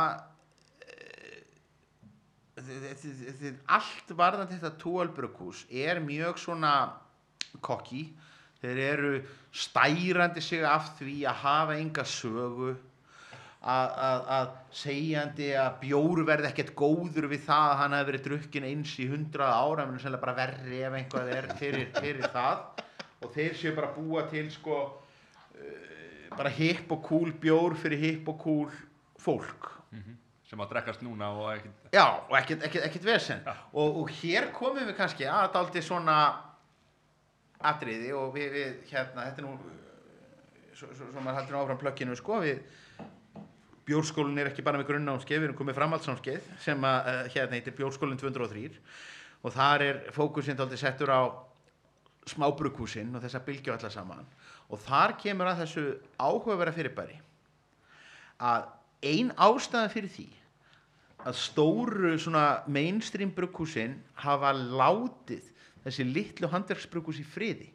eh, 0.84 1.44
þið- 2.60 3.00
þið- 3.04 3.38
þið- 3.42 3.62
allt 3.78 4.14
varðandi 4.20 4.60
þetta 4.60 4.74
túalbrukús 4.84 5.66
er 5.72 6.00
mjög 6.04 6.38
svona 6.44 6.74
kokki 7.64 8.04
þeir 8.62 8.84
eru 8.88 9.14
stærandi 9.54 10.44
sig 10.44 10.66
af 10.66 10.92
því 11.00 11.18
að 11.30 11.42
hafa 11.44 11.78
enga 11.78 12.06
sögu 12.08 12.74
að, 13.68 13.90
að, 14.08 14.28
að 14.38 14.52
segjandi 14.82 15.50
að 15.60 15.80
bjór 15.82 16.24
verði 16.28 16.52
ekkert 16.52 16.76
góður 16.78 17.30
við 17.32 17.44
það 17.48 17.72
að 17.72 17.80
hann 17.82 17.98
hafi 17.98 18.10
verið 18.12 18.28
drukkin 18.28 18.68
eins 18.70 18.94
í 19.02 19.08
hundrað 19.12 19.56
ára 19.58 19.88
menn 19.88 20.00
sennilega 20.02 20.26
bara 20.26 20.38
verri 20.38 20.84
ef 20.88 21.00
einhvað 21.00 21.34
er 21.36 21.50
fyrir, 21.60 21.90
fyrir 21.98 22.30
það. 22.34 22.86
Og 23.26 23.34
þeir 23.34 23.58
séu 23.58 23.74
bara 23.76 23.94
búa 23.96 24.28
til 24.30 24.48
sko 24.54 24.82
bara 26.38 26.52
hipp 26.54 26.92
og 26.94 27.02
cool 27.08 27.34
bjór 27.42 27.76
fyrir 27.80 28.04
hipp 28.04 28.30
og 28.32 28.40
cool 28.44 28.70
fólk. 29.22 29.74
Sem 30.48 30.62
að 30.64 30.70
drekkast 30.72 31.02
núna 31.04 31.28
og 31.36 31.50
ekkert 31.52 31.90
já 31.92 32.06
og 32.08 32.36
ekkert, 32.40 33.04
vesen. 33.04 33.42
Og, 33.74 34.04
og 34.04 34.12
hér 34.22 34.48
komum 34.56 34.86
við 34.86 34.96
kannski 34.96 35.28
að 35.28 35.50
daldi 35.58 35.82
svona 35.84 36.20
atriði 37.66 38.14
og 38.14 38.34
við, 38.36 38.52
við 38.54 38.92
hérna 38.92 39.28
þetta 39.30 39.42
er 39.42 39.48
nú 39.48 39.56
svo, 40.78 40.90
svo, 40.94 41.10
svo 41.10 41.22
maður 41.24 41.42
haldur 41.42 41.60
áfram 41.62 41.82
plökkinu 41.82 42.18
sko 42.20 42.42
við 42.44 42.62
bjórskólinn 43.88 44.42
er 44.42 44.52
ekki 44.52 44.66
bara 44.66 44.80
með 44.82 44.90
grunnnámskeið 44.92 45.40
við 45.40 45.50
erum 45.50 45.60
komið 45.62 45.78
framhaldsnámskeið 45.80 46.50
sem 46.64 46.88
að 46.88 47.12
uh, 47.12 47.22
hérna 47.34 47.58
heitir 47.58 47.78
bjórskólinn 47.78 48.20
203 48.20 48.82
og 49.46 49.54
þar 49.56 49.86
er 49.86 50.02
fókusinn 50.16 50.58
daldi 50.60 50.80
settur 50.80 51.14
á 51.14 51.22
smábrukhúsin 52.28 53.16
og 53.16 53.24
þessa 53.24 53.40
bylgju 53.46 53.74
allar 53.74 53.94
saman. 53.94 54.26
Og 54.68 54.82
þar 54.84 55.16
kemur 55.22 55.48
að 55.48 55.62
þessu 55.64 55.84
áhugavera 56.20 56.74
fyrirbæri 56.76 57.22
að 58.44 58.68
ein 59.08 59.32
ástæða 59.40 59.92
fyrir 59.94 60.12
því 60.12 60.28
að 61.28 61.38
stóru 61.40 62.12
svona 62.22 62.64
mainstream 62.70 63.32
brugghúsin 63.36 63.96
hafa 64.22 64.52
látið 64.54 65.48
þessi 65.88 66.06
litlu 66.08 66.50
handverksbrugghús 66.52 67.22
í 67.24 67.26
friði. 67.28 67.72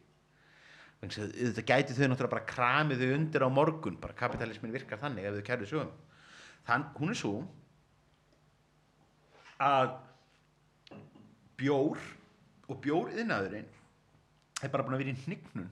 Þetta 1.03 1.65
gæti 1.67 1.95
þau 1.97 2.05
náttúrulega 2.07 2.31
bara 2.31 2.47
kramið 2.47 3.01
þau 3.03 3.13
undir 3.17 3.43
á 3.43 3.49
morgun 3.51 3.99
bara 3.99 4.15
kapitalismin 4.15 4.71
virkar 4.71 5.01
þannig 5.01 5.27
ef 5.27 5.37
þau 5.37 5.47
kærðu 5.49 5.69
sögum. 5.71 5.93
Þann, 6.63 6.85
hún 6.95 7.11
er 7.11 7.19
svo 7.19 7.33
að 9.63 9.97
bjór 11.59 11.99
og 12.71 12.79
bjór 12.83 13.11
yðnaðurinn 13.17 13.67
er 14.63 14.71
bara 14.71 14.85
búin 14.85 14.95
að 14.95 15.03
vera 15.03 15.15
í 15.15 15.25
hnignun 15.25 15.67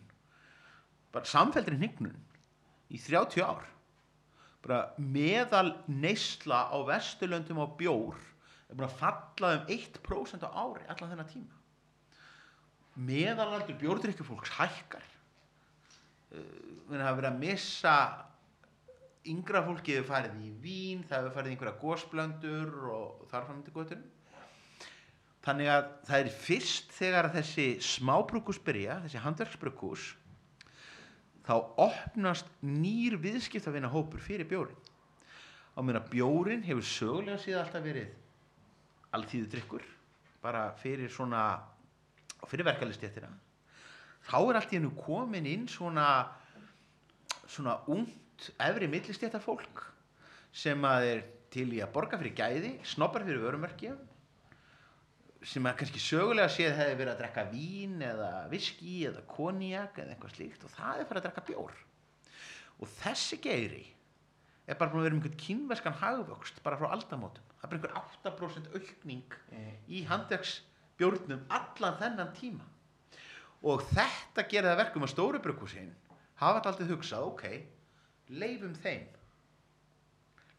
bara 1.15 1.31
samfelldri 1.31 1.79
hnignun 1.79 2.17
í 2.91 2.99
30 2.99 3.45
ár. 3.45 3.63
Bara 4.61 4.81
meðal 4.99 5.77
neysla 5.87 6.67
á 6.69 6.77
vesturlöndum 6.91 7.63
á 7.63 7.67
bjór 7.79 8.19
er 8.67 8.75
búin 8.75 8.89
að 8.89 8.99
falla 8.99 9.55
um 9.61 9.73
1% 9.79 10.43
á 10.43 10.49
ári 10.51 10.91
allan 10.91 11.15
þennan 11.15 11.31
tíma 11.31 11.60
meðalaldur 12.95 13.77
bjórdrykkjufólks 13.79 14.51
hækkar. 14.57 15.05
Við 16.31 16.99
hafa 16.99 17.17
verið 17.19 17.31
að 17.31 17.41
missa 17.41 17.95
yngra 19.29 19.61
fólki 19.65 19.95
hefur 19.97 20.09
farið 20.15 20.39
í 20.41 20.49
vín 20.63 21.03
það 21.05 21.19
hefur 21.19 21.35
farið 21.35 21.51
í 21.51 21.55
einhverja 21.55 21.81
gósblöndur 21.81 22.71
og 22.95 23.27
þar 23.29 23.45
fram 23.47 23.61
til 23.65 23.73
gotur 23.75 23.99
þannig 25.45 25.69
að 25.73 25.89
það 26.07 26.23
er 26.23 26.31
fyrst 26.45 26.95
þegar 26.95 27.27
að 27.27 27.37
þessi 27.39 27.67
smábrúkus 27.85 28.61
byrja, 28.65 28.99
þessi 29.05 29.21
handverksbrúkus 29.21 30.07
þá 31.45 31.53
opnast 31.81 32.49
nýr 32.65 33.17
viðskiptavina 33.21 33.91
hópur 33.93 34.21
fyrir 34.21 34.49
bjórin 34.49 34.77
á 35.77 35.79
meðan 35.81 36.01
að 36.01 36.11
bjórin 36.15 36.65
hefur 36.65 36.85
sögulega 36.85 37.41
síðan 37.41 37.65
alltaf 37.65 37.85
verið 37.85 38.09
alltíðu 39.17 39.51
drikkur 39.53 39.85
bara 40.41 40.69
fyrir 40.81 41.13
svona 41.13 41.45
fyrir 42.49 42.67
verkefælistéttina 42.67 43.29
þá 44.29 44.37
er 44.39 44.59
allt 44.59 44.73
í 44.73 44.79
hennu 44.79 44.93
komin 44.97 45.49
inn 45.49 45.67
svona 45.69 46.07
svona 47.51 47.79
ungt 47.91 48.51
efri 48.61 48.87
millistéttar 48.89 49.43
fólk 49.43 49.85
sem 50.51 50.81
að 50.87 51.07
er 51.09 51.23
til 51.51 51.67
í 51.75 51.81
að 51.83 51.93
borga 51.95 52.19
fyrir 52.19 52.37
gæði 52.37 52.71
snobbar 52.87 53.25
fyrir 53.27 53.43
vörumörkja 53.43 53.95
sem 55.41 55.65
að 55.65 55.79
kannski 55.79 56.01
sögulega 56.01 56.51
séð 56.53 56.75
hefði 56.77 56.97
verið 56.99 57.13
að 57.15 57.21
drekka 57.23 57.45
vín 57.49 57.95
eða 58.05 58.29
viski 58.51 58.99
eða 59.09 59.23
konjak 59.29 59.97
eða 59.97 60.13
eitthvað 60.13 60.35
slíkt 60.35 60.65
og 60.67 60.73
það 60.75 60.99
er 61.01 61.09
farið 61.09 61.21
að 61.21 61.25
drekka 61.27 61.45
bjór. 61.47 61.79
Og 62.81 62.91
þessi 62.99 63.39
geiri 63.41 63.85
er 64.69 64.77
bara 64.77 64.91
búin 64.91 65.01
að 65.01 65.07
vera 65.07 65.15
um 65.15 65.21
einhvern 65.21 65.39
kynverskan 65.41 65.97
hagvöxt 65.97 66.61
bara 66.65 66.77
frá 66.77 66.91
aldamótum. 66.93 67.47
Það 67.57 67.65
er 67.65 67.81
bara 67.85 68.03
einhver 68.03 68.29
8% 68.29 68.69
aukning 68.77 69.35
í 69.89 70.03
handverksbjórnum 71.01 71.45
allan 71.49 71.97
þennan 71.99 72.33
tíma. 72.35 72.65
Og 73.63 73.83
þetta 73.93 74.43
að 74.43 74.77
verkum 74.77 75.03
að 75.03 75.11
stóru 75.11 75.39
brukusinn 75.39 75.93
hafa 76.35 76.61
aldrei 76.65 76.87
hugsað 76.89 77.27
ok, 77.27 77.43
leifum 78.29 78.73
þeim. 78.73 79.07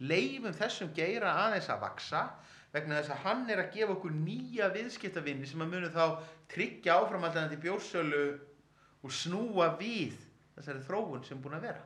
Leifum 0.00 0.52
þessum 0.52 0.92
geira 0.94 1.32
aðeins 1.46 1.68
að 1.68 1.80
vaksa 1.82 2.30
vegna 2.72 3.00
þess 3.00 3.10
að 3.10 3.24
hann 3.24 3.50
er 3.50 3.58
að 3.58 3.72
gefa 3.74 3.92
okkur 3.92 4.12
nýja 4.12 4.70
viðskiptavinni 4.72 5.46
sem 5.46 5.60
að 5.60 5.74
munu 5.74 5.90
þá 5.92 6.22
tryggja 6.48 6.96
áframallandi 7.00 7.58
bjórsölu 7.60 8.38
og 9.02 9.12
snúa 9.12 9.76
við 9.78 10.14
þessari 10.56 10.86
þróun 10.86 11.24
sem 11.26 11.38
er 11.38 11.42
búin 11.42 11.58
að 11.58 11.66
vera. 11.68 11.84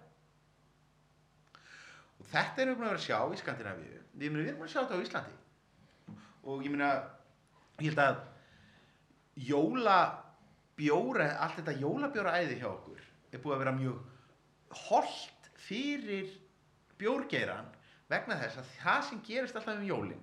Og 2.20 2.30
þetta 2.30 2.62
erum 2.62 2.72
við 2.72 2.78
búin 2.78 2.86
að 2.86 2.94
vera 2.94 3.00
að 3.00 3.08
sjá 3.08 3.18
í 3.32 3.40
Skandinavíu. 3.40 4.00
Við 4.16 4.30
erum 4.30 4.40
við 4.44 4.54
búin 4.54 4.68
að 4.68 4.72
sjá 4.72 4.80
þetta 4.82 4.96
á 4.96 5.04
Íslandi. 5.04 5.36
Og 6.46 6.64
ég 6.64 6.72
meina 6.72 6.90
ég 7.80 7.90
held 7.90 8.00
að 8.04 8.20
jólabjóra 9.36 11.28
allt 11.44 11.58
þetta 11.60 11.76
jólabjóra 11.80 12.36
æði 12.40 12.60
hjá 12.62 12.68
okkur 12.70 13.02
er 13.32 13.42
búið 13.42 13.56
að 13.56 13.62
vera 13.64 13.76
mjög 13.76 14.76
holdt 14.86 15.50
fyrir 15.66 16.30
bjórgeiran 17.00 17.68
vegna 18.10 18.38
þess 18.40 18.60
að 18.62 18.74
það 18.80 19.06
sem 19.08 19.22
gerist 19.26 19.58
alltaf 19.58 19.76
um 19.76 19.86
jólin 19.86 20.22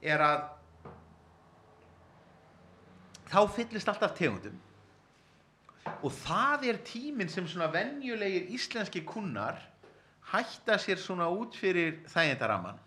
er 0.00 0.22
að 0.24 0.42
þá 3.30 3.40
fyllist 3.56 3.90
alltaf 3.90 4.14
tegundum 4.18 4.58
og 6.00 6.12
það 6.22 6.68
er 6.70 6.80
tíminn 6.86 7.32
sem 7.32 7.48
svona 7.48 7.70
venjulegir 7.72 8.48
íslenski 8.54 9.02
kunnar 9.06 9.58
hætta 10.30 10.78
sér 10.78 11.00
svona 11.00 11.28
út 11.32 11.56
fyrir 11.58 12.02
þægindaraman 12.10 12.78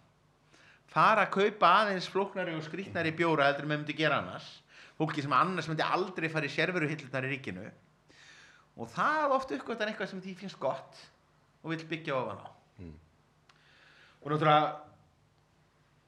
fara 0.93 1.25
að 1.25 1.33
kaupa 1.35 1.71
aðeins 1.81 2.09
flóknari 2.11 2.55
og 2.55 2.63
skrýtnari 2.65 3.13
bjóra 3.17 3.49
en 3.51 3.65
með 3.65 3.81
myndi 3.81 3.97
gera 3.97 4.21
annars 4.21 4.47
fólki 4.99 5.23
sem 5.25 5.33
annars 5.33 5.67
myndi 5.69 5.85
aldrei 5.85 6.29
fara 6.29 6.47
í 6.47 6.53
sérveru 6.53 6.89
hillurnar 6.89 7.27
í 7.27 7.33
ríkinu. 7.33 7.65
Og 8.77 8.89
það 8.93 9.35
oft 9.37 9.51
uppgötan 9.53 9.91
eitthvað 9.91 10.11
sem 10.13 10.21
því 10.23 10.37
finnst 10.39 10.59
gott 10.61 11.03
og 11.63 11.73
vill 11.73 11.85
byggja 11.89 12.17
ofan 12.17 12.41
á. 12.41 12.47
Og 14.23 14.31
náttúrulega 14.31 14.71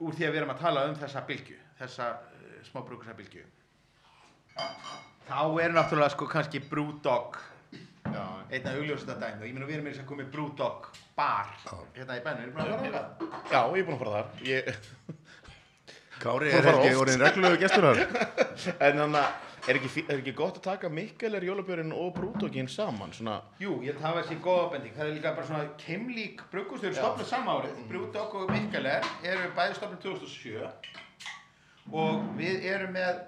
úr 0.03 0.15
því 0.15 0.27
að 0.27 0.33
við 0.33 0.41
erum 0.41 0.53
að 0.53 0.63
tala 0.63 0.85
um 0.89 0.95
þessa 0.99 1.23
bylgju 1.27 1.57
þessa 1.79 2.07
uh, 2.19 2.55
smábrukusa 2.69 3.15
bylgju 3.17 3.43
þá 5.27 5.41
er 5.63 5.75
náttúrulega 5.75 6.13
sko 6.15 6.27
kannski 6.31 6.63
Brewdog 6.69 7.39
Já, 8.05 8.21
einn 8.53 8.67
af 8.69 8.75
augljósasta 8.77 9.15
dæmi 9.19 9.41
og 9.41 9.47
ég 9.47 9.55
meina 9.55 9.67
við 9.67 9.77
erum 9.79 9.87
þess 9.89 10.03
að 10.03 10.09
komið 10.11 10.27
Brewdog 10.35 10.89
bar 11.17 11.49
hérna 11.95 12.19
í 12.19 12.23
bænum, 12.25 12.43
erum 12.43 12.55
við 12.55 12.61
að 12.61 12.83
fara 12.85 12.85
á 12.85 12.95
það? 12.95 13.25
já, 13.49 13.59
ég 13.59 13.79
er 13.79 13.87
búinn 13.87 13.95
að 13.95 14.03
fara 14.03 14.13
þar. 14.15 14.43
Ég, 14.45 14.69
Kári 16.21 16.51
er 16.55 16.69
ekki 16.71 16.93
orðin 16.95 17.21
reglulegu 17.23 17.59
gestur 17.65 17.89
þar? 17.89 17.99
En 18.85 19.01
þannig 19.01 19.19
að 19.19 19.69
er 19.69 19.79
ekki, 19.79 20.03
er 20.05 20.19
ekki 20.19 20.33
gott 20.37 20.59
að 20.59 20.65
taka 20.67 20.89
Mikkeler, 20.93 21.43
jólabjörn 21.45 21.91
og 21.95 22.11
Brúdókin 22.15 22.69
saman? 22.71 23.13
Svona, 23.15 23.39
Jú, 23.61 23.77
ég 23.85 23.97
var 24.01 24.19
þessi 24.21 24.37
góða 24.43 24.67
bending. 24.75 24.93
Það 24.95 25.07
er 25.07 25.15
líka 25.17 25.33
bara 25.37 25.47
svona 25.49 25.69
keimlík 25.81 26.43
bruggust, 26.51 26.83
þau 26.83 26.89
eru 26.91 26.99
stofnuð 26.99 27.29
sama 27.29 27.55
árið. 27.59 27.79
Brewdog 27.89 28.35
og 28.41 28.51
Mikkeler 28.53 29.07
eru 29.25 29.49
bæði 29.57 29.79
stofnuð 29.79 30.01
2007 30.05 30.93
og 31.95 32.21
við 32.39 32.63
erum 32.65 32.95
með 32.95 33.23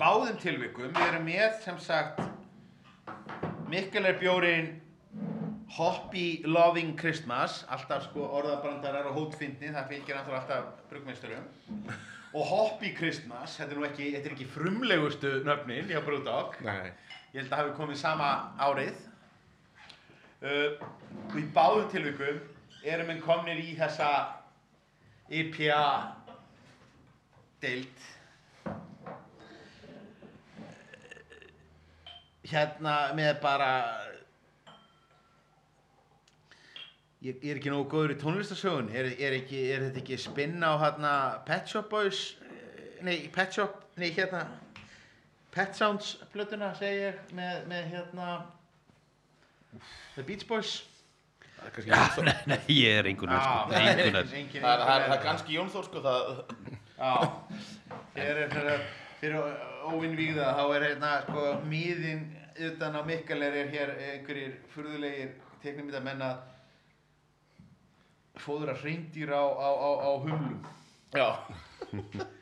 báðum 0.00 0.38
tilvikum, 0.42 0.90
við 0.94 1.04
erum 1.08 1.26
með 1.28 1.58
sem 1.62 1.78
sagt 1.82 2.22
Mikkeler 3.70 4.18
bjórin 4.20 4.81
Hoppy 5.72 6.42
Loving 6.44 6.96
Christmas, 7.00 7.62
alltaf 7.72 8.04
sko 8.10 8.26
orðabrandarar 8.38 9.06
og 9.08 9.14
hótfindni, 9.16 9.70
það 9.72 9.86
fylgir 9.88 10.18
náttúrulega 10.18 10.42
alltaf 10.42 10.82
bruggmeisturum. 10.90 11.46
Og 12.32 12.44
Hoppy 12.48 12.90
Christmas, 12.96 13.56
þetta 13.56 13.72
er 13.72 13.80
nú 13.80 13.86
ekki, 13.88 14.10
þetta 14.12 14.28
er 14.28 14.34
ekki 14.36 14.48
frumlegustu 14.52 15.32
nöfnin 15.46 15.88
hjá 15.88 16.02
Brewdog. 16.04 16.58
nei, 16.64 16.92
Ég 17.32 17.40
held 17.40 17.52
að 17.52 17.62
hafi 17.62 17.74
komið 17.78 18.00
sama 18.02 18.28
árið. 18.60 19.00
Uh, 20.42 20.76
og 21.30 21.36
í 21.40 21.46
báðum 21.54 21.88
tilvikum 21.88 22.40
erum 22.84 23.08
við 23.08 23.24
komnir 23.24 23.60
í 23.62 23.72
þessa 23.78 24.08
IPA 25.32 25.82
deild. 27.62 28.08
Hérna 32.52 32.96
með 33.16 33.38
bara 33.40 33.70
ég, 37.22 37.36
ég 37.42 37.50
er 37.54 37.60
ekki 37.60 37.70
nógu 37.72 37.88
góður 37.92 38.14
í 38.16 38.18
tónlistasögun 38.20 38.90
er, 38.94 39.12
er, 39.18 39.36
ekki, 39.40 39.60
er 39.74 39.86
þetta 39.86 40.02
ekki 40.02 40.18
spinna 40.20 40.72
á 40.74 40.76
hérna 40.82 41.12
Pet 41.46 41.70
Shop 41.70 41.88
Boys? 41.92 42.22
Nei, 43.02 43.28
Pet 43.34 43.54
Shop, 43.56 43.78
nei 43.98 44.10
hérna 44.14 44.44
Pet 45.52 45.76
Sounds 45.76 46.14
plötuna 46.32 46.72
segi 46.78 47.02
ég 47.06 47.18
með, 47.36 47.66
með 47.68 47.90
hérna 47.92 48.28
The 50.14 50.22
Beach 50.28 50.46
Boys. 50.48 50.78
Er 51.62 51.84
Jón 51.86 52.08
Þór 52.16 52.26
Nei, 52.26 52.34
nei, 52.50 52.58
ég 52.74 52.98
er 53.00 53.08
engunar 53.12 53.38
Já, 53.38 53.42
sko, 53.46 53.72
það 53.72 53.76
er 53.76 54.00
er- 54.02 54.86
er- 54.96 55.12
er 55.14 55.20
kannski 55.22 55.54
Jón 55.56 55.70
Þór 55.72 55.86
sko 55.88 56.02
það 56.02 56.30
Já, 56.98 57.12
fyrir, 58.16 58.56
óvinnvíða 59.92 60.48
þá 60.58 60.62
er 60.76 60.86
hérna 60.88 61.12
sko 61.26 61.44
míðin 61.70 62.24
utan 62.68 62.98
á 62.98 63.02
Mikkaler 63.06 63.54
er 63.62 63.70
hér 63.72 63.92
einhverjir 64.08 64.56
furðulegir 64.74 65.36
teknimita 65.62 66.00
menn 68.40 68.72
að 68.72 68.80
hreindýr 68.84 69.32
á, 69.36 69.42
á, 69.44 69.68
á, 69.76 69.90
á 70.08 70.10
humlum. 70.24 70.62
Já, 71.12 71.28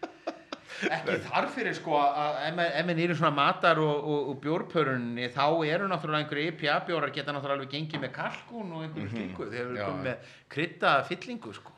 Ekki 0.81 1.17
þarf 1.27 1.51
fyrir 1.59 1.75
sko 1.77 1.97
að 1.99 2.37
ef 2.47 2.55
menn- 2.57 2.77
eru 3.05 3.17
svona 3.19 3.35
matar 3.37 3.81
og, 3.83 4.07
og, 4.09 4.29
og 4.31 4.37
bjórpörunni 4.41 5.27
þá 5.35 5.43
eru 5.67 5.89
náttúrulega 5.91 6.23
einhverju 6.25 6.53
IPA 6.55 6.77
bjórar 6.89 7.13
geta 7.13 7.35
náttúrulega 7.35 7.59
alveg 7.59 7.75
gengið 7.75 8.01
með 8.07 8.13
kalkún 8.17 8.71
og 8.79 8.87
einhverju 8.87 9.11
slíku 9.13 9.49
þegar 9.51 9.69
við 9.75 9.81
Já. 9.83 9.85
komum 9.91 10.07
með 10.07 10.31
krydda 10.55 10.93
fyllingu 11.11 11.53
sko. 11.59 11.75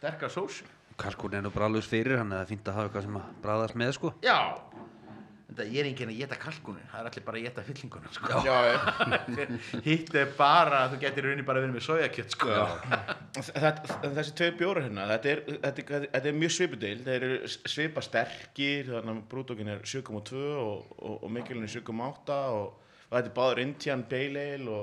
Sterkar 0.00 0.32
sósu. 0.34 0.66
Kalkun 0.98 1.36
er 1.38 1.44
nú 1.46 1.52
bara 1.54 1.68
alveg 1.70 1.86
fyrir 1.86 2.18
hann 2.18 2.32
eða 2.34 2.48
fínt 2.48 2.66
að 2.72 2.80
hafa 2.80 2.88
eitthvað 2.88 3.06
sem 3.06 3.20
að 3.20 3.28
bræðast 3.44 3.78
með 3.78 3.92
sko 4.00 4.10
Já 4.24 4.38
Þetta 5.48 5.64
ég 5.72 5.78
er 5.80 5.86
enginn 5.88 6.10
að 6.12 6.18
geta 6.20 6.36
kalkunin, 6.36 6.84
það 6.92 6.98
er 7.00 7.06
allir 7.08 7.22
bara 7.24 7.38
að 7.40 7.44
geta 7.46 7.62
fyllinguna 7.64 8.10
sko. 8.12 8.40
Hitt 9.86 10.10
er 10.20 10.34
bara 10.36 10.82
að 10.84 10.90
þú 10.92 10.98
getur 11.06 11.24
raunin 11.30 11.46
bara 11.48 11.62
að 11.62 11.64
vera 11.64 11.74
með 11.78 11.84
sojakjött 11.86 12.34
sko. 12.36 12.58
Þessi 13.38 14.34
tvei 14.36 14.50
bjórar 14.58 14.84
hérna, 14.84 15.06
þetta 15.14 15.30
er, 15.32 15.40
þetta, 15.62 15.86
er- 15.96 16.06
þetta 16.12 16.30
er 16.32 16.36
mjög 16.42 16.52
svipudeil, 16.58 17.00
þeir 17.06 17.26
eru 17.30 17.38
svipa 17.54 18.04
sterkir, 18.04 18.92
þannig 18.92 19.14
að 19.14 19.24
brúdókin 19.32 19.72
er 19.72 19.80
7,2 19.88 20.44
og, 20.60 20.92
og, 21.00 21.16
og 21.24 21.32
Mikkelin 21.38 21.64
er 21.64 21.72
7,8 21.78 22.38
og, 22.58 22.94
og 23.08 23.16
þetta 23.16 23.24
er 23.32 23.36
báður 23.40 23.64
Indian 23.64 24.04
Pale 24.12 24.46
Ale 24.58 24.80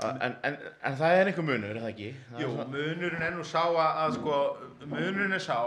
en, 0.00 0.36
en, 0.48 0.54
en 0.88 0.94
það 0.96 1.16
er 1.22 1.28
einhver 1.32 1.44
munur, 1.48 1.72
er 1.74 1.80
það 1.82 1.90
ekki? 1.94 2.12
Það 2.30 2.44
Jú, 2.44 2.52
munurinn 2.76 3.24
er 3.26 3.34
nú 3.36 3.42
sá 3.44 3.62
að, 3.68 3.80
að 4.04 4.14
sko, 4.20 4.36
munurinn 4.88 5.36
er 5.36 5.42
sá 5.44 5.58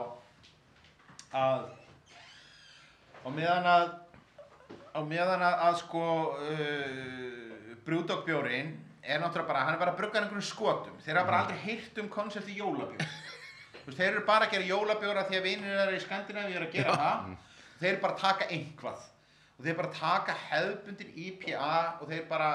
að 1.38 1.72
á 3.24 3.30
meðan 3.32 3.70
að 3.74 3.86
á 4.94 5.00
meðan 5.02 5.42
að, 5.42 5.56
að 5.68 5.78
sko 5.82 6.08
uh, 6.38 7.78
brúdókbjórin 7.88 8.74
er 9.04 9.20
náttúrulega 9.20 9.50
bara, 9.50 9.64
hann 9.68 9.76
er 9.76 9.82
bara 9.82 9.94
að 9.96 10.00
brugga 10.00 10.22
einhvern 10.22 10.46
skotum. 10.46 11.00
Þeir 11.04 11.18
hafa 11.20 11.30
bara 11.30 11.40
aldrei 11.44 11.64
heyrt 11.66 11.98
um 12.00 12.12
konsepti 12.12 12.56
jólabjór. 12.60 13.10
Þeir 13.90 14.06
eru 14.14 14.22
bara 14.28 14.48
að 14.48 14.54
gera 14.56 14.70
jólabjóra 14.70 15.26
því 15.28 15.40
að 15.40 15.48
vinir 15.50 15.74
þeirra 15.76 15.98
í 15.98 16.04
Skandinavíu 16.06 16.56
eru 16.60 16.70
að 16.70 16.78
gera 16.78 16.94
það. 17.02 17.34
Þeir 17.82 17.90
eru 17.90 18.04
bara 18.06 18.16
að 18.16 18.22
taka 18.22 18.48
einhvað 18.56 19.10
og 19.54 19.66
þeir 19.66 19.76
bara 19.82 19.98
taka 19.98 20.38
hefðbundir 20.48 21.10
IPA 21.26 21.74
og 22.00 22.08
þeir 22.14 22.24
bara 22.30 22.48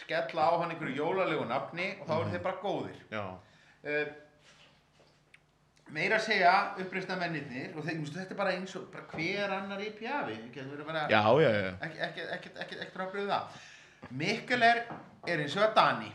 skella 0.00 0.46
á 0.48 0.52
hann 0.62 0.72
einhverju 0.72 0.96
jólalegu 1.02 1.44
nafni 1.50 1.90
og 2.00 2.08
þá 2.08 2.14
eru 2.16 2.32
þeir 2.32 2.44
bara 2.46 2.62
góðir. 2.64 3.04
Uh, 3.10 4.10
meira 5.94 6.18
að 6.18 6.26
segja 6.28 6.54
uppreista 6.82 7.16
mennirnir 7.18 7.74
og 7.74 7.86
þeir, 7.86 8.00
þetta 8.06 8.34
er 8.34 8.38
bara 8.38 8.54
eins 8.56 8.74
og 8.78 8.88
bara 8.92 9.06
hver 9.14 9.54
annar 9.56 9.82
ekki, 12.36 12.52
ekki, 12.56 12.76
ekki 12.84 12.94
frábriðu 12.94 13.30
það. 13.30 13.62
Mikkeler 14.20 14.82
er 15.28 15.42
eins 15.44 15.56
og 15.58 15.66
að 15.66 15.74
Dani. 15.78 16.12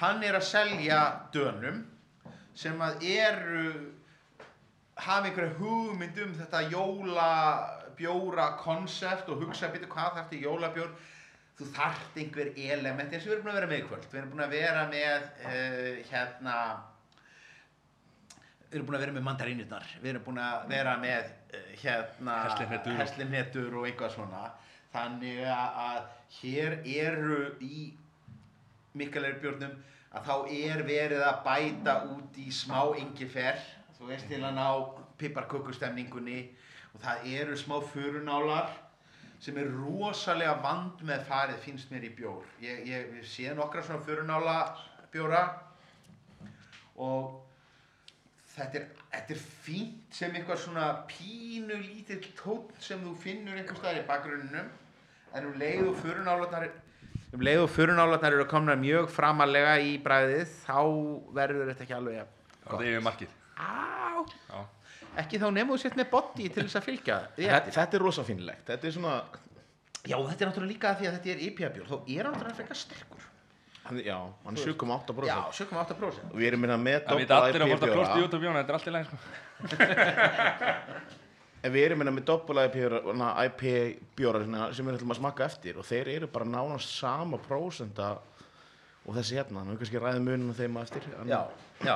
Hann 0.00 0.24
er 0.26 0.38
að 0.38 0.46
selja 0.48 1.00
dönum 1.34 1.82
sem 2.54 2.80
að 2.82 3.04
eru 3.14 3.66
hafa 4.94 5.28
einhverja 5.28 5.58
hugmynd 5.58 6.20
um 6.24 6.36
þetta 6.38 6.62
jóla 6.70 7.30
bjóra 7.98 8.54
konsept 8.58 9.28
og 9.30 9.42
hugsa 9.42 9.70
býtu 9.72 9.90
hvað 9.90 10.18
þarf 10.18 10.32
til 10.32 10.42
jólabjór. 10.46 10.94
Þú 11.54 11.68
þarft 11.76 12.16
einhver 12.18 12.50
element 12.58 13.12
eins 13.12 13.26
og 13.26 13.30
við 13.30 13.36
erum 13.36 13.44
búin 13.46 13.54
að 13.54 13.60
vera 13.60 13.70
með 13.70 13.78
í 13.78 13.86
kvöld. 13.86 14.08
Við 14.10 14.20
erum 14.20 14.32
búin 14.32 14.44
að 14.44 14.54
vera 14.56 14.86
með 14.90 15.28
uh, 15.44 15.90
hérna 16.10 16.56
við 18.74 18.80
erum 18.80 18.88
búin 18.88 18.96
að 18.98 19.02
vera 19.04 19.14
með 19.14 19.22
mandarínurnar. 19.28 19.90
Við 20.02 20.10
erum 20.10 20.22
búin 20.26 20.38
að 20.42 20.62
vera 20.72 20.92
með 20.98 21.28
hérna 21.78 22.38
hersluhnetur 22.98 23.76
og 23.78 23.84
eitthvað 23.86 24.14
svona. 24.16 24.40
Þannig 24.90 25.44
að 25.46 26.00
hér 26.40 26.74
eru 26.82 27.36
í 27.62 27.84
mikilvægur 28.98 29.38
björnum 29.44 29.76
að 30.14 30.26
þá 30.26 30.34
er 30.56 30.82
verið 30.88 31.22
að 31.22 31.38
bæta 31.46 31.94
út 32.16 32.40
í 32.42 32.48
smá 32.50 32.80
engifer. 32.98 33.62
Þú 33.94 34.10
veist 34.10 34.26
til 34.32 34.42
að 34.42 34.58
ná 34.58 34.66
piparkökustemningunni. 35.22 36.40
Og 36.96 37.06
það 37.06 37.30
eru 37.36 37.60
smá 37.62 37.76
furunálar 37.92 38.74
sem 39.44 39.54
er 39.60 39.70
rosalega 39.70 40.58
vand 40.66 41.06
með 41.06 41.22
farið 41.30 41.62
finnst 41.62 41.94
mér 41.94 42.08
í 42.10 42.12
bjór. 42.18 42.42
Ég, 42.62 42.82
ég, 42.90 43.14
ég 43.20 43.30
sé 43.30 43.54
nokkra 43.54 43.86
svona 43.86 44.02
furunála 44.02 44.58
bjóra. 45.14 45.46
Og 46.98 47.43
þetta 48.54 48.80
er, 48.80 48.86
þetta 49.12 49.34
er 49.34 49.42
fínt 49.64 50.14
sem 50.14 50.34
eitthvað 50.38 50.62
svona 50.64 50.86
pínu 51.10 51.78
lítill 51.82 52.22
tótt 52.38 52.78
sem 52.82 53.02
þú 53.02 53.14
finnur 53.22 53.58
einhver 53.58 53.78
staðar 53.80 54.02
í 54.02 54.06
bakgrunninum 54.08 54.70
en 55.34 55.48
um 55.50 55.58
leið 55.58 55.88
og 55.90 55.98
furunálarnar 56.02 56.68
um 57.34 57.42
leið 57.42 57.64
og 57.64 57.72
furunálarnar 57.74 58.36
eru 58.38 58.46
komnar 58.50 58.78
mjög 58.78 59.10
framalega 59.10 59.74
í 59.82 59.96
bræðið 60.02 60.54
þá 60.62 60.78
verður 61.34 61.72
þetta 61.72 61.86
ekki 61.86 61.98
alveg 61.98 62.20
jafn 62.20 62.40
Það 62.64 62.80
er 62.80 62.94
yfir 62.94 63.02
markið. 63.04 63.32
Á, 63.60 64.60
ekki 65.20 65.40
þá 65.42 65.48
nefnum 65.52 65.74
þú 65.74 65.80
sett 65.82 65.98
með 65.98 66.06
body 66.14 66.46
til 66.48 66.62
þess 66.64 66.78
að 66.80 66.86
fylgja 66.86 67.18
Þetta, 67.36 67.74
þetta 67.76 67.98
er 67.98 68.04
rosa 68.06 68.24
fínlegt. 68.24 68.64
Þetta 68.70 68.88
er 68.88 68.94
svona, 68.94 69.16
já 70.00 70.16
þetta 70.16 70.38
er 70.38 70.50
náttúrulega 70.50 70.72
líka 70.72 70.94
því 70.96 71.10
að 71.10 71.18
þetta 71.18 71.32
er 71.34 71.42
IPA 71.48 71.72
bjór 71.74 71.90
þá 71.90 71.96
er 71.98 72.24
hann 72.24 72.36
náttúrulega 72.38 72.58
frekar 72.62 72.80
sterkur 72.80 73.26
hann, 73.84 73.98
já, 74.04 74.16
hann 74.44 74.56
er 74.56 74.62
7,8%. 74.64 75.28
já, 75.28 75.38
7,8% 75.60 76.30
Og 76.32 76.36
við 76.40 76.46
erum 76.50 76.60
minna 76.64 76.76
með 76.80 77.00
Það 77.08 77.20
vita 77.22 77.34
doppla 77.34 77.48
allir 77.48 77.62
að 77.64 77.68
að 77.74 77.94
klósta 77.98 78.16
í. 78.16 78.22
YouTube 78.24 78.44
Jóna, 78.48 78.62
þetta 78.62 78.72
er 78.72 78.78
allt 78.78 78.88
í 78.88 78.94
lagi 78.94 79.06
sko. 79.08 79.16
En 81.64 81.72
við 81.72 81.86
erum 81.86 81.98
minna 82.02 82.12
með 82.12 82.26
doppla 82.28 82.66
IPA 82.68 82.74
bjóra- 82.76 83.14
na, 83.16 83.28
IPA 83.48 83.76
bjóra 84.18 84.42
svona 84.44 84.66
sem 84.76 84.84
við 84.84 84.98
ætlum 84.98 85.14
að 85.14 85.20
smakka 85.22 85.46
eftir 85.48 85.78
og 85.80 85.86
þeir 85.88 86.10
eru 86.18 86.26
bara 86.28 86.44
nánast 86.44 86.90
sama 86.98 87.38
prósenda 87.40 88.10
og 89.04 89.14
þessi 89.16 89.38
hérna. 89.38 89.62
Nú 89.64 89.76
kannski 89.80 89.96
ræðum 90.00 90.26
munum 90.28 90.52
þeim 90.56 90.76
á 90.76 90.80
eftir. 90.84 91.06
Já, 91.24 91.40
já 91.84 91.94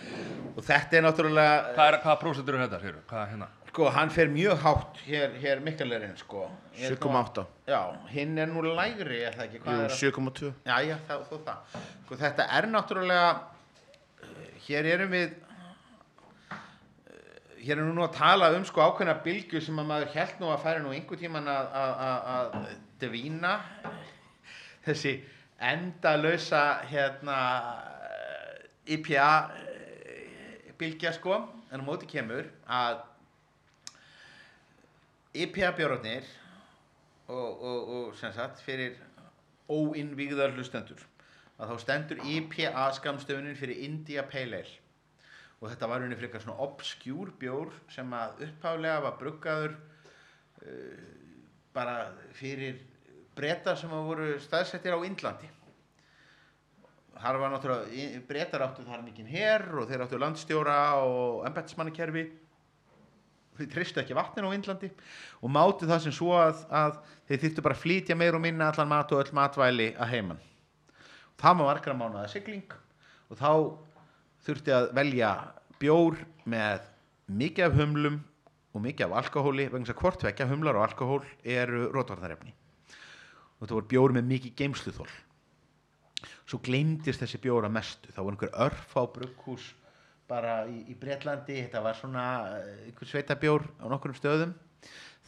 og 0.56 0.62
þetta 0.64 0.96
er 0.96 1.04
náttúrulega 1.04 1.58
Hvað 1.76 1.90
er, 1.90 1.98
hvaða 2.06 2.16
prósentur 2.22 2.56
er 2.56 2.64
þetta, 2.64 2.80
segirðu? 2.80 3.02
Hvað 3.10 3.20
er 3.26 3.30
hérna? 3.34 3.48
Sko, 3.74 3.88
hann 3.90 4.10
fer 4.14 4.28
mjög 4.30 4.60
hátt 4.62 4.98
hér, 5.02 5.32
hér 5.42 5.62
mikilvægirinn 5.64 6.18
sko 6.20 6.44
Ég 6.78 6.90
er 6.90 6.96
7,8. 6.98 7.44
Já, 7.70 7.80
hinn 8.10 8.38
er 8.38 8.48
nú 8.50 8.62
lægri, 8.66 9.20
er 9.22 9.34
það 9.34 9.44
ekki? 9.46 9.58
Jú, 9.62 9.74
er 9.74 9.92
það? 9.92 9.98
7,2. 10.00 10.48
Já, 10.66 10.76
já, 10.82 10.94
það, 11.06 11.20
þó 11.28 11.36
það. 11.46 11.76
Sko, 12.04 12.18
þetta 12.18 12.46
er 12.58 12.66
náttúrulega, 12.70 13.28
eh, 14.26 14.48
hér 14.66 14.88
erum 14.90 15.14
við, 15.14 15.36
eh, 16.50 17.62
hér 17.62 17.76
erum 17.76 17.92
við 17.92 17.98
nú 18.00 18.04
að 18.08 18.16
tala 18.18 18.50
um 18.56 18.66
sko 18.66 18.82
ákveðna 18.82 19.16
bylgju 19.22 19.62
sem 19.62 19.78
að 19.78 19.90
maður 19.92 20.12
held 20.16 20.42
nú 20.42 20.50
að 20.50 20.62
færi 20.66 20.82
nú 20.82 20.90
einhver 20.90 21.22
tíman 21.22 21.46
að, 21.46 22.58
dvína. 22.98 23.54
Þessi 24.84 25.16
endalösa, 25.60 26.82
hérna, 26.90 27.38
IPA 28.86 29.50
eh, 29.62 30.72
bylgja 30.78 31.14
sko, 31.14 31.38
en 31.70 31.80
á 31.80 31.84
móti 31.86 32.10
kemur 32.10 32.50
að 32.66 33.02
IPA 35.34 35.72
bjórnir 35.74 36.26
og, 37.26 37.62
og, 37.62 37.88
og 37.96 38.14
sem 38.18 38.32
sagt 38.36 38.60
fyrir 38.62 38.94
óinnvígðar 39.72 40.52
hlustendur 40.54 41.00
að 41.58 41.72
þá 41.72 41.82
stendur 41.82 42.22
IPA 42.28 42.84
skamstöfunin 42.98 43.58
fyrir 43.58 43.82
India 43.86 44.24
Pale 44.26 44.60
Ale. 44.60 44.80
Og 45.62 45.70
þetta 45.70 45.88
var 45.88 46.04
unni 46.04 46.18
frekar 46.18 46.42
svona 46.42 46.60
obskjúr 46.66 47.32
bjór 47.40 47.72
sem 47.90 48.10
að 48.12 48.44
upphaflega 48.48 49.02
var 49.06 49.18
bruggaður 49.20 49.74
uh, 49.74 51.04
bara 51.74 51.96
fyrir 52.36 52.82
breyta 53.34 53.74
sem 53.78 53.92
að 53.94 54.08
voru 54.10 54.30
staðsettir 54.42 54.94
á 54.94 55.00
Indlandi. 55.06 55.50
Þar 57.14 57.38
var 57.40 57.54
náttúrulega 57.54 58.22
breytar 58.28 58.66
áttu 58.66 58.84
þar 58.86 59.02
mikinn 59.06 59.30
herr 59.30 59.64
og 59.80 59.88
þeir 59.88 60.04
áttu 60.04 60.18
landstjóra 60.20 60.78
og 61.06 61.46
embættismannakerfi 61.48 62.26
þeir 63.58 63.70
tristu 63.72 64.02
ekki 64.02 64.16
vatnin 64.16 64.46
á 64.48 64.54
Indlandi 64.56 64.90
og 65.40 65.52
mátu 65.52 65.88
það 65.88 66.02
sem 66.04 66.14
svo 66.14 66.34
að, 66.38 66.64
að 66.70 66.98
þeir 67.28 67.42
þyrftu 67.44 67.64
bara 67.66 67.76
að 67.76 67.82
flytja 67.84 68.18
meir 68.18 68.36
og 68.36 68.42
minna 68.44 68.70
allan 68.70 68.90
mat 68.90 69.12
og 69.14 69.22
öll 69.22 69.34
matvæli 69.36 69.88
að 69.94 70.12
heiman. 70.14 70.40
Það 71.40 71.58
var 71.60 71.68
margra 71.70 71.96
mánuða 71.98 72.30
sigling 72.32 72.76
og 73.30 73.40
þá 73.40 73.50
þurfti 74.46 74.74
að 74.74 74.88
velja 74.98 75.32
bjór 75.80 76.18
með 76.50 76.88
mikið 77.30 77.68
af 77.68 77.78
humlum 77.78 78.18
og 78.74 78.82
mikið 78.84 79.06
af 79.06 79.18
alkohóli 79.22 79.68
vegna 79.68 79.86
þess 79.86 79.94
að 79.94 80.02
hvort 80.02 80.26
vekja 80.26 80.48
humlar 80.50 80.78
og 80.78 80.88
alkohól 80.88 81.22
eru 81.44 81.86
rótvarnarefni 81.94 82.54
og 82.54 83.62
þetta 83.62 83.76
voru 83.78 83.90
bjór 83.92 84.16
með 84.16 84.28
mikið 84.32 84.56
geimsluþól 84.58 85.12
svo 86.44 86.60
gleymdist 86.64 87.22
þessi 87.22 87.40
bjór 87.42 87.66
að 87.68 87.74
mestu. 87.78 88.12
Þá 88.12 88.20
var 88.20 88.34
einhver 88.34 88.56
örf 88.66 88.96
á 88.96 89.02
brugghús 89.14 89.70
bara 90.30 90.64
í, 90.70 90.80
í 90.90 90.94
Bretlandi 90.98 91.60
þetta 91.62 91.82
var 91.84 91.98
svona 91.98 92.26
eh, 92.58 92.88
einhver 92.88 93.10
sveitabjór 93.10 93.66
á 93.80 93.84
nokkurum 93.92 94.18
stöðum. 94.18 94.54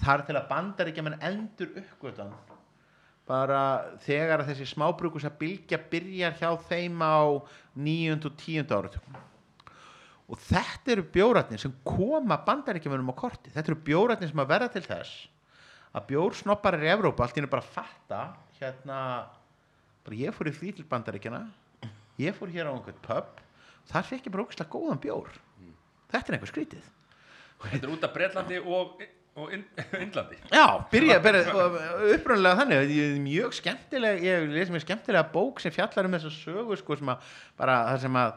Þar 0.01 0.27
til 0.29 0.37
að 0.37 0.49
bandar 0.51 0.91
ekki 0.91 1.01
að 1.03 1.09
mann 1.09 1.25
endur 1.25 1.73
uppgötan 1.81 2.35
bara 3.27 3.61
þegar 4.05 4.43
að 4.43 4.53
þessi 4.53 4.69
smábrukus 4.71 5.27
að 5.27 5.39
bylgja 5.41 5.81
byrjar 5.91 6.37
hjá 6.39 6.51
þeim 6.69 7.01
á 7.03 7.43
níund 7.75 8.29
og 8.29 8.37
tíund 8.39 8.71
áratökum 8.71 9.17
og 10.27 10.43
þetta 10.43 10.95
eru 10.95 11.07
bjóratnir 11.15 11.63
sem 11.63 11.75
koma 11.87 12.39
bandaríkjumönum 12.47 13.11
á 13.11 13.15
korti 13.19 13.53
þetta 13.55 13.73
eru 13.73 13.81
bjóratnir 13.89 14.31
sem 14.31 14.43
að 14.43 14.53
verða 14.53 14.71
til 14.75 14.85
þess 14.87 15.27
að 15.97 16.07
bjórsnopparar 16.13 16.87
í 16.87 16.93
Evrópa 16.93 17.27
allt 17.27 17.37
í 17.37 17.41
henni 17.41 17.51
bara 17.51 17.67
fatta 17.67 18.21
hérna 18.61 19.01
bara 20.07 20.21
ég 20.23 20.35
fór 20.35 20.51
í 20.51 20.55
því 20.55 20.73
til 20.77 20.87
bandaríkjana 20.91 21.43
ég 22.23 22.39
fór 22.39 22.53
hér 22.55 22.71
á 22.71 22.75
einhvern 22.75 23.03
pub 23.07 23.43
þar 23.91 24.07
fekk 24.11 24.27
ég 24.29 24.33
bara 24.35 24.47
ógæslega 24.47 24.73
góðan 24.73 25.01
bjór. 25.03 25.29
Þetta 26.13 26.31
er 26.33 26.37
einhver 26.39 26.51
skrítið. 26.53 26.89
Þetta 27.67 27.87
er 27.87 27.93
út 27.95 28.05
af 28.07 28.13
Bretlandi 28.15 28.59
og, 28.63 29.03
og 29.37 29.53
Indlandi. 29.57 30.39
Já, 30.53 30.65
byrja, 30.93 31.19
byrja 31.25 31.43
upprunnilega 32.15 32.59
þannig, 32.61 32.91
ég 32.95 33.13
er 33.15 33.21
mjög 33.25 33.55
skemmtileg 33.59 34.23
ég 34.25 34.49
les 34.55 34.71
mér 34.73 34.85
skemmtilega 34.85 35.27
bók 35.33 35.61
sem 35.65 35.73
fjallar 35.75 36.09
um 36.09 36.17
þessa 36.19 36.33
sögu 36.37 36.77
sko 36.81 36.99
sem 37.01 37.11
að 37.15 37.31
bara 37.59 37.79
það 37.91 38.03
sem 38.07 38.19
að, 38.23 38.35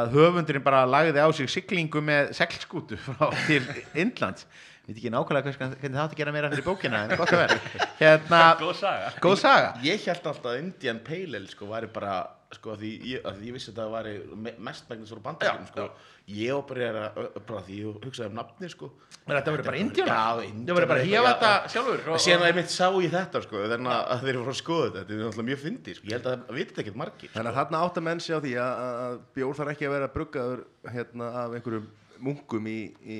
að 0.00 0.10
höfundurinn 0.16 0.64
bara 0.66 0.82
lagði 0.90 1.22
á 1.22 1.28
sig 1.38 1.50
siglingu 1.54 2.02
með 2.04 2.32
seglskútu 2.38 2.98
frá 3.00 3.30
til 3.46 3.62
Indlands. 3.98 4.46
Veit 4.88 4.96
ekki 5.02 5.10
nákvæmlega 5.12 5.44
hvers- 5.50 5.58
hvernig 5.60 5.96
það 5.98 6.02
átti 6.06 6.16
að 6.16 6.20
gera 6.22 6.32
meira 6.32 6.48
fyrir 6.52 6.64
bókina 6.64 7.02
en 7.04 7.10
gott 7.20 7.32
að 7.36 7.42
vera 7.42 7.58
hérna, 7.98 8.38
Góð 8.60 8.74
saga. 8.78 9.10
góð 9.20 9.34
saga. 9.42 9.72
Ég 9.84 10.00
held 10.08 10.28
alltaf 10.30 10.46
að 10.48 10.60
Indian 10.62 11.00
Pale 11.04 11.36
Ale 11.42 11.50
sko 11.52 11.68
væri 11.68 11.90
bara 11.92 12.14
sko 12.56 12.72
að 12.72 12.80
því 12.80 12.90
ég, 13.10 13.24
að 13.28 13.34
því 13.40 13.48
ég 13.50 13.54
vissi 13.58 13.70
að 13.72 13.78
það 13.78 13.90
væri 13.92 14.12
me- 14.46 14.54
mest 14.68 14.86
megnis 14.88 15.10
úr 15.12 15.18
bandaríkjum 15.24 15.66
sko. 15.68 15.84
ég 16.32 16.52
og 16.54 16.62
bara 16.68 16.86
að 17.12 17.26
bara 17.48 17.62
því 17.66 17.76
ég 17.82 17.98
hugsaði 18.06 18.28
um 18.30 18.38
nafni 18.38 18.70
sko. 18.72 18.88
Men 19.26 19.36
þetta 19.36 19.52
verður 19.52 19.68
bara 19.68 19.80
indjónar 19.82 20.14
Já, 20.14 20.22
það 20.48 20.72
verður 20.78 20.88
bara 20.92 21.02
að 21.02 21.10
hefa 21.12 21.32
þetta 21.34 21.72
sjálfur 21.74 22.08
og, 22.08 22.22
Síðan 22.24 22.44
að 22.46 22.48
ég 22.48 22.56
mitt 22.58 22.72
sá 22.72 22.86
í 22.88 23.10
þetta 23.12 23.42
sko 23.44 23.64
þannig 23.74 23.92
að 23.98 24.22
þeir 24.24 24.32
eru 24.32 24.46
frá 24.46 24.54
að 24.54 24.60
skoða 24.62 24.86
þetta 24.88 25.02
þetta 25.02 25.12
er 25.18 25.20
náttúrulega 25.26 25.48
mjög 25.50 25.60
fyndi 25.66 25.96
sko. 25.98 26.06
Ég 26.08 26.16
held 26.16 26.30
að 26.32 26.38
það 26.48 26.58
viti 26.62 26.80
ekkert 26.84 27.00
margir. 27.02 27.32
Þannig 27.34 27.50
að 27.52 27.58
þarna 27.60 27.82
átt 27.84 28.00
að 28.00 28.06
menn 28.08 28.20
sé 28.24 28.32
á 28.32 28.40
því 28.40 28.54
að, 28.64 28.82
að 29.04 29.18
bjór 29.36 29.58
þarf 29.60 29.72
ekki 29.74 29.88
að 29.90 29.94
vera 29.98 30.08
bruggaður 30.16 30.64
hérna, 30.94 31.28
af 31.44 31.58
einhverjum 31.58 31.90
munkum 32.24 32.66
í, 32.72 32.78
í. 33.04 33.18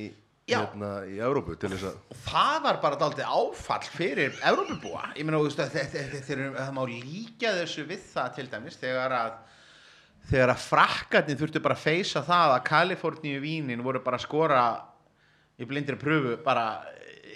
Hérna, 0.49 0.91
í 1.09 1.19
Evrópu 1.23 1.57
til 1.61 1.71
þess 1.75 1.91
að 1.91 1.99
og 2.15 2.23
það 2.25 2.59
var 2.65 2.81
bara 2.83 3.01
daldið 3.01 3.33
áfall 3.39 3.91
fyrir 3.93 4.39
Evrópubúa. 4.51 5.11
Ég 5.19 5.29
meina, 5.29 5.41
það 5.45 6.73
má 6.77 6.83
líka 6.89 7.53
þessu 7.61 7.85
við 7.89 8.05
það 8.13 8.35
til 8.39 8.47
dæmis 8.53 8.81
þegar 8.81 9.17
að 9.19 9.37
þegar 10.29 10.53
að 10.53 10.65
frakkarnir 10.67 11.41
þurftu 11.41 11.63
bara 11.65 11.77
að 11.79 11.85
feysa 11.85 12.23
það 12.27 12.55
að 12.55 12.65
Kaliforníu 12.69 13.43
vínin 13.43 13.85
voru 13.85 14.03
bara 14.05 14.19
að 14.19 14.27
skora 14.27 14.63
í 15.59 15.69
blindri 15.69 15.99
pröfu 15.99 16.37
bara 16.45 16.67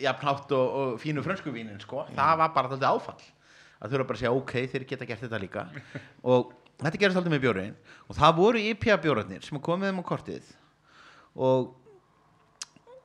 jafnhátt 0.03 0.53
og, 0.57 0.81
og 0.81 0.99
fínu 1.01 1.23
frönsku 1.25 1.53
vínin 1.55 1.81
sko. 1.81 2.07
það 2.17 2.41
var 2.43 2.57
bara 2.57 2.73
daldið 2.73 2.91
áfall. 2.91 3.23
Að 3.83 3.95
þurfa 3.95 4.09
bara 4.09 4.19
að 4.19 4.23
segja 4.23 4.35
ok, 4.39 4.53
þeir 4.71 4.89
geta 4.93 5.07
gert 5.09 5.25
þetta 5.25 5.39
líka. 5.43 5.63
Og 6.31 6.53
þetta 6.79 6.99
gerist 7.01 7.19
aldrei 7.19 7.33
með 7.35 7.41
bjórin 7.43 7.73
og 8.07 8.15
það 8.15 8.37
voru 8.37 8.61
IPA 8.63 8.99
bjórarnir 9.03 9.43
sem 9.43 9.59
komið 9.59 9.91
þeim 9.91 9.99
á 9.99 10.05
kortið. 10.07 10.53
Og 11.35 11.73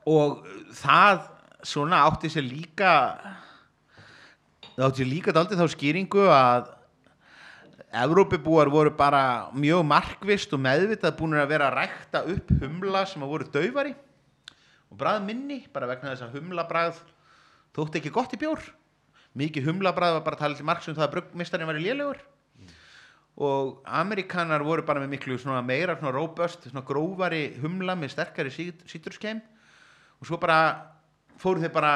og 0.08 0.48
það 0.78 1.22
svona 1.66 2.02
átti 2.06 2.30
sér 2.32 2.46
líka 2.46 2.92
það 4.76 4.86
átti 4.88 5.02
sér 5.02 5.10
líka 5.10 5.34
daldið 5.36 5.62
þá 5.62 5.72
skýringu 5.74 6.26
að 6.32 6.74
Evrópubúar 7.88 8.68
voru 8.68 8.90
bara 8.92 9.48
mjög 9.56 9.80
markvist 9.88 10.52
og 10.52 10.60
meðvitað 10.60 11.14
búin 11.16 11.38
að 11.40 11.54
vera 11.54 11.70
að 11.70 11.78
rækta 11.78 12.20
upp 12.34 12.50
humla 12.60 13.04
sem 13.08 13.22
að 13.24 13.30
voru 13.32 13.46
daufari 13.48 13.94
og 14.92 14.98
bragð 15.00 15.24
minni 15.24 15.62
bara 15.72 15.88
vegna 15.88 16.12
þess 16.12 16.26
að 16.26 16.36
humla 16.36 16.66
bragð 16.68 17.00
þótti 17.76 18.02
ekki 18.02 18.12
gott 18.12 18.34
í 18.36 18.40
bjór. 18.40 18.60
Mikið 19.38 19.70
humla 19.70 19.94
bragð 19.96 20.18
var 20.18 20.26
bara 20.26 20.40
talið 20.40 20.60
til 20.60 20.68
marks 20.68 20.88
um 20.90 20.98
það 20.98 21.06
að 21.06 21.14
bruggmistarinn 21.16 21.68
var 21.68 21.78
í 21.80 21.84
lélegur. 21.84 22.20
Og 23.38 23.82
Amerikanar 23.86 24.64
voru 24.66 24.84
bara 24.84 25.00
með 25.00 25.14
miklu 25.14 25.38
svona 25.38 25.62
meira 25.62 25.96
svona 25.96 26.12
robust, 26.12 26.68
svona 26.68 26.84
grófari 26.84 27.54
humla 27.62 27.96
með 27.96 28.16
sterkari 28.16 28.52
síturskeim 28.52 29.40
og 30.18 30.26
svo 30.26 30.38
bara 30.40 30.60
fóru 31.38 31.62
þeir 31.62 31.74
bara 31.74 31.92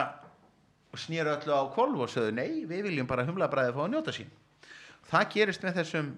og 0.93 1.01
snýru 1.01 1.33
öllu 1.33 1.57
á 1.57 1.63
kvolf 1.73 2.05
og 2.05 2.13
sögðu 2.13 2.35
nei, 2.37 2.65
við 2.69 2.87
viljum 2.89 3.09
bara 3.09 3.25
humlabræði 3.25 3.73
fá 3.73 3.83
að 3.87 3.93
njóta 3.95 4.13
sín. 4.15 4.31
Það 5.09 5.29
gerist 5.35 5.65
með 5.65 5.79
þessum 5.81 6.13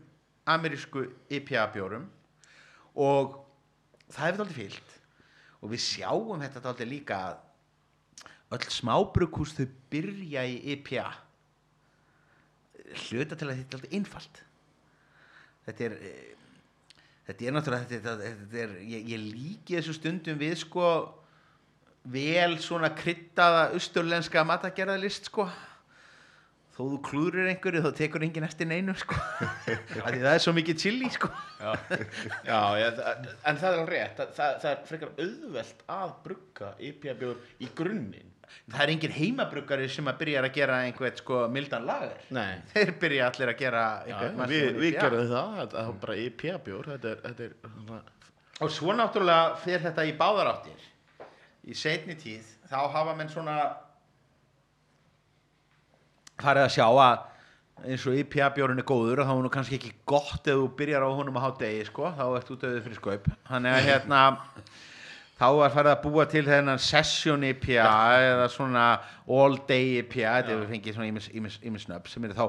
amerísku 0.50 1.06
IPA 1.32 1.68
bjórum 1.72 2.08
og 2.98 3.38
það 4.10 4.26
hefur 4.26 4.44
aldrei 4.44 4.58
fyllt. 4.58 4.94
Og 5.62 5.72
við 5.72 5.84
sjáum 5.86 6.42
þetta 6.42 6.64
aldrei 6.68 6.90
líka 6.90 7.20
að 7.30 8.58
öll 8.58 8.70
smábrukús 8.74 9.54
þau 9.56 9.66
byrja 9.94 10.44
í 10.50 10.58
IPA 10.74 11.06
hluta 13.06 13.38
til 13.38 13.48
að 13.48 13.60
þetta 13.62 13.76
er 13.76 13.78
aldrei 13.78 13.96
einfalt. 13.96 14.40
Þetta 15.64 15.86
er 15.86 15.94
eh, 16.02 16.32
þetta 17.28 17.46
er 17.46 17.54
náttúrulega 17.56 17.88
þetta, 17.88 18.14
þetta, 18.18 18.32
þetta 18.42 18.64
er, 18.66 18.74
ég, 18.90 19.06
ég 19.14 19.28
líki 19.30 19.78
þessu 19.78 19.94
stundum 19.96 20.40
við 20.42 20.58
sko 20.60 20.88
vel 22.12 22.58
svona 22.60 22.90
kryttaða 22.96 23.70
austurlenska 23.76 24.42
matagerðalist 24.46 25.30
sko. 25.30 25.46
Þó 26.74 26.80
þú 26.90 26.96
klúrir 27.06 27.48
einhverju 27.52 27.84
þá 27.84 27.90
tekur 27.94 28.24
enginn 28.26 28.44
eftir 28.48 28.66
neinu 28.66 28.96
sko. 28.98 29.14
Það 29.94 30.26
er 30.32 30.40
svo 30.42 30.54
mikið 30.56 30.80
chili 30.82 31.10
sko. 31.14 31.28
Já, 31.62 32.58
ég, 32.80 32.98
en 33.46 33.60
það 33.60 33.66
er 33.68 33.76
alveg 33.78 33.92
rétt. 33.92 34.16
Það, 34.18 34.32
það, 34.38 34.56
það 34.64 34.70
er 34.72 34.80
frekar 34.88 35.12
auðvelt 35.22 35.84
að 35.96 36.14
brugga 36.24 36.70
IPA 36.88 37.14
bjór 37.20 37.44
í 37.62 37.68
grunninn. 37.78 38.32
Það 38.64 38.82
er 38.84 38.92
enginn 38.92 39.14
heimabruggari 39.14 39.86
sem 39.90 40.10
að 40.10 40.18
byrja 40.20 40.42
að 40.42 40.50
gera 40.58 40.80
einhvern 40.88 41.16
sko 41.18 41.38
mildan 41.50 41.86
lager. 41.88 42.18
Nei. 42.34 42.58
Þeir 42.74 42.92
byrja 43.04 43.28
allir 43.30 43.52
að 43.54 43.62
gera 43.62 43.84
Já, 44.10 44.16
við, 44.42 44.66
við 44.74 44.88
IPA. 44.90 45.00
gerðum 45.06 45.30
það, 45.30 45.54
þetta 45.60 45.84
er 45.84 45.96
bara 46.04 46.18
IPA 46.24 46.58
bjór 46.66 46.90
þetta 46.92 47.14
er, 47.14 47.22
þetta 47.28 47.48
er 47.48 48.12
og 48.62 48.70
svo 48.70 48.94
náttúrulega 48.94 49.56
fer 49.64 49.82
þetta 49.82 50.04
í 50.06 50.12
báðar 50.18 50.52
áttir 50.52 50.84
í 51.64 51.76
setni 51.76 52.16
tíð 52.20 52.48
þá 52.68 52.78
hafa 52.92 53.14
menn 53.16 53.30
svona 53.32 53.58
farið 56.40 56.66
að 56.66 56.74
sjá 56.74 56.86
að 56.88 57.30
eins 57.84 58.06
og 58.08 58.16
IPA 58.16 58.50
bjórinn 58.54 58.80
er 58.80 58.86
góður 58.86 59.22
og 59.22 59.28
þá 59.28 59.34
er 59.34 59.44
nú 59.44 59.52
kannski 59.52 59.78
ekki 59.78 59.92
gott 60.08 60.48
ef 60.48 60.58
þú 60.60 60.66
byrjar 60.78 61.04
á 61.04 61.10
honum 61.10 61.38
að 61.38 61.46
há 61.46 61.50
degi 61.60 61.86
sko, 61.88 62.10
þá 62.14 62.24
ert 62.28 62.50
þú 62.50 62.58
döðið 62.62 62.84
fyrir 62.86 63.00
skaup 63.00 63.28
þannig 63.48 63.76
að 63.76 63.88
hérna 63.88 64.20
þá 65.34 65.46
var 65.58 65.74
farið 65.74 65.92
að 65.92 66.02
búa 66.04 66.26
til 66.30 66.44
þennan 66.46 66.82
session 66.82 67.46
IPA 67.50 67.90
eða 68.30 68.48
svona 68.54 68.86
all 69.26 69.58
day 69.68 70.00
IPA 70.02 70.38
þetta 70.38 70.54
hefur 70.54 70.70
fengið 70.70 70.98
svona 70.98 71.10
ímis, 71.10 71.30
ímis, 71.34 71.60
ímis 71.66 71.88
nöfn 71.90 72.12
sem 72.12 72.28
eru 72.28 72.38
þá 72.38 72.46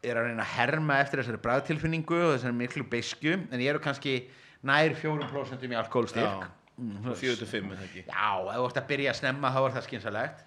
er 0.00 0.16
að 0.16 0.30
reyna 0.30 0.44
að 0.46 0.54
herma 0.56 1.00
eftir 1.04 1.22
þessari 1.22 1.42
bræðtilfinningu 1.44 2.22
og 2.24 2.34
þessari 2.34 2.56
miklu 2.56 2.86
beiskju 2.90 3.36
en 3.38 3.60
ég 3.60 3.74
eru 3.74 3.82
kannski 3.84 4.22
nær 4.66 4.96
4% 4.98 5.68
í 5.68 5.76
alkoholstyrk 5.78 6.48
Já. 6.80 7.12
45 7.12 7.72
er 7.74 7.76
það 7.76 7.86
ekki 7.86 8.02
Já, 8.06 8.30
ef 8.40 8.54
þú 8.56 8.66
ert 8.68 8.78
að 8.80 8.86
byrja 8.88 9.10
að 9.12 9.18
snemma 9.18 9.50
þá 9.52 9.58
er 9.60 9.74
það 9.74 9.86
skynsalegt 9.86 10.38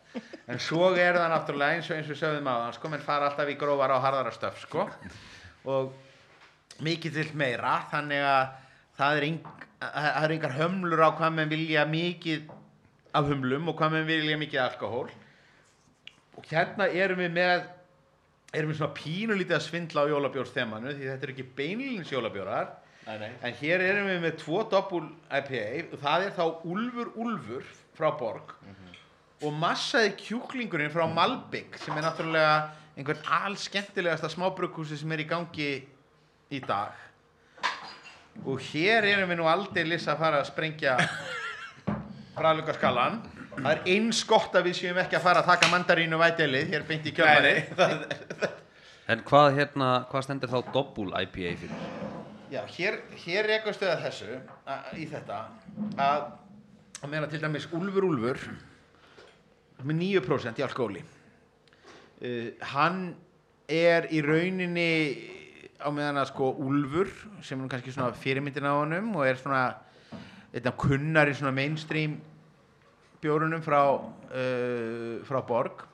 en 0.50 0.62
svo 0.66 0.88
er 0.98 1.20
það 1.20 1.28
náttúrulega 1.34 1.78
eins 1.78 1.90
og 1.92 1.98
eins 1.98 2.08
og 2.08 2.14
við 2.14 2.20
sögðum 2.24 2.50
á 2.50 2.56
sko, 2.74 2.90
menn 2.90 3.06
fara 3.06 3.30
alltaf 3.30 3.52
í 3.54 3.58
grófara 3.60 4.00
og 4.00 4.06
harðara 4.08 4.34
stöf 4.34 4.58
sko. 4.64 4.88
og 5.70 5.94
mikið 6.82 7.20
til 7.20 7.28
meira 7.38 7.76
þannig 7.92 8.26
að 8.26 8.56
það 8.98 9.20
er, 9.20 9.28
eng, 9.30 9.52
það 9.84 10.24
er 10.24 10.36
engar 10.38 10.58
hömlur 10.58 11.06
á 11.06 11.10
hvað 11.20 11.38
menn 11.38 11.54
vilja 11.54 11.86
mikið 11.90 12.52
af 13.14 13.30
humlum 13.30 13.70
og 13.70 13.78
hvað 13.78 13.98
menn 13.98 14.10
vilja 14.10 14.42
mikið 14.42 14.64
alkohól 14.66 15.08
og 16.34 16.50
hérna 16.50 16.90
erum 16.90 17.22
við 17.22 17.36
með 17.38 17.68
erum 18.54 18.74
við 18.74 18.80
svona 18.80 18.98
pínulítið 18.98 19.58
að 19.58 19.68
svindla 19.68 20.06
á 20.06 20.12
jólabjórsþemanu 20.14 20.96
því 20.98 21.12
þetta 21.12 21.28
er 21.28 21.34
ekki 21.36 21.52
beinlýnins 21.58 22.14
jólabjórar 22.14 22.74
Nei, 23.04 23.18
nei. 23.20 23.32
En 23.44 23.56
hér 23.60 23.84
erum 23.84 24.08
við 24.08 24.22
með 24.24 24.38
tvo 24.40 24.64
doppul 24.72 25.04
IPA 25.28 25.64
og 25.92 26.00
það 26.04 26.28
er 26.28 26.36
þá 26.38 26.44
Úlfur 26.72 27.12
Úlfur 27.20 27.66
frá 27.98 28.10
Borg 28.20 28.56
og 29.44 29.56
massaði 29.60 30.14
kjúklingurinn 30.22 30.92
frá 30.94 31.04
Malbygg 31.12 31.76
sem 31.84 31.98
er 32.00 32.06
náttúrulega 32.06 32.54
einhvern 32.96 33.26
allskemmtilegasta 33.44 34.30
smábrukkúsi 34.32 34.96
sem 34.96 35.12
er 35.12 35.24
í 35.26 35.28
gangi 35.28 35.72
í 36.54 36.62
dag. 36.64 36.94
Og 38.48 38.62
hér 38.72 39.04
erum 39.10 39.30
við 39.30 39.42
nú 39.42 39.50
aldeilis 39.52 40.08
að 40.08 40.22
fara 40.24 40.40
að 40.40 40.48
sprengja 40.54 40.96
bræðluga 42.38 42.78
skalan 42.78 43.20
það 43.54 43.70
er 43.74 43.84
eins 43.94 44.24
gott 44.26 44.56
að 44.58 44.70
við 44.70 44.80
séum 44.80 45.00
ekki 45.04 45.20
að 45.20 45.26
fara 45.28 45.44
að 45.44 45.52
taka 45.52 45.70
mandarínu 45.74 46.20
vætelið 46.22 46.74
hér 46.74 46.88
beint 46.88 47.06
í 47.10 47.14
kjölfari 47.16 47.56
En 49.12 49.20
hvað 49.28 49.50
hérna, 49.58 49.88
hvað 50.08 50.26
stendur 50.26 50.52
þá 50.54 50.72
doppul 50.72 51.10
IPA 51.12 51.54
fyrir? 51.60 52.03
Já, 52.54 52.62
hér, 52.70 53.00
hér 53.26 53.48
rekum 53.50 53.74
stöða 53.74 53.96
þessu 54.04 54.36
í 55.02 55.08
þetta 55.10 55.38
að, 55.98 56.26
að 57.00 57.10
meina 57.10 57.30
til 57.32 57.40
dæmis 57.42 57.66
Úlfur 57.74 58.06
Úlfur 58.06 58.38
með 59.82 59.98
9% 59.98 60.62
í 60.62 60.66
alkohóli 60.68 61.02
uh, 61.02 62.52
hann 62.76 63.00
er 63.66 64.06
í 64.14 64.22
rauninni 64.22 64.86
á 65.82 65.90
meðan 65.90 66.22
að 66.22 66.30
sko 66.30 66.52
Úlfur 66.62 67.10
sem 67.42 67.58
er 67.58 67.74
kannski 67.74 67.96
svona 67.96 68.14
fyrirmyndin 68.22 68.70
á 68.70 68.78
honum 68.78 69.10
og 69.18 69.26
er 69.32 69.42
svona 69.42 69.64
þetta 70.54 70.78
kunnar 70.86 71.34
í 71.34 71.36
svona 71.40 71.58
mainstream 71.58 72.20
bjórunum 73.26 73.66
frá, 73.66 73.82
uh, 73.98 75.26
frá 75.26 75.42
Borg 75.50 75.88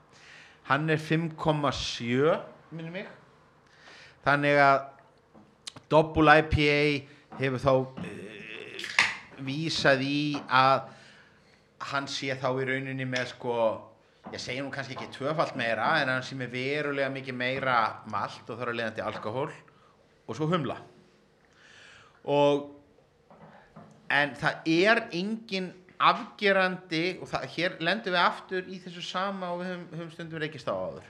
hann 0.68 0.92
er 0.92 1.00
5,7 1.00 2.36
minnum 2.76 3.00
mig. 3.00 3.08
Þannig 4.28 4.60
að 4.60 4.99
Double 5.90 6.38
IPA 6.42 6.80
hefur 7.40 7.62
þá 7.64 7.74
uh, 7.74 8.08
vísað 9.46 10.04
í 10.06 10.22
að 10.46 10.90
hann 11.90 12.10
sé 12.12 12.36
þá 12.40 12.50
í 12.60 12.68
rauninni 12.68 13.08
með 13.08 13.32
sko 13.34 13.56
ég 14.34 14.42
segi 14.42 14.62
nú 14.62 14.70
kannski 14.74 14.98
ekki 14.98 15.10
tvöfalt 15.16 15.56
meira 15.58 15.94
en 16.02 16.12
hann 16.12 16.26
sé 16.26 16.38
með 16.38 16.54
verulega 16.54 17.10
mikið 17.14 17.38
meira 17.40 17.78
malt 18.12 18.50
og 18.50 18.60
þar 18.60 18.74
að 18.74 18.80
leiðandi 18.80 19.06
alkohól 19.06 19.50
og 20.30 20.38
svo 20.38 20.50
humla. 20.52 20.78
Og 22.30 22.68
en 24.14 24.36
það 24.38 24.70
er 24.70 25.04
engin 25.16 25.72
afgerandi 26.00 27.18
og 27.20 27.28
það, 27.32 27.48
hér 27.56 27.80
lendum 27.84 28.16
við 28.16 28.22
aftur 28.22 28.70
í 28.70 28.78
þessu 28.84 29.04
sama 29.04 29.52
og 29.54 29.64
við 29.64 29.72
höfum, 29.72 29.88
höfum 29.98 30.12
stundum 30.14 30.44
reykist 30.44 30.70
á 30.72 30.76
áður 30.76 31.10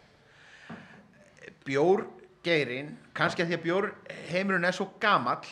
bjórgeirin 2.44 2.98
kannski 3.14 3.44
að 3.44 3.50
því 3.50 3.58
að 3.58 3.64
bjórheimurinn 3.64 4.68
er 4.68 4.76
svo 4.76 4.90
gamall 5.00 5.48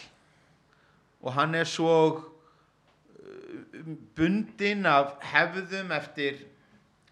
og 1.21 1.33
hann 1.35 1.55
er 1.55 1.67
svo 1.67 1.95
uh, 2.15 3.95
bundinn 4.15 4.85
af 4.85 5.17
hefðum 5.21 5.91
eftir, 5.91 6.45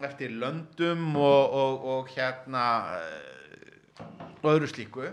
eftir 0.00 0.30
löndum 0.30 1.16
og, 1.16 1.52
og, 1.52 1.84
og 1.84 2.08
hérna 2.14 2.64
uh, 2.96 3.36
og 4.42 4.50
öðru 4.54 4.68
slíku 4.70 5.06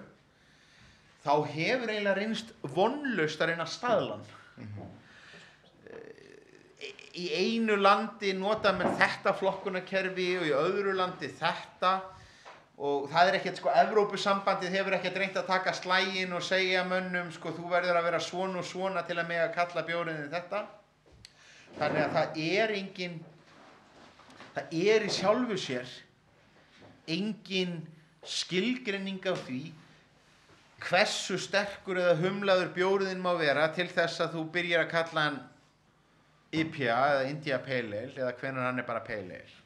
þá 1.23 1.33
hefur 1.47 1.89
eiginlega 1.89 2.17
reynst 2.17 2.53
vonlust 2.61 3.41
að 3.41 3.53
reyna 3.53 3.67
staðlan 3.67 4.25
í 7.13 7.29
einu 7.29 7.75
landi 7.77 8.33
nota 8.33 8.73
með 8.73 8.97
þetta 8.99 9.35
flokkunarkerfi 9.37 10.27
og 10.39 10.47
í 10.49 10.55
öðru 10.57 10.95
landi 10.97 11.29
þetta 11.29 11.99
og 12.77 13.09
það 13.11 13.29
er 13.29 13.37
ekkert 13.37 13.59
sko 13.61 13.73
Evrópusambandið 13.83 14.77
hefur 14.77 14.95
ekkert 14.97 15.19
reynt 15.21 15.37
að 15.37 15.49
taka 15.51 15.73
slægin 15.77 16.33
og 16.33 16.41
segja 16.45 16.81
mönnum 16.87 17.29
sko 17.35 17.53
þú 17.53 17.67
verður 17.69 17.99
að 17.99 18.07
vera 18.09 18.21
svona 18.23 18.63
og 18.63 18.65
svona 18.65 19.03
til 19.05 19.19
að 19.19 19.29
mega 19.29 19.51
kalla 19.53 19.85
bjóriðin 19.85 20.33
þetta. 20.33 20.63
Þannig 21.77 22.01
að 22.01 22.17
það 22.17 22.41
er 22.47 22.75
engin 22.79 23.21
það 24.55 24.75
er 24.89 25.05
í 25.05 25.13
sjálfu 25.13 25.57
sér 25.57 25.95
engin 27.13 27.79
skilgreining 28.23 29.23
af 29.29 29.41
því 29.47 29.63
hversu 30.83 31.37
sterkur 31.39 31.99
eða 31.99 32.19
humlaður 32.19 32.71
bjóriðin 32.75 33.23
má 33.23 33.33
vera 33.39 33.69
til 33.75 33.87
þess 33.91 34.21
að 34.23 34.37
þú 34.37 34.45
byrjar 34.53 34.85
að 34.85 34.93
kalla 34.93 35.25
hann 35.27 35.41
IPA 36.53 36.97
eða 37.15 37.27
India 37.29 37.59
Pale 37.63 38.01
Ale 38.03 38.21
eða 38.21 38.33
hvenær 38.39 38.67
hann 38.67 38.81
er 38.81 38.87
bara 38.87 39.03
Pale 39.05 39.39
Ale 39.41 39.62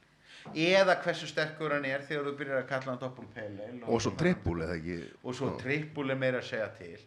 eða 0.54 0.96
hversu 1.04 1.28
sterkur 1.30 1.76
hann 1.76 1.86
er 1.90 2.06
þegar 2.08 2.30
þú 2.30 2.34
byrjar 2.40 2.64
að 2.64 2.70
kalla 2.72 2.96
hann 2.96 3.28
Pale 3.36 3.68
Ale 3.68 3.82
og 3.86 4.02
svo 4.04 4.14
trippul 4.20 4.62
eða 4.64 4.78
ekki? 4.78 4.98
Og 5.24 5.38
svo 5.38 5.52
trippul 5.60 6.10
er 6.12 6.20
meira 6.20 6.42
að 6.42 6.50
segja 6.52 6.70
til. 6.78 7.02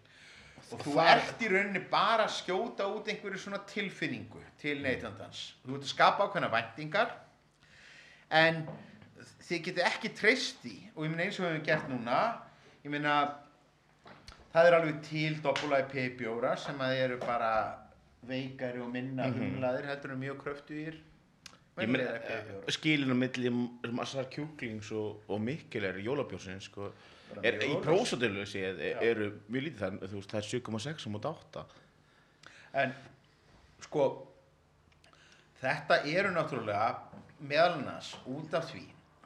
Og 0.71 0.85
þú 0.85 0.99
ert 1.03 1.43
í 1.43 1.49
rauninni 1.51 1.83
bara 1.91 2.29
að 2.29 2.37
skjóta 2.37 2.87
út 2.91 3.09
einhverju 3.11 3.41
svona 3.43 3.63
tilfinningu 3.67 4.43
til 4.61 4.79
neytandans. 4.85 5.55
Þú 5.65 5.79
ert 5.79 5.89
að 5.89 5.93
skapa 5.95 6.29
ákveðna 6.29 6.53
væntingar 6.53 7.17
en 8.31 8.63
þið 9.49 9.65
getur 9.67 9.89
ekki 9.89 10.13
treyst 10.15 10.63
því. 10.63 10.77
Og 10.95 11.07
ég 11.07 11.13
meina 11.15 11.27
eins 11.27 11.41
og 11.41 11.47
við 11.47 11.55
hefum 11.55 11.67
gert 11.67 11.91
núna 11.91 12.21
ég 12.85 12.93
meina 12.93 13.15
það 14.55 14.67
er 14.67 14.77
alveg 14.79 15.01
til 15.07 15.37
doppul 15.45 15.75
IP 15.79 16.19
bjóra 16.21 16.57
sem 16.59 16.79
að 16.81 17.03
eru 17.05 17.19
bara 17.23 17.53
veikari 18.29 18.81
og 18.83 18.91
minna 18.93 19.29
umlaðir 19.31 19.89
heldur 19.91 20.15
en 20.15 20.23
mjög 20.23 20.43
kröftugir 20.45 20.99
skilin 22.69 23.13
á 23.15 23.17
milli 23.17 23.53
massar 23.95 24.29
kjúklings 24.33 24.91
og, 24.93 25.23
og 25.31 25.41
mikil 25.41 25.85
er 25.85 26.01
jólabjórsinn 26.03 26.61
sko. 26.61 26.91
er, 27.43 27.61
í 27.63 27.77
prósadilu 27.85 28.43
séð 28.49 28.81
er- 28.83 29.03
eru 29.07 29.31
mjög 29.49 29.67
lítið 29.69 30.01
þú 30.03 30.17
veist, 30.19 30.33
það 30.33 30.41
er 30.41 30.49
7,6 30.51 31.07
á 31.07 31.11
móti 31.15 31.31
8 31.31 31.65
En 32.81 32.93
sko 33.83 34.07
þetta 35.61 36.03
eru 36.07 36.31
náttúrulega 36.35 36.91
meðal 37.41 37.79
annars 37.79 38.15
út 38.27 38.55
af 38.55 38.71
því 38.71 38.85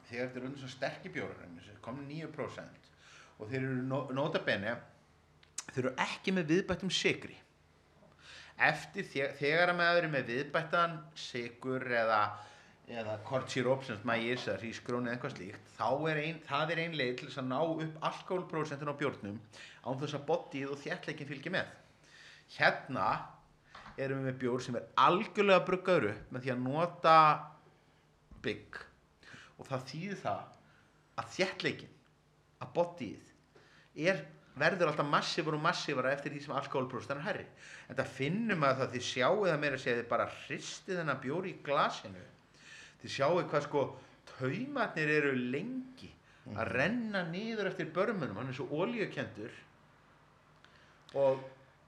þegar 0.09 0.27
þetta 0.27 0.39
eru 0.39 0.47
undir 0.49 0.61
svo 0.63 0.69
sterkir 0.69 1.11
bjórar 1.11 1.45
komin 1.85 2.07
9% 2.09 2.91
og 3.39 3.49
þeir 3.49 3.61
eru 3.61 3.81
bene 4.45 4.75
þeir 5.73 5.81
eru 5.83 5.93
ekki 6.05 6.33
með 6.35 6.53
viðbættum 6.53 6.91
sigri 6.93 7.35
eftir 8.57 9.07
þe- 9.11 9.33
þegar 9.39 9.71
að 9.73 9.79
maður 9.79 10.03
er 10.07 10.13
með 10.13 10.29
viðbættan 10.31 10.99
sigur 11.15 11.83
eða 11.91 12.19
eða 12.85 13.15
kortsíróp 13.25 13.83
sem 13.85 14.01
mægis 14.05 14.43
eða 14.45 14.59
hrísgrón 14.61 15.07
eða 15.07 15.15
eitthvað 15.15 15.33
slíkt 15.33 15.79
er 16.11 16.19
ein, 16.21 16.35
það 16.45 16.71
er 16.71 16.81
ein 16.83 16.97
leið 16.99 17.15
til 17.17 17.29
að 17.31 17.47
ná 17.49 17.57
upp 17.65 18.03
alkoholprósentin 18.09 18.91
á 18.93 18.99
bjórnum 18.99 19.39
án 19.85 19.97
þess 20.01 20.17
að 20.19 20.27
bodyið 20.29 20.73
og 20.75 20.81
þjættleikin 20.83 21.29
fylgir 21.31 21.55
með. 21.55 21.71
Hérna 22.57 23.07
erum 23.97 24.21
við 24.21 24.29
með 24.29 24.39
bjór 24.43 24.61
sem 24.61 24.77
er 24.77 24.85
algjörlega 25.01 25.65
bruggaður 25.65 26.11
upp 26.11 26.31
með 26.35 26.45
því 26.45 26.53
að 26.53 26.63
nota 26.67 27.17
bygg. 28.45 28.79
Og 29.57 29.69
það 29.71 29.85
þýðir 29.89 30.21
það 30.21 30.43
að 31.15 31.33
þjættleikin 31.39 31.93
að 32.61 32.73
bodyið 32.77 33.33
er 34.11 34.25
verður 34.59 34.91
alltaf 34.91 35.07
massífur 35.09 35.57
og 35.57 35.63
massífur 35.63 36.07
eftir 36.09 36.31
því 36.31 36.41
sem 36.45 36.55
alkoholprósentin 36.55 37.19
er 37.19 37.25
herri 37.27 37.45
en 37.89 37.97
það 37.99 38.13
finnum 38.17 38.63
að 38.63 38.81
það 38.81 38.93
þið 38.95 39.05
sjáu 39.09 39.41
það 39.43 39.61
meira 39.63 39.79
að 39.79 39.83
segja 39.83 39.99
þið 39.99 40.09
bara 40.13 40.27
hristið 40.45 40.99
þennan 41.01 41.21
bjór 41.25 41.49
í 41.49 41.53
glasinu. 41.65 42.23
Þið 43.01 43.13
sjáu 43.17 43.41
hvað 43.41 43.65
sko 43.67 43.83
taumarnir 44.31 45.11
eru 45.17 45.33
lengi 45.35 46.11
að 46.53 46.71
renna 46.77 47.25
niður 47.29 47.71
eftir 47.71 47.91
börmunum. 47.93 48.37
Hann 48.39 48.51
er 48.53 48.57
svo 48.57 48.67
olíukendur 48.83 49.59
og 51.15 51.43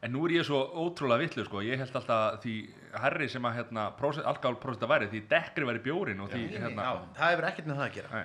En 0.05 0.11
nú 0.13 0.19
er 0.27 0.31
ég 0.35 0.43
svo 0.45 0.59
ótrúlega 0.77 1.23
vitlu 1.23 1.41
sko, 1.47 1.57
ég 1.65 1.79
held 1.81 1.95
alltaf 1.97 2.35
því 2.43 2.55
herri 3.01 3.27
sem 3.33 3.45
að 3.49 3.55
hérna, 3.57 3.83
alkoholprósenta 4.29 4.87
væri, 4.89 5.07
því 5.09 5.19
dekkri 5.31 5.63
væri 5.65 5.81
bjórin 5.87 6.21
og 6.21 6.27
því 6.29 6.41
hérna, 6.53 6.81
já, 6.85 6.91
það 7.17 7.31
hefur 7.33 7.47
ekkert 7.49 7.67
með 7.69 7.77
það 7.79 7.87
að 7.87 7.95
gera. 7.95 8.09
Uh, 8.11 8.19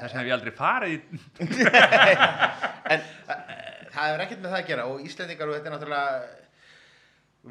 þess 0.00 0.02
vegna 0.02 0.20
hef 0.20 0.26
ég 0.26 0.36
aldrei 0.36 0.54
farið 0.58 0.90
í, 0.94 0.96
það 3.94 4.00
hefur 4.00 4.24
ekkert 4.26 4.42
með 4.42 4.50
það 4.50 4.58
að 4.58 4.68
gera. 4.72 4.88
Og 4.90 4.96
Íslendingar 5.06 5.48
og 5.52 5.56
þetta 5.58 5.68
er 5.70 5.74
náttúrulega 5.76 6.12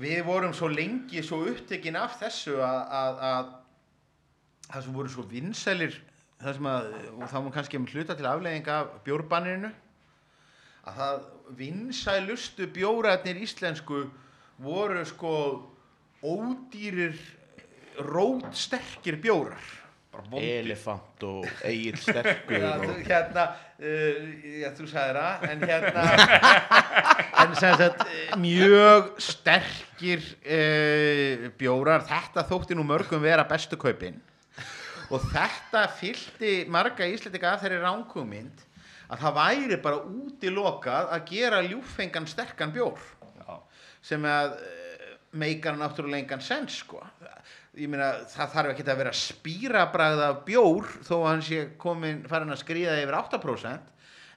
við 0.03 0.19
vorum 0.27 0.53
svo 0.57 0.67
lengi 0.73 1.19
svo 1.23 1.37
upptekin 1.47 1.99
af 1.99 2.11
þessu 2.19 2.55
að, 2.59 2.81
að, 2.97 3.13
að 3.29 3.45
það 4.67 4.81
sem 4.87 4.97
voru 4.97 5.09
svo 5.13 5.23
vinsælir 5.29 5.93
það 6.41 6.53
sem 6.57 6.67
að, 6.73 6.81
og 7.13 7.25
þá 7.31 7.37
má 7.39 7.49
kannski 7.55 7.79
um 7.79 7.87
hluta 7.87 8.13
til 8.17 8.27
afleiðinga 8.27 8.73
af 8.81 8.87
bjórbanninu 9.05 9.71
að 10.83 10.93
það 10.99 11.15
vinsælustu 11.57 12.67
bjórarnir 12.73 13.39
íslensku 13.43 14.05
voru 14.63 15.05
sko 15.05 15.35
ódýrir 16.23 17.15
rótsterkir 17.99 19.19
bjórar. 19.21 19.63
Elefant 20.37 21.23
og 21.25 21.45
eigin 21.65 21.97
sterkur 22.03 22.59
Já, 22.61 22.73
þú, 22.77 22.97
hérna, 23.07 23.45
uh, 23.81 24.27
já, 24.61 24.67
þú 24.77 24.89
sagði 24.91 25.15
það, 25.17 25.45
en 25.49 25.63
hérna, 25.71 26.03
en 27.41 27.55
sagt, 27.57 28.03
mjög 28.37 29.09
sterkir 29.25 30.21
uh, 30.45 31.47
bjórar, 31.57 32.05
þetta 32.05 32.45
þótti 32.45 32.77
nú 32.77 32.85
mörgum 32.85 33.25
vera 33.25 33.47
bestu 33.49 33.79
kaupin. 33.81 34.21
Og 35.09 35.25
þetta 35.33 35.87
fylgdi 35.97 36.53
marga 36.71 37.09
íslendinga 37.09 37.55
af 37.55 37.65
þeirri 37.65 37.81
ránkúmynd 37.81 38.61
að 39.13 39.23
það 39.23 39.37
væri 39.37 39.79
bara 39.83 40.01
útilokað 40.09 41.11
að 41.15 41.25
gera 41.29 41.61
ljúffengan 41.65 42.29
sterkan 42.29 42.73
bjór 42.73 43.01
Já. 43.39 43.57
sem 44.05 44.25
að 44.27 44.57
uh, 44.57 45.07
meikar 45.37 45.77
náttúrulega 45.79 46.21
engan 46.23 46.43
sens 46.45 46.81
sko. 46.83 47.01
Ég 47.73 47.89
meina 47.89 48.11
það 48.29 48.51
þarf 48.53 48.73
ekki 48.73 48.85
að 48.85 48.99
vera 49.01 49.15
spýrabragð 49.17 50.19
af 50.27 50.43
bjór 50.45 50.91
þó 51.07 51.15
að 51.15 51.29
hann 51.31 51.47
sé 51.47 51.63
komin 51.81 52.21
farin 52.29 52.53
að 52.53 52.61
skrýða 52.61 52.99
yfir 53.01 53.17
8% 53.17 53.89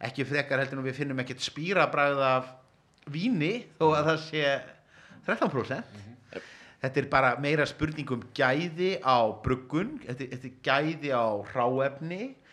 ekki 0.07 0.25
frekar 0.29 0.61
heldur 0.61 0.81
en 0.81 0.87
við 0.87 0.99
finnum 1.01 1.21
ekkert 1.21 1.45
spýrabragð 1.45 2.23
af 2.25 2.49
víni 3.13 3.67
þó 3.77 3.91
að 3.93 4.11
það 4.11 4.19
sé 4.25 4.57
13% 5.27 6.03
þetta 6.83 7.01
er 7.03 7.09
bara 7.13 7.35
meira 7.43 7.67
spurning 7.69 8.11
um 8.15 8.25
gæði 8.37 8.97
á 9.01 9.19
bruggun 9.45 9.97
þetta, 10.05 10.29
þetta 10.33 10.51
er 10.51 10.59
gæði 10.69 11.13
á 11.17 11.27
hráefni. 11.53 12.23
uh, 12.33 12.46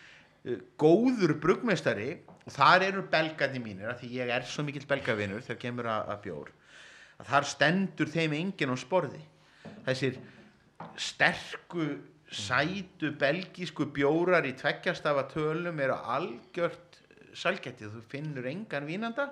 góður 0.79 1.37
bruggmeistari 1.39 2.09
og 2.43 2.51
þar 2.51 2.89
eru 2.89 3.05
belgandi 3.11 3.61
mínir 3.63 3.93
af 3.93 4.01
því 4.01 4.09
ég 4.17 4.31
er 4.35 4.43
svo 4.47 4.65
mikill 4.67 4.87
belgavinur 4.89 5.43
þegar 5.45 5.61
kemur 5.61 5.87
að, 5.87 6.09
að 6.11 6.21
bjór 6.25 6.51
að 7.19 7.29
þar 7.29 7.47
stendur 7.47 8.11
þeim 8.11 8.33
enginn 8.37 8.73
á 8.73 8.77
sporði. 8.79 9.21
Þessir 9.85 10.17
sterku 10.99 11.85
sætu 12.33 13.13
belgísku 13.21 13.87
bjórar 13.93 14.47
í 14.49 14.55
tveggjastafa 14.57 15.27
tölum 15.31 15.79
eru 15.83 15.95
algjört 16.15 16.99
sælgætti 17.37 17.89
þú 17.89 18.01
finnur 18.09 18.47
engan 18.49 18.87
vínanda 18.89 19.29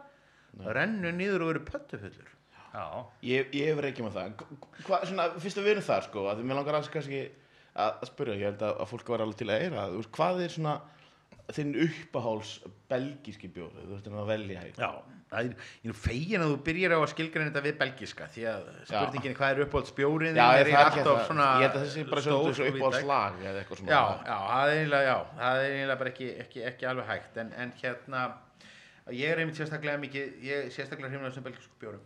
það 0.58 0.72
rennur 0.78 1.16
niður 1.16 1.46
og 1.46 1.54
eru 1.56 1.66
pöttufullur. 1.68 2.32
Já, 2.72 2.86
ég, 3.28 3.52
ég 3.52 3.68
hefur 3.68 3.90
ekki 3.90 4.06
með 4.06 4.18
það. 4.18 4.44
Hvað, 4.88 5.06
svona, 5.10 5.28
fyrst 5.44 5.60
að 5.60 5.66
við 5.66 5.74
erum 5.74 5.88
það 5.90 6.06
sko 6.08 6.26
að 6.32 6.40
því 6.40 6.48
mér 6.48 6.60
langar 6.62 6.78
alls 6.78 6.92
kannski 6.94 7.22
að, 7.26 7.90
að 7.90 8.08
spyrja 8.08 8.38
ég 8.38 8.48
held 8.48 8.66
að, 8.68 8.78
að 8.84 8.92
fólk 8.94 9.12
var 9.12 9.24
alveg 9.26 9.42
til 9.42 9.50
að 9.50 9.66
eira 9.66 9.86
hvað 10.16 10.44
er 10.46 10.56
svona 10.56 10.76
þinn 11.58 11.74
uppaháls 11.88 12.52
belgíski 12.92 13.50
bjóri, 13.52 13.88
þú 13.88 13.98
en 13.98 14.22
að 14.22 14.32
velja 14.32 14.64
hér 14.66 14.78
er, 15.48 15.52
ég 15.86 15.92
er 15.94 15.96
fegin 15.96 16.44
að 16.44 16.50
þú 16.52 16.56
byrjar 16.66 16.94
á 16.94 17.00
að 17.00 17.10
skilgreina 17.14 17.48
þetta 17.48 17.64
við 17.64 17.76
belgiska 17.80 18.26
því 18.34 18.46
að 18.52 18.66
spurningin 18.90 19.36
hvað 19.38 19.54
er 19.54 19.62
ég, 20.58 20.60
er 20.60 20.68
það 20.68 20.82
er 20.82 20.82
alltaf 20.82 21.30
svona 21.30 21.46
ég 21.48 21.64
held 21.64 21.78
að 21.78 21.86
þessi 21.86 22.04
bara 22.10 22.24
svolítið 22.26 22.58
svo 22.58 22.68
víðtæk. 22.76 23.08
lag 23.12 23.38
Já, 23.94 24.02
já, 24.28 24.38
það 24.52 24.72
er 24.74 24.76
eiginlega, 24.82 25.08
já, 25.08 25.18
það 25.40 25.62
er 25.62 25.76
eiginlega 25.78 26.00
bara 26.04 26.12
ekki, 26.12 26.30
ekki, 26.44 26.64
ekki 26.72 26.90
alveg 26.92 27.12
hægt 27.14 27.42
en, 27.46 27.54
en 27.64 27.74
hérna, 27.80 28.26
ég 29.22 29.32
er 29.32 29.44
einmitt 29.44 29.62
sérstaklega 29.62 30.04
mikið, 30.04 30.38
ég 30.50 30.66
er 30.66 30.76
sérstaklega 30.76 31.14
hrifnað 31.14 31.38
sem 31.38 31.48
belgisku 31.48 31.80
bjórum. 31.80 32.04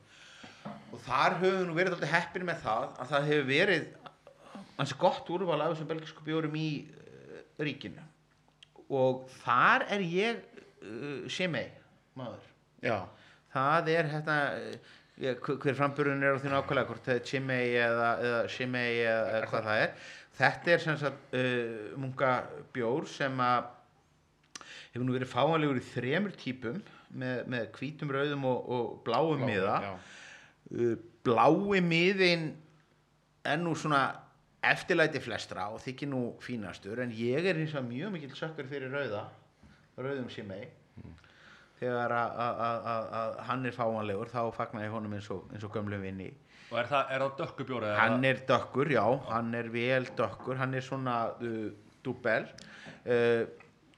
Og 0.94 1.02
þar 1.06 1.40
höfum 1.42 1.66
nú 1.70 1.78
verið 1.78 1.98
alltaf 1.98 2.14
heppin 2.14 2.46
með 2.46 2.62
það 2.62 2.86
að 2.94 3.14
það 3.16 3.32
hefur 3.32 3.50
verið 3.50 3.90
hansi 4.78 4.98
gott 5.02 5.34
úrval 5.34 5.64
af 5.64 5.74
þessum 5.74 5.90
belgisku 5.90 6.26
bjórum 6.26 6.62
í 6.62 6.70
uh, 6.86 7.42
ríkinu 7.66 8.06
og 8.90 9.26
þar 9.42 9.86
er 9.96 10.04
ég 10.06 10.42
uh, 10.84 11.24
sé 11.32 11.48
mei, 11.52 11.68
maður. 12.18 12.44
Já, 12.86 13.00
það 13.56 13.90
er 13.96 14.10
hérna 14.12 14.36
uh, 14.60 15.32
hver- 15.46 15.78
framburðin 15.80 16.26
er 16.28 16.36
á 16.36 16.42
því 16.44 16.52
nákvæmlega 16.54 16.90
hvort 16.92 17.06
það 17.08 17.16
er 17.20 17.24
Chimay 17.30 17.72
eða, 17.80 18.10
eða 18.28 18.42
Shimay 18.52 19.00
eða, 19.06 19.24
eða 19.40 19.50
hvað 19.54 19.70
það 19.70 19.82
er. 19.86 19.96
Þetta 20.36 20.72
er 20.76 20.84
sem 20.84 21.00
sagt 21.00 21.38
uh, 21.40 21.96
munga 22.04 22.34
bjór 22.76 23.08
sem 23.10 23.40
að 23.40 23.72
hefur 24.96 25.08
nú 25.08 25.16
verið 25.16 25.32
fáanlegur 25.32 25.80
í 25.80 25.86
þremur 25.94 26.36
típum 26.40 26.78
með, 27.16 27.42
með 27.52 27.66
hvítum 27.80 28.12
rauðum 28.12 28.46
og, 28.52 28.70
og 28.76 28.92
bláum 29.08 29.42
miða. 29.48 29.80
uh, 30.76 30.96
blái 31.26 31.82
miðin 31.84 32.50
er 33.46 33.58
nú 33.64 33.72
svona 33.78 34.04
eftirlæti 34.72 35.22
flestra 35.24 35.68
og 35.74 35.82
þykir 35.84 36.10
nú 36.12 36.22
fínastur 36.44 37.02
en 37.04 37.12
ég 37.16 37.46
er 37.52 37.60
eins 37.62 37.76
og 37.78 37.86
mjög 37.90 38.12
mikill 38.16 38.36
sökkur 38.38 38.68
fyrir 38.70 38.92
rauða 38.94 39.26
rauðum 39.98 40.30
sem 40.32 40.48
mei 40.48 40.66
þegar 41.80 42.14
að- 42.16 42.38
að 42.46 42.62
að- 42.68 42.86
að- 42.94 43.10
að 43.20 43.40
hann 43.50 43.66
er 43.66 43.72
fáanlegur 43.76 44.30
þá 44.32 44.42
fagnar 44.56 44.86
ég 44.88 44.92
honum 44.96 45.14
eins 45.18 45.30
og, 45.32 45.50
eins 45.54 45.64
og 45.64 45.74
gömlum 45.76 46.02
vinni 46.02 46.32
og 46.72 46.80
er 46.80 46.88
það, 46.90 47.12
það 47.12 47.36
dökkubjóri? 47.42 47.92
hann 48.00 48.26
er 48.26 48.40
dökkur, 48.48 48.90
já, 48.90 49.06
hann 49.30 49.54
er 49.56 49.70
vel 49.70 50.06
dökkur 50.18 50.58
hann 50.58 50.74
er 50.74 50.82
svona 50.82 51.18
uh, 51.42 51.70
dúbel 52.04 52.48
uh, 53.06 53.46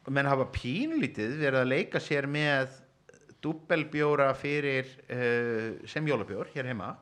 menn 0.10 0.26
hafa 0.26 0.45
pínlítið 0.52 1.38
verið 1.39 1.61
að 1.61 1.72
leika 1.72 1.99
sér 1.99 2.27
með 2.27 2.69
dúbelbjóra 3.44 4.31
fyrir 4.35 4.88
uh, 5.11 5.85
sem 5.88 6.06
jólabjór 6.07 6.48
hér 6.56 6.65
heima. 6.72 6.94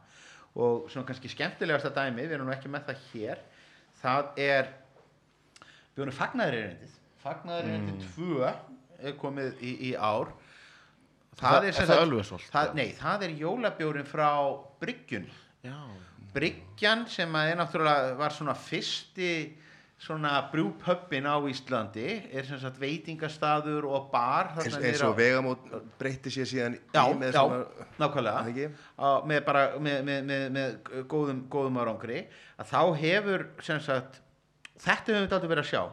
Og 0.56 0.86
svona 0.90 1.06
kannski 1.08 1.28
skemmtilegasta 1.32 1.90
dæmi 1.92 2.24
við 2.26 2.38
erum 2.38 2.48
nú 2.48 2.54
ekki 2.56 2.70
með 2.72 2.86
það 2.90 3.02
hér 3.12 3.42
það 4.06 4.42
er 4.46 4.72
bjóðinu 5.96 6.16
fagnaðurerindið 6.22 6.96
fagnaðurerindið 7.26 8.10
2 8.16 8.50
er 9.10 9.16
komið 9.20 9.62
í, 9.66 9.72
í 9.90 9.94
ár. 9.98 10.30
Það, 11.36 11.42
Það- 11.42 11.56
er, 11.58 11.68
er 11.68 11.74
það 12.54 12.76
nei, 12.78 12.90
það 12.96 13.24
er 13.28 13.34
jólabjórin 13.42 14.08
frá 14.08 14.30
Bryggjun 14.80 15.26
Já. 15.66 15.76
Bryggjan 16.36 17.06
sem 17.12 17.32
að 17.36 17.50
er 17.54 17.58
náttúrulega 17.60 18.16
var 18.20 18.34
svona 18.36 18.54
fyrsti 18.60 19.30
svona 19.98 20.32
brúpöppin 20.52 21.24
á 21.24 21.40
Íslandi 21.48 22.06
er 22.36 22.44
sem 22.46 22.60
sagt 22.60 22.78
veitingastaður 22.82 23.86
og 23.88 24.10
bar 24.12 24.52
eins, 24.60 25.02
og 25.02 25.16
á- 25.16 25.18
vegamót 25.18 25.70
breytti 26.00 26.30
sér 26.36 26.50
síðan 26.50 26.76
Já, 26.94 27.04
í 27.08 27.16
með 27.22 27.32
já, 27.32 27.40
svona 27.40 27.88
nákvæmlega. 28.04 28.70
Á, 29.00 29.08
með 29.26 29.46
bara 29.48 29.64
með, 29.80 30.04
með, 30.04 30.34
með, 30.52 30.76
góðum, 31.08 31.40
góðum 31.50 31.80
árangri. 31.80 32.26
Að 32.60 32.72
þá 32.74 32.82
hefur 33.00 33.46
sem 33.64 33.80
sagt 33.80 34.20
þetta 34.84 35.16
höfum 35.16 35.28
við 35.30 35.38
aldrei 35.38 35.50
verið 35.54 35.64
að 35.64 35.72
sjá. 35.72 35.84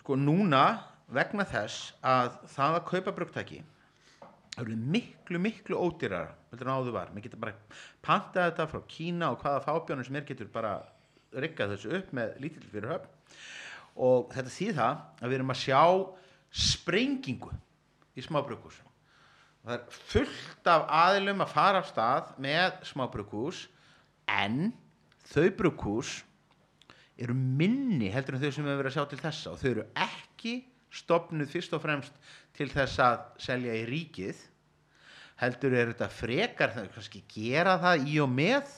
Sko 0.00 0.16
núna 0.16 0.62
vegna 1.12 1.44
þess 1.48 1.92
að 2.04 2.32
það 2.48 2.78
að 2.80 2.86
kaupa 2.88 3.12
brugtæki 3.16 3.60
eru 4.58 4.74
miklu 4.74 5.38
miklu 5.38 5.76
ódýrar 5.78 6.32
heldur 6.50 6.66
en 6.66 6.74
áður 6.74 6.94
var, 6.96 7.12
maður 7.12 7.28
getur 7.28 7.40
bara 7.44 7.52
pantað 8.02 8.48
þetta 8.48 8.66
frá 8.72 8.80
Kína 8.90 9.28
og 9.30 9.38
hvaða 9.44 9.60
fábjónum 9.68 10.04
sem 10.08 10.16
er 10.18 10.26
getur 10.26 10.48
bara 10.52 10.72
riggað 11.38 11.76
þessu 11.76 11.92
upp 12.00 12.10
með 12.16 12.34
lítill 12.42 12.66
fyrir 12.72 12.90
höfn 12.90 13.14
og 13.98 14.28
þetta 14.34 14.54
þýð 14.54 14.76
það 14.78 15.00
að 15.18 15.28
við 15.28 15.38
erum 15.38 15.54
að 15.54 15.62
sjá 15.62 15.82
sprengingu 16.68 17.54
í 18.18 18.24
smábrukus 18.24 18.78
það 19.68 19.74
er 19.74 19.98
fullt 20.12 20.70
af 20.72 20.86
aðilum 21.02 21.44
að 21.44 21.52
fara 21.52 21.82
af 21.82 21.90
stað 21.90 22.32
með 22.40 22.78
smábrukus 22.88 23.66
en 24.32 24.70
þau 25.28 25.50
brukus 25.58 26.14
eru 27.18 27.34
minni 27.34 28.08
heldur 28.14 28.38
en 28.38 28.44
þau 28.44 28.52
sem 28.54 28.64
við 28.64 28.72
hefur 28.72 28.82
verið 28.82 28.90
að 28.92 28.96
sjá 28.96 29.10
til 29.10 29.20
þessa. 29.20 29.52
Og 29.52 29.60
þau 29.60 29.70
eru 29.70 29.86
ekki 30.06 30.54
stopnuð 30.98 31.52
fyrst 31.52 31.74
og 31.76 31.82
fremst 31.84 32.20
til 32.56 32.68
þess 32.72 33.02
að 33.04 33.24
selja 33.44 33.76
í 33.76 33.86
ríkið 33.90 34.44
heldur 35.42 35.76
er 35.76 35.92
þetta 35.92 36.10
frekar 36.10 36.74
það 36.74 36.92
kannski 36.94 37.24
gera 37.30 37.76
það 37.82 38.06
í 38.08 38.18
og 38.22 38.30
með 38.32 38.72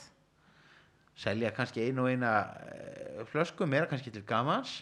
selja 1.21 1.53
kannski 1.55 1.85
einu 1.87 2.03
og 2.03 2.11
eina 2.11 2.33
eh, 2.65 3.21
flösku, 3.31 3.65
meira 3.69 3.87
kannski 3.89 4.11
til 4.13 4.25
gamans 4.27 4.81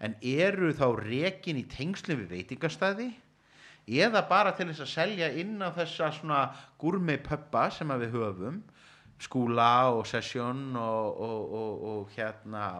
en 0.00 0.16
eru 0.20 0.72
þá 0.76 0.86
rekin 1.00 1.60
í 1.60 1.66
tengslum 1.70 2.22
við 2.22 2.36
veitingastæði 2.36 3.10
eða 3.90 4.22
bara 4.28 4.52
til 4.54 4.68
þess 4.70 4.84
að 4.84 4.92
selja 4.92 5.30
inn 5.40 5.56
á 5.62 5.74
þessa 5.74 6.10
svona 6.14 6.42
gúrmei 6.80 7.18
pöppa 7.22 7.68
sem 7.74 7.90
við 8.02 8.14
höfum 8.14 8.62
skúla 9.20 9.90
og 9.92 10.06
session 10.08 10.70
og, 10.76 11.20
og, 11.20 11.52
og, 11.60 11.82
og 11.90 12.14
hérna 12.16 12.70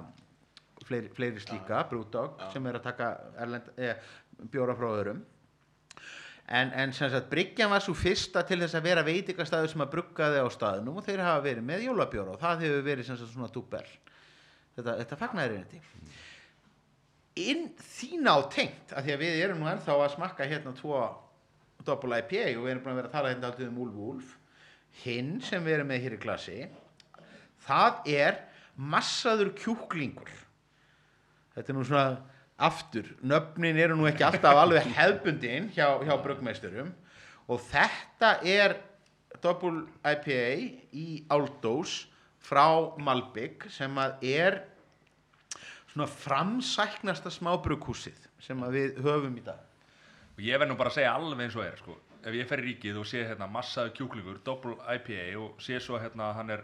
fleiri, 0.86 1.10
fleiri 1.12 1.42
slíka, 1.42 1.82
brúdog 1.90 2.40
sem 2.52 2.66
er 2.66 2.78
að 2.78 2.86
taka 2.88 3.10
erlend, 3.42 3.68
eh, 3.76 3.98
bjóra 4.50 4.76
frá 4.78 4.88
öðrum. 4.88 5.20
En, 6.50 6.72
en 6.74 6.92
sem 6.96 7.10
sagt 7.12 7.28
Bryggjan 7.30 7.70
var 7.70 7.82
svo 7.84 7.92
fyrsta 7.94 8.42
til 8.46 8.58
þess 8.64 8.74
að 8.74 8.88
vera 8.88 9.04
veitingastæður 9.06 9.70
sem 9.70 9.84
að 9.84 9.92
bruggaði 9.92 10.40
á 10.42 10.48
staðnum 10.50 10.96
og 10.98 11.04
þeir 11.06 11.22
hafa 11.22 11.44
verið 11.44 11.66
með 11.68 11.84
jólabjóra 11.86 12.34
og 12.34 12.40
það 12.40 12.64
hefur 12.64 12.88
verið 12.88 13.06
sem 13.06 13.20
sagt 13.20 13.30
svona 13.36 13.52
dúbel 13.54 13.84
þetta, 14.74 14.96
þetta 14.96 15.18
fagnaðir 15.20 15.60
einnig 15.60 16.16
inn 17.38 17.68
þína 17.78 18.36
á 18.36 18.38
tengt 18.50 18.92
af 18.94 19.04
því 19.04 19.14
að 19.14 19.22
við 19.24 19.42
erum 19.44 19.62
nú 19.62 19.70
ennþá 19.70 19.96
að 19.96 20.14
smakka 20.16 20.48
hérna 20.50 20.74
tvo 20.78 21.00
double 21.86 22.18
IPA 22.20 22.50
og 22.58 22.64
við 22.64 22.72
erum 22.74 22.84
búin 22.84 22.94
að 22.94 23.00
vera 23.00 23.10
að 23.10 23.16
tala 23.16 23.32
hérna 23.32 23.50
alltaf 23.50 23.68
um 23.68 23.82
Úlf 23.84 24.00
Úlf 24.10 24.36
hinn 25.04 25.36
sem 25.44 25.64
við 25.64 25.78
erum 25.78 25.90
með 25.92 26.04
hér 26.04 26.16
í 26.16 26.20
klassi 26.20 26.58
það 27.64 28.10
er 28.10 28.38
massaður 28.80 29.52
kjúklingur. 29.58 30.30
Þetta 31.54 31.72
er 31.72 31.76
nú 31.76 31.86
svona 31.86 32.20
aftur, 32.60 33.08
nöfnin 33.24 33.78
eru 33.80 33.96
nú 33.96 34.06
ekki 34.08 34.24
alltaf 34.26 34.58
alveg 34.60 34.88
hefbundin 34.96 35.70
hjá, 35.74 36.00
hjá 36.04 36.14
brugmeisturum 36.22 36.92
og 37.50 37.62
þetta 37.70 38.34
er 38.46 38.76
double 39.42 39.86
IPA 40.04 40.42
í 40.92 41.06
Aldós 41.32 42.04
frá 42.40 42.96
Malbygg 43.00 43.68
sem 43.72 43.96
að 44.00 44.26
er 44.28 44.60
svona 45.90 46.06
framsæknasta 46.10 47.32
smábrughúsið 47.34 48.28
sem 48.42 48.62
við 48.72 49.02
höfum 49.04 49.36
í 49.40 49.44
dag 49.44 49.66
Og 50.40 50.46
ég 50.48 50.56
verð 50.56 50.70
nú 50.72 50.76
bara 50.80 50.88
að 50.88 50.94
segja 50.96 51.12
alveg 51.12 51.42
eins 51.44 51.56
og 51.58 51.66
er 51.66 51.74
sko. 51.76 51.94
Ef 52.24 52.36
ég 52.36 52.46
fer 52.48 52.62
í 52.62 52.70
ríkið 52.70 52.98
og 53.00 53.08
sé 53.08 53.20
hérna 53.28 53.44
massaðu 53.52 53.90
kjúklingur, 53.98 54.38
double 54.44 54.78
IPA 54.94 55.24
og 55.36 55.60
sé 55.60 55.76
svo 55.84 55.98
hérna 56.00 56.30
hann 56.32 56.54
er 56.54 56.62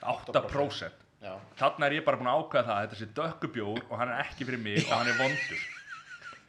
8%. 0.00 0.96
Já. 1.20 1.34
Þarna 1.60 1.90
er 1.90 1.96
ég 1.98 2.06
bara 2.06 2.18
búin 2.22 2.30
að 2.32 2.40
ákveða 2.40 2.64
það 2.70 2.78
að 2.78 2.86
þetta 2.86 3.00
sé 3.02 3.08
dökkubjór 3.18 3.82
og 3.84 3.92
hann 4.00 4.14
er 4.14 4.22
ekki 4.24 4.48
fyrir 4.48 4.62
mig 4.64 4.80
og 4.86 4.94
hann 4.94 5.12
er 5.12 5.20
vondur. 5.20 5.66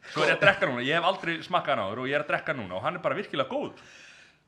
Svo 0.08 0.24
er 0.24 0.32
ég 0.32 0.38
að 0.38 0.46
drekka 0.46 0.70
núna, 0.70 0.86
ég 0.88 0.96
hef 0.96 1.10
aldrei 1.10 1.36
smakkað 1.44 1.74
hann 1.74 1.84
áður 1.84 2.02
og 2.02 2.08
ég 2.08 2.16
er 2.16 2.24
að 2.24 2.32
drekka 2.32 2.56
núna 2.56 2.78
og 2.78 2.84
hann 2.88 2.96
er 2.96 3.04
bara 3.04 3.20
virkilega 3.20 3.52
góð. 3.52 3.84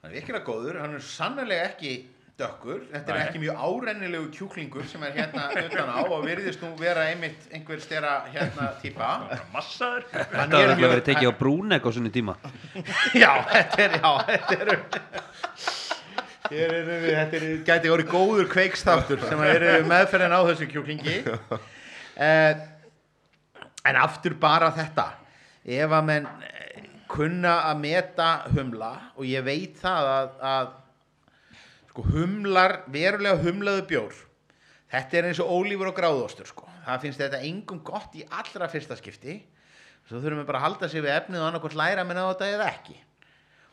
hann 0.00 0.10
er 0.10 0.16
virkilega 0.16 0.48
góður, 0.48 0.80
hann 0.80 0.96
er 0.96 1.04
sannlega 1.04 1.68
ekki 1.68 1.92
dökkur, 2.36 2.82
þetta 2.92 3.12
er 3.12 3.16
Nei. 3.16 3.22
ekki 3.30 3.40
mjög 3.40 3.60
árennilegu 3.64 4.26
kjúklingur 4.36 4.84
sem 4.90 5.02
er 5.08 5.14
hérna 5.16 5.46
utan 5.56 5.88
á 5.88 6.00
og 6.04 6.24
virðist 6.26 6.60
nú 6.60 6.74
vera 6.76 7.06
einmitt 7.08 7.46
einhver 7.56 7.80
stera 7.80 8.18
hérna 8.28 8.66
típa. 8.82 9.08
Massaður. 9.54 10.04
Hann 10.12 10.26
Þetta 10.34 10.44
er 10.44 10.50
var 10.50 10.74
ekki 10.74 10.82
mjög- 10.82 10.92
verið 10.92 11.06
tekið 11.08 11.30
á 11.32 11.34
brúnek 11.40 11.88
á 11.88 11.90
svona 11.96 12.12
tíma. 12.12 12.34
Já, 13.22 13.32
þetta 13.54 13.82
er, 13.86 13.96
já, 14.02 14.12
þetta 14.28 14.58
er 14.60 14.84
Hér 16.46 16.72
er, 16.78 16.88
þetta 17.10 17.38
er, 17.40 17.44
gæti 17.66 17.90
orðið 17.90 18.10
góður 18.12 18.48
kveiksþáttur 18.52 19.22
sem 19.26 19.40
að 19.42 19.54
eru 19.56 19.70
meðferðin 19.90 20.34
á 20.36 20.40
þessu 20.46 20.68
kjúklingi. 20.70 21.16
Eh, 22.16 22.64
En 23.86 23.94
aftur 24.02 24.34
bara 24.42 24.68
þetta. 24.74 25.08
Ef 25.66 25.92
að 25.94 26.06
menn 26.08 26.24
eh, 26.42 26.86
kunna 27.10 27.56
að 27.70 27.76
meta 27.84 28.28
humla 28.54 28.88
og 29.16 29.24
ég 29.26 29.44
veit 29.46 29.76
það 29.78 30.08
að, 30.12 30.32
að 30.52 30.72
sko 31.96 32.04
humlar, 32.12 32.82
verulega 32.92 33.40
humlaðu 33.40 33.86
bjór. 33.88 34.16
Þetta 34.92 35.16
er 35.16 35.28
eins 35.30 35.38
og 35.40 35.48
ólífur 35.48 35.88
og 35.88 35.96
gráðostur 35.96 36.46
sko. 36.50 36.68
það 36.84 37.00
finnst 37.02 37.20
þetta 37.22 37.40
engum 37.42 37.80
gott 37.82 38.12
í 38.14 38.22
allra 38.28 38.68
fyrsta 38.68 38.96
skipti. 39.00 39.40
Svo 40.06 40.20
þurfum 40.20 40.42
við 40.42 40.46
bara 40.46 40.60
að 40.60 40.66
halda 40.66 40.88
sig 40.92 41.02
við 41.02 41.14
efnið 41.16 41.40
og 41.40 41.46
annarkvort 41.48 41.74
læra 41.74 42.04
með 42.04 42.20
þetta 42.20 42.50
eða 42.52 42.68
ekki. 42.68 42.98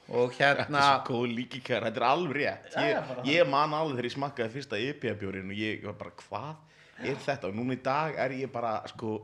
Og 0.08 0.32
Þetta 0.38 0.64
hérna 0.64 0.80
er 0.80 0.88
svo 0.88 1.20
góð 1.20 1.36
líkikær, 1.36 1.84
þetta 1.90 2.02
er 2.02 2.08
alveg 2.08 2.40
rétt. 2.40 2.72
Ég, 2.80 3.12
bara 3.12 3.28
ég 3.28 3.52
man 3.52 3.76
alveg 3.76 4.00
þegar 4.00 4.08
ég 4.08 4.16
smakkaði 4.16 4.56
fyrsta 4.56 4.80
IPA-bjórin 4.88 5.52
og 5.52 5.60
ég 5.60 5.86
var 5.90 6.00
bara, 6.00 6.16
hvað 6.24 7.12
er 7.12 7.22
þetta? 7.28 7.52
Og 7.52 7.60
núna 7.60 7.76
í 7.76 7.84
dag 7.84 8.18
er 8.24 8.38
ég 8.40 8.56
bara, 8.56 8.78
sko 8.90 9.20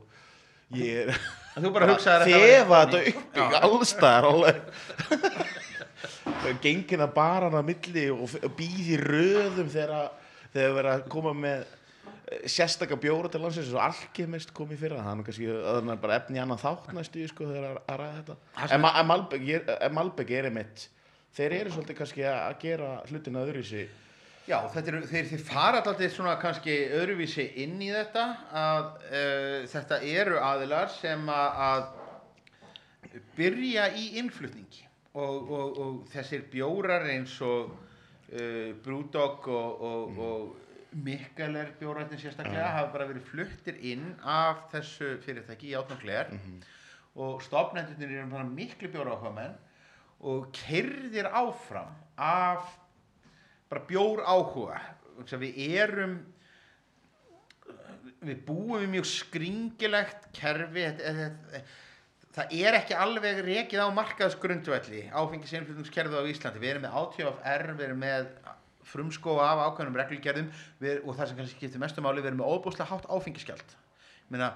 ég 0.76 1.08
er 1.08 1.72
bara 1.72 1.96
þetta 1.96 2.20
þefa 2.28 2.84
þetta 2.84 3.02
upp 3.10 3.40
í 3.40 3.64
allstaðar 3.64 4.30
alveg 4.30 4.62
gengina 6.64 7.06
bara 7.14 7.48
hana 7.50 7.62
milli 7.66 8.06
og 8.14 8.24
f- 8.28 8.40
og 8.46 8.54
býð 8.58 8.88
í 8.94 8.98
röðum 9.02 9.68
þegar 9.72 10.10
þegar 10.54 10.74
verið 10.78 10.92
að 10.96 11.04
koma 11.12 11.32
með 11.36 11.64
eh, 11.64 12.46
sérstaka 12.50 12.98
bjóra 13.00 13.30
til 13.30 13.42
landsins 13.44 13.72
og 13.74 13.82
alkemist 13.84 14.54
kom 14.56 14.72
í 14.74 14.78
fyrra. 14.80 15.02
Það 15.04 15.18
nú 15.20 15.26
kannski 15.28 15.50
það 15.50 15.90
er 15.94 16.00
bara 16.06 16.18
efni 16.22 16.42
annan 16.42 16.60
þátt 16.60 16.90
næstu 16.96 17.26
sko 17.30 17.46
þegar 17.50 17.68
að, 17.70 17.80
að 17.86 18.00
ræða 18.02 18.16
þetta. 18.20 18.38
En, 18.66 18.84
Ma- 18.84 18.94
en 19.02 19.10
Malbek 19.12 19.48
er, 19.58 19.70
er 20.40 20.50
einmitt 20.50 20.88
þeir 21.36 21.58
eru 21.60 21.74
svolítið 21.76 22.00
kannski 22.00 22.26
að 22.26 22.38
að 22.48 22.60
gera 22.64 22.92
hlutina 23.06 23.44
öðruvísi. 23.46 23.84
Já, 24.50 24.56
er, 24.80 24.96
þeir, 25.06 25.26
þeir 25.30 25.42
fara 25.46 25.78
alltaf 25.78 26.00
svona 26.10 26.32
kannski 26.42 26.74
öðruvísi 26.98 27.44
inn 27.62 27.76
í 27.84 27.92
þetta 27.94 28.24
að 28.50 28.86
uh, 29.06 29.58
þetta 29.70 30.00
eru 30.10 30.40
aðilar 30.42 30.90
sem 30.90 31.28
að, 31.30 31.60
að 31.68 33.20
byrja 33.38 33.84
í 33.94 34.08
innflutningi 34.18 34.88
og, 35.14 35.50
og, 35.50 35.78
og 35.78 36.00
þessir 36.12 36.44
bjórar 36.52 37.06
eins 37.10 37.36
og 37.42 37.70
uh, 37.70 38.72
Brewdog 38.84 39.48
og, 39.48 39.80
og, 39.80 40.18
og 40.18 40.56
Mikkeler 40.90 41.68
bjórarnir 41.78 42.18
sérstaklega 42.18 42.66
hafa 42.74 42.90
bara 42.90 43.06
verið 43.06 43.28
fluttir 43.28 43.76
inn 43.92 44.08
af 44.26 44.64
þessu 44.72 45.12
fyrirtæki 45.22 45.68
í 45.70 45.76
átnáklegar 45.78 46.32
og 47.14 47.42
stofnendurnir 47.46 48.16
eru 48.16 48.30
bara 48.32 48.46
miklu 48.48 48.90
bjóráhugamenn 48.90 49.54
og 50.26 50.50
kerðir 50.56 51.30
áfram 51.30 51.94
af 52.18 52.66
bara 53.70 53.86
bjór 53.86 54.24
áhuga 54.26 54.80
við 55.38 55.62
erum 55.78 56.18
við 58.20 58.42
búum 58.48 58.80
við 58.82 58.90
mjög 58.96 59.08
skringilegt 59.14 60.26
kerfi 60.36 60.84
þetta, 60.88 61.14
þetta, 61.20 61.62
það 62.36 62.54
er 62.60 62.78
ekki 62.78 62.96
alveg 62.96 63.42
rekið 63.46 63.82
á 63.82 63.88
markaðsgrundvelli 63.96 65.02
áfengisinflutningskerfið 65.10 66.22
á 66.22 66.30
Íslandi. 66.30 66.62
Við 66.62 66.72
erum 66.74 66.84
með 66.86 66.98
ATFR, 67.00 67.66
við 67.74 67.86
erum 67.88 68.02
með 68.04 68.28
frumskóa 68.90 69.46
af 69.52 69.62
ákveðnum 69.68 69.98
reglugerðum 70.00 70.50
við, 70.82 71.00
og 71.04 71.16
það 71.16 71.30
sem 71.30 71.40
kannski 71.40 71.58
skiptir 71.58 71.82
mestu 71.82 72.04
máli 72.04 72.22
við 72.22 72.32
erum 72.32 72.42
með 72.42 72.54
óbúslega 72.54 72.90
hátt 72.90 73.08
áfengiskjald 73.10 73.74
Meina, 74.30 74.52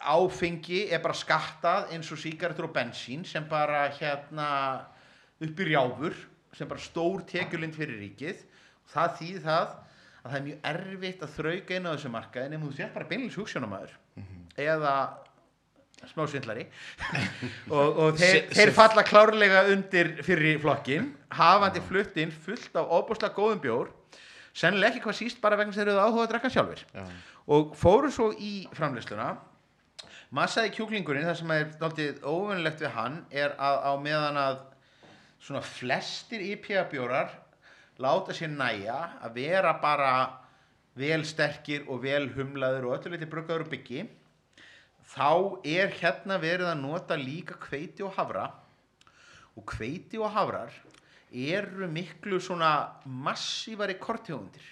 áfengi 0.00 0.86
er 0.88 1.02
bara 1.04 1.16
skattað 1.16 1.92
eins 1.94 2.08
og 2.12 2.20
sígarettur 2.20 2.70
og 2.70 2.74
bensín 2.76 3.26
sem 3.28 3.44
bara 3.48 3.84
hérna 3.98 4.48
upp 5.40 5.60
í 5.60 5.66
rjáfur 5.68 6.16
sem 6.56 6.68
bara 6.68 6.82
stór 6.82 7.22
tekjulind 7.28 7.76
fyrir 7.76 8.00
ríkið. 8.00 8.40
Það 8.90 9.16
þýðir 9.20 9.44
það 9.44 9.74
að 10.20 10.30
það 10.30 10.38
er 10.38 10.46
mjög 10.46 10.64
erfitt 10.72 11.24
að 11.24 11.34
þrauka 11.36 11.76
inn 11.76 11.88
á 11.88 11.92
þessu 11.92 12.12
markaði 12.12 12.52
nema 12.52 12.66
þú 12.66 12.78
sér 12.78 12.94
bara 12.96 13.08
beinlis 13.12 13.36
hugssjónamaður 13.40 13.92
eða 14.60 14.94
smá 16.08 16.24
svindlari. 16.30 16.66
Og, 17.76 17.98
og 18.02 18.18
þeir, 18.18 18.46
þeir 18.54 18.72
falla 18.74 19.04
klárlega 19.06 19.64
undir 19.72 20.14
fyrri 20.26 20.56
flokkin 20.62 21.10
hafandi 21.36 21.82
flutt 21.84 22.16
inn 22.18 22.32
fullt 22.32 22.76
af 22.80 22.88
óbúslega 22.90 23.36
góðum 23.36 23.60
bjór 23.62 23.92
sennilega 24.56 24.94
ekki 24.94 25.04
hvað 25.04 25.18
síst 25.20 25.40
bara 25.42 25.58
vegna 25.60 25.74
þeir 25.76 25.92
eru 25.92 26.02
áhuga 26.02 26.24
að 26.24 26.32
drekka 26.32 26.50
sjálfur 26.50 26.82
Já. 26.94 27.04
og 27.54 27.76
fóru 27.78 28.10
svo 28.14 28.30
í 28.34 28.66
framleysluna 28.74 29.28
massaði 30.34 30.72
kjúklingurinn 30.74 31.28
það 31.28 31.38
sem 31.40 31.54
er 31.54 31.70
dálítið 31.78 32.26
óvinnlegt 32.26 32.82
við 32.82 32.94
hann 32.96 33.20
er 33.30 33.54
að 33.58 33.78
á 33.86 33.92
meðan 34.02 34.40
að 34.40 34.58
svona 35.40 35.62
flestir 35.64 36.42
IPA 36.50 36.84
bjórar 36.90 37.32
láta 38.02 38.34
sér 38.36 38.52
næja 38.52 38.98
að 39.22 39.38
vera 39.38 39.76
bara 39.82 40.12
vel 40.98 41.22
sterkir 41.28 41.86
og 41.88 42.02
vel 42.04 42.26
humlaður 42.34 42.88
og 42.88 42.96
öllu 42.98 43.14
liti 43.14 43.28
bruggaður 43.30 43.66
og 43.66 43.72
byggi 43.72 44.04
þá 45.10 45.60
er 45.66 45.94
hérna 46.00 46.38
verið 46.42 46.70
að 46.70 46.82
nota 46.82 47.18
líka 47.18 47.58
hveiti 47.66 48.04
og 48.06 48.14
havra 48.18 48.48
og 49.58 49.74
hveiti 49.76 50.20
og 50.20 50.30
havrar 50.34 50.74
eru 51.30 51.88
miklu 51.90 52.38
svona 52.42 52.74
massívari 53.06 53.98
kortjóðundir 54.00 54.68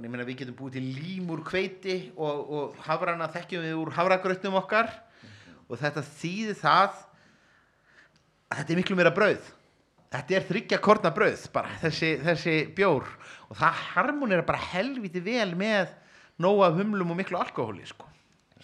ég 0.00 0.08
meina 0.08 0.24
við 0.24 0.38
getum 0.40 0.56
búið 0.56 0.78
til 0.78 0.84
lím 0.96 1.30
úr 1.34 1.42
hveiti 1.44 1.96
og, 2.16 2.38
og 2.48 2.76
hafrana 2.86 3.28
þekkjum 3.32 3.64
við 3.66 3.74
úr 3.76 3.90
havragrautnum 3.92 4.56
okkar. 4.62 4.88
Og 5.68 5.76
þetta 5.80 6.04
þýðir 6.06 6.56
það 6.56 6.86
að 8.48 8.56
þetta 8.56 8.72
er 8.72 8.80
miklu 8.80 8.96
meira 8.96 9.12
brauð. 9.12 9.50
Þetta 10.12 10.36
er 10.36 10.46
þryggja 10.48 10.78
korna 10.84 11.12
brauð 11.12 11.44
bara 11.52 11.76
þessi, 11.84 12.14
þessi 12.24 12.56
bjór. 12.76 13.04
Og 13.50 13.60
það 13.60 13.84
harmonera 13.92 14.46
bara 14.48 14.64
helviti 14.72 15.20
vel 15.24 15.52
með 15.60 15.92
nóga 16.40 16.72
humlum 16.72 17.12
og 17.12 17.20
miklu 17.20 17.40
alkohóli 17.40 17.84
sko. 17.88 18.08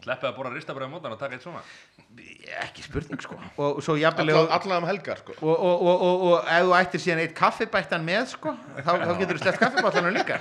Sleppið 0.04 0.28
að 0.30 0.36
bóra 0.38 0.52
ristabröða 0.54 0.90
mótan 0.92 1.14
og 1.14 1.18
taka 1.20 1.34
eitt 1.36 1.42
svona 1.44 1.62
ekki 2.62 2.84
spurning 2.86 3.20
sko 3.22 3.36
og 3.60 3.80
svo 3.84 3.96
jafnvel 3.98 4.30
Alla, 4.32 4.54
allavega 4.56 4.78
um 4.82 4.86
helgar 4.88 5.20
sko. 5.20 5.34
og, 5.42 5.52
og, 5.52 5.82
og, 5.82 6.02
og, 6.08 6.22
og 6.30 6.50
ef 6.54 6.64
þú 6.68 6.74
ættir 6.78 7.02
síðan 7.04 7.22
eitt 7.24 7.34
kaffibættan 7.38 8.06
með 8.06 8.30
sko 8.32 8.54
þá, 8.78 8.90
þá 9.04 9.12
getur 9.20 9.38
þú 9.38 9.42
sleppt 9.44 9.62
kaffibáttanum 9.64 10.16
líka 10.16 10.40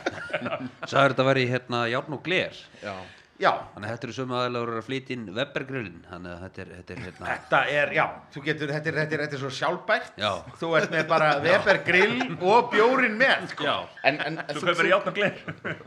Sæður 0.87 1.15
þetta 1.15 1.27
væri 1.31 1.47
hérna 1.51 1.83
járn 1.91 2.15
og 2.17 2.23
gler 2.25 2.55
Já. 2.83 2.93
Já, 3.41 3.51
Þannig 3.73 3.87
að 3.87 3.91
þetta 3.93 4.07
eru 4.07 4.15
sömu 4.17 4.35
aðeinslega 4.37 4.77
að 4.81 4.85
flytja 4.87 5.13
inn 5.15 5.25
Webergrillin. 5.35 5.97
Þannig 6.09 6.31
að 6.33 6.39
þetta 6.45 6.61
er, 6.63 6.71
þetta 6.77 6.93
er 6.95 7.01
hérna 7.05 7.27
þetta 7.31 7.59
er, 7.77 7.91
já 7.97 8.05
þú 8.33 8.43
getur, 8.47 8.73
þetta 8.75 8.91
er, 8.91 8.97
þetta 9.01 9.17
er, 9.17 9.23
þetta 9.25 9.37
er 9.37 9.41
svo 9.43 9.51
sjálfbært. 9.57 10.09
Já. 10.23 10.31
þú 10.61 10.71
ert 10.79 10.95
með 10.95 11.05
bara 11.11 11.29
Weber 11.45 11.81
grill 11.87 12.37
og 12.51 12.71
bjórin 12.73 13.17
með 13.21 13.45
sko. 13.53 13.67
Já, 13.67 13.75
En, 14.11 14.19
en, 14.27 14.41
þú 14.53 14.63
kaupir 14.71 14.89
játn 14.93 15.11
og 15.11 15.17
gler. 15.19 15.37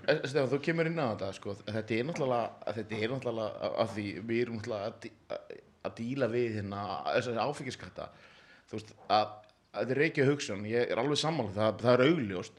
Eh, 0.06 0.22
Stefán, 0.24 0.50
þú 0.54 0.60
kemur 0.68 0.90
inn 0.92 1.02
á 1.02 1.06
þetta 1.14 1.32
sko. 1.40 1.56
þetta 1.66 1.98
er 2.00 2.08
náttúrulega 2.10 2.74
þetta 2.78 3.00
er 3.02 3.14
náttúrulega 3.16 3.74
að 3.84 3.92
því 3.96 4.06
við 4.30 4.42
erum 4.46 4.60
náttúrulega 4.60 4.92
að, 4.94 5.10
að- 5.36 5.58
díla 5.96 6.26
við 6.28 6.58
hérna 6.60 6.80
þessari 7.14 7.40
áfengiskatta 7.40 8.08
þú 8.70 8.76
veist 8.76 8.90
að, 9.08 9.30
að 9.72 9.78
þetta 9.80 9.94
er 9.94 10.00
reykja 10.04 10.26
hugsun. 10.28 10.66
Ég 10.68 10.90
er 10.92 11.00
alveg 11.00 11.18
sammála, 11.18 11.54
það, 11.56 11.78
það 11.80 11.94
er 11.94 12.02
augljóst 12.10 12.58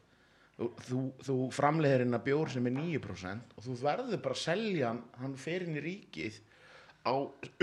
þú, 0.62 0.70
þú, 0.88 1.00
þú 1.28 1.36
framleiðir 1.56 2.04
hérna 2.06 2.20
bjór 2.26 2.52
sem 2.54 2.68
er 2.70 2.76
9% 2.78 3.56
og 3.58 3.66
þú 3.68 3.78
verður 3.82 4.22
bara 4.26 4.38
að 4.38 4.44
selja 4.44 4.92
hann, 4.92 5.02
hann 5.22 5.36
fer 5.40 5.66
inn 5.68 5.80
í 5.80 5.84
ríkið 5.86 6.38
á 7.08 7.14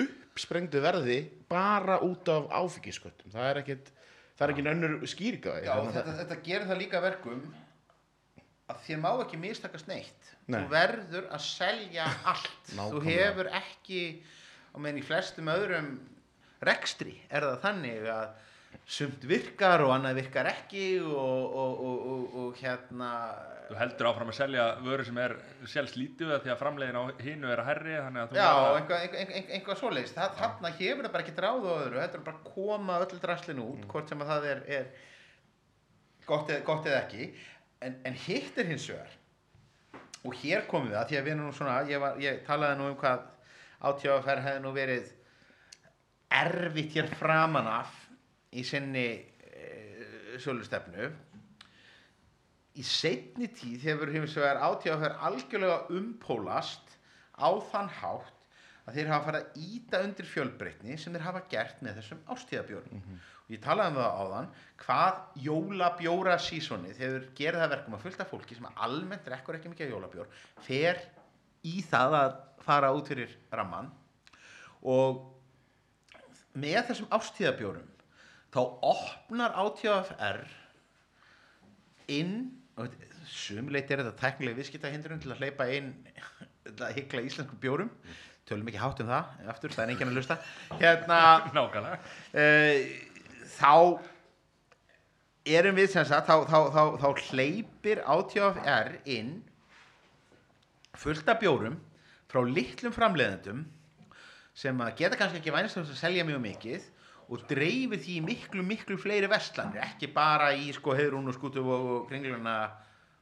uppsprengdu 0.02 0.82
verði 0.82 1.18
bara 1.50 2.00
út 2.06 2.28
af 2.32 2.48
áfengisköttum 2.58 3.30
það 3.34 3.50
er 3.52 3.60
ekkit 3.62 3.92
það 4.38 4.44
er 4.46 4.54
ekki 4.54 4.66
önnur 4.72 4.96
skýringa 5.10 5.54
já, 5.64 5.72
þetta, 5.92 6.16
þetta 6.22 6.40
gerir 6.48 6.68
það 6.70 6.82
líka 6.82 7.02
verkum 7.04 7.44
að 8.68 8.82
þér 8.84 9.00
má 9.04 9.10
ekki 9.22 9.40
mistakast 9.40 9.88
neitt 9.88 10.32
Nei. 10.48 10.58
þú 10.60 10.72
verður 10.72 11.30
að 11.32 11.44
selja 11.46 12.08
allt 12.28 12.50
þú 12.68 12.76
Nákvæmlega. 12.80 13.14
hefur 13.14 13.50
ekki 13.62 14.02
á 14.72 14.76
meðan 14.76 15.00
í 15.00 15.06
flestum 15.06 15.50
öðrum 15.52 15.88
rekstri 16.68 17.14
er 17.30 17.46
það 17.46 17.60
þannig 17.64 18.08
að 18.12 18.28
sumt 18.88 19.24
virkar 19.28 19.82
og 19.84 19.92
annað 19.98 20.22
virkar 20.22 20.48
ekki 20.48 20.86
og, 21.04 21.12
og, 21.12 21.80
og, 21.84 22.04
og, 22.12 22.36
og 22.42 22.60
hérna 22.62 23.12
Þú 23.68 23.76
heldur 23.76 24.08
áfram 24.08 24.30
að 24.32 24.36
selja 24.38 24.62
vöru 24.80 25.04
sem 25.04 25.18
er 25.20 25.34
selst 25.68 25.98
lítið 26.00 26.30
því 26.40 26.52
að 26.54 26.60
framleiðin 26.62 26.96
á 26.96 27.04
hinu 27.20 27.50
er 27.52 27.60
að 27.60 27.66
herri 27.68 27.98
að 28.00 28.14
Já, 28.32 28.46
einhvað, 28.48 29.02
einhvað, 29.02 29.18
einhvað, 29.18 29.50
einhvað 29.58 29.78
svoleiðis. 29.82 30.14
Það, 30.16 30.38
þarna 30.38 30.70
hefur 30.78 31.04
það 31.04 31.12
bara 31.16 31.26
ekki 31.26 31.34
ráð 31.44 31.66
á 31.68 31.72
öðru 31.74 32.00
þetta 32.00 32.16
er 32.16 32.24
bara 32.30 32.40
að 32.40 32.48
koma 32.54 32.96
öllu 33.04 33.20
draslinu 33.26 33.66
út 33.74 33.84
hvort 33.92 34.08
sem 34.08 34.24
að 34.24 34.32
það 34.32 34.48
er, 34.54 34.64
er 34.78 34.88
gott, 36.30 36.54
eð, 36.54 36.64
gott 36.70 36.88
eða 36.88 37.02
ekki. 37.02 37.28
En, 37.84 38.00
en 38.08 38.18
hitt 38.24 38.56
er 38.56 38.72
hins 38.72 38.88
vegar 38.88 39.12
og 40.24 40.40
hér 40.40 40.64
komum 40.70 40.88
við 40.88 41.00
að 41.02 41.12
því 41.12 41.20
að 41.20 41.28
við 41.28 41.34
erum 41.34 41.46
nú 41.50 41.54
svona 41.60 41.78
ég, 41.92 42.00
var, 42.02 42.18
ég 42.24 42.42
talaði 42.48 42.80
nú 42.80 42.88
um 42.88 42.98
hvað 43.04 43.28
átjáfafer 43.92 44.44
hefði 44.48 44.64
nú 44.64 44.72
verið 44.74 45.12
erfitt 46.40 46.96
hér 46.96 47.12
framan 47.20 47.68
af 47.70 47.92
í 48.58 48.64
sinni 48.66 49.06
e, 49.14 49.70
sölustefnu. 50.42 51.08
Í 52.78 52.84
seinni 52.86 53.48
tíð 53.58 53.86
hefur 53.88 54.12
hins 54.14 54.36
vegar 54.38 54.60
átíðaferð 54.62 55.24
algjörlega 55.28 55.78
umpólast 55.98 56.94
á 57.38 57.48
þann 57.70 57.90
hátt 58.00 58.34
að 58.88 58.96
þeir 58.96 59.10
hafa 59.12 59.26
farið 59.26 59.42
að 59.42 59.64
íta 59.68 60.00
undir 60.04 60.28
fjölbreytni 60.28 60.96
sem 61.00 61.14
þeir 61.14 61.26
hafa 61.26 61.42
gert 61.50 61.82
með 61.84 61.98
þessum 62.00 62.22
ástíðabjörnum 62.32 63.02
og 63.48 63.52
ég 63.52 63.62
talaði 63.64 63.92
um 63.92 63.98
það 63.98 64.22
áðan 64.22 64.48
hvað 64.84 65.18
jólabjóra 65.44 66.36
sísonið 66.44 67.02
hefur 67.02 67.26
gerð 67.36 67.62
það 67.62 67.72
verkum 67.74 67.96
að 67.98 68.04
fullta 68.06 68.28
fólki 68.30 68.56
sem 68.56 68.70
almennt 68.86 69.28
rekkur 69.32 69.58
ekki 69.58 69.72
mikið 69.74 69.92
jólabjór 69.94 70.32
fer 70.64 71.02
í 71.68 71.82
það 71.90 72.16
að 72.22 72.38
fara 72.64 72.92
út 72.96 73.12
fyrir 73.12 73.36
ramman 73.52 73.90
og 74.88 75.22
með 76.58 76.80
þessum 76.90 77.12
ástíðabjórum 77.18 77.88
þá 78.54 78.60
opnar 78.90 79.56
átíðafr 79.58 80.46
inn 82.08 82.34
og 82.80 82.94
sumleit 83.28 83.90
er 83.90 84.02
þetta 84.02 84.16
tæknilega 84.22 84.60
viðskiptahindrun 84.62 85.20
til 85.22 85.32
að 85.34 85.42
hleypa 85.42 85.68
inn 85.76 85.92
að 86.78 87.00
hykla 87.00 87.24
íslensku 87.26 87.58
bjórum. 87.60 87.90
Tölum 88.48 88.68
ekki 88.70 88.80
hátt 88.80 89.02
um 89.04 89.10
það 89.10 89.48
aftur, 89.52 89.74
það 89.74 89.82
er 89.84 89.90
enginn 89.92 90.12
að 90.12 90.16
lusta 90.16 90.38
hérna 90.78 91.18
uh, 92.40 92.78
þá 93.58 93.74
erum 95.48 95.76
við 95.76 95.90
sem 95.92 96.06
sagt 96.08 96.28
þá, 96.28 96.46
þá, 96.48 96.58
þá, 96.72 96.82
þá 97.02 97.26
hleypir 97.28 98.00
átjáfr 98.08 98.94
inn 99.08 99.34
fullt 100.98 101.28
af 101.28 101.42
bjórum 101.42 101.76
frá 102.28 102.40
litlum 102.44 102.94
framleiðendum 102.94 103.66
sem 104.58 104.80
að 104.82 104.96
geta 105.02 105.18
kannski 105.18 105.42
ekki 105.42 105.54
vænst 105.54 105.78
að 105.80 105.92
selja 105.96 106.24
mjög 106.26 106.40
mikið 106.44 106.88
og 107.28 107.44
dreifir 107.48 108.00
því 108.00 108.18
miklu, 108.24 108.64
miklu 108.64 108.96
fleiri 109.00 109.28
vestlanir, 109.30 109.82
ekki 109.84 110.08
bara 110.14 110.52
í 110.56 110.70
sko 110.72 110.94
heyrún 110.96 111.28
og 111.28 111.36
skútu 111.36 111.60
og, 111.60 112.06
kringluna 112.08 112.56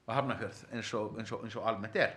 og 0.07 0.15
hafnafjörð 0.15 0.63
eins 0.73 0.93
og, 0.95 1.17
eins, 1.19 1.33
og, 1.35 1.43
eins 1.47 1.57
og 1.59 1.67
almennt 1.67 1.99
er. 1.99 2.15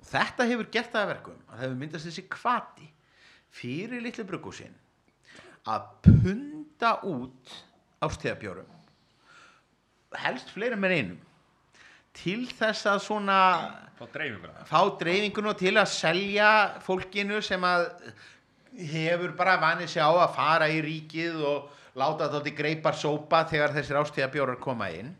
Og 0.00 0.06
þetta 0.08 0.48
hefur 0.48 0.70
gert 0.72 0.94
það 0.94 1.02
að 1.02 1.12
verkum 1.12 1.42
að 1.42 1.52
það 1.52 1.64
hefur 1.66 1.80
myndast 1.82 2.08
þessi 2.08 2.24
kvati 2.32 2.88
fyrir 3.52 4.04
litlu 4.04 4.24
bruggúsin 4.28 4.78
að 5.68 5.90
punda 6.06 6.94
út 7.06 7.52
ástíðabjórum 8.02 8.72
helst 10.22 10.50
fleiri 10.52 10.78
með 10.80 10.96
einum. 10.96 11.20
Til 12.16 12.42
þess 12.48 12.84
að 12.90 12.98
svona 13.06 13.36
fá 13.96 14.82
dreifinguna 15.00 15.54
til 15.56 15.76
að 15.80 15.88
selja 15.94 16.50
fólkinu 16.84 17.40
sem 17.44 17.62
að 17.64 17.86
hefur 18.78 19.34
bara 19.36 19.58
vanið 19.60 19.92
sig 19.94 20.02
á 20.02 20.10
að 20.10 20.34
fara 20.36 20.68
í 20.72 20.80
ríkið 20.84 21.42
og 21.44 21.70
láta 21.98 22.30
þátti 22.32 22.54
greipar 22.56 22.96
sópa 22.96 23.44
þegar 23.50 23.76
þessir 23.76 24.00
ástíðabjórar 24.00 24.60
koma 24.62 24.88
inn 24.94 25.12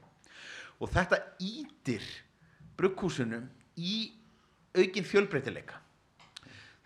og 0.80 0.90
þetta 0.92 1.20
ítir 1.42 2.04
brugghúsunum 2.78 3.46
í 3.76 4.12
aukin 4.72 5.04
fjölbreytileika 5.06 5.82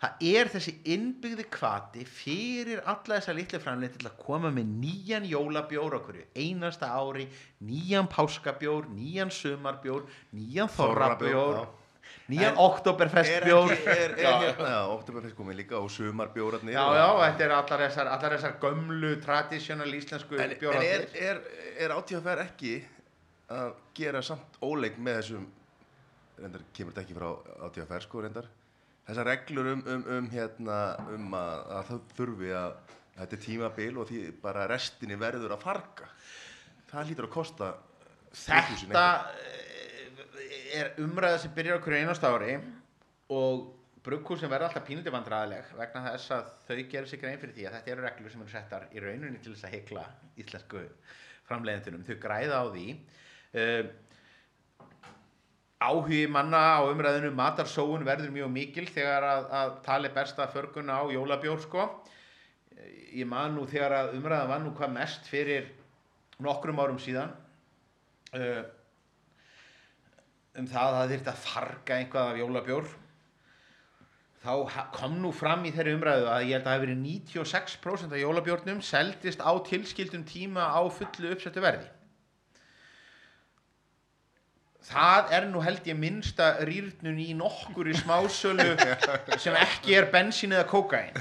það 0.01 0.27
er 0.29 0.51
þessi 0.53 0.73
innbyggði 0.93 1.45
kvati 1.49 2.03
fyrir 2.05 2.83
alla 2.85 3.17
þessa 3.17 3.33
litlu 3.37 3.61
framleið 3.63 3.95
til 3.95 4.09
að 4.09 4.19
koma 4.21 4.51
með 4.53 4.75
nýjan 4.83 5.25
jólabjór 5.25 5.97
hverju 6.03 6.27
einasta 6.37 6.91
ári 6.93 7.25
nýjan 7.65 8.09
páskabjór, 8.11 8.91
nýjan 8.93 9.33
sumarbjór 9.33 10.05
nýjan 10.37 10.69
þorrabjór. 10.75 11.63
Nýjan 12.31 12.59
oktoberfestbjór 12.59 13.73
Er, 13.77 14.15
hérna, 14.19 14.71
oktoberfest 14.93 15.37
komið 15.37 15.61
líka 15.61 15.79
og 15.79 15.89
sumarbjórarnir 15.93 16.75
Já, 16.75 16.83
já, 16.97 17.07
þetta 17.23 17.47
er 17.47 17.55
allar 17.57 17.83
þessar, 17.85 18.11
allar 18.15 18.37
þessar 18.37 18.57
gömlu, 18.63 19.13
tradísjonal 19.23 19.89
íslensku 19.99 20.39
En, 20.39 20.57
en 20.57 20.81
er, 20.83 21.07
er, 21.15 21.41
er 21.79 21.95
átíðafær 21.95 22.43
ekki 22.47 22.77
að 23.53 23.77
gera 23.95 24.21
samt 24.25 24.59
óleik 24.65 24.97
með 24.99 25.21
þessum 25.21 25.47
reyndar 26.37 26.63
kemur 26.75 26.93
þetta 26.93 27.03
ekki 27.05 27.17
frá 27.17 27.27
átíðafær 27.67 28.05
sko 28.05 28.23
reyndar. 28.23 28.47
Þessar 29.07 29.29
reglur 29.31 29.71
um, 29.71 29.83
um, 29.87 30.05
um 30.17 30.29
hérna 30.33 30.77
um 31.15 31.35
að, 31.37 31.59
að 31.77 31.89
það 31.89 32.01
þurfi 32.19 32.53
að 32.59 32.77
þetta 33.17 33.37
er 33.37 33.43
tímabil 33.45 33.91
og 33.95 34.09
því 34.11 34.23
bara 34.43 34.67
restinni 34.69 35.17
verður 35.19 35.55
að 35.55 35.63
farga. 35.63 36.09
Það 36.91 37.11
lítur 37.11 37.29
að 37.29 37.35
kosta 37.39 37.75
Þetta 38.37 39.03
er 40.77 40.93
umræða 41.03 41.41
sem 41.43 41.53
byrjar 41.55 41.79
okkur 41.79 41.97
einast 41.97 42.23
ári 42.27 42.57
og 43.33 43.65
brugghúsin 44.07 44.51
verða 44.51 44.69
alltaf 44.69 44.85
pínlítið 44.87 45.15
vandræðileg 45.15 45.71
vegna 45.75 46.03
þess 46.05 46.33
að 46.35 46.51
þau 46.67 46.75
gerir 46.91 47.07
sig 47.11 47.21
grein 47.21 47.39
fyrir 47.41 47.55
því 47.57 47.65
að 47.67 47.77
þetta 47.77 47.93
eru 47.93 48.05
reglur 48.05 48.33
sem 48.33 48.43
eru 48.43 48.53
settar 48.53 48.85
í 48.95 49.01
rauninni 49.03 49.41
til 49.43 49.53
þess 49.53 49.67
að 49.67 49.73
hekla 49.75 50.03
íslensku 50.39 50.83
framleiðendunum, 51.47 52.05
þau 52.07 52.19
græða 52.23 52.61
á 52.61 52.65
því. 52.71 52.85
Uh, 53.57 53.89
áhugi 55.77 56.21
manna 56.31 56.61
á 56.79 56.87
umræðinu 56.87 57.33
matarsóun 57.37 58.05
verður 58.07 58.31
mjög 58.33 58.53
mikil 58.53 58.87
þegar 58.89 59.27
að, 59.27 59.49
að 59.59 59.73
tali 59.85 60.13
besta 60.15 60.47
förgun 60.53 60.89
á 60.89 60.99
jólabjór 61.11 61.61
sko. 61.65 61.89
Ég 63.11 63.27
man 63.29 63.55
nú 63.57 63.67
þegar 63.69 63.97
að 63.99 64.15
umræðan 64.17 64.51
var 64.53 64.63
nú 64.63 64.73
hvað 64.77 64.95
mest 64.95 65.29
fyrir 65.29 65.69
nokkrum 66.43 66.79
árum 66.79 66.99
síðan. 67.01 67.35
Uh, 68.31 68.63
um 70.57 70.69
það 70.69 70.87
að 70.87 70.95
það 70.97 71.11
þyrfti 71.13 71.31
að 71.33 71.43
farga 71.43 71.97
einhvað 71.97 72.31
af 72.31 72.39
jólabjór. 72.41 72.87
Þá 74.47 74.53
kom 74.95 75.19
nú 75.21 75.33
fram 75.35 75.65
í 75.67 75.73
þeirri 75.75 75.97
umræðu 75.97 76.31
að 76.31 76.47
ég 76.47 76.55
held 76.55 76.63
að 76.63 76.67
það 76.69 76.75
hafi 76.75 76.85
verið 76.85 77.03
96% 77.03 78.15
af 78.15 78.21
jólabjórnum 78.21 78.81
seldist 78.85 79.43
á 79.43 79.51
tilskildum 79.67 80.25
tíma 80.29 80.69
á 80.71 80.81
fullu 80.93 81.33
uppsettu 81.35 81.63
verði. 81.63 81.89
Það 84.87 85.33
er 85.35 85.47
nú 85.51 85.59
held 85.65 85.87
ég 85.89 85.97
minnsta 85.99 86.45
rýrnun 86.63 87.17
í 87.19 87.33
nokkur 87.35 87.89
í 87.91 87.95
smásölu 87.97 88.69
sem 89.43 89.57
ekki 89.59 89.97
er 89.99 90.07
bensín 90.13 90.55
eða 90.55 90.63
kókain 90.69 91.11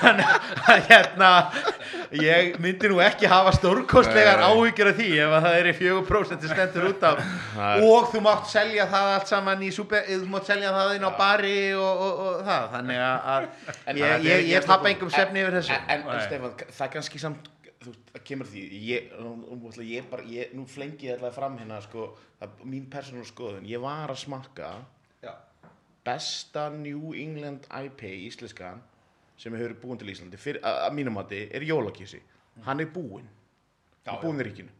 þannig 0.00 0.30
að 0.64 0.86
hérna 0.88 1.30
ég 2.18 2.56
myndi 2.62 2.90
nú 2.90 2.98
ekki 3.04 3.28
hafa 3.30 3.52
stórkostlegar 3.54 4.42
áhyggjur 4.48 4.90
af 4.90 4.98
því 4.98 5.10
ef 5.24 5.36
að 5.36 5.46
það 5.46 5.58
er 5.58 5.68
í 5.70 5.74
4% 5.78 6.46
sem 6.46 6.52
stendur 6.54 6.88
út 6.90 7.06
af. 7.06 7.22
Og 7.86 8.10
þú 8.10 8.24
mátt 8.24 8.50
selja 8.50 8.88
það 8.90 9.12
allt 9.14 9.30
saman 9.30 9.62
í 9.62 9.70
super, 9.74 10.08
þú 10.08 10.26
mátt 10.32 10.50
selja 10.50 10.74
það 10.74 10.96
inn 10.96 11.06
á 11.06 11.12
bari 11.20 11.54
og, 11.76 12.02
og, 12.08 12.24
og 12.26 12.42
það. 12.48 12.66
Þannig 12.74 13.04
að, 13.06 13.48
En 13.92 14.02
ég, 14.02 14.26
ég, 14.26 14.50
ég 14.50 14.66
tappa 14.66 14.90
einhverjum 14.90 15.14
sefni 15.14 15.44
yfir 15.44 15.58
þessu. 15.60 15.78
En, 15.86 16.04
en 16.04 16.22
Stefán, 16.26 16.58
það 16.68 16.86
er 16.88 16.94
kannski 16.96 17.22
samt 17.22 17.50
þú 17.80 17.94
kemur 18.26 18.48
að 18.48 18.56
því 18.56 18.62
ég, 18.84 19.12
nú, 19.24 19.70
ég 19.88 20.08
bara, 20.10 20.24
ég, 20.28 20.52
nú 20.56 20.66
flengi 20.68 21.08
ég 21.08 21.16
alltaf 21.16 21.38
fram 21.38 21.56
hérna 21.60 21.78
sko, 21.84 22.10
það, 22.40 22.58
mín 22.68 22.88
persónul 22.92 23.28
skoðun. 23.28 23.68
Ég 23.68 23.80
var 23.80 24.12
að 24.12 24.20
smakka 24.26 24.74
Já. 25.24 25.32
besta 26.04 26.68
New 26.74 27.14
England 27.16 27.68
IPA 27.70 28.12
íslenskan 28.26 28.82
sem 29.40 29.56
hefur 29.56 29.76
búin 29.82 30.00
til 30.00 30.12
Íslandi 30.12 30.40
fyrir, 30.40 30.60
að, 30.60 30.82
að 30.86 30.96
mínum 30.98 31.16
mati 31.16 31.42
er 31.48 31.64
jólakísi. 31.64 32.20
Hann 32.66 32.84
er 32.84 32.90
búinn. 32.92 33.28
Í 34.04 34.32
ríkinu. 34.44 34.72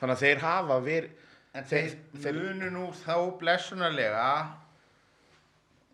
Þannig 0.00 0.14
að 0.14 0.22
þeir 0.24 0.42
hafa 0.44 0.78
verið 0.82 1.28
En 1.50 1.66
þeir, 1.66 1.94
þeir 2.22 2.36
munu 2.38 2.68
nú 2.70 2.88
þá 3.02 3.14
blessunarlega 3.40 4.26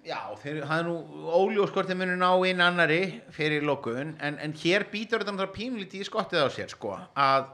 Já, 0.07 0.19
þeir, 0.39 0.61
það 0.69 0.79
er 0.79 0.85
nú 0.87 0.97
óljós 1.35 1.73
hvort 1.75 1.89
þeir 1.89 1.99
munu 2.03 2.17
ná 2.21 2.29
inn 2.47 2.61
annari 2.63 3.01
fyrir 3.35 3.65
lokun 3.67 4.13
en, 4.23 4.37
en 4.39 4.53
hér 4.61 4.85
býtur 4.93 5.23
þetta 5.23 5.33
náttúrulega 5.33 5.57
pínlítið 5.57 6.05
í 6.05 6.07
skottið 6.07 6.45
á 6.45 6.49
sér 6.53 6.71
sko 6.71 6.93
að 6.95 7.49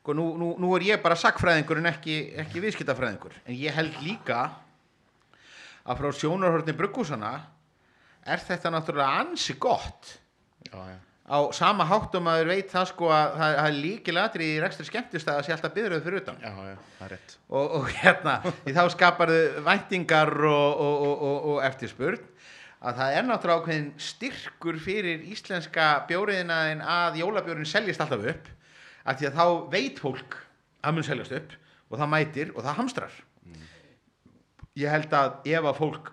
sko, 0.00 0.16
nú, 0.16 0.24
nú, 0.40 0.48
nú 0.62 0.72
er 0.74 0.86
ég 0.88 1.04
bara 1.04 1.18
sakfræðingur 1.20 1.82
en 1.82 1.90
ekki, 1.92 2.16
ekki 2.42 2.64
viðskiptafræðingur. 2.64 3.36
En 3.46 3.54
ég 3.54 3.76
held 3.76 4.00
líka 4.02 4.40
að 5.86 6.00
frá 6.00 6.10
sjónarhortni 6.16 6.74
bruggúsana 6.74 7.34
er 8.26 8.46
þetta 8.46 8.72
náttúrulega 8.74 9.24
ansi 9.24 9.56
gott? 9.60 10.14
Já, 10.66 10.78
já. 10.90 10.96
á 11.26 11.38
sama 11.54 11.86
háttum 11.86 12.28
að 12.30 12.40
þeir 12.40 12.50
veit 12.52 12.70
það 12.70 12.88
sko 12.92 13.10
að 13.14 13.36
það, 13.38 13.56
það 13.58 13.68
er 13.68 13.78
líkilatri 13.80 14.48
í 14.52 14.60
rekstri 14.62 14.86
skemmtistæða 14.88 15.40
að 15.40 15.46
sé 15.46 15.54
alltaf 15.56 15.74
byðröð 15.76 16.06
fyrir 16.06 16.22
utan. 16.22 16.40
Já, 16.42 16.52
það 17.00 17.16
og, 17.48 17.76
og 17.78 17.90
hérna, 18.00 18.36
þá 18.66 18.82
skapar 18.94 19.32
þau 19.32 19.66
væntingar 19.66 20.32
og, 20.50 20.82
og, 20.86 20.96
og, 21.08 21.26
og, 21.30 21.50
og 21.52 21.60
eftirspurn 21.66 22.32
að 22.86 22.98
það 23.00 23.16
er 23.18 23.26
náttúrulega 23.26 23.62
ákveðin 23.62 23.86
styrkur 23.98 24.80
fyrir 24.82 25.22
íslenska 25.32 25.86
bjóriðina 26.10 26.58
en 26.72 26.82
að 26.84 27.22
jólabjórin 27.22 27.68
seljist 27.68 28.02
alltaf 28.04 28.26
upp 28.34 28.50
að 29.06 29.20
því 29.20 29.28
að 29.30 29.38
þá 29.38 29.46
veit 29.72 30.02
fólk 30.02 30.36
að 30.82 30.96
mun 30.96 31.06
seljast 31.06 31.34
upp 31.38 31.56
og 31.90 32.00
það 32.00 32.12
mætir 32.12 32.52
og 32.54 32.62
það 32.66 32.78
hamstrar. 32.80 33.16
Ég 34.76 34.92
held 34.92 35.14
að 35.16 35.48
ef 35.48 35.66
að 35.70 35.78
fólk 35.78 36.12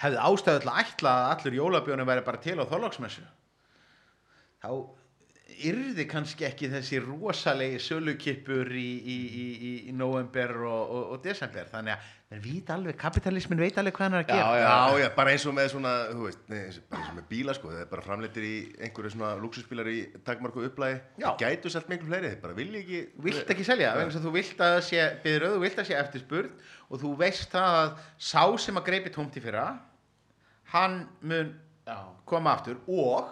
hefði 0.00 0.22
ástæðu 0.28 0.62
til 0.64 0.72
að 0.72 0.80
ætla 0.84 1.12
að 1.16 1.28
allur 1.34 1.58
jólabjórin 1.60 2.08
væri 2.08 2.26
bara 2.26 2.42
til 2.44 2.56
á 2.60 2.64
þorlóksmessu 2.70 3.26
þá 4.60 4.70
yrði 5.60 6.06
kannski 6.08 6.46
ekki 6.48 6.70
þessi 6.72 7.00
rosalegi 7.02 7.80
sölukippur 7.82 8.70
í, 8.76 8.86
í, 9.00 9.18
í, 9.40 9.72
í, 9.90 9.92
november 9.96 10.54
og, 10.62 10.80
og, 10.80 11.04
og 11.14 11.22
desember. 11.24 11.66
Þannig 11.70 11.96
að 11.96 12.08
þeir 12.30 12.42
vita 12.44 12.76
alveg, 12.76 12.96
kapitalismin 13.00 13.60
veit 13.60 13.80
alveg 13.80 13.96
hvað 13.96 14.06
hann 14.06 14.16
er 14.16 14.24
að 14.24 14.30
gera. 14.30 14.60
Já, 14.60 15.00
já, 15.02 15.06
bara 15.16 15.34
eins 15.34 15.46
og 15.50 15.56
með 15.56 15.68
svona, 15.74 15.94
veist, 16.20 16.42
nei, 16.52 16.58
eins, 16.68 16.78
bara 16.86 17.02
eins 17.02 17.10
og 17.10 17.18
með 17.18 17.28
bíla, 17.32 17.56
sko, 17.58 17.72
þeir 17.74 17.90
bara 17.90 18.06
framleitir 18.06 18.46
í 18.46 18.54
einhverju 18.86 19.12
svona 19.16 19.32
luxusbílar 19.42 19.90
í 19.90 19.98
takmarku 20.26 20.64
upplægi, 20.68 21.00
Já. 21.18 21.28
þeir 21.28 21.44
gætu 21.44 21.74
selt 21.74 21.92
miklu 21.92 22.10
fleiri, 22.12 22.32
þeir 22.34 22.42
bara 22.46 22.58
vilja 22.58 22.84
ekki... 22.84 23.02
Vilt 23.26 23.54
ekki 23.56 23.66
selja, 23.66 23.92
að 23.98 24.18
þú 24.22 24.34
vilt 24.38 24.56
að 24.56 24.76
það 24.76 24.82
sé 24.88 25.06
byrðröð, 25.26 25.56
þú 25.56 25.64
vilt 25.66 25.82
að 25.82 25.90
sé 25.90 26.00
eftirspurn 26.00 26.66
og 26.90 27.04
þú 27.04 27.14
veist 27.20 27.54
það 27.54 27.78
að 27.82 27.94
sá 28.30 28.42
sem 28.62 28.78
að 28.78 28.90
greipi 28.92 29.14
tómt 29.14 29.38
í 29.38 29.42
fyrra 29.42 29.68
hann 30.74 31.02
mun 31.20 31.52
já, 31.86 31.98
koma 32.28 32.54
aftur 32.56 32.80
og 32.86 33.30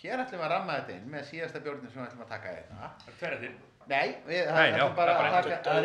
hér 0.00 0.22
ætlum 0.24 0.40
við 0.40 0.46
að 0.48 0.52
ramma 0.52 0.80
þetta 0.80 0.98
inn 0.98 1.08
með 1.12 1.24
síðasta 1.30 1.62
bjórnum 1.64 1.92
sem 1.92 2.02
við 2.02 2.08
ætlum 2.10 2.26
að 2.26 2.34
taka 2.34 2.54
hérna 2.56 2.90
Hver 3.20 3.36
er 3.36 3.40
þinn? 3.44 3.56
Nei, 3.86 4.16
við 4.26 4.48
ætlum 4.50 4.96
bara 4.98 5.12
að 5.14 5.48
taka 5.54 5.76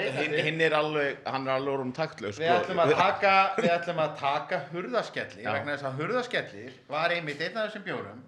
hinn, 0.41 0.61
er 0.65 0.73
alveg 0.73 1.21
hann 1.29 1.45
er 1.45 1.53
alveg 1.59 1.75
orðum 1.75 1.93
taktlaus 1.95 2.41
Við 2.41 2.53
ætlum 2.57 2.81
að 2.81 2.95
taka, 2.97 3.33
við 3.59 3.71
ætlum 3.75 4.01
að 4.01 4.17
taka 4.23 4.61
hurðaskelli 4.71 5.45
Já. 5.45 5.51
vegna 5.53 5.75
þess 5.75 5.89
að 5.91 6.01
hurðaskellir 6.01 6.77
var 6.89 7.15
einmitt 7.15 7.45
einn 7.45 7.61
af 7.61 7.69
þessum 7.69 7.87
bjórum 7.87 8.27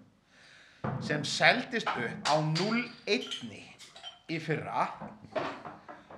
sem 1.03 1.23
seldist 1.27 1.87
upp 1.89 2.27
á 2.27 2.35
0-1 2.43 3.53
í 4.31 4.39
fyrra 4.43 4.87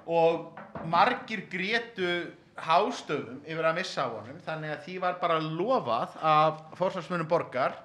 og 0.06 0.60
margir 0.90 1.46
grétu 1.50 2.10
hástöfum 2.56 3.42
yfir 3.44 3.68
að 3.68 3.78
missa 3.80 4.06
á 4.08 4.10
honum 4.14 4.40
þannig 4.46 4.72
að 4.72 4.84
því 4.86 4.96
var 5.04 5.18
bara 5.20 5.40
lofað 5.44 6.16
af 6.24 6.62
fórsvarsmunum 6.80 7.28
borgar 7.28 7.76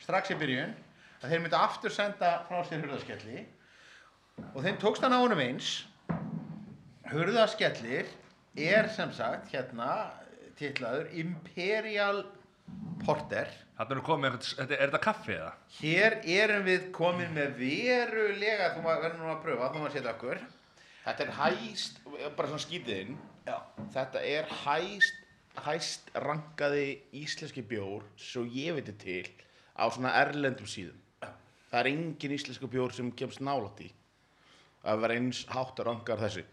strax 0.00 0.30
í 0.30 0.38
byrjun 0.38 0.74
að 1.20 1.32
þeir 1.32 1.42
myndu 1.42 1.58
aftur 1.58 1.94
senda 1.94 2.36
frá 2.48 2.60
sér 2.64 2.84
hurðaskelli. 2.84 3.44
Og 4.54 4.62
þeim 4.64 4.78
tókst 4.80 5.04
hann 5.04 5.16
á 5.16 5.20
honum 5.20 5.42
eins. 5.42 5.72
Hurðaskellir 7.10 8.08
er 8.56 8.88
sem 8.94 9.10
sagt 9.12 9.50
hérna 9.52 9.90
titlaður 10.58 11.10
Imperial 11.20 12.22
Porter. 13.04 13.50
Er 13.80 14.00
komið, 14.04 14.36
er 14.60 14.68
þetta 14.68 15.00
kaffi 15.02 15.34
eða? 15.34 15.52
hér 15.80 16.18
erum 16.28 16.66
við 16.66 16.90
komin 16.94 17.32
með 17.34 17.54
verulega 17.58 18.74
þú 18.76 18.82
verður 18.86 19.14
nú 19.18 19.30
að 19.32 19.44
pröfa 19.46 19.70
þú 19.72 19.82
maður 19.82 19.94
setja 19.96 20.12
okkur. 20.12 20.42
Þetta 21.00 21.24
er 21.24 21.32
hæst, 21.38 22.02
bara 22.36 22.50
svona 22.50 22.62
skýtiðinn 22.66 23.16
Já. 23.46 23.56
þetta 23.94 24.22
er 24.26 24.48
hæst 24.64 25.16
hæst 25.64 26.10
rankaði 26.14 27.00
íslenski 27.20 27.62
bjór 27.66 28.04
svo 28.20 28.44
ég 28.46 28.76
veit 28.78 28.90
til 29.02 29.24
á 29.74 29.84
svona 29.90 30.12
erlendum 30.20 30.68
síðum. 30.70 30.96
Það 31.70 31.80
er 31.80 31.88
engin 31.90 32.34
íslensku 32.36 32.68
bjór 32.70 32.92
sem 32.94 33.10
kemst 33.12 33.42
nálætt 33.44 33.82
í 33.84 33.90
að 34.86 35.02
vera 35.04 35.16
eins 35.18 35.42
hátt 35.50 35.80
að 35.82 35.86
rankar 35.90 36.20
þessi 36.22 36.44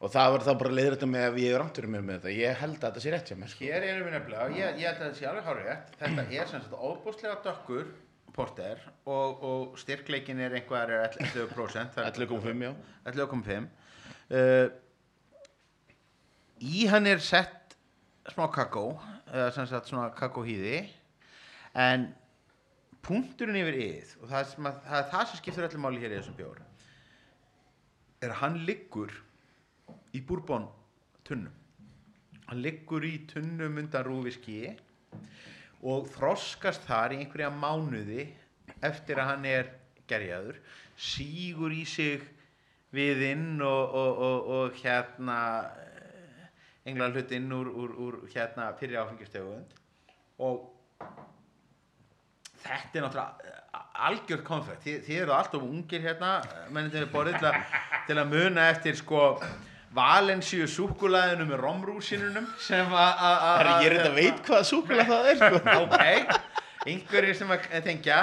og 0.00 0.12
það 0.12 0.32
verður 0.34 0.46
þá 0.48 0.58
bara 0.62 0.74
leiður 0.76 0.94
þetta 0.96 1.08
með 1.12 1.24
ef 1.28 1.38
ég 1.42 1.54
er 1.54 1.60
rántur 1.60 1.86
með 1.92 2.10
þetta. 2.10 2.34
Ég 2.36 2.60
held 2.60 2.76
að 2.76 2.84
þetta 2.86 3.02
sé 3.04 3.10
rétt 3.14 3.30
hjá 3.30 3.36
mér 3.40 3.50
sko. 3.52 3.64
hér 3.64 3.86
erum 3.88 4.06
við 4.08 4.14
nefnilega, 4.16 4.46
ég, 4.56 4.78
ég 4.80 4.86
held 4.88 5.00
að 5.00 5.06
þetta 5.06 5.18
sé 5.20 5.26
alveg 5.30 5.48
hárið 5.50 5.72
þetta 6.00 6.24
er 6.40 6.52
sem 6.52 6.62
sagt 6.64 6.76
óbúslega 6.90 7.40
dökkur 7.44 7.90
Porter 8.32 8.78
og, 9.10 9.42
og 9.42 9.78
styrkleikin 9.80 10.38
er 10.40 10.54
einhver 10.56 10.92
11% 11.10 11.96
það 11.96 12.06
er- 12.06 12.20
11,5 12.26 12.62
já. 12.64 12.72
11,5 13.10 13.66
uh, 14.30 14.70
í 16.60 16.86
hann 16.90 17.08
er 17.08 17.22
sett 17.24 17.76
smá 18.30 18.46
kakó 18.52 18.92
eða 19.30 19.50
sem 19.56 19.68
sagt 19.70 19.90
svona 19.90 20.10
kakóhýði 20.16 20.82
en 21.80 22.10
punkturinn 23.04 23.60
yfir 23.62 23.78
yð 23.80 24.16
og 24.20 24.32
það, 24.32 24.48
sem 24.52 24.68
að, 24.68 24.82
það 24.88 24.98
er 25.00 25.08
það 25.14 25.28
sem 25.30 25.40
skiptir 25.40 25.68
öllum 25.68 25.86
máli 25.86 26.02
hér 26.02 26.14
í 26.14 26.20
þessum 26.20 26.38
bjór 26.38 26.60
er 28.20 28.34
að 28.34 28.40
hann 28.42 28.58
liggur 28.68 29.12
í 30.12 30.20
bourbon 30.26 30.66
tunnum. 31.24 31.54
Hann 32.50 32.62
liggur 32.64 33.04
í 33.06 33.14
tunnum 33.30 33.78
undan 33.80 34.06
rúviski 34.06 34.74
og 35.86 36.10
þroskast 36.12 36.84
þar 36.88 37.14
í 37.14 37.20
einhverja 37.22 37.52
mánuði 37.54 38.26
eftir 38.84 39.20
að 39.22 39.30
hann 39.32 39.46
er 39.48 39.70
gerjaður 40.10 40.58
sígur 41.00 41.72
í 41.72 41.84
sig 41.88 42.26
viðinn 42.92 43.62
og, 43.62 43.94
og, 43.94 44.20
og, 44.26 44.50
og 44.58 44.80
hérna 44.82 45.38
engla 46.88 47.10
hlut 47.12 47.30
inn 47.36 47.50
úr, 47.52 47.68
úr, 47.68 47.90
úr 48.06 48.14
hérna 48.32 48.70
fyrir 48.80 48.96
áfengistegund. 49.02 49.68
Og 50.40 50.56
þetta 52.62 52.98
er 52.98 53.02
náttúrulega 53.04 53.32
algjört 54.00 54.44
konfekt. 54.46 54.82
Þið, 54.86 54.96
þið 55.06 55.16
eru 55.24 55.32
alltaf 55.36 55.62
ungir 55.66 56.00
hérna 56.04 56.30
mennir 56.72 56.92
til 56.94 57.06
borðið 57.12 57.36
til 57.42 57.48
að, 57.50 57.56
til 58.08 58.16
að 58.22 58.30
muna 58.32 58.62
eftir 58.72 58.94
sko 59.00 59.20
Valensíu 59.90 60.66
súkulaðinu 60.70 61.44
með 61.50 61.58
romrúsinunum. 61.64 62.46
Sem 62.62 62.86
að 62.94 63.10
að- 63.10 63.26
að- 63.26 63.58
Herri, 63.58 63.72
ég 63.84 63.90
reynda 63.96 64.12
veit 64.14 64.38
hvað 64.46 64.62
súkulega 64.68 65.10
það 65.10 65.24
er 65.32 65.36
sko. 65.40 65.56
ok, 65.82 65.98
einhverjir 66.86 67.34
sem 67.40 67.50
að 67.56 67.60
tengja. 67.88 68.18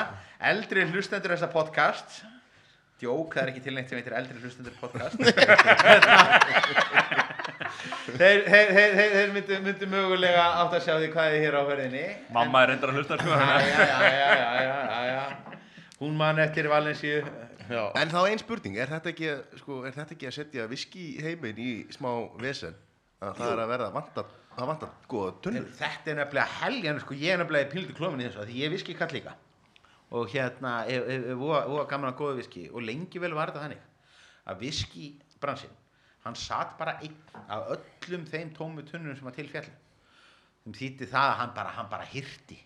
Eldri 0.47 0.81
hlustendur 0.87 1.31
þessa 1.35 1.49
podcast 1.51 2.09
djók, 3.01 3.29
það 3.35 3.43
er 3.43 3.49
ekki 3.51 3.63
til 3.67 3.75
neitt 3.75 3.89
sem 3.91 3.99
heitir 3.99 4.15
eldri 4.17 4.37
hlustendur 4.41 4.75
podcast 4.79 5.15
þeir, 8.17 8.43
þeir, 8.47 8.71
þeir, 8.77 8.95
þeir, 8.97 9.11
þeir 9.15 9.33
myndu, 9.35 9.59
myndu 9.65 9.89
mögulega 9.91 10.45
átt 10.61 10.77
að 10.77 10.85
sjá 10.85 10.93
því 10.97 11.09
hvað 11.15 11.27
er 11.33 11.43
hér 11.45 11.57
á 11.57 11.61
ferðinni. 11.71 12.05
Mamma 12.35 12.63
er 12.63 12.73
reyndar 12.73 12.93
að 12.93 13.01
hlusta 13.01 13.19
sko. 13.21 13.31
Hún 15.97 16.13
man 16.17 16.37
eftir 16.39 16.69
Valensíu 16.69 17.23
Já. 17.67 17.81
En 17.99 18.11
þá 18.11 18.19
ein 18.29 18.39
spurning, 18.39 18.77
er 18.79 18.87
þetta 18.87 19.11
ekki, 19.11 19.31
sko, 19.59 19.81
er 19.87 19.95
þetta 19.95 20.15
ekki 20.15 20.27
að 20.29 20.35
setja 20.37 20.67
viski 20.71 21.07
heiminn 21.23 21.57
í 21.59 21.71
smá 21.91 22.09
vesen? 22.39 22.77
Að 23.19 23.41
það 23.41 23.51
er 23.51 23.61
að 23.63 23.71
verða 23.73 23.89
vantar, 23.95 24.29
það 24.53 24.69
vantar 24.71 24.93
góða 25.11 25.33
tunnur. 25.43 25.65
þetta 25.75 26.13
er 26.13 26.19
nefnilega 26.21 26.61
helgjan 26.61 27.01
sko, 27.03 27.17
ég 27.17 27.33
er 27.33 27.41
nefnilega 27.41 27.67
í 27.67 27.81
í 27.81 28.27
þessu 28.27 28.39
af 28.39 28.47
því 28.47 28.61
ég 28.61 28.69
er 28.69 28.73
viski 28.75 28.95
kall 28.95 29.11
líka. 29.11 29.33
Og 30.15 30.29
hérna, 30.31 30.77
er, 30.87 31.03
er, 31.03 31.25
er 31.33 31.39
voða, 31.39 31.65
voða 31.67 31.87
gaman 31.91 32.13
að 32.13 32.19
góða 32.21 32.37
viski. 32.37 32.69
Og 32.71 32.85
lengi 32.87 33.19
vel 33.19 33.33
var 33.35 33.51
þetta 33.51 33.65
þannig 33.65 33.83
að 34.47 34.63
viski 34.63 35.09
bransinn 35.43 35.75
hann 36.27 36.39
satt 36.39 36.77
bara 36.79 36.97
einn 37.01 37.17
af 37.47 37.71
öllum 37.77 38.25
þeim 38.29 38.53
tómu 38.55 38.85
tunnum 38.87 39.15
sem 39.15 39.27
var 39.27 39.35
til 39.35 39.49
fjall 39.51 39.67
sem 39.67 40.75
þýtti 40.75 41.07
það 41.09 41.31
að 41.31 41.37
hann 41.41 41.53
bara, 41.55 41.73
hann 41.77 41.89
bara 41.91 42.07
hirti. 42.11 42.57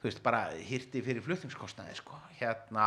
Þú 0.00 0.08
veist, 0.08 0.22
bara 0.24 0.44
hirti 0.54 1.02
fyrir 1.04 1.24
flutningskostnaði 1.24 1.96
sko, 1.98 2.16
hérna 2.38 2.86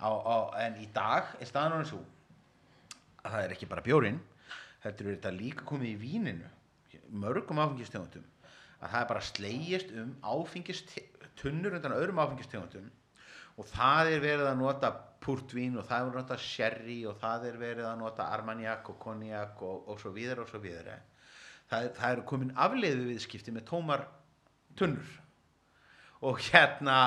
á, 0.00 0.08
á, 0.10 0.36
en 0.64 0.78
í 0.82 0.88
dag 0.94 1.34
er 1.38 1.48
staðan 1.48 1.76
honum 1.76 1.90
svo 1.92 2.02
að 3.24 3.30
það 3.30 3.42
er 3.44 3.54
ekki 3.54 3.68
bara 3.70 3.84
bjórin 3.84 4.20
þetta 4.82 5.04
er 5.04 5.10
þetta 5.14 5.34
líka 5.36 5.66
komið 5.68 5.92
í 5.94 6.00
víninu 6.02 6.50
mörgum 7.24 7.60
áfengistegundum 7.62 8.24
að 8.80 8.90
það 8.90 9.00
er 9.00 9.08
bara 9.12 9.28
slegist 9.28 9.94
um 10.00 10.12
áfengistunnur 10.26 11.78
undan 11.78 11.96
öðrum 11.96 12.20
áfengistegundum 12.24 12.90
og 13.58 13.68
það 13.70 14.12
er 14.16 14.22
verið 14.24 14.48
að 14.50 14.60
nota 14.60 14.90
púrtvín 15.24 15.78
og 15.80 15.86
það 15.88 16.00
er 16.00 16.08
verið 16.08 16.16
að 16.18 16.22
nota 16.22 16.38
sherry 16.42 16.96
og 17.08 17.18
það 17.20 17.46
er 17.48 17.58
verið 17.60 17.86
að 17.88 18.00
nota 18.02 18.26
armagnac 18.34 18.88
og 18.92 18.98
konjak 19.00 19.62
og, 19.64 19.84
og 19.88 20.00
svo 20.02 20.12
víðar 20.16 20.42
og 20.42 20.50
svo 20.50 20.60
víðar. 20.60 20.90
Það, 21.70 21.86
er- 21.86 21.94
það 21.96 22.10
eru 22.16 22.26
komin 22.28 22.52
afleiðu 22.66 23.06
viðskipti 23.12 23.54
með 23.54 23.66
tómar 23.70 24.04
tunnur. 24.76 25.14
Og 26.24 26.42
hérna 26.50 26.98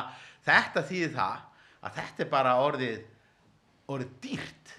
þetta 0.47 0.83
þýðir 0.87 1.13
það 1.17 1.45
að 1.87 1.95
þetta 1.99 2.25
er 2.25 2.31
bara 2.31 2.55
orðið 2.63 3.05
orðið 3.87 4.15
dýrt. 4.23 4.73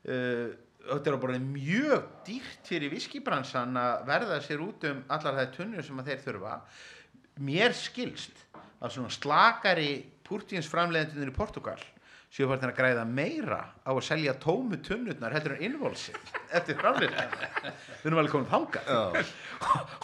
Uh, 0.00 0.48
þetta 0.88 1.10
er 1.12 1.18
bara 1.20 1.42
mjög 1.44 2.06
dýrt 2.26 2.70
fyrir 2.70 2.90
viskibransan 2.94 3.76
að 3.76 4.06
verða 4.08 4.38
sér 4.44 4.62
út 4.64 4.86
um 4.88 5.02
allar 5.12 5.36
það 5.42 5.52
tunnur 5.58 5.84
sem 5.86 6.00
þeir 6.06 6.22
þurfa. 6.24 6.54
Mér 7.44 7.76
skilst 7.76 8.46
að 8.80 8.94
svona 8.96 9.12
slakari 9.12 9.92
púrtíins 10.30 10.70
framleiðendunir 10.70 11.32
í 11.32 11.36
Portugal 11.36 11.80
séu 12.30 12.46
farin 12.46 12.70
að 12.70 12.76
græða 12.78 13.04
meira 13.10 13.58
á 13.82 13.90
að 13.90 14.04
selja 14.06 14.36
tómu 14.38 14.78
tunnurnar 14.86 15.34
heldur 15.34 15.56
en 15.56 15.64
innvolsi 15.66 16.14
eftir 16.54 16.78
framleiðendunir 16.78 17.74
við 18.02 18.06
erum 18.06 18.20
alveg 18.22 18.36
komin 18.36 18.50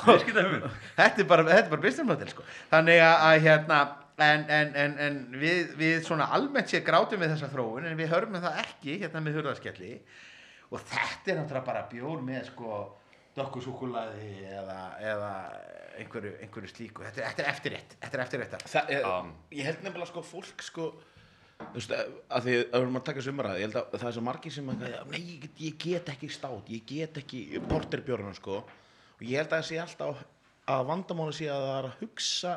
Viðskiptahugmynd. 0.07 0.67
þetta 0.99 1.23
er 1.23 1.31
bara, 1.31 1.47
bara 1.71 1.83
business 1.85 2.09
model 2.09 2.33
sko. 2.33 2.43
þannig 2.73 2.99
að, 3.07 3.47
hérna 3.47 3.79
en, 4.17 4.45
en, 4.51 4.75
en, 4.75 4.99
en 5.07 5.19
við, 5.39 5.75
við 5.79 6.03
svona 6.07 6.29
almennt 6.35 6.71
sér 6.73 6.85
grátum 6.87 7.21
við 7.23 7.35
þessa 7.35 7.53
þróun 7.53 7.87
en 7.87 7.99
við 7.99 8.11
hörmum 8.15 8.43
það 8.43 8.63
ekki 8.65 8.99
hérna 9.05 9.23
með 9.23 9.41
hurðaskelli 9.41 9.93
og 10.73 10.83
þetta 10.83 11.33
er 11.33 11.39
náttúrulega 11.41 11.67
bara 11.69 11.87
bjór 11.91 12.23
með 12.25 12.49
sko 12.51 12.81
dokkusúkulaði 13.37 14.31
eða, 14.49 14.79
eða 15.03 15.31
einhverju, 16.01 16.33
einhverju 16.45 16.71
slíku 16.73 17.05
þetta, 17.07 17.21
er- 17.23 17.29
þetta 17.35 17.45
er 17.45 17.51
eftirrétt 17.53 17.97
þetta 18.01 18.17
er 18.19 18.23
eftirréttar 18.25 18.65
Það, 18.73 18.91
ég, 18.95 19.05
Já. 19.05 19.35
ég 19.61 19.69
held 19.71 19.85
nefnilega 19.87 20.11
sko 20.11 20.23
fólk 20.25 20.65
sko 20.65 20.87
þú 21.57 21.73
veist, 21.79 21.93
að 21.97 22.47
því 22.47 22.55
að 22.57 22.73
við 22.77 22.79
erum 22.81 22.99
að 23.01 23.05
taka 23.11 23.25
sumraði 23.27 23.61
ég 23.63 23.69
held 23.71 23.79
að 23.81 23.99
það 24.01 24.09
er 24.11 24.17
svo 24.19 24.25
margir 24.27 24.53
sem 24.57 24.73
að 24.73 24.87
nei, 25.13 25.21
ég 25.21 25.45
get, 25.47 25.61
ég 25.67 25.77
get 25.87 26.11
ekki 26.15 26.31
stát, 26.33 26.73
ég 26.73 26.87
get 26.91 27.21
ekki 27.23 27.43
porterbjörna 27.71 28.35
sko 28.37 28.59
og 28.63 29.23
ég 29.25 29.39
held 29.41 29.53
að 29.53 29.61
það 29.61 29.69
sé 29.71 29.79
alltaf 29.85 30.25
að 30.77 30.87
vandamáli 30.91 31.37
sé 31.39 31.49
að 31.53 31.65
það 31.69 31.77
er 31.79 31.89
að 31.91 32.01
hugsa 32.03 32.55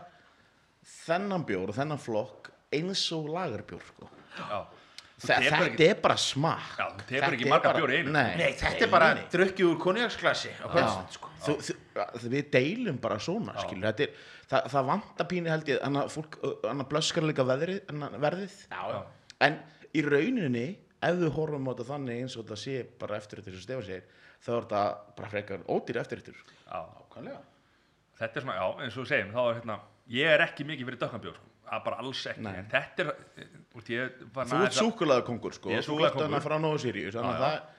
þennan 1.06 1.46
bjór 1.48 1.72
og 1.72 1.78
þennan 1.78 2.02
flokk 2.02 2.52
eins 2.76 3.04
og 3.16 3.30
lagarbjór 3.36 3.84
sko 3.94 4.10
Já. 4.40 4.60
Þetta 5.20 5.58
ekki- 5.66 5.88
er 5.90 5.96
bara 6.00 6.16
smak 6.16 6.78
Já, 6.80 6.86
Þetta 7.10 7.28
ekki 7.34 7.46
er 7.46 7.50
marga 7.52 7.64
bara- 7.74 7.80
bjóra 7.80 7.94
í 7.94 7.98
einu. 8.00 8.12
nei, 8.16 8.36
Nei, 8.40 8.54
þetta 8.54 8.82
er 8.86 8.92
bara 8.94 9.14
nei, 9.14 9.22
nei. 9.24 9.30
drukki 9.34 9.64
úr 9.68 9.78
konjaksklasi 9.84 10.52
sko. 11.12 11.30
við 12.30 12.50
deilum 12.52 12.98
bara 13.02 13.18
svona 13.20 13.54
er, 13.58 14.10
það, 14.50 14.70
það 14.72 14.86
vantar 14.86 15.28
pínu 15.28 15.50
held 15.50 15.66
ég 15.68 15.82
þannig 15.84 16.04
að 16.04 16.14
fólk, 16.16 16.38
blöskar 16.90 17.24
líka 17.28 17.44
verðið 17.44 18.56
Já, 18.72 18.82
já. 18.94 19.04
en 19.42 19.60
í 19.94 20.02
rauninni 20.06 20.78
ef 21.02 21.16
þú 21.20 21.30
horfum 21.36 21.68
á 21.68 21.72
þetta 21.74 21.88
þannig 21.92 22.22
eins 22.24 22.38
og 22.38 22.46
þetta 22.46 22.58
sé 22.64 22.86
bara 23.00 23.18
eftir 23.18 23.40
þetta 23.42 23.52
sem 23.56 23.64
Stefán 23.68 23.86
segir 23.86 24.04
þá 24.40 24.50
er 24.56 24.62
þetta 24.64 24.84
bara 25.20 25.30
frekar 25.30 25.60
ódýr 25.68 26.00
eftir 26.02 26.22
þetta 26.24 26.34
Já. 26.70 26.82
Nákvæmlega. 26.96 27.40
Þetta 28.20 28.36
er 28.36 28.42
svona, 28.44 28.56
já, 28.60 28.68
eins 28.84 28.98
og 28.98 29.04
við 29.06 29.10
segjum, 29.14 29.32
þá 29.34 29.40
er 29.50 29.56
hérna, 29.60 29.80
ég 30.12 30.28
er 30.34 30.40
ekki 30.46 30.66
mikið 30.68 30.86
fyrir 30.90 31.00
dökkanbjór, 31.00 31.36
sko. 31.40 31.46
bara 31.86 31.98
alls 32.02 32.26
ekki, 32.28 32.42
Nei. 32.42 32.54
en 32.60 32.66
þetta 32.72 33.00
er, 33.06 33.16
var 34.36 34.46
þú 34.50 34.62
ert 34.66 34.78
súkulaða 34.78 35.26
kongur 35.28 35.54
sko 35.56 35.70
Ég 35.74 35.78
er 35.82 35.86
súkkulaðikóngur. 35.88 36.28
þannig 36.30 36.46
frá 36.46 36.58
Nóa 36.64 36.80
Sirius 36.80 37.16
þannig 37.16 37.36
Já, 37.36 37.40
að 37.40 37.42
já. 37.42 37.60
það 37.60 37.76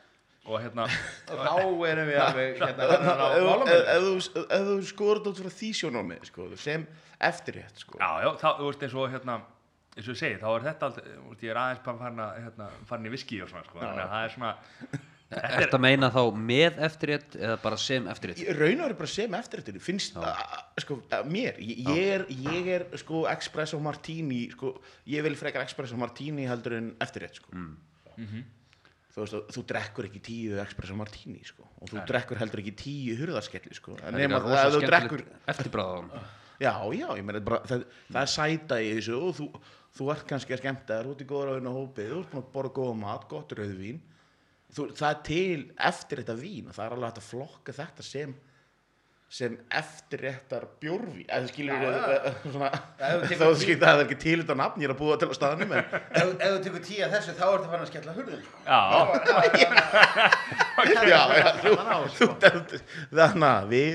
og 0.50 0.56
hérna, 0.64 0.84
þá 1.28 1.56
erum 1.90 2.06
við 2.08 2.18
alveg 2.24 2.58
hérna, 2.64 2.86
hérna, 2.90 3.12
á 3.20 3.28
ef 3.28 3.36
ef- 3.36 3.46
málamönnum. 3.46 3.88
ef 3.94 4.02
þú- 4.08 4.44
ef 4.56 4.62
þú 4.70 4.76
skoður 4.88 5.18
þetta 5.20 5.30
út 5.34 5.40
frá 5.44 5.50
því 5.60 5.68
sjónómið 5.80 6.24
sko, 6.30 6.46
sem 6.56 6.86
eftirrétt 7.20 7.76
sko. 7.84 7.98
já, 8.00 8.10
já, 8.24 8.30
þá, 8.40 8.48
þú 8.58 8.70
veist, 8.70 8.82
eins 8.88 8.94
og 8.96 9.10
hérna, 9.12 9.34
eins 9.96 10.08
og 10.08 10.14
ég 10.16 10.20
segi, 10.22 10.38
þá 10.40 10.48
er 10.56 10.64
þetta 10.70 10.88
allt, 10.88 11.00
ég 11.44 11.50
er 11.52 11.60
aðeins 11.60 11.82
bara 11.84 11.98
farin 12.00 12.22
að, 12.24 12.40
hérna, 12.46 12.70
farin 12.88 13.06
í 13.06 13.12
viski 13.12 13.42
og 13.44 13.50
svona, 13.52 13.64
sko, 13.68 13.78
þannig 13.84 14.04
að 14.06 14.14
það 14.16 14.24
er 14.24 14.34
svona, 14.38 14.52
þetta 15.30 15.50
er, 15.50 15.62
Þetta 15.64 15.78
meina 15.82 16.08
þá 16.10 16.20
með 16.50 16.78
eftirrétt 16.86 17.36
eða 17.38 17.56
bara 17.62 17.76
sem 17.78 18.06
eftirrétt? 18.10 18.40
Í 18.42 18.54
raun 18.56 18.80
og 18.82 18.88
veru 18.88 18.96
bara 18.98 19.10
sem 19.12 19.36
eftirréttur 19.38 19.82
finnst 19.84 20.16
Já. 20.16 20.22
að, 20.26 20.40
að, 20.58 20.64
sko, 20.84 20.96
að 21.18 21.28
mér 21.30 21.60
ég, 21.62 21.82
ég 21.86 22.08
er, 22.16 22.24
ég 22.50 22.70
er 22.76 22.86
sko 22.98 23.22
espresso 23.30 23.78
martini 23.84 24.40
sko, 24.54 24.72
ég 25.10 25.22
vil 25.26 25.36
frekar 25.38 25.62
espresso 25.66 25.98
martini 26.00 26.48
heldur 26.50 26.76
en 26.80 26.90
eftirrétt 27.06 27.38
sko. 27.38 27.54
þú 29.10 29.24
veist 29.24 29.54
þú 29.54 29.64
drekkur 29.70 30.06
ekki 30.10 30.20
tíu 30.22 30.58
espresso 30.62 30.94
martini 30.98 31.40
sko, 31.46 31.64
og 31.82 31.90
þú 31.90 32.04
drekkur 32.10 32.38
heldur 32.42 32.62
ekki 32.62 32.74
tíu 32.78 33.16
hurðarskelli 33.18 33.74
sko. 33.74 33.96
En 33.98 34.14
Það 34.14 34.20
er 34.20 34.22
nema 34.22 34.38
það 34.44 34.58
að 34.60 34.76
þú 34.76 34.82
drekkur 34.86 35.24
skemmtilegt 35.24 35.50
eftirbráð 35.54 35.90
á 35.90 35.94
hann. 35.98 36.28
já 36.60 36.74
já 37.00 37.08
ég 37.18 37.24
meina 37.26 37.40
bara, 37.40 37.58
það, 37.66 37.86
það 38.12 38.20
er 38.22 38.30
sæta 38.34 38.78
í 38.82 38.92
þessu 38.98 39.16
og 39.18 39.34
þú, 39.38 39.48
þú 39.98 40.10
ert 40.14 40.26
kannski 40.30 40.54
að 40.54 40.62
skemmta 40.62 40.98
þér 41.00 41.10
út 41.14 41.24
í 41.24 41.26
góður 41.30 41.50
auðvitað 41.54 41.78
hópi 41.80 42.06
þú 42.10 42.20
ert 42.20 42.30
búin 42.34 42.42
að 42.44 42.52
borða 42.54 42.72
góða 42.78 42.96
mat, 43.02 43.26
gott 43.30 43.54
rauðvín 43.58 43.98
þú, 44.76 44.86
það 44.98 45.10
er 45.10 45.20
til 45.30 45.62
eftir 45.90 46.22
þetta 46.22 46.36
vín 46.40 46.68
og 46.70 46.74
það 46.76 46.86
er 46.86 46.94
alveg 46.96 47.10
hægt 47.10 47.20
að 47.24 47.28
flokka 47.32 47.72
þetta 47.80 48.02
sem 48.06 48.38
sem 49.30 49.52
eftirréttar 49.78 50.64
bjórvín. 50.82 51.22
Eða 51.30 51.46
skilur 51.52 51.78
þá 52.98 53.46
skilur 53.60 53.78
það 53.84 53.92
er 53.92 54.00
ekki 54.02 54.16
til 54.24 54.40
þetta 54.40 54.56
nafn 54.58 54.82
ég 54.82 54.88
er 54.88 54.94
að 54.96 54.98
búa 54.98 55.18
til 55.22 55.28
að 55.30 55.36
staðnum 55.38 55.70
en 55.76 55.84
Ef 55.86 56.32
ef 56.34 56.48
þú 56.50 56.58
tekur 56.64 56.82
tíu 56.88 57.04
af 57.06 57.12
þessu 57.14 57.36
þá 57.38 57.44
ertu 57.52 57.68
farin 57.70 57.84
að 57.86 57.92
skella 57.92 58.16
hurðum 58.16 58.42
já, 58.66 58.80
á, 58.90 58.98
þannig 63.14 63.46
að 63.54 63.70
við 63.70 63.94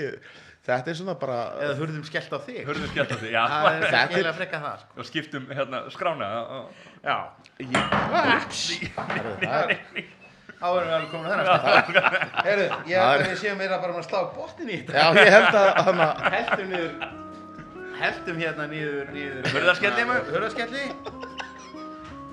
þetta 0.65 0.91
er 0.93 0.97
svona 1.01 1.15
bara 1.21 1.37
Eða 1.61 1.75
hurðum 1.81 2.05
skellt 2.07 2.31
á 2.31 2.39
þig. 2.47 2.63
Á 2.65 2.71
er 2.71 3.85
Þetta 3.85 4.21
er- 4.23 4.79
sko. 4.81 4.91
og 4.97 5.05
skiptum, 5.11 5.45
hérna, 5.51 5.83
skrána, 5.93 6.29
og, 6.47 6.85
Já. 7.03 7.17
Ég, 7.59 7.71
það 9.43 9.75
er 9.75 10.24
Þá 10.55 10.65
erum 10.71 10.87
við 10.87 10.95
alveg 10.95 11.09
komin 11.11 11.27
að 11.27 11.35
þennan 11.35 11.51
Heyrðu, 12.45 12.65
ég 12.87 12.95
held 12.95 13.09
að 13.09 13.19
er- 13.19 13.27
við 13.29 13.37
séum 13.43 13.57
meira 13.59 13.77
bara 13.83 13.93
að 13.99 14.05
slá 14.07 14.19
botnin 14.35 14.69
í 14.71 14.77
þetta. 14.79 14.93
Já, 14.95 15.05
ég 15.19 15.33
held 15.35 15.57
að 15.59 15.67
hana, 15.89 16.07
Heldum 16.35 16.69
niður 16.71 16.93
Heldum 17.99 18.39
hérna 18.43 18.65
niður, 18.71 19.05
niður 19.15 19.49
Hurðarskelli, 19.55 20.05
maður. 20.09 20.31
Hurðarskelli 20.35 20.83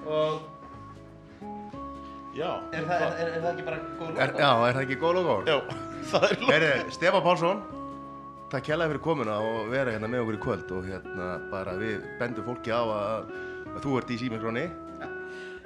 Og 0.06 0.40
já, 2.34 2.48
er 2.72 2.86
það, 2.88 3.02
er, 3.06 3.28
er 3.28 3.40
það 3.42 3.50
ekki 3.52 3.66
bara 3.68 3.78
góð 4.00 4.08
Er, 4.08 4.32
lóta? 4.32 4.42
já, 4.42 4.50
er 4.68 4.76
það 4.78 4.82
ekki 4.86 4.98
góð 5.02 5.14
logo? 5.18 5.36
já, 5.46 5.56
það 6.12 6.26
er 6.28 6.36
Heyri, 6.48 6.70
Stefán 6.96 7.24
Pálsson, 7.26 7.60
takk 8.52 8.70
hérlega 8.72 8.92
fyrir 8.94 9.02
komuna 9.04 9.36
og 9.44 9.68
vera 9.72 9.92
hérna 9.94 10.08
með 10.10 10.24
okkur 10.24 10.38
í 10.38 10.42
kvöld 10.46 10.72
og 10.78 10.88
hérna 10.88 11.28
bara 11.52 11.74
við 11.80 12.02
bendum 12.20 12.46
fólki 12.48 12.72
á 12.74 12.80
að, 12.82 13.30
að 13.74 13.78
þú 13.84 13.98
ert 14.00 14.10
í 14.14 14.18
símikroni 14.22 14.64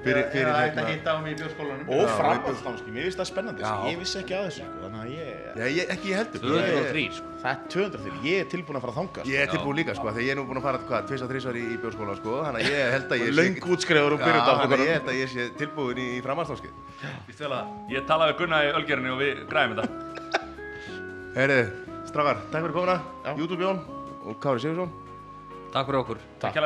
fyrir, 0.05 0.25
fyrir 0.33 0.47
Eða 0.47 0.61
þetta 0.61 0.81
hérna 0.81 0.91
hitta 0.93 1.11
á 1.13 1.17
mig 1.23 1.31
í 1.33 1.37
bjórskólanum 1.41 1.87
Og 1.87 2.03
Já, 2.03 2.09
framhaldsnámski, 2.19 2.89
mér 2.95 3.03
finnst 3.07 3.21
það 3.21 3.29
spennandi 3.31 3.61
sko. 3.63 3.81
Ég 3.87 3.97
vissi 4.03 4.17
ekki 4.21 4.35
að 4.37 4.43
þessu 4.47 4.63
sko. 4.67 4.77
Þannig 4.83 5.01
að 5.01 5.09
ég 5.13 5.27
Já, 5.57 5.67
ég, 5.77 5.85
ekki 5.95 6.07
ég 6.11 6.17
heldur. 6.21 6.41
203 6.47 7.01
Ég, 7.07 7.13
sko. 7.17 7.27
Það 7.43 7.53
er 7.53 7.59
200 7.77 8.01
til, 8.07 8.15
ég 8.27 8.37
er 8.41 8.47
tilbúin 8.51 8.77
að 8.77 8.83
fara 8.83 8.93
að 8.93 8.99
þanga 9.01 9.19
sko. 9.21 9.29
ég 9.31 9.39
er 9.41 9.49
tilbúin 9.53 9.77
líka 9.79 9.93
sko, 9.95 10.07
þegar 10.11 10.27
ég 10.27 10.31
er 10.33 10.39
nú 10.41 10.45
búin 10.49 10.59
að 10.61 10.67
fara 10.67 10.79
hvað, 10.89 11.01
tvis 11.11 11.23
að 11.23 11.31
þrísvar 11.31 11.57
í, 11.57 11.63
í 11.63 11.77
bjórskóla 11.85 12.15
sko, 12.19 12.33
þannig 12.47 12.61
að 12.63 12.67
ég 12.73 12.79
held 12.97 13.09
að 13.13 13.21
ég 13.23 13.31
Löng 13.37 13.57
útskrifur 13.77 14.13
og 14.17 14.19
Já, 14.19 14.25
byrjum 14.27 14.45
þannig 14.49 14.73
að 14.73 15.21